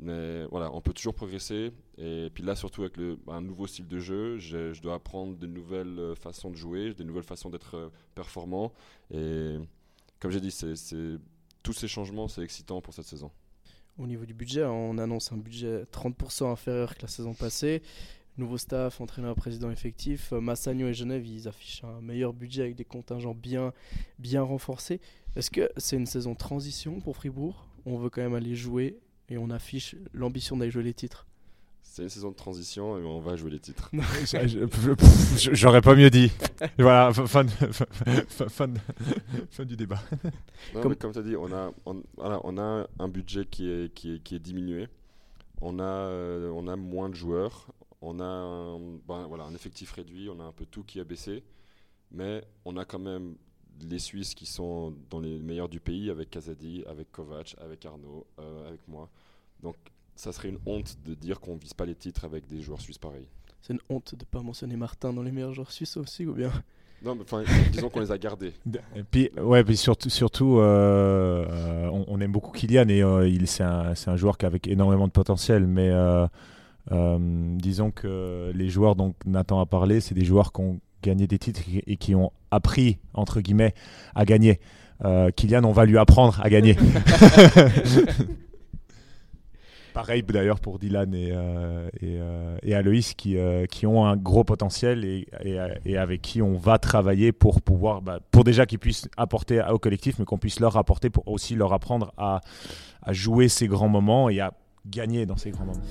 Mais 0.00 0.44
voilà, 0.46 0.72
on 0.72 0.80
peut 0.80 0.92
toujours 0.92 1.14
progresser. 1.14 1.72
Et 1.96 2.30
puis 2.32 2.44
là, 2.44 2.54
surtout 2.54 2.82
avec 2.82 2.96
le, 2.96 3.18
un 3.26 3.40
nouveau 3.40 3.66
style 3.66 3.88
de 3.88 3.98
jeu, 3.98 4.38
je, 4.38 4.80
dois 4.80 4.94
apprendre 4.94 5.36
de 5.36 5.46
nouvelles 5.46 5.98
euh, 5.98 6.14
façons 6.14 6.50
de 6.50 6.56
jouer, 6.56 6.94
de 6.94 7.02
nouvelles 7.02 7.24
façons 7.24 7.50
d'être 7.50 7.76
euh, 7.76 7.88
performant. 8.14 8.72
Et 9.12 9.56
comme 10.20 10.30
j'ai 10.30 10.40
dit, 10.40 10.50
c'est- 10.52 11.18
tous 11.64 11.72
ces 11.72 11.88
changements, 11.88 12.28
c'est 12.28 12.42
excitant 12.42 12.80
pour 12.80 12.94
cette 12.94 13.06
saison. 13.06 13.30
Au 13.98 14.06
niveau 14.06 14.24
du 14.24 14.32
budget, 14.32 14.64
on 14.64 14.96
annonce 14.98 15.32
un 15.32 15.36
budget 15.36 15.84
30% 15.90 16.50
inférieur 16.52 16.94
que 16.94 17.02
la 17.02 17.08
saison 17.08 17.34
passée. 17.34 17.82
Nouveau 18.36 18.56
staff, 18.56 19.00
entraîneur, 19.00 19.34
président 19.34 19.68
effectif. 19.72 20.32
Euh, 20.32 20.40
Massagno 20.40 20.86
et 20.86 20.94
Genève, 20.94 21.26
ils 21.26 21.48
affichent 21.48 21.82
un 21.82 22.00
meilleur 22.00 22.32
budget 22.32 22.62
avec 22.62 22.76
des 22.76 22.84
contingents 22.84 23.34
bien, 23.34 23.72
bien 24.20 24.42
renforcés. 24.42 25.00
Est-ce 25.34 25.50
que 25.50 25.68
c'est 25.76 25.96
une 25.96 26.06
saison 26.06 26.36
transition 26.36 27.00
pour 27.00 27.16
Fribourg? 27.16 27.66
On 27.84 27.96
veut 27.98 28.10
quand 28.10 28.22
même 28.22 28.34
aller 28.34 28.54
jouer 28.54 28.96
et 29.28 29.38
on 29.38 29.50
affiche 29.50 29.94
l'ambition 30.12 30.56
d'aller 30.56 30.70
jouer 30.70 30.82
les 30.82 30.94
titres. 30.94 31.26
C'est 31.82 32.02
une 32.02 32.08
saison 32.10 32.30
de 32.30 32.36
transition 32.36 32.98
et 32.98 33.02
on 33.02 33.18
va 33.18 33.34
jouer 33.36 33.50
les 33.50 33.58
titres. 33.58 33.90
J'aurais 35.52 35.80
pas 35.80 35.94
mieux 35.94 36.10
dit. 36.10 36.30
Voilà, 36.78 37.12
fin, 37.12 37.26
fin, 37.26 37.46
fin- 37.46 38.48
fin- 38.48 38.74
fin 39.50 39.64
du 39.64 39.76
débat. 39.76 40.00
Non, 40.74 40.82
Comme- 40.82 40.96
tu 40.96 41.18
as 41.18 41.22
dit, 41.22 41.34
on 41.36 41.52
a, 41.52 41.72
on, 41.86 42.02
voilà, 42.16 42.40
on 42.44 42.58
a 42.58 42.86
un 42.98 43.08
budget 43.08 43.46
qui 43.46 43.68
est, 43.70 43.92
qui 43.94 44.14
est, 44.14 44.22
qui 44.22 44.34
est 44.36 44.38
diminué. 44.40 44.88
On 45.60 45.78
a, 45.78 45.82
euh, 45.84 46.50
on 46.54 46.68
a 46.68 46.76
moins 46.76 47.08
de 47.08 47.14
joueurs. 47.14 47.68
On 48.00 48.20
a 48.20 48.24
un, 48.24 48.78
ben, 49.08 49.26
voilà, 49.28 49.44
un 49.44 49.54
effectif 49.54 49.92
réduit. 49.92 50.28
On 50.30 50.38
a 50.40 50.44
un 50.44 50.52
peu 50.52 50.66
tout 50.66 50.84
qui 50.84 51.00
a 51.00 51.04
baissé. 51.04 51.42
Mais 52.12 52.44
on 52.64 52.76
a 52.76 52.84
quand 52.84 52.98
même 53.00 53.34
les 53.88 53.98
Suisses 53.98 54.34
qui 54.34 54.46
sont 54.46 54.94
dans 55.10 55.20
les 55.20 55.38
meilleurs 55.38 55.68
du 55.68 55.80
pays 55.80 56.10
avec 56.10 56.30
Kazadi, 56.30 56.84
avec 56.86 57.10
Kovac, 57.12 57.56
avec 57.62 57.84
Arnaud, 57.86 58.26
euh, 58.38 58.68
avec 58.68 58.80
moi. 58.88 59.08
Donc 59.62 59.76
ça 60.16 60.32
serait 60.32 60.48
une 60.48 60.58
honte 60.66 60.96
de 61.04 61.14
dire 61.14 61.40
qu'on 61.40 61.56
vise 61.56 61.74
pas 61.74 61.86
les 61.86 61.94
titres 61.94 62.24
avec 62.24 62.46
des 62.46 62.60
joueurs 62.60 62.80
suisses 62.80 62.98
pareils. 62.98 63.28
C'est 63.62 63.72
une 63.72 63.80
honte 63.88 64.14
de 64.14 64.20
ne 64.22 64.26
pas 64.26 64.42
mentionner 64.42 64.76
Martin 64.76 65.12
dans 65.12 65.22
les 65.22 65.32
meilleurs 65.32 65.54
joueurs 65.54 65.72
suisses 65.72 65.96
aussi, 65.96 66.26
ou 66.26 66.32
bien? 66.34 66.50
Non, 67.04 67.14
mais 67.14 67.24
disons 67.72 67.88
qu'on 67.88 68.00
les 68.00 68.10
a 68.10 68.18
gardés. 68.18 68.52
Et 68.96 69.02
puis, 69.08 69.30
ouais, 69.40 69.62
puis 69.62 69.76
surtout, 69.76 70.10
surtout 70.10 70.58
euh, 70.58 71.46
euh, 71.48 71.86
on, 71.88 72.04
on 72.08 72.20
aime 72.20 72.32
beaucoup 72.32 72.50
Kylian 72.50 72.88
et 72.88 73.02
euh, 73.02 73.28
il 73.28 73.46
c'est 73.46 73.62
un, 73.62 73.94
c'est 73.94 74.10
un 74.10 74.16
joueur 74.16 74.36
qui 74.36 74.46
a 74.46 74.48
avec 74.48 74.66
énormément 74.66 75.06
de 75.06 75.12
potentiel. 75.12 75.66
Mais 75.66 75.90
euh, 75.90 76.26
euh, 76.90 77.18
disons 77.56 77.90
que 77.90 78.50
les 78.54 78.68
joueurs 78.68 78.96
dont 78.96 79.14
Nathan 79.26 79.60
a 79.60 79.66
parlé, 79.66 80.00
c'est 80.00 80.14
des 80.14 80.24
joueurs 80.24 80.52
qui 80.52 80.60
ont 80.60 80.80
gagné 81.02 81.26
des 81.26 81.38
titres 81.38 81.62
et 81.86 81.96
qui 81.96 82.14
ont 82.14 82.32
appris 82.50 82.98
entre 83.14 83.40
guillemets 83.40 83.74
à 84.14 84.24
gagner. 84.24 84.60
Euh, 85.04 85.30
Kylian, 85.30 85.64
on 85.64 85.72
va 85.72 85.84
lui 85.84 85.98
apprendre 85.98 86.40
à 86.42 86.50
gagner. 86.50 86.76
Pareil 89.98 90.22
d'ailleurs 90.22 90.60
pour 90.60 90.78
Dylan 90.78 91.12
et, 91.12 91.32
euh, 91.32 91.88
et, 92.00 92.18
euh, 92.20 92.56
et 92.62 92.72
Aloïs 92.76 93.14
qui, 93.14 93.36
euh, 93.36 93.66
qui 93.66 93.84
ont 93.84 94.06
un 94.06 94.16
gros 94.16 94.44
potentiel 94.44 95.04
et, 95.04 95.26
et, 95.42 95.58
et 95.84 95.98
avec 95.98 96.22
qui 96.22 96.40
on 96.40 96.56
va 96.56 96.78
travailler 96.78 97.32
pour 97.32 97.60
pouvoir, 97.62 98.00
bah, 98.00 98.20
pour 98.30 98.44
déjà 98.44 98.64
qu'ils 98.64 98.78
puissent 98.78 99.08
apporter 99.16 99.60
au 99.68 99.80
collectif, 99.80 100.20
mais 100.20 100.24
qu'on 100.24 100.38
puisse 100.38 100.60
leur 100.60 100.76
apporter 100.76 101.10
pour 101.10 101.26
aussi 101.26 101.56
leur 101.56 101.72
apprendre 101.72 102.12
à, 102.16 102.42
à 103.02 103.12
jouer 103.12 103.48
ces 103.48 103.66
grands 103.66 103.88
moments 103.88 104.28
et 104.28 104.38
à 104.38 104.52
gagner 104.86 105.26
dans 105.26 105.36
ces 105.36 105.50
grands 105.50 105.64
moments. 105.64 105.82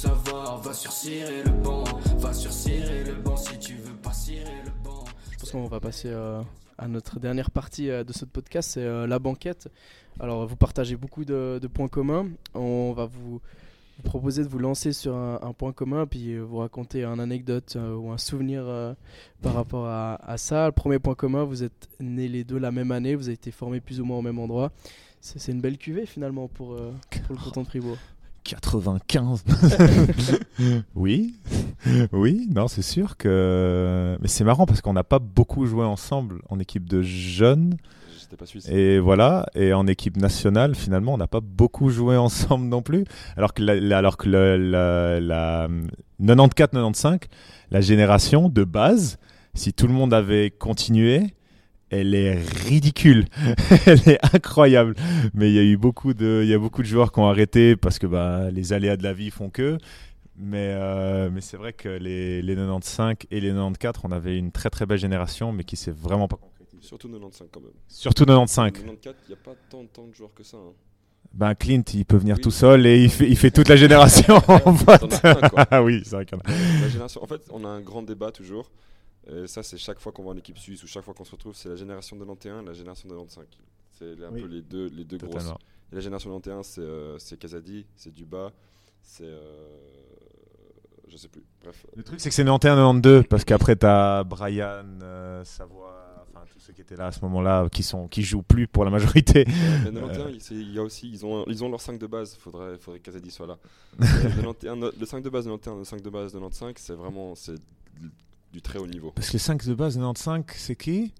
Savoir, 0.00 0.58
va 0.62 0.72
sur 0.72 0.92
cirer 0.92 1.42
le 1.42 1.50
banc. 1.50 1.84
Va 2.18 2.32
sur 2.32 2.50
cirer 2.50 3.04
le 3.04 3.16
banc 3.16 3.36
si 3.36 3.58
tu 3.58 3.74
veux 3.74 3.94
pas 3.96 4.14
cirer 4.14 4.62
le 4.64 4.70
banc. 4.82 5.04
Je 5.30 5.36
pense 5.38 5.50
qu'on 5.50 5.66
va 5.66 5.78
passer 5.78 6.08
euh, 6.08 6.40
à 6.78 6.88
notre 6.88 7.20
dernière 7.20 7.50
partie 7.50 7.90
euh, 7.90 8.02
de 8.02 8.14
ce 8.14 8.24
podcast, 8.24 8.70
c'est 8.72 8.82
euh, 8.82 9.06
la 9.06 9.18
banquette. 9.18 9.68
Alors, 10.18 10.46
vous 10.46 10.56
partagez 10.56 10.96
beaucoup 10.96 11.26
de, 11.26 11.58
de 11.60 11.66
points 11.66 11.88
communs. 11.88 12.28
On 12.54 12.94
va 12.94 13.04
vous, 13.04 13.42
proposer 14.02 14.42
de 14.42 14.48
vous 14.48 14.58
lancer 14.58 14.94
sur 14.94 15.14
un, 15.14 15.38
un 15.42 15.52
point 15.52 15.74
commun, 15.74 16.06
puis 16.06 16.32
euh, 16.32 16.40
vous 16.40 16.56
raconter 16.58 17.04
une 17.04 17.20
anecdote 17.20 17.74
euh, 17.76 17.94
ou 17.94 18.10
un 18.10 18.16
souvenir 18.16 18.62
euh, 18.64 18.94
par 19.42 19.52
rapport 19.52 19.86
à, 19.86 20.14
à 20.14 20.38
ça. 20.38 20.64
Le 20.64 20.72
premier 20.72 20.98
point 20.98 21.14
commun, 21.14 21.44
vous 21.44 21.62
êtes 21.62 21.90
nés 22.00 22.28
les 22.28 22.42
deux 22.44 22.58
la 22.58 22.70
même 22.70 22.90
année, 22.90 23.14
vous 23.16 23.24
avez 23.24 23.34
été 23.34 23.50
formés 23.50 23.80
plus 23.80 24.00
ou 24.00 24.06
moins 24.06 24.16
au 24.16 24.22
même 24.22 24.38
endroit. 24.38 24.72
C'est 25.20 25.52
une 25.52 25.60
belle 25.60 25.76
cuvée 25.76 26.06
finalement 26.06 26.48
pour, 26.48 26.74
pour 26.74 27.36
le 27.36 27.44
canton 27.44 27.60
de 27.64 27.66
Fribourg. 27.66 27.98
95 28.44 29.44
Oui, 30.94 31.34
oui, 32.12 32.48
non, 32.54 32.68
c'est 32.68 32.82
sûr 32.82 33.16
que. 33.16 34.16
Mais 34.20 34.28
c'est 34.28 34.44
marrant 34.44 34.66
parce 34.66 34.80
qu'on 34.80 34.92
n'a 34.92 35.04
pas 35.04 35.18
beaucoup 35.18 35.66
joué 35.66 35.84
ensemble 35.84 36.40
en 36.48 36.58
équipe 36.58 36.88
de 36.88 37.02
jeunes. 37.02 37.76
j'étais 38.20 38.36
pas 38.36 38.46
suisse. 38.46 38.68
Et 38.68 38.98
voilà, 38.98 39.46
et 39.54 39.72
en 39.72 39.86
équipe 39.86 40.16
nationale, 40.16 40.74
finalement, 40.74 41.14
on 41.14 41.18
n'a 41.18 41.26
pas 41.28 41.40
beaucoup 41.40 41.90
joué 41.90 42.16
ensemble 42.16 42.66
non 42.66 42.82
plus. 42.82 43.04
Alors 43.36 43.54
que 43.54 43.62
la, 43.62 43.74
la- 43.76 43.98
alors 43.98 44.16
que 44.16 44.28
le- 44.28 44.56
la, 44.56 45.20
la 45.20 45.68
94-95, 46.20 47.20
la 47.70 47.80
génération 47.80 48.48
de 48.48 48.64
base, 48.64 49.18
si 49.54 49.72
tout 49.72 49.86
le 49.86 49.92
monde 49.92 50.12
avait 50.14 50.50
continué, 50.50 51.34
elle 51.90 52.14
est 52.14 52.34
ridicule. 52.66 53.26
elle 53.86 54.08
est 54.08 54.18
incroyable. 54.34 54.94
Mais 55.34 55.50
il 55.50 55.54
y 55.54 55.58
a 55.58 55.62
eu 55.62 55.76
beaucoup 55.76 56.14
de, 56.14 56.40
il 56.42 56.48
y 56.48 56.54
a 56.54 56.58
beaucoup 56.58 56.82
de 56.82 56.86
joueurs 56.86 57.12
qui 57.12 57.18
ont 57.20 57.26
arrêté 57.28 57.76
parce 57.76 57.98
que 57.98 58.06
bah, 58.06 58.50
les 58.50 58.72
aléas 58.72 58.96
de 58.96 59.02
la 59.02 59.12
vie 59.12 59.30
font 59.30 59.50
que. 59.50 59.76
Mais, 60.42 60.72
euh, 60.72 61.28
mais 61.30 61.42
c'est 61.42 61.58
vrai 61.58 61.74
que 61.74 61.88
les, 61.88 62.40
les 62.40 62.54
95 62.56 63.16
et 63.30 63.40
les 63.40 63.48
94, 63.48 64.02
on 64.04 64.10
avait 64.12 64.38
une 64.38 64.52
très 64.52 64.70
très 64.70 64.86
belle 64.86 64.98
génération, 64.98 65.52
mais 65.52 65.64
qui 65.64 65.76
s'est 65.76 65.90
vraiment 65.90 66.28
pas 66.28 66.36
concrétisée. 66.36 66.78
Surtout 66.82 67.08
95 67.08 67.48
quand 67.52 67.60
même. 67.60 67.70
Surtout 67.88 68.24
95. 68.24 68.72
94, 68.72 69.16
il 69.28 69.32
n'y 69.32 69.34
a 69.34 69.44
pas 69.44 69.54
tant, 69.68 69.84
tant 69.92 70.06
de 70.06 70.14
joueurs 70.14 70.32
que 70.34 70.42
ça. 70.42 70.56
hein. 70.56 70.72
Ben 71.34 71.54
Clint, 71.54 71.82
il 71.94 72.04
peut 72.06 72.16
venir 72.16 72.36
Oui. 72.36 72.42
tout 72.42 72.50
seul 72.50 72.86
et 72.86 73.04
il 73.04 73.10
fait, 73.10 73.28
il 73.28 73.36
fait 73.36 73.50
toute 73.50 73.68
la 73.68 73.76
génération 73.76 74.36
en. 74.48 74.74
Ah 75.70 75.82
oui, 75.82 76.00
c'est 76.04 76.16
vrai 76.16 76.24
a. 76.24 76.38
La 76.80 76.88
génération, 76.88 77.22
en 77.22 77.26
fait, 77.26 77.42
on 77.50 77.64
a 77.64 77.68
un 77.68 77.80
grand 77.82 78.02
débat 78.02 78.32
toujours. 78.32 78.70
Et 79.32 79.46
ça, 79.46 79.62
c'est 79.62 79.78
chaque 79.78 80.00
fois 80.00 80.12
qu'on 80.12 80.24
va 80.24 80.30
en 80.30 80.36
équipe 80.36 80.58
suisse 80.58 80.82
ou 80.82 80.86
chaque 80.86 81.04
fois 81.04 81.14
qu'on 81.14 81.24
se 81.24 81.30
retrouve, 81.32 81.54
c'est 81.54 81.68
la 81.68 81.76
génération 81.76 82.16
de 82.16 82.24
91 82.24 82.62
et 82.62 82.66
la 82.66 82.72
génération 82.72 83.08
de 83.08 83.14
95. 83.14 83.46
C'est 83.98 84.24
un 84.24 84.30
Oui. 84.32 84.42
peu 84.42 84.48
les 84.48 84.62
deux, 84.62 84.86
les 84.88 85.04
deux 85.04 85.18
grosses. 85.18 85.52
Et 85.92 85.94
la 85.96 86.00
génération 86.00 86.30
de 86.30 86.34
91, 86.36 86.66
c'est 86.66 86.80
euh, 86.80 87.18
c'est 87.18 87.38
Kazadi, 87.38 87.86
c'est 87.96 88.12
Duba, 88.12 88.50
c'est. 89.02 89.24
euh, 89.24 89.68
je 91.08 91.16
sais 91.16 91.28
plus. 91.28 91.42
Bref. 91.62 91.86
Le 91.96 92.02
truc, 92.02 92.20
c'est 92.20 92.28
que 92.28 92.34
c'est 92.34 92.44
91-92 92.44 93.24
parce 93.24 93.44
qu'après, 93.44 93.76
t'as 93.76 94.22
Brian, 94.24 94.84
euh, 95.02 95.44
Savoie, 95.44 96.24
enfin 96.32 96.44
tous 96.52 96.60
ceux 96.60 96.72
qui 96.72 96.80
étaient 96.82 96.96
là 96.96 97.06
à 97.06 97.12
ce 97.12 97.20
moment-là, 97.22 97.68
qui, 97.70 97.82
sont, 97.82 98.06
qui 98.08 98.22
jouent 98.22 98.42
plus 98.42 98.68
pour 98.68 98.84
la 98.84 98.90
majorité. 98.90 99.44
Mais 99.84 99.92
91, 99.92 100.30
il- 100.34 100.40
c'est- 100.40 100.54
il 100.54 100.72
y 100.72 100.78
a 100.78 100.82
aussi, 100.82 101.10
ils 101.10 101.26
ont, 101.26 101.44
ils 101.48 101.62
ont 101.64 101.68
leur 101.68 101.80
5 101.80 101.98
de 101.98 102.06
base. 102.06 102.36
Faudrait, 102.36 102.78
faudrait 102.78 103.00
que 103.00 103.06
Kazadi 103.06 103.30
soit 103.30 103.46
là. 103.48 103.58
Mais 103.98 104.06
91, 104.42 104.92
le 104.98 105.06
5 105.06 105.22
de 105.22 105.28
base 105.30 105.44
91, 105.46 105.78
le 105.78 105.84
5 105.84 106.00
de 106.00 106.10
base 106.10 106.32
95, 106.32 106.74
c'est 106.76 106.94
vraiment 106.94 107.34
c'est 107.34 107.56
du 108.52 108.62
très 108.62 108.78
haut 108.78 108.86
niveau. 108.86 109.12
Parce 109.14 109.28
que 109.28 109.34
les 109.34 109.38
5 109.38 109.64
de 109.66 109.74
base 109.74 109.96
95, 109.96 110.44
c'est 110.56 110.76
qui? 110.76 111.12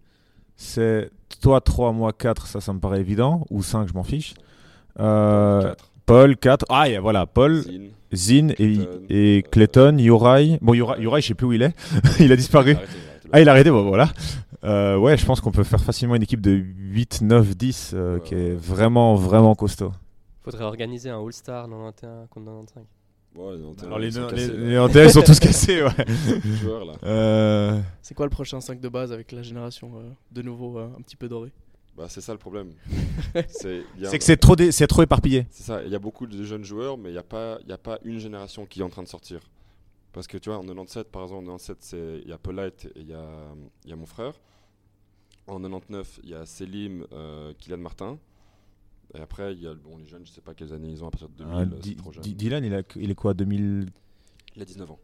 C'est 0.57 1.11
toi 1.41 1.61
3, 1.61 1.93
moi 1.93 2.13
4, 2.13 2.47
ça, 2.47 2.61
ça 2.61 2.73
me 2.73 2.81
paraît 2.81 3.01
évident. 3.01 3.47
Ou 3.51 3.63
5, 3.63 3.89
je 3.89 3.95
m'en 3.95 4.03
fiche. 4.03 4.35
Euh, 4.99 5.63
4. 5.63 5.91
Paul, 6.07 6.37
4. 6.37 6.67
Ah, 6.69 6.89
et 6.89 6.99
voilà, 6.99 7.27
Paul, 7.27 7.63
Zin, 7.63 7.89
Zin 8.13 8.49
et, 8.51 8.55
Clayton, 8.55 9.01
et 9.09 9.39
euh, 9.39 9.49
Clayton, 9.51 9.97
Yorai. 9.99 10.59
Bon, 10.61 10.75
Yorai, 10.75 11.01
Yorai, 11.01 11.21
je 11.21 11.29
sais 11.29 11.35
plus 11.35 11.47
où 11.47 11.53
il 11.53 11.63
est. 11.63 11.75
il 12.21 12.33
a 12.33 12.37
disparu. 12.37 12.77
Ah, 13.33 13.41
il 13.41 13.49
a 13.49 13.53
arrêté, 13.53 13.71
bon 13.71 13.87
voilà. 13.87 14.11
Euh, 14.65 14.99
ouais, 14.99 15.17
je 15.17 15.25
pense 15.25 15.41
qu'on 15.41 15.53
peut 15.53 15.63
faire 15.63 15.81
facilement 15.81 16.17
une 16.17 16.23
équipe 16.23 16.41
de 16.41 16.51
8, 16.51 17.23
9, 17.23 17.57
10 17.57 17.93
euh, 17.95 18.15
Ouais, 18.15 18.21
qui 18.23 18.35
est 18.35 18.55
vraiment, 18.55 19.15
vraiment 19.15 19.55
costaud. 19.55 19.93
Faudrait 20.43 20.65
organiser 20.65 21.11
un 21.11 21.25
All-Star 21.25 21.69
91 21.69 22.29
contre 22.29 22.47
95. 22.47 22.85
Ouais, 23.35 23.57
les 23.57 23.63
91, 23.63 23.85
Alors, 23.85 23.99
les, 23.99 24.11
sont 24.11 24.21
les, 24.27 24.31
cassés, 24.31 24.53
les 24.57 24.75
là. 24.75 24.81
Nantais 24.81 25.09
sont 25.09 25.23
tous 25.23 25.39
cassés, 25.41 25.83
ouais. 25.83 26.05
Les 26.45 26.57
joueurs 26.57 26.85
là. 26.85 26.95
Euh, 27.05 27.81
C'est 28.03 28.15
quoi 28.15 28.27
le 28.27 28.31
prochain 28.31 28.61
5 28.61 28.81
de 28.81 28.89
base 28.89 29.13
avec 29.13 29.31
la 29.33 29.43
génération 29.43 29.93
euh, 29.97 30.11
de 30.33 30.43
nouveau 30.43 30.79
euh, 30.79 30.89
un 30.99 31.03
petit 31.03 31.17
peu 31.17 31.29
dorée? 31.29 31.53
Bah, 31.97 32.07
c'est 32.09 32.21
ça 32.21 32.33
le 32.33 32.39
problème. 32.39 32.73
c'est 33.49 33.85
que 34.19 34.25
c'est 34.25 34.37
trop, 34.37 34.57
dé- 34.57 34.73
c'est 34.73 34.87
trop 34.87 35.03
éparpillé. 35.03 35.47
C'est 35.51 35.63
ça, 35.65 35.83
il 35.85 35.91
y 35.91 35.95
a 35.95 35.99
beaucoup 35.99 36.27
de 36.27 36.43
jeunes 36.45 36.65
joueurs, 36.65 36.97
mais 36.99 37.11
il 37.11 37.13
n'y 37.13 37.19
a, 37.19 37.23
pas- 37.23 37.59
il 37.63 37.69
y 37.69 37.73
a 37.73 37.79
pas 37.79 37.99
une 38.05 38.19
génération 38.19 38.67
qui 38.67 38.81
est 38.81 38.83
en 38.85 38.89
train 38.91 39.03
de 39.03 39.09
sortir. 39.09 39.41
Parce 40.13 40.27
que 40.27 40.39
tu 40.39 40.49
vois, 40.49 40.59
en 40.59 40.63
97, 40.63 41.09
par 41.11 41.23
exemple, 41.23 41.49
en 41.49 41.57
97, 41.57 41.77
c'est- 41.81 42.21
il 42.25 42.29
y 42.29 42.33
a 42.33 42.39
Polite 42.39 42.87
et 42.97 43.01
il 43.01 43.09
y 43.09 43.15
a, 43.15 43.25
il 43.85 43.91
y 43.91 43.93
a 43.93 43.97
mon 43.97 44.07
frère. 44.07 44.33
En 45.47 45.59
99, 45.61 46.19
il 46.25 46.31
y 46.31 46.35
a 46.35 46.47
Selim, 46.47 47.05
euh, 47.13 47.53
Kylian 47.59 47.79
Martin. 47.79 48.19
Et 49.15 49.21
après, 49.21 49.53
il 49.55 49.63
y 49.63 49.67
a 49.67 49.75
bon, 49.75 49.97
les 49.99 50.07
jeunes, 50.07 50.23
je 50.25 50.31
sais 50.31 50.41
pas 50.41 50.55
quelles 50.55 50.73
années 50.73 50.91
ils 50.91 51.03
ont 51.03 51.09
à 51.09 51.11
partir 51.11 51.29
de 51.29 51.35
2000, 51.35 51.55
Euh, 51.55 51.61
euh, 51.63 51.81
Di- 51.81 51.89
c'est 51.91 51.97
trop 51.97 52.13
jeune. 52.13 52.23
Di- 52.23 52.35
Dylan, 52.35 52.65
il, 52.65 52.75
a, 52.75 52.83
il 52.97 53.11
est 53.11 53.15
quoi 53.15 53.35
2004 53.35 53.93
Il 54.57 54.63
a 54.63 54.65
19 54.65 54.91
ans. 54.91 54.99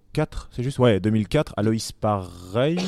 C'est 0.50 0.62
juste 0.62 0.78
Ouais, 0.78 1.00
2004. 1.00 1.54
Aloïs, 1.56 1.92
pareil. 1.92 2.78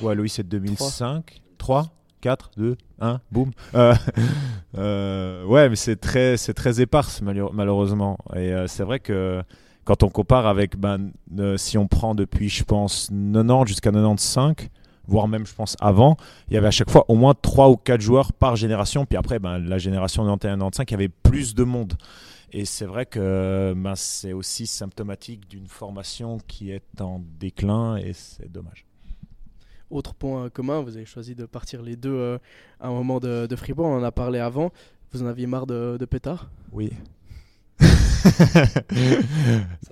Ou 0.00 0.08
Aloïs, 0.08 0.32
c'est 0.32 0.48
2005. 0.48 1.40
3 1.58 1.86
4, 2.22 2.50
2, 2.56 2.76
1, 3.00 3.20
boum. 3.32 3.50
Euh, 3.74 3.94
euh, 4.78 5.44
ouais, 5.44 5.68
mais 5.68 5.76
c'est 5.76 5.96
très, 5.96 6.36
très 6.36 6.80
éparse, 6.80 7.20
malheur- 7.20 7.52
malheureusement. 7.52 8.16
Et 8.34 8.52
euh, 8.54 8.66
c'est 8.68 8.84
vrai 8.84 9.00
que 9.00 9.42
quand 9.84 10.02
on 10.04 10.08
compare 10.08 10.46
avec, 10.46 10.76
ben, 10.76 11.10
si 11.56 11.76
on 11.78 11.88
prend 11.88 12.14
depuis, 12.14 12.48
je 12.48 12.62
pense, 12.64 13.08
90 13.10 13.66
jusqu'à 13.68 13.90
95, 13.90 14.68
voire 15.06 15.28
même, 15.28 15.46
je 15.46 15.54
pense, 15.54 15.76
avant, 15.80 16.16
il 16.48 16.54
y 16.54 16.56
avait 16.56 16.68
à 16.68 16.72
chaque 16.72 16.90
fois 16.90 17.04
au 17.08 17.14
moins 17.14 17.34
3 17.34 17.68
ou 17.70 17.76
4 17.76 18.00
joueurs 18.00 18.32
par 18.32 18.56
génération. 18.56 19.06
Puis 19.06 19.16
après, 19.16 19.38
ben, 19.38 19.58
la 19.58 19.78
génération 19.78 20.24
91-95, 20.36 20.82
il 20.86 20.90
y 20.90 20.94
avait 20.94 21.08
plus 21.08 21.54
de 21.54 21.64
monde. 21.64 21.94
Et 22.52 22.64
c'est 22.66 22.84
vrai 22.84 23.06
que 23.06 23.72
ben, 23.76 23.94
c'est 23.94 24.32
aussi 24.34 24.66
symptomatique 24.66 25.48
d'une 25.48 25.66
formation 25.68 26.38
qui 26.46 26.70
est 26.70 27.00
en 27.00 27.22
déclin 27.40 27.96
et 27.96 28.12
c'est 28.12 28.50
dommage. 28.52 28.84
Autre 29.90 30.14
point 30.14 30.48
commun, 30.50 30.80
vous 30.80 30.96
avez 30.96 31.06
choisi 31.06 31.34
de 31.34 31.44
partir 31.46 31.82
les 31.82 31.96
deux 31.96 32.12
euh, 32.14 32.38
à 32.80 32.88
un 32.88 32.92
moment 32.92 33.20
de, 33.20 33.46
de 33.46 33.56
Fribourg, 33.56 33.86
on 33.86 33.98
en 33.98 34.02
a 34.02 34.12
parlé 34.12 34.38
avant. 34.38 34.70
Vous 35.12 35.22
en 35.22 35.26
aviez 35.26 35.46
marre 35.46 35.66
de, 35.66 35.96
de 35.98 36.04
pétard? 36.06 36.50
Oui. 36.72 36.90
Ça 37.78 37.86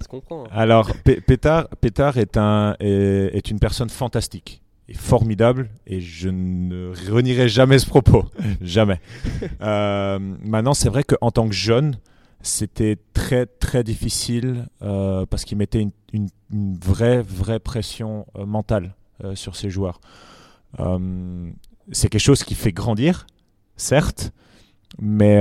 se 0.03 0.09
comprend. 0.09 0.45
hein. 0.45 0.49
Alors, 0.53 0.91
P- 1.05 1.21
Pétard, 1.21 1.69
Pétard 1.81 2.17
est, 2.19 2.37
un, 2.37 2.77
est, 2.81 3.31
est 3.35 3.51
une 3.51 3.59
personne 3.59 3.91
fantastique 3.91 4.63
formidable 4.95 5.71
et 5.87 6.01
je 6.01 6.29
ne 6.29 6.93
renierai 7.11 7.49
jamais 7.49 7.79
ce 7.79 7.87
propos. 7.87 8.25
jamais. 8.61 9.01
Euh, 9.63 10.19
maintenant, 10.19 10.75
c'est 10.75 10.89
vrai 10.89 11.05
qu'en 11.05 11.31
tant 11.31 11.49
que 11.49 11.55
jeune, 11.55 11.97
c'était 12.43 12.97
très 13.13 13.47
très 13.47 13.85
difficile 13.85 14.67
euh, 14.83 15.27
parce 15.27 15.45
qu'il 15.45 15.59
mettait 15.59 15.81
une, 15.81 15.93
une- 16.13 16.29
une 16.53 16.77
vraie 16.79 17.23
vraie 17.23 17.61
pression 17.61 18.27
euh, 18.37 18.45
mentale 18.47 18.95
sur 19.35 19.55
ses 19.55 19.69
joueurs. 19.69 20.01
C'est 21.93 22.09
quelque 22.09 22.21
chose 22.23 22.43
qui 22.45 22.55
fait 22.55 22.73
grandir, 22.73 23.27
certes, 23.77 24.33
mais 25.01 25.41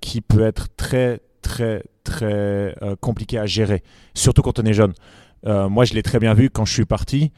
qui 0.00 0.20
peut 0.20 0.42
être 0.42 0.68
très 0.76 1.20
très 1.42 1.82
très 2.04 2.74
compliqué 3.00 3.38
à 3.38 3.46
gérer, 3.46 3.82
surtout 4.14 4.42
quand 4.42 4.58
on 4.58 4.62
est 4.64 4.72
jeune. 4.72 4.94
Moi, 5.44 5.84
je 5.84 5.94
l'ai 5.94 6.02
très 6.02 6.18
bien 6.20 6.34
vu 6.34 6.48
quand 6.50 6.64
je 6.64 6.72
suis 6.72 6.84
parti. 6.86 7.32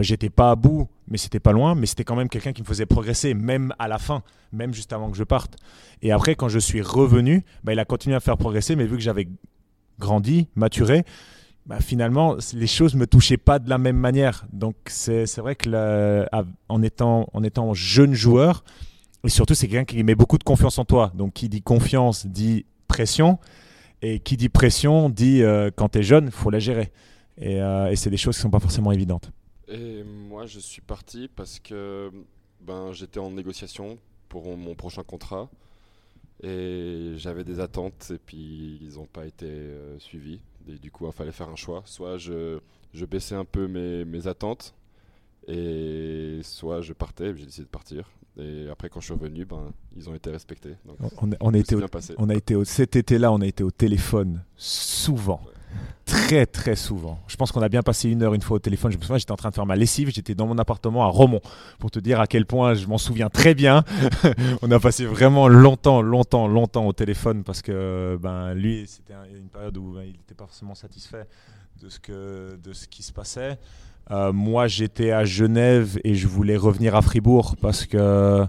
J'étais 0.00 0.30
pas 0.30 0.50
à 0.50 0.56
bout, 0.56 0.88
mais 1.08 1.18
c'était 1.18 1.40
pas 1.40 1.52
loin. 1.52 1.74
Mais 1.74 1.86
c'était 1.86 2.04
quand 2.04 2.16
même 2.16 2.28
quelqu'un 2.28 2.52
qui 2.52 2.62
me 2.62 2.66
faisait 2.66 2.86
progresser, 2.86 3.34
même 3.34 3.74
à 3.78 3.88
la 3.88 3.98
fin, 3.98 4.22
même 4.52 4.74
juste 4.74 4.92
avant 4.92 5.10
que 5.10 5.16
je 5.16 5.24
parte. 5.24 5.56
Et 6.02 6.12
après, 6.12 6.34
quand 6.34 6.48
je 6.48 6.58
suis 6.58 6.82
revenu, 6.82 7.44
bah, 7.64 7.72
il 7.72 7.78
a 7.78 7.84
continué 7.84 8.16
à 8.16 8.20
faire 8.20 8.36
progresser, 8.36 8.76
mais 8.76 8.86
vu 8.86 8.96
que 8.96 9.02
j'avais 9.02 9.28
grandi, 9.98 10.48
maturé, 10.54 11.04
bah, 11.66 11.80
finalement, 11.80 12.36
les 12.54 12.66
choses 12.66 12.94
me 12.94 13.06
touchaient 13.06 13.36
pas 13.36 13.58
de 13.58 13.68
la 13.68 13.78
même 13.78 13.96
manière. 13.96 14.46
Donc, 14.52 14.76
c'est 14.86 15.38
vrai 15.38 15.56
que 15.56 16.26
en, 16.68 16.82
étant, 16.82 17.28
en 17.32 17.42
étant 17.42 17.74
jeune 17.74 18.14
joueur, 18.14 18.64
et 19.24 19.28
surtout, 19.28 19.54
c'est 19.54 19.68
quelqu'un 19.68 19.84
qui 19.84 20.02
met 20.02 20.14
beaucoup 20.14 20.38
de 20.38 20.44
confiance 20.44 20.78
en 20.78 20.84
toi. 20.84 21.12
Donc, 21.14 21.34
qui 21.34 21.48
dit 21.48 21.62
confiance 21.62 22.26
dit 22.26 22.64
pression. 22.88 23.38
Et 24.02 24.18
qui 24.18 24.38
dit 24.38 24.48
pression 24.48 25.10
dit 25.10 25.42
euh, 25.42 25.70
quand 25.74 25.90
tu 25.90 25.98
es 25.98 26.02
jeune, 26.02 26.30
faut 26.30 26.50
la 26.50 26.58
gérer. 26.58 26.90
Et, 27.36 27.60
euh, 27.60 27.90
et 27.90 27.96
c'est 27.96 28.08
des 28.08 28.16
choses 28.16 28.36
qui 28.36 28.42
sont 28.42 28.50
pas 28.50 28.60
forcément 28.60 28.92
évidentes. 28.92 29.30
Et 29.70 30.02
moi, 30.02 30.46
je 30.46 30.58
suis 30.58 30.82
parti 30.82 31.28
parce 31.34 31.60
que 31.60 32.10
ben, 32.60 32.92
j'étais 32.92 33.20
en 33.20 33.30
négociation 33.30 33.98
pour 34.28 34.56
mon 34.56 34.74
prochain 34.74 35.02
contrat. 35.02 35.48
Et 36.42 37.12
j'avais 37.16 37.44
des 37.44 37.60
attentes 37.60 38.10
et 38.14 38.18
puis 38.18 38.78
ils 38.82 38.94
n'ont 38.94 39.06
pas 39.06 39.26
été 39.26 39.46
euh, 39.46 39.98
suivis. 39.98 40.40
Et 40.68 40.78
du 40.78 40.90
coup, 40.90 41.06
il 41.06 41.12
fallait 41.12 41.32
faire 41.32 41.48
un 41.50 41.56
choix. 41.56 41.82
Soit 41.84 42.16
je, 42.16 42.58
je 42.94 43.04
baissais 43.04 43.34
un 43.34 43.44
peu 43.44 43.68
mes, 43.68 44.04
mes 44.04 44.26
attentes 44.26 44.74
et 45.46 46.40
soit 46.42 46.80
je 46.80 46.92
partais. 46.92 47.36
J'ai 47.36 47.44
décidé 47.44 47.64
de 47.64 47.70
partir. 47.70 48.10
Et 48.38 48.68
après, 48.70 48.88
quand 48.88 49.00
je 49.00 49.06
suis 49.06 49.14
revenu, 49.14 49.44
ben, 49.44 49.72
ils 49.96 50.08
ont 50.08 50.14
été 50.14 50.30
respectés. 50.30 50.76
Donc, 50.84 50.96
On, 51.20 51.30
on 51.40 51.54
a 51.54 51.58
été 51.58 51.74
au, 51.74 51.82
on 52.18 52.28
a 52.28 52.34
été 52.34 52.54
au, 52.54 52.64
cet 52.64 52.96
été-là, 52.96 53.32
on 53.32 53.40
a 53.40 53.46
été 53.46 53.62
au 53.62 53.70
téléphone 53.70 54.42
souvent. 54.56 55.40
Très 56.06 56.44
très 56.46 56.74
souvent. 56.74 57.20
Je 57.28 57.36
pense 57.36 57.52
qu'on 57.52 57.62
a 57.62 57.68
bien 57.68 57.82
passé 57.82 58.08
une 58.10 58.22
heure 58.24 58.34
une 58.34 58.40
fois 58.42 58.56
au 58.56 58.58
téléphone. 58.58 58.90
Je 58.90 58.96
me 58.96 59.02
souviens, 59.02 59.18
j'étais 59.18 59.30
en 59.30 59.36
train 59.36 59.50
de 59.50 59.54
faire 59.54 59.66
ma 59.66 59.76
lessive, 59.76 60.10
j'étais 60.12 60.34
dans 60.34 60.46
mon 60.46 60.58
appartement 60.58 61.04
à 61.04 61.06
Romont 61.08 61.40
pour 61.78 61.90
te 61.92 62.00
dire 62.00 62.18
à 62.20 62.26
quel 62.26 62.46
point 62.46 62.74
je 62.74 62.86
m'en 62.88 62.98
souviens 62.98 63.28
très 63.28 63.54
bien. 63.54 63.84
on 64.62 64.70
a 64.72 64.80
passé 64.80 65.04
vraiment 65.04 65.46
longtemps, 65.46 66.02
longtemps, 66.02 66.48
longtemps 66.48 66.86
au 66.86 66.92
téléphone 66.92 67.44
parce 67.44 67.62
que 67.62 68.18
ben 68.20 68.54
lui, 68.54 68.86
c'était 68.88 69.12
un- 69.14 69.24
une 69.36 69.48
période 69.48 69.76
où 69.76 69.92
ben, 69.94 70.02
il 70.02 70.12
n'était 70.12 70.34
pas 70.34 70.46
forcément 70.46 70.74
satisfait 70.74 71.26
de 71.80 71.88
ce 71.88 72.00
que 72.00 72.58
de 72.62 72.72
ce 72.72 72.88
qui 72.88 73.02
se 73.04 73.12
passait. 73.12 73.58
Euh, 74.10 74.32
moi, 74.32 74.66
j'étais 74.66 75.12
à 75.12 75.24
Genève 75.24 76.00
et 76.02 76.16
je 76.16 76.26
voulais 76.26 76.56
revenir 76.56 76.96
à 76.96 77.02
Fribourg 77.02 77.54
parce 77.60 77.86
que 77.86 78.44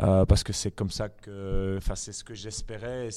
euh, 0.00 0.24
parce 0.26 0.42
que 0.42 0.52
c'est 0.54 0.70
comme 0.70 0.90
ça 0.90 1.08
que, 1.08 1.74
enfin, 1.78 1.94
c'est 1.96 2.12
ce 2.12 2.22
que 2.24 2.32
j'espérais 2.34 3.10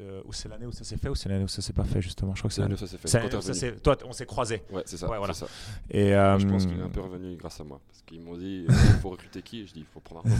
euh, 0.00 0.20
ou 0.24 0.32
c'est 0.32 0.48
l'année 0.48 0.66
où 0.66 0.72
ça 0.72 0.84
s'est 0.84 0.96
fait 0.96 1.08
ou 1.08 1.14
c'est 1.14 1.28
l'année 1.28 1.44
où 1.44 1.48
ça 1.48 1.60
s'est 1.62 1.72
pas 1.72 1.84
fait 1.84 2.00
justement 2.00 2.34
Je 2.34 2.40
crois 2.40 2.48
que 2.48 2.54
c'est 2.54 2.60
l'année. 2.62 2.76
ça 2.76 2.86
s'est 2.86 2.98
fait. 2.98 3.08
c'est 3.08 3.18
Quand 3.18 3.24
l'année 3.24 3.30
t'es 3.30 3.36
où 3.36 3.40
ça 3.42 3.54
s'est- 3.54 3.76
Toi, 3.80 3.96
on 4.06 4.12
s'est 4.12 4.26
croisés. 4.26 4.62
Ouais, 4.70 4.82
c'est 4.86 4.96
ça. 4.96 5.08
Ouais, 5.08 5.18
voilà. 5.18 5.34
ça. 5.34 5.46
Et 5.90 6.10
Je 6.10 6.46
pense 6.46 6.64
euh, 6.64 6.68
qu'il 6.68 6.78
est 6.78 6.82
un 6.82 6.88
peu 6.88 7.00
revenu 7.00 7.36
grâce 7.36 7.60
à 7.60 7.64
moi. 7.64 7.80
Parce 7.88 8.02
qu'ils 8.02 8.20
m'ont 8.20 8.36
dit 8.36 8.64
il 8.68 8.74
faut 9.00 9.10
recruter 9.10 9.42
qui? 9.42 9.66
Je 9.66 9.72
dis 9.72 9.80
il 9.80 9.86
faut 9.86 10.00
prendre 10.00 10.22
Arnaud. 10.24 10.36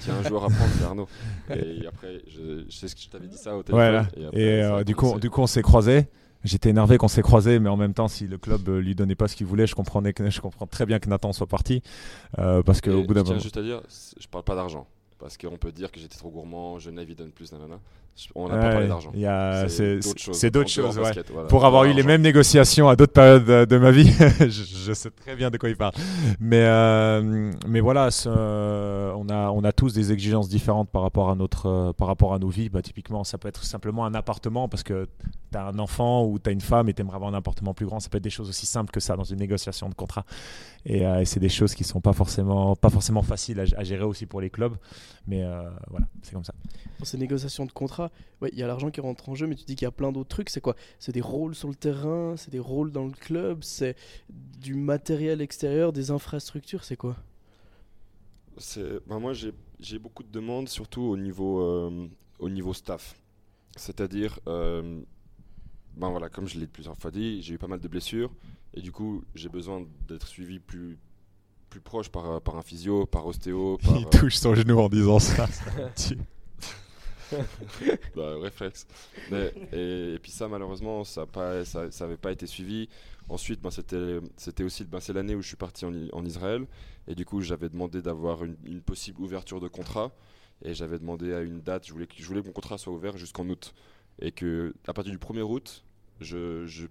S'il 0.00 0.12
y 0.12 0.16
a 0.16 0.18
un 0.18 0.22
joueur 0.22 0.44
à 0.44 0.48
prendre, 0.48 0.70
c'est 0.78 0.84
Arnaud. 0.84 1.08
Et 1.50 1.86
après, 1.86 2.22
je, 2.28 2.64
je 2.68 2.76
sais 2.76 2.88
ce 2.88 2.94
que 2.94 3.00
je 3.02 3.08
t'avais 3.08 3.26
dit 3.28 3.36
ça 3.38 3.56
au 3.56 3.62
téléphone. 3.62 4.06
Voilà. 4.14 4.32
Et, 4.32 4.62
euh, 4.62 4.84
du, 4.84 4.94
coup, 4.94 5.18
du 5.18 5.30
coup, 5.30 5.40
on 5.40 5.46
s'est 5.46 5.62
croisés. 5.62 6.06
J'étais 6.42 6.70
énervé 6.70 6.96
qu'on 6.96 7.08
s'est 7.08 7.20
croisés, 7.20 7.58
mais 7.58 7.68
en 7.68 7.76
même 7.76 7.92
temps, 7.92 8.08
si 8.08 8.26
le 8.26 8.38
club 8.38 8.66
euh, 8.70 8.80
lui 8.80 8.94
donnait 8.94 9.14
pas 9.14 9.28
ce 9.28 9.36
qu'il 9.36 9.46
voulait, 9.46 9.66
je 9.66 9.74
comprenais 9.74 10.14
que 10.14 10.30
je 10.30 10.40
comprends 10.40 10.66
très 10.66 10.86
bien 10.86 10.98
que 10.98 11.06
Nathan 11.10 11.34
soit 11.34 11.46
parti, 11.46 11.82
euh, 12.38 12.62
parce 12.62 12.80
qu'au 12.80 13.02
bout 13.04 13.12
d'un 13.12 13.20
je 13.20 13.24
tiens 13.24 13.32
moment, 13.34 13.42
juste 13.42 13.56
à 13.58 13.62
dire, 13.62 13.82
je 14.18 14.26
parle 14.26 14.44
pas 14.44 14.54
d'argent. 14.54 14.86
Parce 15.18 15.36
qu'on 15.36 15.58
peut 15.58 15.70
dire 15.70 15.92
que 15.92 16.00
j'étais 16.00 16.16
trop 16.16 16.30
gourmand, 16.30 16.78
Genève 16.78 17.10
il 17.10 17.14
donne 17.14 17.30
plus, 17.30 17.52
nanana. 17.52 17.78
On 18.34 18.48
n'a 18.48 18.54
Ouais, 18.56 18.60
pas 18.60 18.70
parlé 18.70 18.86
d'argent. 18.88 19.12
c'est 19.68 19.96
d'autres 20.00 20.18
choses. 20.20 20.36
c'est 20.36 20.50
d'autres 20.50 20.70
En 20.78 20.82
dehors 20.82 20.92
choses, 20.92 20.98
ouais. 20.98 21.02
basket, 21.04 21.30
voilà. 21.30 21.48
pour 21.48 21.64
avoir 21.64 21.84
eu 21.84 21.94
les 21.94 22.02
mêmes 22.02 22.20
négociations 22.20 22.88
à 22.88 22.94
d'autres 22.96 23.12
périodes 23.14 23.44
de, 23.46 23.64
de 23.64 23.78
ma 23.78 23.90
vie, 23.90 24.10
je, 24.40 24.48
je 24.50 24.92
sais 24.92 25.10
très 25.10 25.36
bien 25.36 25.50
de 25.50 25.56
quoi 25.56 25.70
il 25.70 25.76
parle. 25.76 25.92
Mais, 26.38 26.62
euh, 26.64 27.50
mais 27.66 27.80
voilà, 27.80 28.10
ce- 28.10 28.28
on, 28.28 29.28
a, 29.30 29.50
on 29.50 29.64
a 29.64 29.72
tous 29.72 29.94
des 29.94 30.12
exigences 30.12 30.48
différentes 30.48 30.90
par 30.90 31.02
rapport 31.02 31.30
à, 31.30 31.34
notre, 31.34 31.66
euh, 31.66 31.92
par 31.92 32.08
rapport 32.08 32.34
à 32.34 32.38
nos 32.38 32.48
vies. 32.48 32.68
Bah, 32.68 32.82
typiquement, 32.82 33.24
ça 33.24 33.38
peut 33.38 33.48
être 33.48 33.64
simplement 33.64 34.04
un 34.04 34.14
appartement 34.14 34.68
parce 34.68 34.82
que 34.82 35.08
tu 35.52 35.58
as 35.58 35.66
un 35.66 35.78
enfant 35.78 36.24
ou 36.24 36.38
tu 36.38 36.50
as 36.50 36.52
une 36.52 36.60
femme 36.60 36.88
et 36.88 36.94
tu 36.94 37.00
aimerais 37.02 37.16
avoir 37.16 37.30
un 37.32 37.36
appartement 37.36 37.72
plus 37.74 37.86
grand. 37.86 38.00
Ça 38.00 38.08
peut 38.10 38.18
être 38.18 38.24
des 38.24 38.30
choses 38.30 38.48
aussi 38.48 38.66
simples 38.66 38.90
que 38.90 39.00
ça 39.00 39.16
dans 39.16 39.24
une 39.24 39.38
négociation 39.38 39.88
de 39.88 39.94
contrat. 39.94 40.24
Et, 40.86 41.06
euh, 41.06 41.20
et 41.20 41.24
c'est 41.24 41.40
des 41.40 41.48
choses 41.48 41.74
qui 41.74 41.84
sont 41.84 42.00
pas 42.00 42.12
forcément, 42.12 42.74
pas 42.76 42.90
forcément 42.90 43.22
faciles 43.22 43.60
à, 43.60 43.64
à 43.78 43.84
gérer 43.84 44.04
aussi 44.04 44.26
pour 44.26 44.40
les 44.40 44.50
clubs. 44.50 44.74
Mais 45.26 45.42
euh, 45.44 45.62
voilà, 45.90 46.06
c'est 46.22 46.32
comme 46.34 46.44
ça. 46.44 46.54
Dans 46.98 47.04
ces 47.04 47.18
négociations 47.18 47.66
de 47.66 47.72
contrat, 47.72 47.99
ouais, 48.40 48.50
il 48.52 48.58
y 48.58 48.62
a 48.62 48.66
l'argent 48.66 48.90
qui 48.90 49.00
rentre 49.00 49.28
en 49.28 49.34
jeu, 49.34 49.46
mais 49.46 49.54
tu 49.56 49.64
dis 49.64 49.74
qu'il 49.76 49.84
y 49.84 49.88
a 49.88 49.90
plein 49.90 50.12
d'autres 50.12 50.28
trucs. 50.28 50.48
C'est 50.50 50.60
quoi? 50.60 50.76
C'est 50.98 51.12
des 51.12 51.20
rôles 51.20 51.54
sur 51.54 51.68
le 51.68 51.74
terrain, 51.74 52.34
c'est 52.36 52.50
des 52.50 52.58
rôles 52.58 52.92
dans 52.92 53.04
le 53.04 53.12
club, 53.12 53.62
c'est 53.62 53.96
du 54.30 54.74
matériel 54.74 55.40
extérieur, 55.40 55.92
des 55.92 56.10
infrastructures, 56.10 56.84
c'est 56.84 56.96
quoi? 56.96 57.16
C'est- 58.58 59.00
ben 59.06 59.18
moi, 59.18 59.32
j'ai 59.32 59.52
j'ai 59.82 59.98
beaucoup 59.98 60.22
de 60.22 60.30
demandes, 60.30 60.68
surtout 60.68 61.00
au 61.00 61.16
niveau, 61.16 61.60
euh, 61.62 62.06
au 62.38 62.50
niveau 62.50 62.74
staff. 62.74 63.16
C'est-à-dire, 63.76 64.38
euh, 64.46 65.00
ben 65.96 66.10
voilà, 66.10 66.28
comme 66.28 66.46
je 66.46 66.58
l'ai 66.58 66.66
plusieurs 66.66 66.96
fois 66.98 67.10
dit, 67.10 67.40
j'ai 67.40 67.54
eu 67.54 67.58
pas 67.58 67.66
mal 67.66 67.80
de 67.80 67.88
blessures. 67.88 68.30
Et 68.74 68.82
du 68.82 68.92
coup, 68.92 69.24
j'ai 69.34 69.48
besoin 69.48 69.86
d'être 70.06 70.26
suivi 70.28 70.58
plus, 70.58 70.98
plus 71.70 71.80
proche 71.80 72.10
par, 72.10 72.42
par 72.42 72.56
un 72.58 72.62
physio, 72.62 73.06
par 73.06 73.26
ostéo, 73.26 73.78
par, 73.82 73.96
Il 73.96 74.06
euh, 74.06 74.10
touche 74.10 74.36
son 74.36 74.54
genou 74.54 74.78
en 74.78 74.88
disant 74.90 75.18
ça. 75.18 75.48
bah, 78.16 78.38
réflexe. 78.40 78.86
Et, 79.72 80.18
puis 80.22 80.30
ça, 80.32 80.48
malheureusement, 80.48 81.04
ça 81.04 81.26
n'avait 82.00 82.16
pas 82.16 82.32
été 82.32 82.46
suivi. 82.46 82.88
Ensuite, 83.28 83.60
ben, 83.60 83.70
c'était 83.70 84.64
aussi 84.64 84.84
ben, 84.84 84.98
l'année 85.14 85.34
où 85.34 85.42
je 85.42 85.48
suis 85.48 85.56
parti 85.56 85.84
en, 85.84 86.24
Israël. 86.24 86.66
Et 87.06 87.14
du 87.14 87.24
coup, 87.24 87.40
j'avais 87.40 87.68
demandé 87.68 88.02
d'avoir 88.02 88.44
une, 88.44 88.80
possible 88.80 89.20
ouverture 89.20 89.60
de 89.60 89.68
contrat. 89.68 90.12
Et 90.62 90.74
j'avais 90.74 90.98
demandé 90.98 91.32
à 91.32 91.40
une 91.40 91.60
date, 91.60 91.86
je 91.86 91.92
voulais, 91.92 92.06
que- 92.06 92.46
mon 92.46 92.52
contrat 92.52 92.76
soit 92.76 92.92
ouvert 92.92 93.16
jusqu'en 93.16 93.48
août. 93.48 93.74
Et 94.20 94.32
que 94.32 94.74
à 94.86 94.92
partir 94.92 95.12
du 95.12 95.18
1er 95.18 95.42
août, 95.42 95.84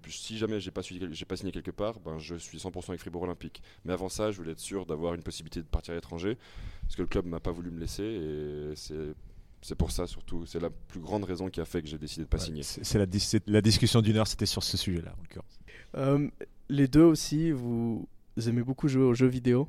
si 0.08 0.38
jamais 0.38 0.60
j'ai 0.60 0.72
pas, 0.72 0.82
pas 0.82 1.36
signé 1.36 1.52
quelque 1.52 1.72
part, 1.72 2.00
ben, 2.00 2.18
je 2.18 2.36
suis 2.36 2.58
100% 2.58 2.90
avec 2.90 3.02
Fribourg 3.02 3.24
Olympique. 3.24 3.62
Mais 3.86 3.94
avant 3.94 4.10
ça, 4.10 4.32
je 4.32 4.38
voulais 4.38 4.54
être 4.54 4.60
sûr 4.60 4.86
d'avoir 4.86 5.14
une 5.14 5.22
possibilité 5.22 5.62
de 5.62 5.68
partir 5.68 5.92
à 5.92 5.96
l'étranger. 5.96 6.38
Parce 6.84 6.96
que 6.96 7.02
le 7.02 7.08
club 7.08 7.26
m'a 7.26 7.40
pas 7.40 7.52
voulu 7.52 7.70
me 7.70 7.80
laisser. 7.80 8.04
Et 8.04 8.76
c'est 8.76 9.14
c'est 9.62 9.76
pour 9.76 9.92
ça 9.92 10.08
surtout. 10.08 10.46
C'est 10.46 10.60
la 10.62 10.70
plus 10.70 11.00
grande 11.00 11.24
raison 11.24 11.50
qui 11.50 11.60
a 11.62 11.66
fait 11.66 11.82
que 11.82 11.88
j'ai 11.88 11.98
décidé 11.98 12.24
de 12.24 12.30
pas 12.30 12.38
signer. 12.40 12.64
C'est 12.64 12.98
la, 12.98 13.06
dis- 13.06 13.20
c'est- 13.20 13.48
la 13.48 13.62
discussion 13.62 14.02
d'une 14.02 14.18
heure, 14.18 14.28
c'était 14.28 14.46
sur 14.46 14.64
ce 14.64 14.78
sujet-là, 14.78 15.12
en 15.18 15.22
l'occurrence. 15.22 15.60
Euh, 15.98 16.28
Les 16.70 16.88
deux 16.88 17.02
aussi, 17.04 17.52
vous 17.52 18.08
aimez 18.48 18.62
beaucoup 18.62 18.88
jouer 18.88 19.04
aux 19.04 19.14
jeux 19.16 19.28
vidéo. 19.28 19.68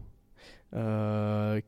Euh, 0.74 1.60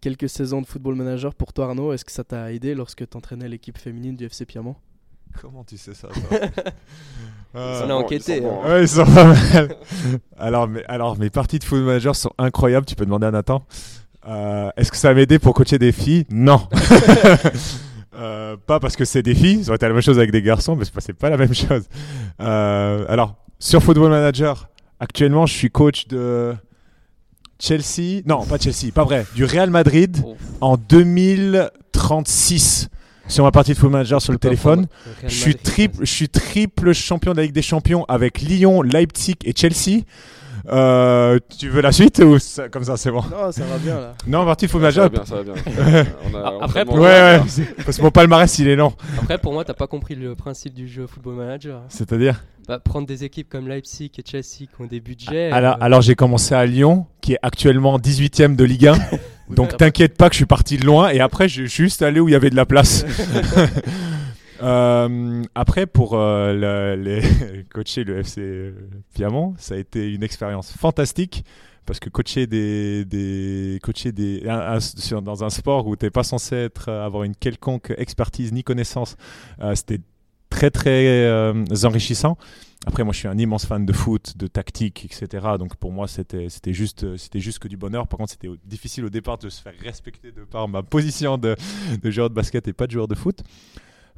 quelques 0.00 0.28
saisons 0.28 0.60
de 0.62 0.66
football 0.66 0.94
manager 0.94 1.34
pour 1.34 1.52
toi, 1.52 1.66
Arnaud. 1.66 1.92
Est-ce 1.92 2.04
que 2.04 2.12
ça 2.12 2.24
t'a 2.24 2.52
aidé 2.52 2.74
lorsque 2.74 3.08
tu 3.08 3.16
entraînais 3.16 3.48
l'équipe 3.48 3.76
féminine 3.78 4.16
du 4.16 4.24
FC 4.24 4.46
Piamont 4.46 4.76
Comment 5.42 5.62
tu 5.62 5.76
sais 5.76 5.92
ça, 5.94 6.08
On 7.54 7.58
a 7.60 7.92
enquêté. 7.94 8.38
ils 8.38 8.42
sont 8.42 8.48
bons, 8.48 8.62
hein. 8.64 8.68
Ouais, 8.70 8.82
ils 8.82 8.88
sont 8.88 9.04
pas 9.04 9.24
mal. 9.26 9.76
alors, 10.38 10.68
mes, 10.68 10.84
alors, 10.86 11.18
mes 11.18 11.30
parties 11.30 11.58
de 11.58 11.64
football 11.64 11.86
manager 11.86 12.16
sont 12.16 12.32
incroyables. 12.38 12.86
Tu 12.86 12.94
peux 12.94 13.04
demander 13.04 13.26
à 13.26 13.30
Nathan. 13.30 13.64
Euh, 14.26 14.70
Est-ce 14.76 14.90
que 14.90 14.96
ça 14.96 15.14
m'a 15.14 15.20
aidé 15.20 15.38
pour 15.38 15.54
coacher 15.54 15.78
des 15.78 15.92
filles? 15.92 16.24
Non. 16.30 16.66
Euh, 18.20 18.56
pas 18.56 18.80
parce 18.80 18.96
que 18.96 19.04
c'est 19.04 19.22
des 19.22 19.36
filles. 19.36 19.62
Ça 19.62 19.70
aurait 19.70 19.76
été 19.76 19.86
la 19.86 19.92
même 19.92 20.02
chose 20.02 20.18
avec 20.18 20.32
des 20.32 20.42
garçons, 20.42 20.74
mais 20.74 20.84
c'est 20.84 21.12
pas, 21.12 21.28
pas 21.28 21.30
la 21.30 21.36
même 21.36 21.54
chose. 21.54 21.84
Euh, 22.40 23.04
alors, 23.08 23.36
sur 23.60 23.80
Football 23.80 24.10
Manager, 24.10 24.68
actuellement, 24.98 25.46
je 25.46 25.54
suis 25.54 25.70
coach 25.70 26.08
de 26.08 26.52
Chelsea. 27.60 28.22
Non, 28.26 28.44
pas 28.44 28.58
Chelsea, 28.58 28.90
pas 28.92 29.04
vrai. 29.04 29.24
Du 29.36 29.44
Real 29.44 29.70
Madrid 29.70 30.16
Oh, 30.26 30.36
en 30.60 30.76
2036 30.76 32.88
sur 33.28 33.44
ma 33.44 33.52
partie 33.52 33.72
de 33.72 33.76
Football 33.76 33.92
Manager 33.92 34.22
sur 34.22 34.32
le 34.32 34.38
téléphone. 34.38 34.86
Je 35.24 35.28
suis, 35.28 35.54
triple, 35.54 35.98
je 36.00 36.10
suis 36.10 36.28
triple 36.28 36.92
champion 36.92 37.32
de 37.32 37.36
la 37.36 37.42
Ligue 37.44 37.54
des 37.54 37.62
Champions 37.62 38.04
avec 38.08 38.40
Lyon, 38.40 38.82
Leipzig 38.82 39.36
et 39.44 39.52
Chelsea. 39.54 40.02
Euh, 40.70 41.38
tu 41.58 41.68
veux 41.68 41.80
la 41.80 41.92
suite 41.92 42.18
ou 42.18 42.38
ça- 42.38 42.68
comme 42.68 42.84
ça 42.84 42.96
c'est 42.96 43.10
bon 43.10 43.22
Non, 43.30 43.50
ça 43.52 43.64
va 43.64 43.78
bien 43.78 43.98
là. 44.00 44.14
Non, 44.26 44.44
partie 44.44 44.66
de 44.66 44.70
Football 44.70 44.92
Ça 44.92 45.08
va 45.08 45.08
Manager. 45.08 45.24
bien, 45.24 45.54
ça 45.74 45.82
va 45.82 45.92
bien. 45.92 46.04
On 46.32 46.36
a- 46.36 46.42
Ah, 46.44 46.52
on 46.54 46.60
après, 46.60 46.84
pour 46.84 46.96
Ouais, 46.96 47.00
ouais, 47.02 47.40
c'est- 47.48 47.84
parce 47.84 47.96
que 47.96 48.02
mon 48.02 48.10
palmarès 48.10 48.58
il 48.58 48.68
est 48.68 48.76
lent. 48.76 48.92
Après, 49.20 49.38
pour 49.38 49.52
moi, 49.52 49.64
t'as 49.64 49.74
pas 49.74 49.86
compris 49.86 50.14
le 50.14 50.34
principe 50.34 50.74
du 50.74 50.86
jeu 50.88 51.06
Football 51.06 51.34
Manager. 51.36 51.80
C'est-à-dire 51.88 52.44
Bah, 52.68 52.78
prendre 52.78 53.06
des 53.06 53.24
équipes 53.24 53.48
comme 53.48 53.66
Leipzig 53.66 54.10
et 54.18 54.22
Chelsea 54.30 54.44
qui 54.68 54.68
ont 54.82 54.84
des 54.86 55.00
budgets. 55.00 55.50
Alors, 55.52 55.74
euh, 55.74 55.78
alors 55.84 56.00
j'ai 56.02 56.14
commencé 56.14 56.54
à 56.54 56.66
Lyon, 56.66 57.06
qui 57.22 57.32
est 57.32 57.38
actuellement 57.42 57.98
18ème 57.98 58.54
de 58.56 58.64
Ligue 58.64 58.88
1. 58.88 58.98
Donc 59.48 59.74
t'inquiète 59.78 60.18
pas 60.18 60.28
que 60.28 60.34
je 60.34 60.40
suis 60.40 60.44
parti 60.46 60.76
de 60.76 60.84
loin 60.84 61.08
et 61.08 61.20
après 61.20 61.48
je 61.48 61.62
suis 61.64 61.84
juste 61.84 62.02
allé 62.02 62.20
où 62.20 62.28
il 62.28 62.32
y 62.32 62.34
avait 62.34 62.50
de 62.50 62.56
la 62.56 62.66
place. 62.66 63.06
Euh, 64.62 65.42
après 65.54 65.86
pour 65.86 66.14
euh, 66.14 66.52
le- 66.96 67.02
les 67.02 67.64
coacher 67.72 68.04
le 68.04 68.18
FC 68.18 68.72
Piamont, 69.14 69.54
ça 69.58 69.74
a 69.74 69.78
été 69.78 70.12
une 70.12 70.22
expérience 70.22 70.72
fantastique 70.72 71.44
parce 71.86 72.00
que 72.00 72.10
coacher 72.10 72.46
des, 72.46 73.78
coacher 73.82 74.12
des 74.12 74.42
dans 75.22 75.44
un 75.44 75.50
sport 75.50 75.86
où 75.86 75.96
t'es 75.96 76.10
pas 76.10 76.22
censé 76.22 76.54
être 76.56 76.90
avoir 76.90 77.22
une 77.24 77.34
quelconque 77.34 77.94
expertise 77.96 78.52
ni 78.52 78.62
connaissance, 78.62 79.16
euh, 79.60 79.74
c'était 79.74 80.00
très 80.50 80.70
très 80.70 81.06
euh, 81.06 81.64
enrichissant. 81.84 82.36
Après, 82.86 83.04
moi, 83.04 83.12
je 83.12 83.18
suis 83.18 83.28
un 83.28 83.36
immense 83.36 83.66
fan 83.66 83.84
de 83.84 83.92
foot, 83.92 84.36
de 84.36 84.46
tactique, 84.46 85.04
etc. 85.04 85.46
Donc, 85.58 85.76
pour 85.76 85.92
moi, 85.92 86.06
c'était 86.06 86.48
c'était 86.48 86.72
juste, 86.72 87.04
euh, 87.04 87.16
c'était 87.16 87.40
juste 87.40 87.58
que 87.58 87.68
du 87.68 87.76
bonheur. 87.76 88.06
Par 88.06 88.18
contre, 88.18 88.32
c'était 88.32 88.48
difficile 88.64 89.04
au 89.04 89.10
départ 89.10 89.36
de 89.38 89.48
se 89.48 89.60
faire 89.60 89.72
respecter 89.82 90.30
de 90.30 90.42
par 90.44 90.68
ma 90.68 90.82
position 90.82 91.38
de 91.38 91.56
joueur 92.04 92.30
de 92.30 92.34
basket 92.34 92.68
et 92.68 92.72
pas 92.72 92.86
de 92.86 92.92
joueur 92.92 93.08
de 93.08 93.14
foot. 93.14 93.42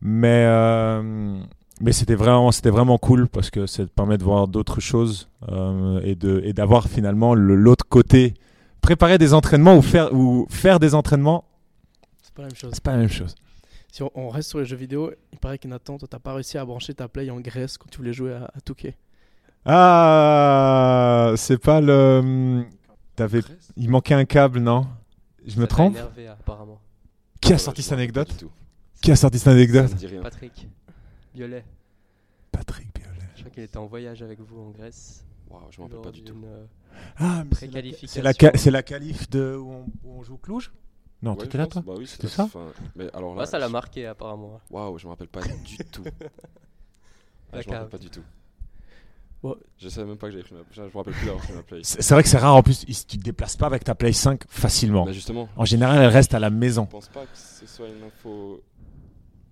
Mais, 0.03 0.45
euh, 0.47 1.39
mais 1.81 1.93
c'était 1.93 2.15
vraiment, 2.15 2.53
c'était 2.53 2.71
vraiment 2.71 2.99
cool 2.99 3.29
parce 3.29 3.51
que 3.51 3.67
ça 3.67 3.85
te 3.85 3.91
permet 3.91 4.17
de 4.19 4.25
voir 4.25 4.49
d'autres 4.49 4.81
choses 4.81 5.29
euh, 5.49 6.01
et 6.03 6.15
de 6.15 6.41
et 6.45 6.53
d'avoir 6.53 6.89
finalement 6.89 7.35
le- 7.35 7.55
l'autre 7.57 7.87
côté. 7.89 8.35
Préparer 8.81 9.19
des 9.19 9.35
entraînements 9.35 9.77
ou 9.77 9.83
faire, 9.83 10.13
ou 10.15 10.47
faire 10.49 10.81
des 10.81 10.95
entraînements, 10.95 11.45
C'est 12.23 12.33
pas 12.33 12.43
la 12.43 12.49
même 12.49 12.57
chose. 12.57 12.71
c'est 12.73 12.83
pas 12.83 12.93
la 12.93 12.97
même 12.99 13.09
chose. 13.11 13.35
Si 13.93 14.03
on, 14.03 14.11
on 14.15 14.29
reste 14.31 14.49
sur 14.49 14.59
les 14.59 14.65
jeux 14.65 14.77
vidéo, 14.77 15.11
il 15.33 15.39
paraît 15.39 15.59
que 15.59 15.69
Nathan, 15.69 15.99
toi, 15.99 16.09
t'as 16.11 16.19
pas 16.19 16.33
réussi 16.33 16.57
à 16.57 16.65
brancher 16.65 16.95
ta 16.95 17.07
play 17.09 17.29
en 17.29 17.41
Grèce 17.41 17.77
quand 17.77 17.89
tu 17.91 17.99
voulais 17.99 18.13
jouer 18.15 18.33
à, 18.33 18.45
à 18.55 18.61
Touquet. 18.65 18.97
Ah, 19.67 21.33
c'est 21.37 21.59
pas 21.59 21.81
le. 21.81 22.65
T'avais, 23.17 23.43
il 23.77 23.91
manquait 23.91 24.15
un 24.15 24.25
câble, 24.25 24.61
non? 24.61 24.87
Je 25.47 25.61
me 25.61 25.67
trompe? 25.67 25.93
énervé, 25.95 26.29
apparemment. 26.29 26.79
Qui 27.41 27.53
a 27.53 27.59
sorti 27.59 27.83
cette 27.83 27.93
anecdote? 27.93 28.29
du 28.31 28.37
tout. 28.37 28.51
Qui 29.01 29.13
a 29.13 29.17
sorti 29.17 29.39
cette 29.39 29.49
anecdote. 29.49 29.91
Patrick 30.23 30.69
Violet. 31.35 31.65
Patrick 32.53 32.89
Violet. 32.99 33.29
Je 33.35 33.41
crois 33.41 33.51
qu'il 33.51 33.63
était 33.63 33.77
en 33.79 33.87
voyage 33.87 34.23
avec 34.23 34.41
vous 34.41 34.61
en 34.61 34.71
Grèce. 34.71 35.25
Waouh, 35.49 35.63
je 35.71 35.81
m'en 35.81 35.87
rappelle 35.87 36.01
pas 36.03 36.11
du 36.11 36.23
tout. 36.23 36.35
euh, 36.45 36.65
Ah, 37.19 37.45
mais 37.45 37.55
c'est 37.55 38.23
la, 38.23 38.33
c'est 38.57 38.71
la, 38.71 38.83
qualif 38.83 39.29
de 39.31 39.57
où 39.57 39.71
on, 39.73 39.85
où 40.05 40.19
on 40.19 40.23
joue 40.23 40.37
Cluj? 40.37 40.71
Non, 41.23 41.33
Ouais, 41.33 41.39
t'étais 41.39 41.59
là 41.59 41.67
toi? 41.67 41.83
Bah 41.87 41.95
oui, 41.99 42.07
C'était 42.07 42.29
c'est 42.29 42.35
ça? 42.37 42.49
Mais 42.97 43.09
alors 43.15 43.35
là, 43.35 43.47
ça 43.47 43.59
l'a 43.59 43.67
je- 43.67 43.73
marqué 43.73 44.07
apparemment. 44.07 44.61
Waouh, 44.71 44.99
je 44.99 45.07
me 45.07 45.11
rappelle 45.11 45.29
pas 45.29 45.41
du 45.43 45.77
tout. 45.91 46.05
Ah, 47.53 47.61
je 47.61 47.69
me 47.69 47.75
rappelle 47.75 47.89
pas 47.89 47.99
du 47.99 48.11
tout. 48.11 48.23
Ouais. 49.43 49.55
Je 49.79 49.89
savais 49.89 50.07
même 50.07 50.17
pas 50.19 50.29
que 50.29 50.33
j'avais 50.35 50.45
pris 50.45 50.55
ma. 50.55 50.61
Je 50.71 50.83
me 50.83 50.91
rappelle 50.97 51.15
plus 51.15 51.27
d'avoir 51.27 51.43
pris 51.43 51.53
ma 51.53 51.63
play. 51.65 51.81
C'est 51.83 52.01
c'est 52.01 52.15
vrai 52.15 52.23
que 52.23 52.29
c'est 52.29 52.39
rare 52.39 52.55
en 52.55 52.63
plus, 52.63 52.85
tu 52.87 52.95
te 52.95 53.17
déplaces 53.17 53.57
pas 53.57 53.67
avec 53.67 53.83
ta 53.83 53.97
Play 53.97 54.13
5 54.13 54.43
facilement. 54.49 55.05
Bah 55.05 55.11
justement, 55.13 55.49
En 55.57 55.65
général, 55.65 55.99
elle 56.01 56.11
reste 56.11 56.33
à 56.35 56.39
la 56.39 56.51
maison. 56.51 56.85
je 56.85 56.91
pense 56.93 57.09
pas 57.09 57.23
que 57.25 57.37
ce 57.37 57.67
soit 57.67 57.89
une 57.89 58.05
info. 58.05 58.63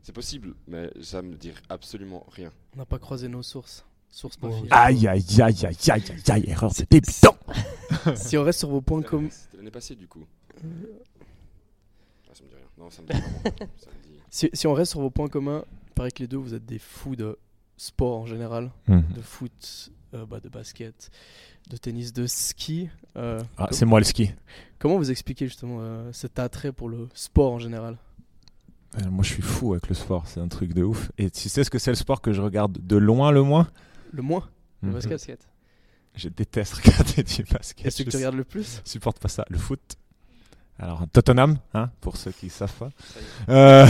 C'est 0.08 0.14
possible, 0.14 0.54
mais 0.66 0.90
ça 1.02 1.20
me 1.20 1.34
dit 1.36 1.52
absolument 1.68 2.24
rien. 2.32 2.50
On 2.74 2.78
n'a 2.78 2.86
pas 2.86 2.98
croisé 2.98 3.28
nos 3.28 3.42
sources. 3.42 3.84
Sources 4.08 4.38
pas 4.38 4.48
Bon. 4.48 4.54
fiables. 4.56 4.68
Aïe, 4.72 5.06
aïe, 5.06 5.22
aïe, 5.42 5.66
aïe, 5.66 5.66
aïe, 5.66 5.76
aïe, 5.90 6.22
aïe, 6.30 6.44
erreur 6.48 6.72
de 6.72 6.86
débutant 6.88 7.36
si 8.16 8.38
on 8.38 8.42
reste 8.42 8.60
sur 8.60 8.70
vos 8.70 8.80
points 8.80 9.02
communs. 9.02 9.24
l'année- 9.24 9.34
C'était 9.34 9.56
l'année 9.58 9.70
passée 9.70 9.94
du 9.96 10.08
coup. 10.08 10.24
Ah, 10.56 12.32
ça 12.32 12.42
me 12.42 12.48
dit 12.48 12.54
rien. 12.54 12.64
Non, 12.78 12.88
ça 12.88 13.02
me 13.02 13.06
dit 13.08 13.12
vraiment. 13.20 13.38
ça 13.76 13.90
me 13.90 14.02
dit... 14.02 14.18
Si, 14.30 14.48
si 14.54 14.66
on 14.66 14.72
reste 14.72 14.92
sur 14.92 15.00
vos 15.02 15.10
points 15.10 15.28
communs, 15.28 15.62
paraît 15.94 16.10
que 16.10 16.20
les 16.20 16.26
deux, 16.26 16.38
vous 16.38 16.54
êtes 16.54 16.64
des 16.64 16.78
fous 16.78 17.14
de 17.14 17.36
sport 17.76 18.16
en 18.20 18.24
général, 18.24 18.70
Mhm. 18.88 19.04
de 19.14 19.20
foot, 19.20 19.90
euh, 20.14 20.24
bah, 20.24 20.40
de 20.40 20.48
basket, 20.48 21.10
de 21.68 21.76
tennis, 21.76 22.14
de 22.14 22.26
ski. 22.26 22.88
Euh, 23.16 23.42
Ah, 23.58 23.68
c'est 23.72 23.84
moi 23.84 23.98
le 24.00 24.04
ski. 24.06 24.30
Comment 24.78 24.96
vous 24.96 25.10
expliquez 25.10 25.46
justement 25.46 25.80
euh, 25.82 26.10
cet 26.14 26.38
attrait 26.38 26.72
pour 26.72 26.88
le 26.88 27.10
sport 27.12 27.52
en 27.52 27.58
général? 27.58 27.98
Moi, 29.10 29.22
je 29.22 29.28
suis 29.28 29.42
fou 29.42 29.72
avec 29.72 29.88
le 29.88 29.94
sport, 29.94 30.24
c'est 30.26 30.40
un 30.40 30.48
truc 30.48 30.74
de 30.74 30.82
ouf. 30.82 31.10
Et 31.18 31.30
tu 31.30 31.48
sais 31.48 31.62
ce 31.64 31.70
que 31.70 31.78
c'est 31.78 31.90
le 31.90 31.96
sport 31.96 32.20
que 32.20 32.32
je 32.32 32.40
regarde 32.42 32.78
de 32.84 32.96
loin 32.96 33.30
le 33.30 33.42
moins? 33.42 33.68
Le 34.12 34.22
moins? 34.22 34.44
Le 34.82 34.88
Mhm. 34.90 34.94
basket. 35.00 35.46
Je 36.14 36.28
déteste 36.28 36.74
regarder 36.84 37.22
du 37.22 37.44
basket. 37.44 37.84
Qu'est-ce 37.84 37.98
que 38.02 38.06
Je 38.06 38.10
tu 38.10 38.16
regardes 38.16 38.34
le 38.36 38.44
plus? 38.44 38.80
supporte 38.84 39.18
pas 39.20 39.28
ça. 39.28 39.44
Le 39.50 39.58
foot. 39.58 39.80
Alors, 40.80 41.02
Tottenham, 41.12 41.58
hein, 41.74 41.90
pour 42.00 42.16
ceux 42.16 42.30
qui 42.30 42.48
savent 42.50 42.72
pas. 42.72 42.90
Euh... 43.48 43.84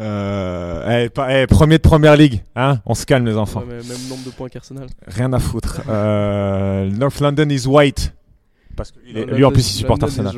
euh, 0.00 1.06
eh, 1.06 1.10
eh, 1.42 1.46
premier 1.46 1.78
de 1.78 1.82
première 1.82 2.16
ligue, 2.16 2.42
hein, 2.56 2.80
on 2.84 2.94
se 2.94 3.06
calme 3.06 3.26
les 3.26 3.36
enfants. 3.36 3.60
Ouais, 3.60 3.76
Même 3.82 4.08
nombre 4.08 4.24
de 4.24 4.30
points 4.30 4.48
qu'Arsenal. 4.48 4.88
Rien 5.06 5.32
à 5.32 5.38
foutre. 5.38 5.82
Euh, 5.88 6.90
North 6.90 7.20
London 7.20 7.48
is 7.48 7.66
white. 7.66 8.12
Parce 8.76 8.92
que 8.92 8.98
lui, 9.34 9.44
en 9.44 9.50
plus 9.50 9.68
il 9.70 9.74
supporte 9.74 10.02
Arsenal. 10.02 10.34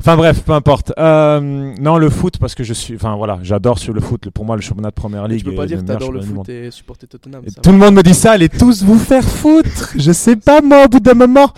Enfin 0.00 0.16
bref, 0.16 0.42
peu 0.42 0.52
importe. 0.52 0.92
Euh, 0.98 1.40
non, 1.40 1.98
le 1.98 2.10
foot 2.10 2.38
parce 2.38 2.54
que 2.54 2.64
je 2.64 2.72
suis. 2.72 2.94
Enfin 2.94 3.14
voilà, 3.16 3.38
j'adore 3.42 3.78
sur 3.78 3.92
le 3.92 4.00
foot. 4.00 4.30
Pour 4.30 4.44
moi, 4.44 4.56
le 4.56 4.62
championnat 4.62 4.90
de 4.90 4.94
première 4.94 5.28
ligue. 5.28 5.44
Tu 5.44 5.50
peux 5.50 5.54
pas 5.54 5.64
est 5.64 5.68
dire 5.68 5.76
le 5.78 5.82
que 5.82 5.86
meilleur 5.86 6.00
t'adores 6.00 6.12
le 6.12 6.20
championnat 6.20 6.42
du 6.42 6.46
foot 6.46 6.54
monde. 6.54 6.66
et 6.66 6.70
supporter 6.70 7.06
Tottenham. 7.06 7.42
Et 7.46 7.50
ça 7.50 7.60
tout 7.60 7.70
le 7.70 7.78
monde 7.78 7.94
me 7.94 8.02
dit 8.02 8.14
ça, 8.14 8.32
allez 8.32 8.48
tous 8.48 8.82
vous 8.82 8.98
faire 8.98 9.24
foutre. 9.24 9.92
Je 9.96 10.12
sais 10.12 10.36
pas 10.36 10.60
moi 10.60 10.84
au 10.84 10.88
bout 10.88 11.00
d'un 11.00 11.14
moment. 11.14 11.52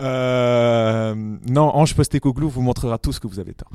Euh, 0.00 1.14
non, 1.48 1.74
Ange 1.74 1.94
Postecoglou 1.94 2.48
vous 2.48 2.60
montrera 2.60 2.98
tout 2.98 3.12
ce 3.12 3.20
que 3.20 3.26
vous 3.26 3.40
avez 3.40 3.54
tort. 3.54 3.70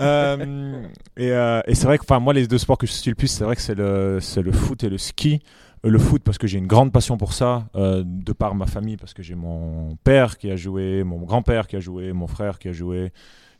Euh, 0.00 0.82
et 1.16 1.32
euh, 1.32 1.60
et 1.66 1.74
c'est 1.74 1.86
vrai 1.86 1.98
que, 1.98 2.04
enfin, 2.04 2.18
moi, 2.18 2.32
les 2.32 2.46
deux 2.46 2.58
sports 2.58 2.78
que 2.78 2.86
je 2.86 2.92
suis 2.92 3.10
le 3.10 3.14
plus, 3.14 3.28
c'est 3.28 3.44
vrai 3.44 3.56
que 3.56 3.62
c'est 3.62 3.74
le, 3.74 4.18
c'est 4.20 4.42
le 4.42 4.52
foot 4.52 4.82
et 4.84 4.88
le 4.88 4.98
ski. 4.98 5.40
Euh, 5.86 5.90
Le 5.90 5.98
foot 5.98 6.22
parce 6.22 6.38
que 6.38 6.46
j'ai 6.46 6.58
une 6.58 6.66
grande 6.66 6.92
passion 6.92 7.16
pour 7.16 7.32
ça, 7.32 7.66
euh, 7.76 8.02
de 8.04 8.32
par 8.32 8.54
ma 8.54 8.66
famille, 8.66 8.96
parce 8.96 9.14
que 9.14 9.22
j'ai 9.22 9.34
mon 9.34 9.96
père 10.04 10.38
qui 10.38 10.50
a 10.50 10.56
joué, 10.56 11.04
mon 11.04 11.18
grand-père 11.18 11.66
qui 11.66 11.76
a 11.76 11.80
joué, 11.80 12.12
mon 12.12 12.26
frère 12.26 12.58
qui 12.58 12.68
a 12.68 12.72
joué. 12.72 13.12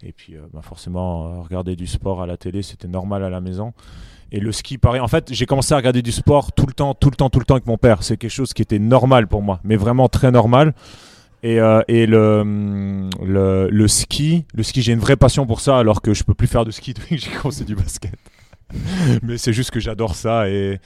Et 0.03 0.13
puis, 0.13 0.37
euh, 0.37 0.41
bah, 0.53 0.61
forcément, 0.63 1.43
regarder 1.43 1.75
du 1.77 1.87
sport 1.87 2.23
à 2.23 2.27
la 2.27 2.37
télé, 2.37 2.63
c'était 2.63 2.89
normal 2.89 3.25
à 3.25 3.31
la 3.31 3.41
maison. 3.41 3.73
Et 4.33 4.41
le 4.41 4.53
ski, 4.53 4.77
pareil. 4.77 5.01
En 5.01 5.09
fait, 5.09 5.33
j'ai 5.33 5.47
commencé 5.47 5.73
à 5.73 5.77
regarder 5.77 6.03
du 6.03 6.13
sport 6.13 6.53
tout 6.53 6.67
le 6.67 6.73
temps, 6.73 6.95
tout 6.95 7.11
le 7.11 7.17
temps, 7.17 7.31
tout 7.31 7.39
le 7.39 7.45
temps 7.45 7.55
avec 7.55 7.67
mon 7.67 7.79
père. 7.79 8.03
C'est 8.03 8.17
quelque 8.17 8.31
chose 8.31 8.53
qui 8.53 8.63
était 8.63 8.81
normal 8.81 9.29
pour 9.29 9.41
moi, 9.41 9.61
mais 9.63 9.77
vraiment 9.77 10.09
très 10.09 10.31
normal. 10.31 10.75
Et, 11.43 11.59
et 11.87 12.07
le, 12.07 12.41
hum, 12.41 13.11
le, 13.25 13.69
le 13.71 13.89
ski, 13.89 14.45
le 14.53 14.65
ski, 14.65 14.83
j'ai 14.83 14.93
une 14.93 14.99
vraie 14.99 15.17
passion 15.17 15.47
pour 15.47 15.61
ça, 15.61 15.79
alors 15.79 16.03
que 16.03 16.13
je 16.13 16.25
peux 16.25 16.35
plus 16.35 16.49
faire 16.49 16.65
de 16.65 16.73
ski 16.73 16.93
depuis 16.95 17.17
que 17.17 17.23
j'ai 17.23 17.31
commencé 17.31 17.65
du 17.65 17.77
basket. 17.77 18.19
mais 19.23 19.39
c'est 19.39 19.53
juste 19.53 19.71
que 19.71 19.81
j'adore 19.81 20.17
ça 20.17 20.49
et 20.49 20.81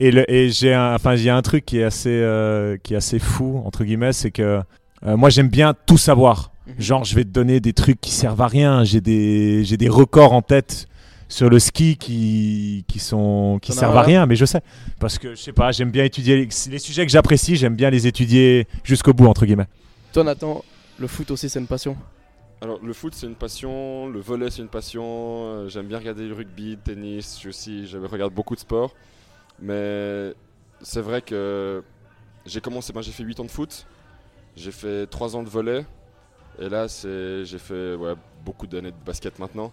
et, 0.00 0.10
le- 0.10 0.30
et 0.30 0.50
j'ai 0.50 0.74
un, 0.74 0.94
enfin 0.94 1.14
il 1.14 1.22
y 1.22 1.28
a 1.30 1.36
un 1.36 1.42
truc 1.42 1.64
qui 1.64 1.78
est 1.78 1.84
assez 1.84 2.10
euh, 2.10 2.76
qui 2.82 2.94
est 2.94 2.96
assez 2.96 3.18
fou 3.18 3.62
entre 3.64 3.84
guillemets, 3.84 4.12
c'est 4.12 4.30
que 4.30 4.60
euh, 5.06 5.16
moi 5.16 5.30
j'aime 5.30 5.48
bien 5.48 5.74
tout 5.86 5.98
savoir. 5.98 6.50
Mhm. 6.66 6.74
Genre 6.78 7.04
je 7.04 7.14
vais 7.14 7.24
te 7.24 7.30
donner 7.30 7.60
des 7.60 7.72
trucs 7.72 8.00
qui 8.00 8.10
servent 8.10 8.40
à 8.42 8.48
rien. 8.48 8.84
J'ai 8.84 9.00
des 9.00 9.64
j'ai 9.64 9.76
des 9.76 9.88
records 9.88 10.32
en 10.32 10.42
tête 10.42 10.86
sur 11.28 11.48
le 11.48 11.58
ski 11.58 11.96
qui 11.96 12.84
qui 12.88 12.98
sont 12.98 13.58
qui 13.60 13.72
servent 13.72 13.96
à 13.96 14.02
rien, 14.02 14.26
mais 14.26 14.36
je 14.36 14.44
sais 14.44 14.60
parce 15.00 15.18
que 15.18 15.34
je 15.34 15.40
sais 15.40 15.52
pas, 15.52 15.72
j'aime 15.72 15.90
bien 15.90 16.04
étudier 16.04 16.36
les, 16.36 16.48
les 16.70 16.78
sujets 16.78 17.04
que 17.04 17.10
j'apprécie, 17.12 17.56
j'aime 17.56 17.74
bien 17.76 17.90
les 17.90 18.06
étudier 18.06 18.66
jusqu'au 18.84 19.12
bout 19.12 19.26
entre 19.26 19.44
guillemets. 19.46 19.66
Toi, 20.12 20.24
Nathan, 20.24 20.64
le 20.98 21.06
foot 21.08 21.30
aussi, 21.30 21.48
c'est 21.48 21.58
une 21.58 21.66
passion? 21.66 21.96
Alors 22.62 22.78
le 22.82 22.92
foot 22.94 23.12
c'est 23.14 23.26
une 23.26 23.34
passion, 23.34 24.08
le 24.08 24.18
volley 24.18 24.50
c'est 24.50 24.62
une 24.62 24.68
passion, 24.68 25.04
euh, 25.04 25.68
j'aime 25.68 25.86
bien 25.86 25.98
regarder 25.98 26.26
le 26.26 26.32
rugby, 26.32 26.70
le 26.70 26.76
tennis, 26.78 27.38
je, 27.42 27.50
aussi, 27.50 27.86
je 27.86 27.98
regarde 27.98 28.32
beaucoup 28.32 28.54
de 28.54 28.60
sports. 28.60 28.94
Mais 29.58 30.34
c'est 30.82 31.00
vrai 31.00 31.22
que 31.22 31.82
j'ai 32.44 32.60
commencé, 32.60 32.92
ben, 32.92 33.02
j'ai 33.02 33.12
fait 33.12 33.24
8 33.24 33.40
ans 33.40 33.44
de 33.44 33.50
foot, 33.50 33.86
j'ai 34.56 34.72
fait 34.72 35.06
3 35.06 35.36
ans 35.36 35.42
de 35.42 35.48
volley, 35.48 35.84
et 36.58 36.68
là 36.68 36.86
j'ai 36.88 37.58
fait 37.58 37.96
beaucoup 38.44 38.66
d'années 38.66 38.92
de 38.92 39.04
basket 39.04 39.38
maintenant. 39.38 39.72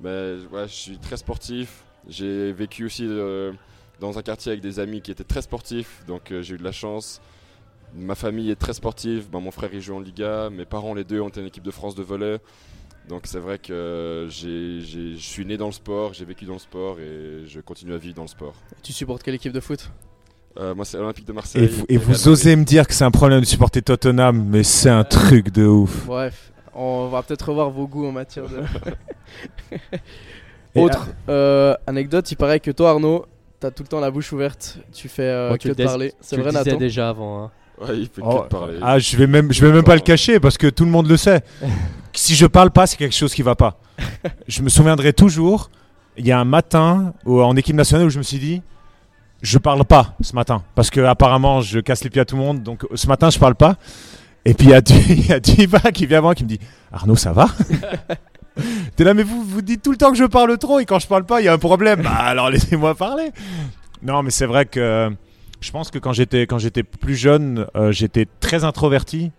Mais 0.00 0.36
je 0.38 0.66
suis 0.66 0.98
très 0.98 1.16
sportif, 1.16 1.84
j'ai 2.08 2.52
vécu 2.52 2.84
aussi 2.84 3.06
euh, 3.06 3.52
dans 4.00 4.18
un 4.18 4.22
quartier 4.22 4.52
avec 4.52 4.62
des 4.62 4.78
amis 4.78 5.00
qui 5.00 5.10
étaient 5.10 5.24
très 5.24 5.42
sportifs, 5.42 6.04
donc 6.06 6.30
euh, 6.30 6.42
j'ai 6.42 6.54
eu 6.54 6.58
de 6.58 6.64
la 6.64 6.72
chance. 6.72 7.20
Ma 7.94 8.14
famille 8.14 8.50
est 8.50 8.56
très 8.56 8.74
sportive, 8.74 9.30
ben, 9.30 9.40
mon 9.40 9.50
frère 9.50 9.70
il 9.72 9.80
joue 9.80 9.96
en 9.96 10.00
Liga, 10.00 10.50
mes 10.50 10.66
parents 10.66 10.94
les 10.94 11.04
deux 11.04 11.20
ont 11.20 11.30
en 11.34 11.44
équipe 11.44 11.64
de 11.64 11.70
France 11.70 11.94
de 11.94 12.02
volley. 12.02 12.38
Donc 13.08 13.22
c'est 13.24 13.38
vrai 13.38 13.58
que 13.58 14.26
j'ai- 14.28 14.80
j'ai- 14.80 15.14
je 15.14 15.22
suis 15.24 15.46
né 15.46 15.56
dans 15.56 15.66
le 15.66 15.72
sport, 15.72 16.12
j'ai 16.12 16.24
vécu 16.24 16.44
dans 16.44 16.54
le 16.54 16.58
sport 16.58 16.98
et 16.98 17.44
je 17.46 17.60
continue 17.60 17.94
à 17.94 17.98
vivre 17.98 18.16
dans 18.16 18.22
le 18.22 18.28
sport. 18.28 18.54
Tu 18.82 18.92
supportes 18.92 19.22
quelle 19.22 19.34
équipe 19.36 19.52
de 19.52 19.60
foot? 19.60 19.90
Euh, 20.58 20.74
moi 20.74 20.84
c'est 20.84 20.96
Olympique 20.96 21.26
de 21.26 21.32
Marseille. 21.32 21.64
Et, 21.88 21.98
vous- 21.98 21.98
et 22.22 22.28
osez 22.28 22.56
me 22.56 22.64
dire 22.64 22.86
que 22.88 22.94
c'est 22.94 23.04
un 23.04 23.10
problème 23.10 23.40
de 23.40 23.44
supporter 23.46 23.82
Tottenham, 23.82 24.44
mais 24.48 24.62
c'est 24.64 24.90
un 24.90 25.04
truc 25.04 25.50
de 25.52 25.66
ouf. 25.66 26.06
Bref, 26.06 26.50
on 26.74 27.08
va 27.08 27.22
peut-être 27.22 27.48
revoir 27.50 27.70
vos 27.70 27.86
goûts 27.86 28.06
en 28.06 28.12
matière 28.12 28.48
de. 28.48 28.62
Autre 30.74 31.08
euh, 31.28 31.74
anecdote, 31.86 32.30
il 32.30 32.36
paraît 32.36 32.60
que 32.60 32.70
toi, 32.70 32.90
Arnaud, 32.90 33.24
t'as 33.60 33.70
tout 33.70 33.82
le 33.82 33.88
temps 33.88 34.00
la 34.00 34.10
bouche 34.10 34.32
ouverte. 34.32 34.78
Tu 34.92 35.08
fais 35.08 35.22
euh, 35.22 35.48
Moi, 35.48 35.58
tu 35.58 35.68
que 35.68 35.72
de 35.72 35.76
dis- 35.78 35.84
parler. 35.84 36.12
C'est 36.20 36.36
tu 36.36 36.42
vrai, 36.42 36.52
le 36.52 36.58
disais 36.58 36.70
Nathan? 36.70 36.78
déjà 36.80 37.08
avant. 37.08 37.44
hein. 37.44 37.50
Ouais, 37.80 37.98
il 37.98 38.06
fait 38.06 38.22
Oh, 38.22 38.38
que 38.38 38.44
de 38.44 38.48
parler. 38.48 38.78
Ah, 38.82 38.98
je 38.98 39.16
vais 39.16 39.26
même, 39.26 39.52
je 39.52 39.64
vais 39.64 39.72
même 39.72 39.82
pas 39.84 39.94
le 39.94 40.00
cacher 40.00 40.40
parce 40.40 40.56
que 40.58 40.66
tout 40.68 40.84
le 40.84 40.90
monde 40.90 41.08
le 41.08 41.16
sait. 41.16 41.42
si 42.12 42.34
je 42.34 42.46
parle 42.46 42.70
pas, 42.70 42.86
c'est 42.86 42.96
quelque 42.96 43.14
chose 43.14 43.34
qui 43.34 43.42
va 43.42 43.54
pas. 43.54 43.78
je 44.48 44.62
me 44.62 44.68
souviendrai 44.68 45.12
toujours. 45.12 45.70
Il 46.16 46.26
y 46.26 46.32
a 46.32 46.38
un 46.40 46.44
matin 46.46 47.12
où- 47.26 47.42
en 47.42 47.54
équipe 47.56 47.76
nationale 47.76 48.06
où 48.06 48.10
je 48.10 48.18
me 48.18 48.22
suis 48.22 48.38
dit, 48.38 48.62
je 49.42 49.58
parle 49.58 49.84
pas 49.84 50.14
ce 50.22 50.34
matin 50.34 50.62
parce 50.74 50.88
que 50.88 51.00
apparemment 51.02 51.60
je 51.60 51.78
casse 51.78 52.02
les 52.02 52.08
pieds 52.10 52.22
à 52.22 52.24
tout 52.24 52.36
le 52.36 52.42
monde. 52.42 52.62
Donc 52.62 52.86
ce 52.94 53.06
matin 53.06 53.28
je 53.28 53.38
parle 53.38 53.54
pas. 53.54 53.76
Et 54.46 54.54
puis 54.54 54.68
il 54.68 55.26
y 55.26 55.32
a, 55.32 55.40
Diva 55.40 55.80
qui 55.92 56.06
vient 56.06 56.18
avant 56.18 56.32
qui 56.32 56.44
me 56.44 56.48
dit, 56.48 56.60
Arnaud 56.92 57.16
ça 57.16 57.32
va? 57.32 57.48
T'es 58.96 59.04
là 59.04 59.12
mais 59.12 59.22
vous 59.22 59.44
vous 59.44 59.60
dites 59.60 59.82
tout 59.82 59.90
le 59.90 59.98
temps 59.98 60.10
que 60.10 60.16
je 60.16 60.24
parle 60.24 60.56
trop 60.56 60.78
et 60.80 60.86
quand 60.86 60.98
je 60.98 61.06
parle 61.06 61.24
pas 61.26 61.42
il 61.42 61.44
y 61.44 61.48
a 61.48 61.52
un 61.52 61.58
problème. 61.58 62.00
Bah 62.02 62.14
alors 62.14 62.48
laissez-moi 62.48 62.94
parler. 62.94 63.30
Non 64.02 64.22
mais 64.22 64.30
c'est 64.30 64.46
vrai 64.46 64.64
que 64.64 65.10
je 65.66 65.72
pense 65.72 65.90
que 65.90 65.98
quand 65.98 66.12
j'étais 66.12 66.42
quand 66.46 66.58
j'étais 66.58 66.84
plus 66.84 67.16
jeune, 67.16 67.66
euh, 67.74 67.90
j'étais 67.90 68.26
très 68.38 68.62
introverti 68.62 69.32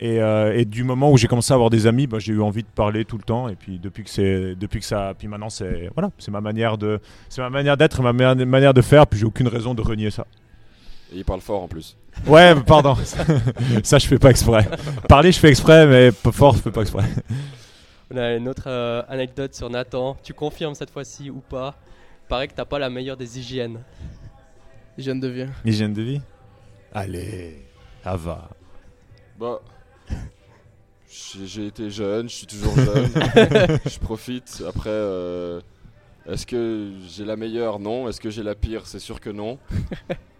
et, 0.00 0.20
euh, 0.20 0.54
et 0.54 0.64
du 0.66 0.84
moment 0.84 1.10
où 1.10 1.16
j'ai 1.16 1.28
commencé 1.28 1.52
à 1.52 1.54
avoir 1.54 1.70
des 1.70 1.86
amis, 1.86 2.06
bah, 2.06 2.18
j'ai 2.18 2.32
eu 2.34 2.42
envie 2.42 2.62
de 2.62 2.68
parler 2.68 3.04
tout 3.06 3.16
le 3.16 3.22
temps 3.22 3.48
et 3.48 3.54
puis 3.56 3.78
depuis 3.78 4.04
que 4.04 4.10
c'est 4.10 4.54
depuis 4.54 4.80
que 4.80 4.84
ça 4.86 5.14
puis 5.18 5.28
maintenant 5.28 5.48
c'est 5.48 5.88
voilà, 5.94 6.10
c'est 6.18 6.30
ma 6.30 6.42
manière 6.42 6.76
de 6.76 7.00
c'est 7.30 7.40
ma 7.40 7.48
manière 7.48 7.76
d'être, 7.78 8.00
et 8.00 8.02
ma 8.02 8.12
ma- 8.12 8.34
manière 8.34 8.74
de 8.74 8.82
faire 8.82 9.06
puis 9.06 9.18
j'ai 9.18 9.24
aucune 9.24 9.48
raison 9.48 9.72
de 9.74 9.80
renier 9.80 10.10
ça. 10.10 10.26
Et 11.14 11.18
il 11.18 11.24
parle 11.24 11.40
fort 11.40 11.62
en 11.62 11.68
plus. 11.68 11.96
Ouais, 12.26 12.54
pardon. 12.66 12.94
ça 13.82 13.98
je 13.98 14.06
fais 14.06 14.18
pas 14.18 14.28
exprès. 14.30 14.68
Parler 15.08 15.32
je 15.32 15.38
fais 15.38 15.48
exprès 15.48 15.86
mais 15.86 16.10
fort 16.10 16.54
je 16.54 16.60
fais 16.60 16.70
pas 16.70 16.82
exprès. 16.82 17.04
On 18.12 18.18
a 18.18 18.34
une 18.34 18.46
autre 18.46 18.64
euh, 18.66 19.02
anecdote 19.08 19.54
sur 19.54 19.70
Nathan. 19.70 20.18
Tu 20.22 20.34
confirmes 20.34 20.74
cette 20.74 20.90
fois-ci 20.90 21.30
ou 21.30 21.40
pas? 21.40 21.76
Paraît 22.28 22.48
que 22.48 22.54
t'as 22.54 22.66
pas 22.66 22.78
la 22.78 22.90
meilleure 22.90 23.16
des 23.16 23.38
hygiènes. 23.38 23.78
Hygiène 24.98 25.20
de 25.20 25.28
vie. 25.28 25.46
Hygiène 25.64 25.92
de 25.92 26.02
vie? 26.02 26.20
Allez, 26.92 27.62
ça 28.04 28.16
va. 28.16 28.50
Bah, 29.38 29.60
j'ai 31.44 31.66
été 31.66 31.90
jeune, 31.90 32.28
je 32.28 32.34
suis 32.34 32.46
toujours 32.46 32.74
jeune, 32.76 33.10
je 33.86 33.98
profite. 33.98 34.62
Après, 34.68 34.90
euh, 34.90 35.60
est-ce 36.26 36.46
que 36.46 36.92
j'ai 37.08 37.24
la 37.24 37.36
meilleure? 37.36 37.78
Non. 37.78 38.08
Est-ce 38.08 38.20
que 38.20 38.30
j'ai 38.30 38.42
la 38.42 38.54
pire? 38.54 38.86
C'est 38.86 38.98
sûr 38.98 39.20
que 39.20 39.30
non. 39.30 39.58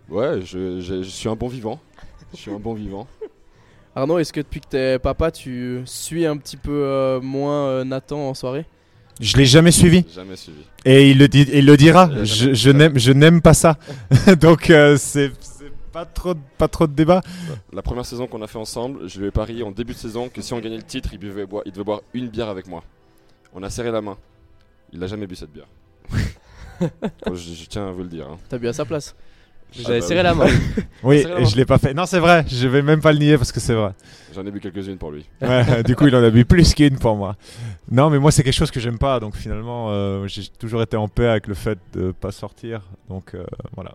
Ouais, 0.09 0.43
je, 0.43 0.81
je- 0.81 1.03
je 1.03 1.09
suis 1.09 1.29
un 1.29 1.37
bon 1.37 1.49
vivant. 1.49 1.81
Je 2.33 2.37
suis 2.37 2.51
un 2.51 2.59
bon 2.59 2.75
vivant. 2.75 3.07
Arnaud, 3.95 4.19
est-ce 4.19 4.33
que 4.33 4.41
depuis 4.41 4.61
que 4.61 4.67
t'es 4.67 4.99
papa, 4.99 5.31
tu 5.31 5.81
suis 5.87 6.27
un 6.27 6.37
petit 6.37 6.57
peu 6.59 6.83
euh, 6.85 7.21
moins 7.21 7.67
euh, 7.69 7.85
Nathan 7.85 8.29
en 8.29 8.35
soirée? 8.35 8.67
Je 9.21 9.37
l'ai 9.37 9.45
jamais 9.47 9.71
suivi 9.71 10.05
Jamais 10.15 10.37
suivi. 10.37 10.63
et 10.85 11.11
il 11.11 11.19
le 11.19 11.29
dit 11.29 11.47
il 11.53 11.67
le 11.67 11.77
dira. 11.77 12.09
Il 12.13 12.25
Je, 12.25 12.55
je 12.55 12.71
n'aime 12.71 12.99
je 12.99 13.13
n'aime 13.13 13.41
pas 13.41 13.55
ça. 13.55 13.77
Donc 14.41 14.71
euh, 14.71 14.97
c'est 14.99 15.31
pas 15.93 16.07
trop 16.07 16.35
pas 16.59 16.69
trop 16.69 16.87
de 16.87 16.93
débat. 16.95 17.21
La 17.73 17.83
première 17.83 18.07
saison 18.07 18.27
qu'on 18.27 18.41
a 18.43 18.47
fait 18.47 18.59
ensemble, 18.59 19.09
je 19.09 19.21
lui 19.21 19.27
ai 19.29 19.31
parié 19.31 19.63
en 19.63 19.71
début 19.71 19.93
de 19.93 19.99
saison 19.99 20.29
que 20.29 20.41
si 20.43 20.53
on 20.55 20.61
gagnait 20.61 20.77
le 20.79 20.83
titre, 20.83 21.11
il 21.13 21.19
devait 21.19 21.47
boire, 21.47 21.63
il 21.67 21.73
devait 21.73 21.85
boire 21.85 22.01
une 22.15 22.29
bière 22.29 22.49
avec 22.49 22.67
moi. 22.67 22.83
On 23.55 23.63
a 23.63 23.69
serré 23.71 23.91
la 23.93 24.01
main. 24.01 24.17
Il 24.93 24.99
n'a 24.99 25.07
jamais 25.07 25.27
bu 25.27 25.37
cette 25.37 25.53
bière. 25.53 25.69
Je 27.33 27.65
tiens 27.67 27.89
à 27.89 27.93
vous 27.93 28.03
le 28.03 28.09
dire. 28.09 28.27
hein. 28.29 28.39
T'as 28.49 28.59
bu 28.59 28.67
à 28.69 28.73
sa 28.73 28.85
place 28.85 29.15
Ah 29.85 29.89
avez 29.91 30.01
bah 30.01 30.07
serré 30.07 30.21
oui. 30.21 30.25
la 30.25 30.35
main. 30.35 30.47
Oui, 31.03 31.17
et 31.17 31.45
je 31.47 31.57
l'ai 31.57 31.65
pas 31.65 31.79
fait. 31.79 31.95
Non, 31.95 32.07
c'est 32.07 32.19
vrai, 32.19 32.45
je 32.49 32.69
vais 32.69 32.83
même 32.83 33.01
pas 33.01 33.13
le 33.13 33.19
nier 33.19 33.37
parce 33.39 33.53
que 33.53 33.61
c'est 33.61 33.75
vrai. 33.75 33.93
J'en 34.35 34.45
ai 34.47 34.51
bu 34.51 34.61
quelques-unes 34.61 34.99
pour 34.99 35.11
lui. 35.11 35.27
Ouais, 35.41 35.83
du 35.85 35.97
coup, 35.97 36.07
il 36.07 36.15
en 36.17 36.23
a 36.23 36.31
bu 36.31 36.45
plus 36.45 36.75
qu'une 36.75 36.99
pour 36.99 37.17
moi. 37.17 37.37
Non, 37.91 38.11
mais 38.11 38.19
moi, 38.19 38.31
c'est 38.31 38.43
quelque 38.43 38.55
chose 38.55 38.71
que 38.71 38.81
j'aime 38.81 38.99
pas. 38.99 39.21
Donc 39.21 39.37
finalement, 39.37 39.91
euh, 39.91 40.27
j'ai 40.27 40.47
toujours 40.59 40.83
été 40.83 40.97
en 40.97 41.09
paix 41.09 41.27
avec 41.27 41.47
le 41.47 41.55
fait 41.55 41.79
de 41.93 42.13
pas 42.13 42.33
sortir. 42.33 42.83
Donc 43.09 43.35
euh, 43.35 43.45
voilà. 43.75 43.95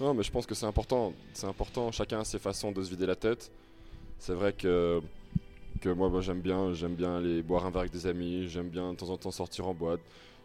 Non, 0.00 0.14
mais 0.14 0.22
je 0.22 0.30
pense 0.30 0.46
que 0.46 0.54
c'est 0.54 0.66
important. 0.66 1.12
C'est 1.34 1.46
important. 1.46 1.92
Chacun 1.92 2.20
a 2.20 2.24
ses 2.24 2.38
façons 2.38 2.72
de 2.72 2.82
se 2.82 2.90
vider 2.90 3.06
la 3.06 3.16
tête. 3.16 3.50
C'est 4.18 4.32
vrai 4.34 4.52
que, 4.52 5.00
que 5.80 5.88
moi, 5.90 6.08
bah, 6.08 6.20
j'aime 6.20 6.40
bien, 6.40 6.72
j'aime 6.72 6.94
bien 6.94 7.18
aller 7.18 7.42
boire 7.42 7.66
un 7.66 7.70
verre 7.70 7.80
avec 7.80 7.92
des 7.92 8.06
amis. 8.06 8.48
J'aime 8.48 8.68
bien 8.68 8.92
de 8.92 8.96
temps 8.96 9.10
en 9.10 9.16
temps 9.16 9.30
sortir 9.30 9.66
en 9.68 9.74
boîte. 9.74 10.00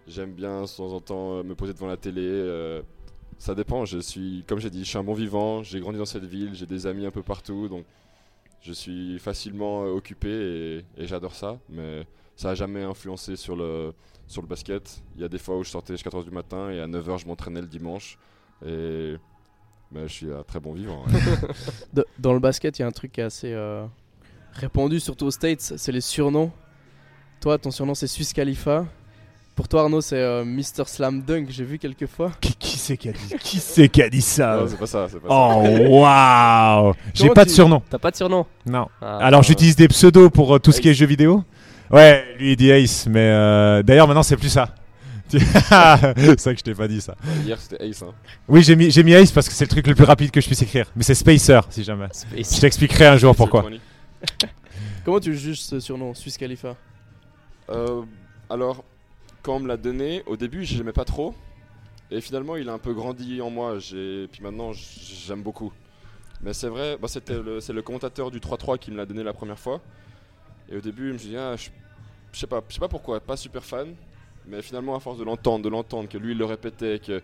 J'aime 0.08 0.32
bien 0.32 0.62
de 0.62 0.68
temps 0.68 0.94
en 0.94 1.00
temps 1.00 1.34
euh, 1.40 1.44
me 1.44 1.56
poser 1.56 1.74
devant 1.74 1.88
la 1.88 1.98
télé. 1.98 2.22
euh, 2.24 2.82
ça 3.38 3.56
dépend. 3.56 3.86
Je 3.86 4.00
suis, 4.00 4.44
comme 4.48 4.60
j'ai 4.60 4.70
dit, 4.70 4.84
je 4.84 4.90
suis 4.90 4.98
un 4.98 5.04
bon 5.04 5.14
vivant. 5.14 5.64
J'ai 5.64 5.80
grandi 5.80 5.98
dans 5.98 6.06
cette 6.06 6.26
ville. 6.26 6.54
J'ai 6.54 6.66
des 6.66 6.88
amis 6.88 7.06
un 7.06 7.12
peu 7.12 7.24
partout. 7.24 7.68
Donc, 7.68 7.86
je 8.62 8.74
suis 8.74 9.20
facilement 9.20 9.84
euh, 9.84 9.92
occupé 9.92 10.84
et, 10.98 11.06
j'adore 11.06 11.36
ça. 11.36 11.58
Mais 11.70 12.06
ça 12.36 12.50
n'a 12.50 12.56
jamais 12.56 12.84
influencé 12.84 13.36
sur 13.36 13.56
le, 13.56 13.94
sur 14.28 14.42
le 14.42 14.48
basket. 14.48 15.04
Il 15.16 15.22
y 15.22 15.26
a 15.26 15.30
des 15.30 15.38
fois 15.38 15.58
où 15.58 15.64
je 15.64 15.70
sortais 15.70 15.94
jusqu'à 15.94 16.10
4h 16.10 16.24
du 16.24 16.32
matin 16.32 16.70
et 16.70 16.80
à 16.80 16.88
9h, 16.88 17.20
je 17.20 17.28
m'entraînais 17.28 17.62
le 17.62 17.68
dimanche. 17.68 18.18
Et 18.66 19.16
je 19.94 20.08
suis 20.08 20.32
un 20.32 20.44
très 20.44 20.60
bon 20.60 20.74
vivant. 20.74 21.06
dans 22.20 22.34
le 22.34 22.40
basket, 22.40 22.78
il 22.80 22.82
y 22.82 22.86
a 22.86 22.88
un 22.88 22.92
truc 22.92 23.14
qui 23.14 23.22
est 23.22 23.26
assez 23.26 23.54
euh, 23.54 23.86
répandu, 24.54 25.00
surtout 25.00 25.26
aux 25.26 25.32
States, 25.32 25.62
c'est 25.62 25.92
les 25.92 26.02
surnoms. 26.02 26.52
Toi, 27.42 27.58
ton 27.58 27.72
surnom 27.72 27.94
c'est 27.96 28.08
Suisse 28.08 28.34
Khalifa. 28.34 28.86
Pour 29.56 29.70
toi, 29.70 29.84
Arnaud, 29.84 30.02
c'est 30.02 30.18
euh, 30.20 30.44
Mr. 30.44 30.84
Slam 30.86 31.22
Dunk, 31.22 31.46
j'ai 31.50 31.64
vu 31.64 31.80
quelques 31.80 32.08
fois. 32.08 32.32
Qui, 32.42 32.54
qui 32.56 32.78
c'est 32.78 32.98
qui 32.98 33.08
a 33.10 33.14
dit 33.14 33.36
Qui 33.40 33.60
c'est 33.60 33.88
qui 33.88 34.02
a 34.02 34.10
dit 34.10 34.22
ça 34.22 34.58
non, 34.58 34.68
c'est 34.68 34.78
pas 34.78 34.86
ça. 34.86 35.08
C'est 35.10 35.20
pas 35.22 35.30
ça. 35.30 35.34
Oh 35.34 35.64
waouh 36.02 36.94
J'ai 37.14 37.24
Comment 37.24 37.34
pas 37.36 37.46
de 37.46 37.50
tu- 37.50 37.56
surnom. 37.56 37.82
T'as 37.90 37.98
pas 37.98 38.12
de 38.12 38.18
surnom 38.18 38.46
Non. 38.66 38.88
Ah, 39.02 39.18
Alors 39.20 39.40
euh, 39.40 39.44
j'utilise 39.44 39.78
des 39.78 39.88
pseudos 39.88 40.30
pour 40.30 40.56
euh, 40.56 40.60
tout 40.60 40.74
ce 40.74 40.82
qui 40.82 40.90
est 40.90 40.94
jeux 40.94 41.06
vidéo. 41.06 41.44
Ouais, 41.90 42.26
lui 42.38 42.52
il 42.52 42.56
dit 42.58 42.70
Ace, 42.70 43.08
mais 43.10 43.20
euh, 43.32 43.82
d'ailleurs 43.82 44.08
maintenant 44.08 44.24
c'est 44.24 44.36
plus 44.38 44.50
ça. 44.50 44.76
c'est 45.30 45.40
vrai 45.40 46.34
que 46.36 46.60
je 46.60 46.64
t'ai 46.64 46.74
pas 46.76 46.88
dit 46.88 47.00
ça. 47.02 47.16
Hier, 47.46 47.58
c'était 47.60 47.84
Ace. 47.88 48.02
hein. 48.04 48.14
Oui, 48.50 48.62
j'ai 48.62 48.76
mis, 48.76 48.92
j'ai 48.92 49.04
mis 49.04 49.14
Ace 49.14 49.32
parce 49.32 49.48
que 49.48 49.54
c'est 49.56 49.66
le 49.66 49.70
truc 49.70 49.88
le 49.88 49.96
plus 49.96 50.04
rapide 50.04 50.32
que 50.32 50.42
je 50.42 50.48
puisse 50.48 50.62
écrire. 50.62 50.88
Mais 50.98 51.04
c'est 51.04 51.16
Spacer 51.16 51.62
si 51.70 51.84
jamais. 51.84 52.08
Space. 52.12 52.56
Je 52.58 52.62
t'expliquerai 52.62 53.06
un 53.08 53.18
jour 53.18 53.36
pourquoi. 53.36 53.66
Comment 55.06 55.20
tu 55.20 55.36
juges 55.36 55.62
ce 55.62 55.80
surnom, 55.80 56.14
Suisse 56.14 56.38
Khalifa? 56.38 56.76
Euh, 57.70 58.02
alors, 58.50 58.84
quand 59.46 59.58
on 59.58 59.60
me 59.60 59.68
l'a 59.68 59.78
donné, 59.78 60.24
au 60.26 60.38
début, 60.38 60.66
je 60.66 60.76
l'aimais 60.76 60.92
pas 60.92 61.06
trop. 61.06 61.36
Et 62.10 62.20
finalement, 62.20 62.56
il 62.56 62.68
a 62.68 62.74
un 62.74 62.80
peu 62.80 62.96
grandi 62.96 63.42
en 63.42 63.52
moi. 63.52 63.78
J'ai... 63.78 64.28
Puis 64.32 64.42
maintenant, 64.42 64.72
j'aime 64.74 65.44
beaucoup. 65.44 65.72
Mais 66.42 66.52
c'est 66.52 66.68
vrai, 66.68 66.98
bah, 67.00 67.08
c'est 67.08 67.30
le 67.30 67.82
commentateur 67.84 68.32
du 68.32 68.40
3-3 68.40 68.80
qui 68.80 68.90
me 68.90 68.98
l'a 68.98 69.06
donné 69.06 69.22
la 69.22 69.34
première 69.34 69.60
fois. 69.60 69.82
Et 70.68 70.76
au 70.76 70.82
début, 70.82 71.10
je 71.10 71.14
me 71.14 71.18
suis 71.20 71.30
dit, 71.30 71.38
ah, 71.38 71.56
je, 71.56 71.70
je 72.32 72.40
sais 72.40 72.48
pas, 72.48 72.64
je 72.68 72.74
sais 72.74 72.80
pas 72.80 72.88
pourquoi, 72.88 73.20
pas 73.20 73.38
super 73.38 73.64
fan. 73.64 73.94
Mais 74.48 74.64
finalement, 74.64 74.96
à 74.96 75.00
force 75.00 75.20
de 75.20 75.24
l'entendre, 75.24 75.64
de 75.64 75.70
l'entendre, 75.70 76.10
que 76.10 76.18
lui, 76.18 76.32
il 76.32 76.40
le 76.40 76.46
répétait, 76.46 76.98
que 76.98 77.22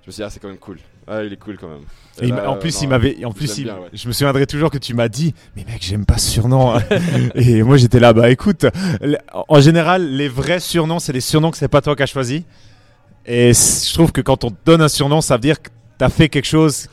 je 0.00 0.06
me 0.06 0.12
suis 0.12 0.20
dit, 0.20 0.22
ah, 0.22 0.30
c'est 0.30 0.40
quand 0.40 0.48
même 0.48 0.56
cool. 0.56 0.78
Ah, 1.12 1.24
il 1.24 1.32
est 1.32 1.36
cool 1.36 1.56
quand 1.58 1.68
même. 1.68 1.80
Et 2.22 2.28
il 2.28 2.34
là, 2.34 2.48
en 2.50 2.56
plus, 2.56 2.74
non, 2.76 2.80
il 2.82 2.88
m'avait, 2.88 3.24
en 3.24 3.30
je 3.30 3.36
plus, 3.36 3.58
il- 3.58 3.64
bien, 3.64 3.78
ouais. 3.78 3.88
je 3.92 4.06
me 4.06 4.12
souviendrai 4.12 4.46
toujours 4.46 4.70
que 4.70 4.78
tu 4.78 4.94
m'as 4.94 5.08
dit, 5.08 5.34
mais 5.56 5.64
mec, 5.64 5.78
j'aime 5.80 6.06
pas 6.06 6.18
ce 6.18 6.30
surnom. 6.30 6.74
et 7.34 7.62
moi, 7.62 7.76
j'étais 7.78 7.98
là, 7.98 8.12
bah 8.12 8.30
écoute, 8.30 8.66
en 9.48 9.60
général, 9.60 10.08
les 10.08 10.28
vrais 10.28 10.60
surnoms, 10.60 10.98
c'est 11.00 11.12
les 11.12 11.20
surnoms 11.20 11.50
que 11.50 11.56
c'est 11.56 11.68
pas 11.68 11.80
toi 11.82 11.96
qui 11.96 12.02
as 12.02 12.06
choisi. 12.06 12.44
Et 13.26 13.52
je 13.52 13.92
trouve 13.94 14.12
que 14.12 14.20
quand 14.20 14.44
on 14.44 14.50
te 14.50 14.56
donne 14.64 14.82
un 14.82 14.88
surnom, 14.88 15.20
ça 15.20 15.34
veut 15.34 15.40
dire 15.40 15.60
que 15.60 15.70
t'as 15.98 16.08
fait 16.08 16.28
quelque 16.28 16.46
chose 16.46 16.88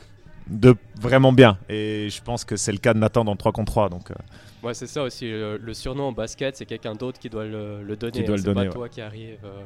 de 0.48 0.74
vraiment 1.00 1.32
bien. 1.32 1.58
Et 1.68 2.08
je 2.10 2.20
pense 2.22 2.44
que 2.44 2.56
c'est 2.56 2.72
le 2.72 2.78
cas 2.78 2.94
de 2.94 2.98
Nathan 2.98 3.24
dans 3.24 3.32
le 3.32 3.38
3 3.38 3.52
contre 3.52 3.72
3. 3.72 3.88
Donc, 3.88 4.10
euh, 4.10 4.14
Ouais, 4.62 4.74
c'est 4.74 4.88
ça 4.88 5.02
aussi. 5.04 5.30
Le, 5.30 5.56
le 5.56 5.74
surnom 5.74 6.04
en 6.08 6.12
basket, 6.12 6.56
c'est 6.56 6.66
quelqu'un 6.66 6.94
d'autre 6.94 7.20
qui 7.20 7.28
doit 7.28 7.44
le, 7.44 7.82
le 7.84 7.96
donner. 7.96 8.12
Qui 8.12 8.24
doit 8.24 8.30
hein, 8.30 8.32
le 8.32 8.38
c'est 8.38 8.44
donner, 8.44 8.54
pas 8.54 8.66
ouais. 8.66 8.74
toi 8.74 8.88
qui 8.88 9.00
arrive. 9.00 9.36
euh, 9.44 9.62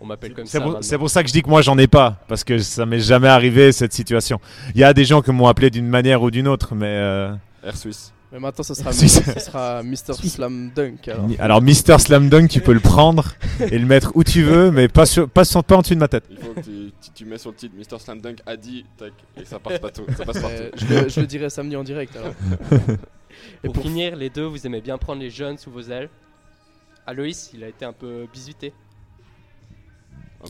on 0.00 0.06
m'appelle 0.06 0.34
comme 0.34 0.46
c'est 0.46 0.58
ça. 0.58 0.64
pour, 0.64 0.78
c'est 0.82 0.98
pour 0.98 1.10
ça 1.10 1.22
que 1.22 1.28
je 1.28 1.32
dis 1.32 1.42
que 1.42 1.48
moi, 1.48 1.62
j'en 1.62 1.78
ai 1.78 1.86
pas. 1.86 2.18
Parce 2.28 2.44
que 2.44 2.58
ça 2.58 2.84
m'est 2.86 3.00
jamais 3.00 3.28
arrivé 3.28 3.72
cette 3.72 3.92
situation. 3.92 4.40
Il 4.74 4.80
y 4.80 4.84
a 4.84 4.92
des 4.92 5.04
gens 5.04 5.22
qui 5.22 5.30
m'ont 5.32 5.46
appelé 5.46 5.70
d'une 5.70 5.88
manière 5.88 6.22
ou 6.22 6.30
d'une 6.30 6.48
autre, 6.48 6.74
mais. 6.74 6.86
euh, 6.88 7.34
Air 7.62 7.76
Suisse. 7.76 8.12
Mais 8.32 8.40
maintenant, 8.40 8.64
ce 8.64 8.74
sera, 8.74 8.92
Suisse. 8.92 9.22
ce 9.22 9.38
sera 9.40 9.82
Mr. 9.84 10.12
Slam 10.14 10.72
Dunk. 10.74 11.06
Alors. 11.08 11.26
Alors, 11.38 11.62
Mister 11.62 11.96
Slam 12.00 12.28
Dunk, 12.28 12.48
tu 12.50 12.60
peux 12.60 12.72
le 12.72 12.80
prendre 12.80 13.34
et 13.60 13.78
le 13.78 13.86
mettre 13.86 14.10
où 14.16 14.24
tu 14.24 14.42
veux, 14.42 14.72
mais 14.72 14.88
pas, 14.88 15.06
sur, 15.06 15.28
pas, 15.30 15.44
sur- 15.44 15.62
pas 15.62 15.76
en 15.76 15.82
dessus 15.82 15.94
de 15.94 16.00
ma 16.00 16.08
tête. 16.08 16.24
Il 16.28 16.38
faut 16.38 16.52
que 16.52 16.60
tu, 16.60 16.92
tu- 17.00 17.10
tu 17.14 17.24
mets 17.26 17.38
sur 17.38 17.50
le 17.50 17.56
titre 17.56 17.74
Mr. 17.78 17.98
Slam 18.00 18.20
Dunk 18.20 18.38
a 18.44 18.56
dit, 18.56 18.84
tac, 18.98 19.12
et 19.40 19.44
ça 19.44 19.60
passe 19.60 19.78
partout. 19.78 20.02
Ça 20.18 20.24
passe 20.24 20.36
Euh, 20.38 20.70
partout. 20.70 20.84
je, 20.88 20.94
le, 21.04 21.08
je 21.08 21.20
le 21.20 21.26
dirai 21.28 21.48
samedi 21.48 21.76
en 21.76 21.84
direct. 21.84 22.16
Alors. 22.16 22.32
Et 23.62 23.68
Pour, 23.68 23.82
finir, 23.82 24.16
les 24.16 24.30
deux, 24.30 24.44
vous 24.44 24.66
aimez 24.66 24.80
bien 24.80 24.96
prendre 24.98 25.20
les 25.20 25.30
jeunes 25.30 25.56
sous 25.58 25.70
vos 25.70 25.82
ailes. 25.82 26.08
Aloïs, 27.06 27.50
il 27.54 27.62
a 27.64 27.68
été 27.68 27.84
un 27.84 27.92
peu 27.92 28.26
bisuté. 28.32 28.72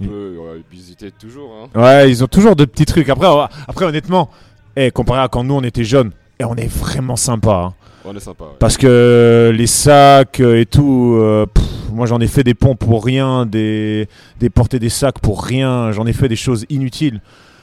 Un 0.00 0.04
peu, 0.06 0.36
ouais, 0.38 0.62
visiter 0.70 1.10
toujours. 1.12 1.52
Hein. 1.74 1.80
Ouais, 1.80 2.10
ils 2.10 2.24
ont 2.24 2.26
toujours 2.26 2.56
de 2.56 2.64
petits 2.64 2.84
trucs. 2.86 3.08
Après, 3.08 3.28
ouais, 3.28 3.44
après 3.68 3.84
honnêtement, 3.84 4.30
eh, 4.76 4.90
comparé 4.90 5.20
à 5.20 5.28
quand 5.28 5.44
nous 5.44 5.54
on 5.54 5.62
était 5.62 5.84
jeunes, 5.84 6.10
et 6.38 6.44
on 6.44 6.54
est 6.56 6.66
vraiment 6.66 7.16
sympa. 7.16 7.54
hein. 7.68 7.74
On 8.04 8.14
est 8.14 8.20
sympa. 8.20 8.44
ouais. 8.44 8.50
Parce 8.58 8.76
que 8.76 9.52
les 9.54 9.66
sacs 9.66 10.40
et 10.40 10.66
tout, 10.66 11.16
euh, 11.18 11.46
pff, 11.46 11.64
moi 11.92 12.06
j'en 12.06 12.20
ai 12.20 12.26
fait 12.26 12.42
des 12.44 12.54
ponts 12.54 12.74
pour 12.76 13.04
rien, 13.04 13.46
des, 13.46 14.08
des 14.40 14.50
porter 14.50 14.78
des 14.78 14.88
sacs 14.90 15.20
pour 15.20 15.42
rien, 15.44 15.90
j'en 15.92 16.06
ai 16.06 16.12
fait 16.12 16.28
des 16.28 16.36
choses 16.36 16.66
inutiles. 16.68 17.20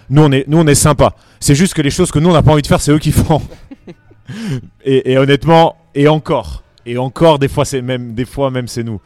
Nous 0.10 0.22
on 0.24 0.32
est, 0.32 0.46
nous, 0.48 0.58
on 0.58 0.68
est 0.68 0.74
sympa. 0.76 1.16
C'est 1.40 1.54
juste 1.56 1.74
que 1.74 1.82
les 1.82 1.90
choses 1.92 2.12
que 2.12 2.20
nous 2.20 2.30
on 2.30 2.34
n'a 2.34 2.42
pas 2.42 2.52
envie 2.54 2.62
de 2.62 2.68
faire, 2.68 2.82
c'est 2.82 2.92
eux 2.92 3.00
qui 3.00 3.12
font. 3.12 3.42
et, 4.86 5.12
et 5.12 5.18
honnêtement, 5.18 5.76
et 5.94 6.08
encore, 6.08 6.64
et 6.86 6.98
encore 6.98 7.38
des 7.40 7.48
fois 7.48 7.66
c'est 7.66 7.82
même, 7.82 8.14
des 8.14 8.26
fois 8.26 8.50
même 8.52 8.68
c'est 8.68 8.84
nous. 8.84 9.00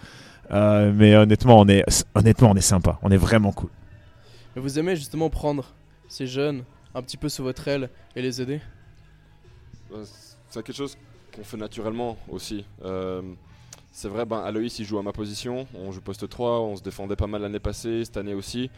Euh, 0.51 0.91
mais 0.93 1.15
honnêtement, 1.15 1.59
on 1.59 1.67
est, 1.67 1.83
honnêtement, 2.13 2.51
on 2.51 2.55
est 2.55 2.61
sympa. 2.61 2.99
On 3.01 3.11
est 3.11 3.17
vraiment 3.17 3.51
cool. 3.51 3.69
Mais 4.55 4.61
vous 4.61 4.79
aimez 4.79 4.95
justement 4.95 5.29
prendre 5.29 5.73
ces 6.07 6.27
jeunes 6.27 6.63
un 6.93 7.01
petit 7.01 7.17
peu 7.17 7.29
sous 7.29 7.43
votre 7.43 7.67
aile 7.67 7.89
et 8.15 8.21
les 8.21 8.41
aider? 8.41 8.61
Euh, 9.93 10.03
C'est 10.49 10.63
quelque 10.63 10.75
chose 10.75 10.97
qu'on 11.35 11.43
fait 11.43 11.57
naturellement 11.57 12.17
aussi. 12.29 12.65
Euh, 12.83 13.21
c'est 13.91 14.07
vrai, 14.07 14.25
ben, 14.25 14.39
Aloïs 14.39 14.79
il 14.79 14.85
joue 14.85 14.97
à 14.97 15.03
ma 15.03 15.11
position. 15.11 15.67
On 15.73 15.91
joue 15.91 16.01
poste 16.01 16.27
3, 16.27 16.61
on 16.61 16.75
se 16.75 16.83
défendait 16.83 17.15
pas 17.15 17.27
mal 17.27 17.41
l'année 17.41 17.59
passée, 17.59 18.05
cette 18.05 18.17
année 18.17 18.33
aussi. 18.33 18.69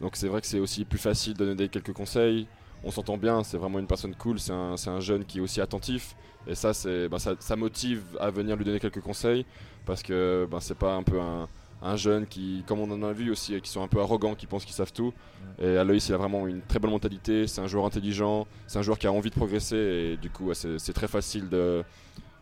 Donc 0.00 0.16
c'est 0.16 0.28
vrai 0.28 0.40
que 0.40 0.46
c'est 0.46 0.58
aussi 0.58 0.84
plus 0.84 0.98
facile 0.98 1.34
de 1.34 1.44
donner 1.44 1.68
quelques 1.68 1.92
conseils. 1.92 2.46
On 2.84 2.90
s'entend 2.90 3.16
bien, 3.16 3.42
c'est 3.42 3.56
vraiment 3.56 3.78
une 3.78 3.86
personne 3.86 4.14
cool, 4.14 4.38
c'est 4.38 4.52
un, 4.52 5.00
jeune 5.00 5.24
qui 5.24 5.38
est 5.38 5.40
aussi 5.40 5.60
attentif. 5.60 6.14
Et 6.46 6.54
ça, 6.54 6.74
c'est, 6.74 7.08
ben, 7.08 7.18
ça, 7.18 7.34
ça 7.38 7.56
motive 7.56 8.02
à 8.20 8.30
venir 8.30 8.56
lui 8.56 8.64
donner 8.64 8.80
quelques 8.80 9.00
conseils. 9.00 9.46
Parce 9.86 10.02
que 10.02 10.46
ben, 10.50 10.60
c'est 10.60 10.76
pas 10.76 10.94
un 10.94 11.02
peu 11.02 11.20
un, 11.20 11.48
un 11.84 11.96
jeune 11.96 12.26
qui, 12.26 12.64
comme 12.66 12.80
on 12.80 12.90
en 12.90 13.02
a 13.02 13.12
vu 13.12 13.30
aussi, 13.30 13.60
qui 13.60 13.70
sont 13.70 13.82
un 13.82 13.88
peu 13.88 14.00
arrogants, 14.00 14.34
qui 14.34 14.46
pensent 14.46 14.64
qu'ils 14.64 14.74
savent 14.74 14.92
tout. 14.92 15.12
Et 15.62 15.76
Aloïs, 15.76 16.08
il 16.08 16.14
a 16.14 16.16
vraiment 16.16 16.46
une 16.46 16.62
très 16.62 16.78
bonne 16.78 16.90
mentalité, 16.90 17.46
c'est 17.46 17.60
un 17.60 17.66
joueur 17.66 17.84
intelligent, 17.84 18.46
c'est 18.66 18.78
un 18.78 18.82
joueur 18.82 18.98
qui 18.98 19.06
a 19.06 19.12
envie 19.12 19.30
de 19.30 19.34
progresser 19.34 19.76
et 19.76 20.16
du 20.16 20.30
coup, 20.30 20.46
ouais, 20.46 20.54
c'est 20.54 20.92
très 20.92 21.08
facile 21.08 21.48
de. 21.48 21.84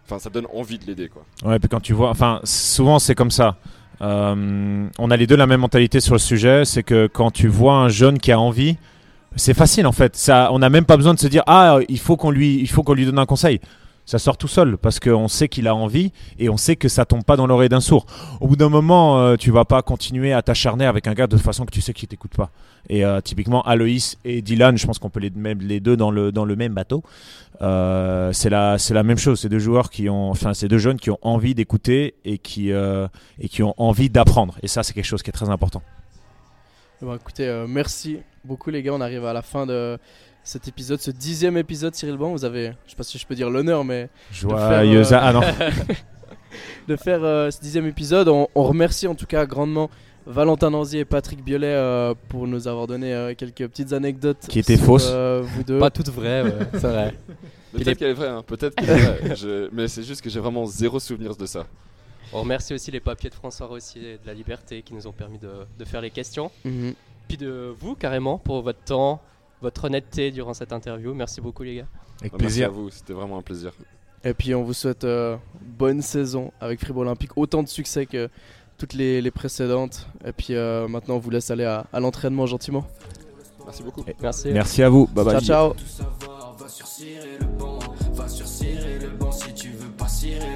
Enfin, 0.05 0.19
ça 0.19 0.31
donne 0.31 0.47
envie 0.52 0.78
de 0.78 0.86
l'aider, 0.86 1.09
quoi. 1.09 1.24
Ouais, 1.44 1.59
puis 1.59 1.69
quand 1.69 1.81
tu 1.81 1.93
vois, 1.93 2.10
enfin, 2.10 2.40
souvent 2.44 2.98
c'est 2.98 3.14
comme 3.14 3.31
ça. 3.31 3.56
Euh, 4.01 4.89
on 4.98 5.10
a 5.10 5.16
les 5.16 5.27
deux 5.27 5.36
la 5.36 5.47
même 5.47 5.60
mentalité 5.60 6.01
sur 6.01 6.14
le 6.14 6.19
sujet, 6.19 6.64
c'est 6.64 6.82
que 6.82 7.06
quand 7.06 7.31
tu 7.31 7.48
vois 7.48 7.74
un 7.74 7.89
jeune 7.89 8.19
qui 8.19 8.32
a 8.32 8.40
envie, 8.40 8.78
c'est 9.36 9.54
facile 9.54 9.86
en 9.86 9.92
fait. 9.92 10.16
Ça, 10.16 10.50
on 10.52 10.59
n'a 10.59 10.70
même 10.70 10.84
pas 10.84 10.96
besoin 10.96 11.14
de 11.14 11.18
se 11.18 11.26
dire 11.26 11.42
ah 11.46 11.78
il 11.88 11.98
faut 11.98 12.16
qu'on 12.16 12.30
lui, 12.30 12.59
il 12.60 12.68
faut 12.68 12.82
qu'on 12.82 12.94
lui 12.94 13.06
donne 13.06 13.18
un 13.18 13.26
conseil. 13.26 13.60
Ça 14.04 14.18
sort 14.18 14.36
tout 14.36 14.48
seul 14.48 14.78
parce 14.78 14.98
qu'on 14.98 15.28
sait 15.28 15.48
qu'il 15.48 15.68
a 15.68 15.76
envie 15.76 16.10
et 16.40 16.48
on 16.48 16.56
sait 16.56 16.74
que 16.74 16.88
ça 16.88 17.04
tombe 17.04 17.22
pas 17.22 17.36
dans 17.36 17.46
l'oreille 17.46 17.68
d'un 17.68 17.80
sourd. 17.80 18.04
Au 18.40 18.48
bout 18.48 18.56
d'un 18.56 18.68
moment, 18.68 19.20
euh, 19.20 19.36
tu 19.36 19.52
vas 19.52 19.64
pas 19.64 19.80
continuer 19.82 20.32
à 20.32 20.42
t'acharner 20.42 20.86
avec 20.86 21.06
un 21.06 21.14
gars 21.14 21.28
de 21.28 21.36
façon 21.36 21.64
que 21.64 21.70
tu 21.70 21.80
sais 21.80 21.92
qu'il 21.92 22.09
t'écoute 22.09 22.32
pas. 22.36 22.50
Et 22.88 23.04
euh, 23.04 23.20
typiquement 23.20 23.62
Aloïs 23.62 24.18
et 24.24 24.42
Dylan, 24.42 24.76
je 24.76 24.86
pense 24.86 24.98
qu'on 24.98 25.09
peut 25.09 25.20
les 25.20 25.30
les 25.54 25.78
deux 25.78 25.96
dans 25.96 26.10
le 26.10 26.32
dans 26.32 26.44
le 26.44 26.56
même 26.56 26.74
bateau. 26.74 27.04
Euh, 27.62 28.32
c'est 28.32 28.50
la 28.50 28.78
c'est 28.78 28.94
la 28.94 29.02
même 29.04 29.18
chose. 29.18 29.40
C'est 29.40 29.48
deux 29.48 29.60
joueurs 29.60 29.90
qui 29.90 30.09
ont, 30.09 30.30
enfin 30.30 30.52
c'est 30.52 30.68
deux 30.68 30.78
jeunes 30.78 30.98
qui 30.98 31.10
ont 31.10 31.18
envie 31.22 31.54
d'écouter 31.54 32.14
et 32.24 32.38
qui 32.38 32.72
euh, 32.72 33.06
et 33.40 33.48
qui 33.48 33.62
ont 33.62 33.74
envie 33.76 34.10
d'apprendre. 34.10 34.59
Et 34.62 34.68
ça 34.68 34.82
c'est 34.82 34.94
quelque 34.94 35.04
chose 35.04 35.22
qui 35.22 35.30
est 35.30 35.34
très 35.34 35.50
important. 35.50 35.82
Ben, 37.00 37.16
écoutez, 37.16 37.46
euh, 37.46 37.66
merci 37.68 38.18
beaucoup 38.44 38.70
les 38.70 38.82
gars. 38.82 38.93
On 38.94 39.01
arrive 39.01 39.24
à 39.24 39.32
la 39.32 39.43
fin 39.43 39.66
de 39.66 39.98
cet 40.44 40.66
épisode, 40.69 41.01
ce 41.01 41.10
dixième 41.10 41.56
épisode 41.56 41.94
Cyril 41.94 42.16
Ban. 42.16 42.31
Vous 42.32 42.44
avez, 42.44 42.73
je 42.86 42.90
sais 42.90 42.97
pas 42.97 43.02
si 43.05 43.19
je 43.19 43.27
peux 43.27 43.35
dire 43.35 43.51
l'honneur, 43.51 43.85
mais 43.85 44.09
Joyeuse 44.32 45.09
faire, 45.09 45.24
euh, 45.24 45.28
ah 45.28 45.32
non. 45.32 45.40
de 46.89 46.97
faire 46.97 47.23
euh, 47.23 47.51
ce 47.51 47.60
dixième 47.60 47.86
épisode. 47.86 48.28
On, 48.28 48.48
on 48.55 48.64
remercie 48.64 49.06
en 49.06 49.14
tout 49.14 49.27
cas 49.27 49.47
grandement 49.47 49.90
Valentin 50.27 50.70
Nanzier 50.70 51.01
et 51.01 51.05
Patrick 51.05 51.43
Biolay 51.44 51.66
euh, 51.66 52.14
pour 52.28 52.47
nous 52.47 52.69
avoir 52.69 52.86
donné 52.86 53.12
euh, 53.12 53.35
quelques 53.36 53.66
petites 53.69 53.93
anecdotes 53.93 54.47
Qui 54.48 54.59
étaient 54.60 54.77
sur, 54.77 54.86
fausses. 54.86 55.09
euh, 55.10 55.43
vous 55.44 55.62
deux. 55.64 55.78
Pas 55.78 55.90
toutes 55.90 56.10
vraies, 56.10 56.43
ouais, 56.43 56.55
c'est 56.73 56.78
vrai. 56.81 57.14
Peut-être 57.73 57.89
est- 57.89 57.97
qu'elle 57.97 58.10
est 58.10 58.14
vraie, 58.14 58.28
hein, 58.28 58.43
peut-être 58.47 58.74
qu'elle 58.74 58.90
est 58.90 58.98
vraie. 58.98 59.36
Je- 59.36 59.69
Mais 59.73 59.89
c'est 59.89 60.02
juste 60.02 60.20
que 60.23 60.31
j'ai 60.31 60.39
vraiment 60.40 60.66
zéro 60.66 61.01
souvenir 61.01 61.35
de 61.36 61.47
ça. 61.47 61.66
On 62.32 62.40
remercie 62.43 62.73
aussi 62.73 62.90
les 62.90 63.01
papiers 63.01 63.31
de 63.31 63.35
François 63.35 63.66
Rossier 63.66 64.12
et 64.12 64.14
de 64.14 64.27
la 64.27 64.32
Liberté 64.35 64.82
qui 64.82 64.94
nous 64.94 65.06
ont 65.06 65.12
permis 65.12 65.39
de, 65.39 65.51
de 65.78 65.85
faire 65.85 66.01
les 66.01 66.10
questions. 66.10 66.51
Mhm. 66.64 66.94
Puis 67.32 67.38
de 67.38 67.74
vous, 67.80 67.94
carrément, 67.94 68.36
pour 68.36 68.60
votre 68.60 68.84
temps, 68.84 69.18
votre 69.62 69.84
honnêteté 69.84 70.30
durant 70.32 70.52
cette 70.52 70.70
interview. 70.70 71.14
Merci 71.14 71.40
beaucoup, 71.40 71.62
les 71.62 71.76
gars. 71.76 71.86
Avec 72.20 72.32
Merci 72.32 72.62
à 72.62 72.68
plaisir. 72.68 72.72
vous, 72.72 72.90
c'était 72.90 73.14
vraiment 73.14 73.38
un 73.38 73.42
plaisir. 73.42 73.72
Et 74.22 74.34
puis 74.34 74.54
on 74.54 74.62
vous 74.64 74.74
souhaite 74.74 75.04
euh, 75.04 75.38
bonne 75.62 76.02
saison 76.02 76.52
avec 76.60 76.80
Fribourg 76.80 77.04
Olympique, 77.04 77.30
autant 77.38 77.62
de 77.62 77.68
succès 77.68 78.04
que 78.04 78.28
toutes 78.76 78.92
les, 78.92 79.22
les 79.22 79.30
précédentes. 79.30 80.06
Et 80.26 80.32
puis 80.32 80.48
euh, 80.50 80.86
maintenant 80.88 81.14
on 81.14 81.20
vous 81.20 81.30
laisse 81.30 81.50
aller 81.50 81.64
à, 81.64 81.86
à 81.90 82.00
l'entraînement 82.00 82.44
gentiment. 82.44 82.86
Merci 83.64 83.82
beaucoup. 83.82 84.04
Merci. 84.20 84.50
Merci 84.52 84.82
à 84.82 84.90
vous. 84.90 85.06
Bye 85.06 85.24
bye. 85.24 85.34
Ciao 85.36 85.42
ciao. 85.42 85.72
Tout 85.72 85.86
savoir, 85.86 86.54
va 86.59 86.68
sur 86.68 86.86
cirer 86.86 87.38
le 87.40 87.46
banc, 87.46 87.78
va 88.12 88.28
sur 88.28 88.46
cirer 88.46 88.98
le 89.00 89.09
banc 89.09 89.32
si 89.32 89.54
tu 89.54 89.70
veux 89.70 89.90
pas 89.92 90.06
cirer 90.06 90.52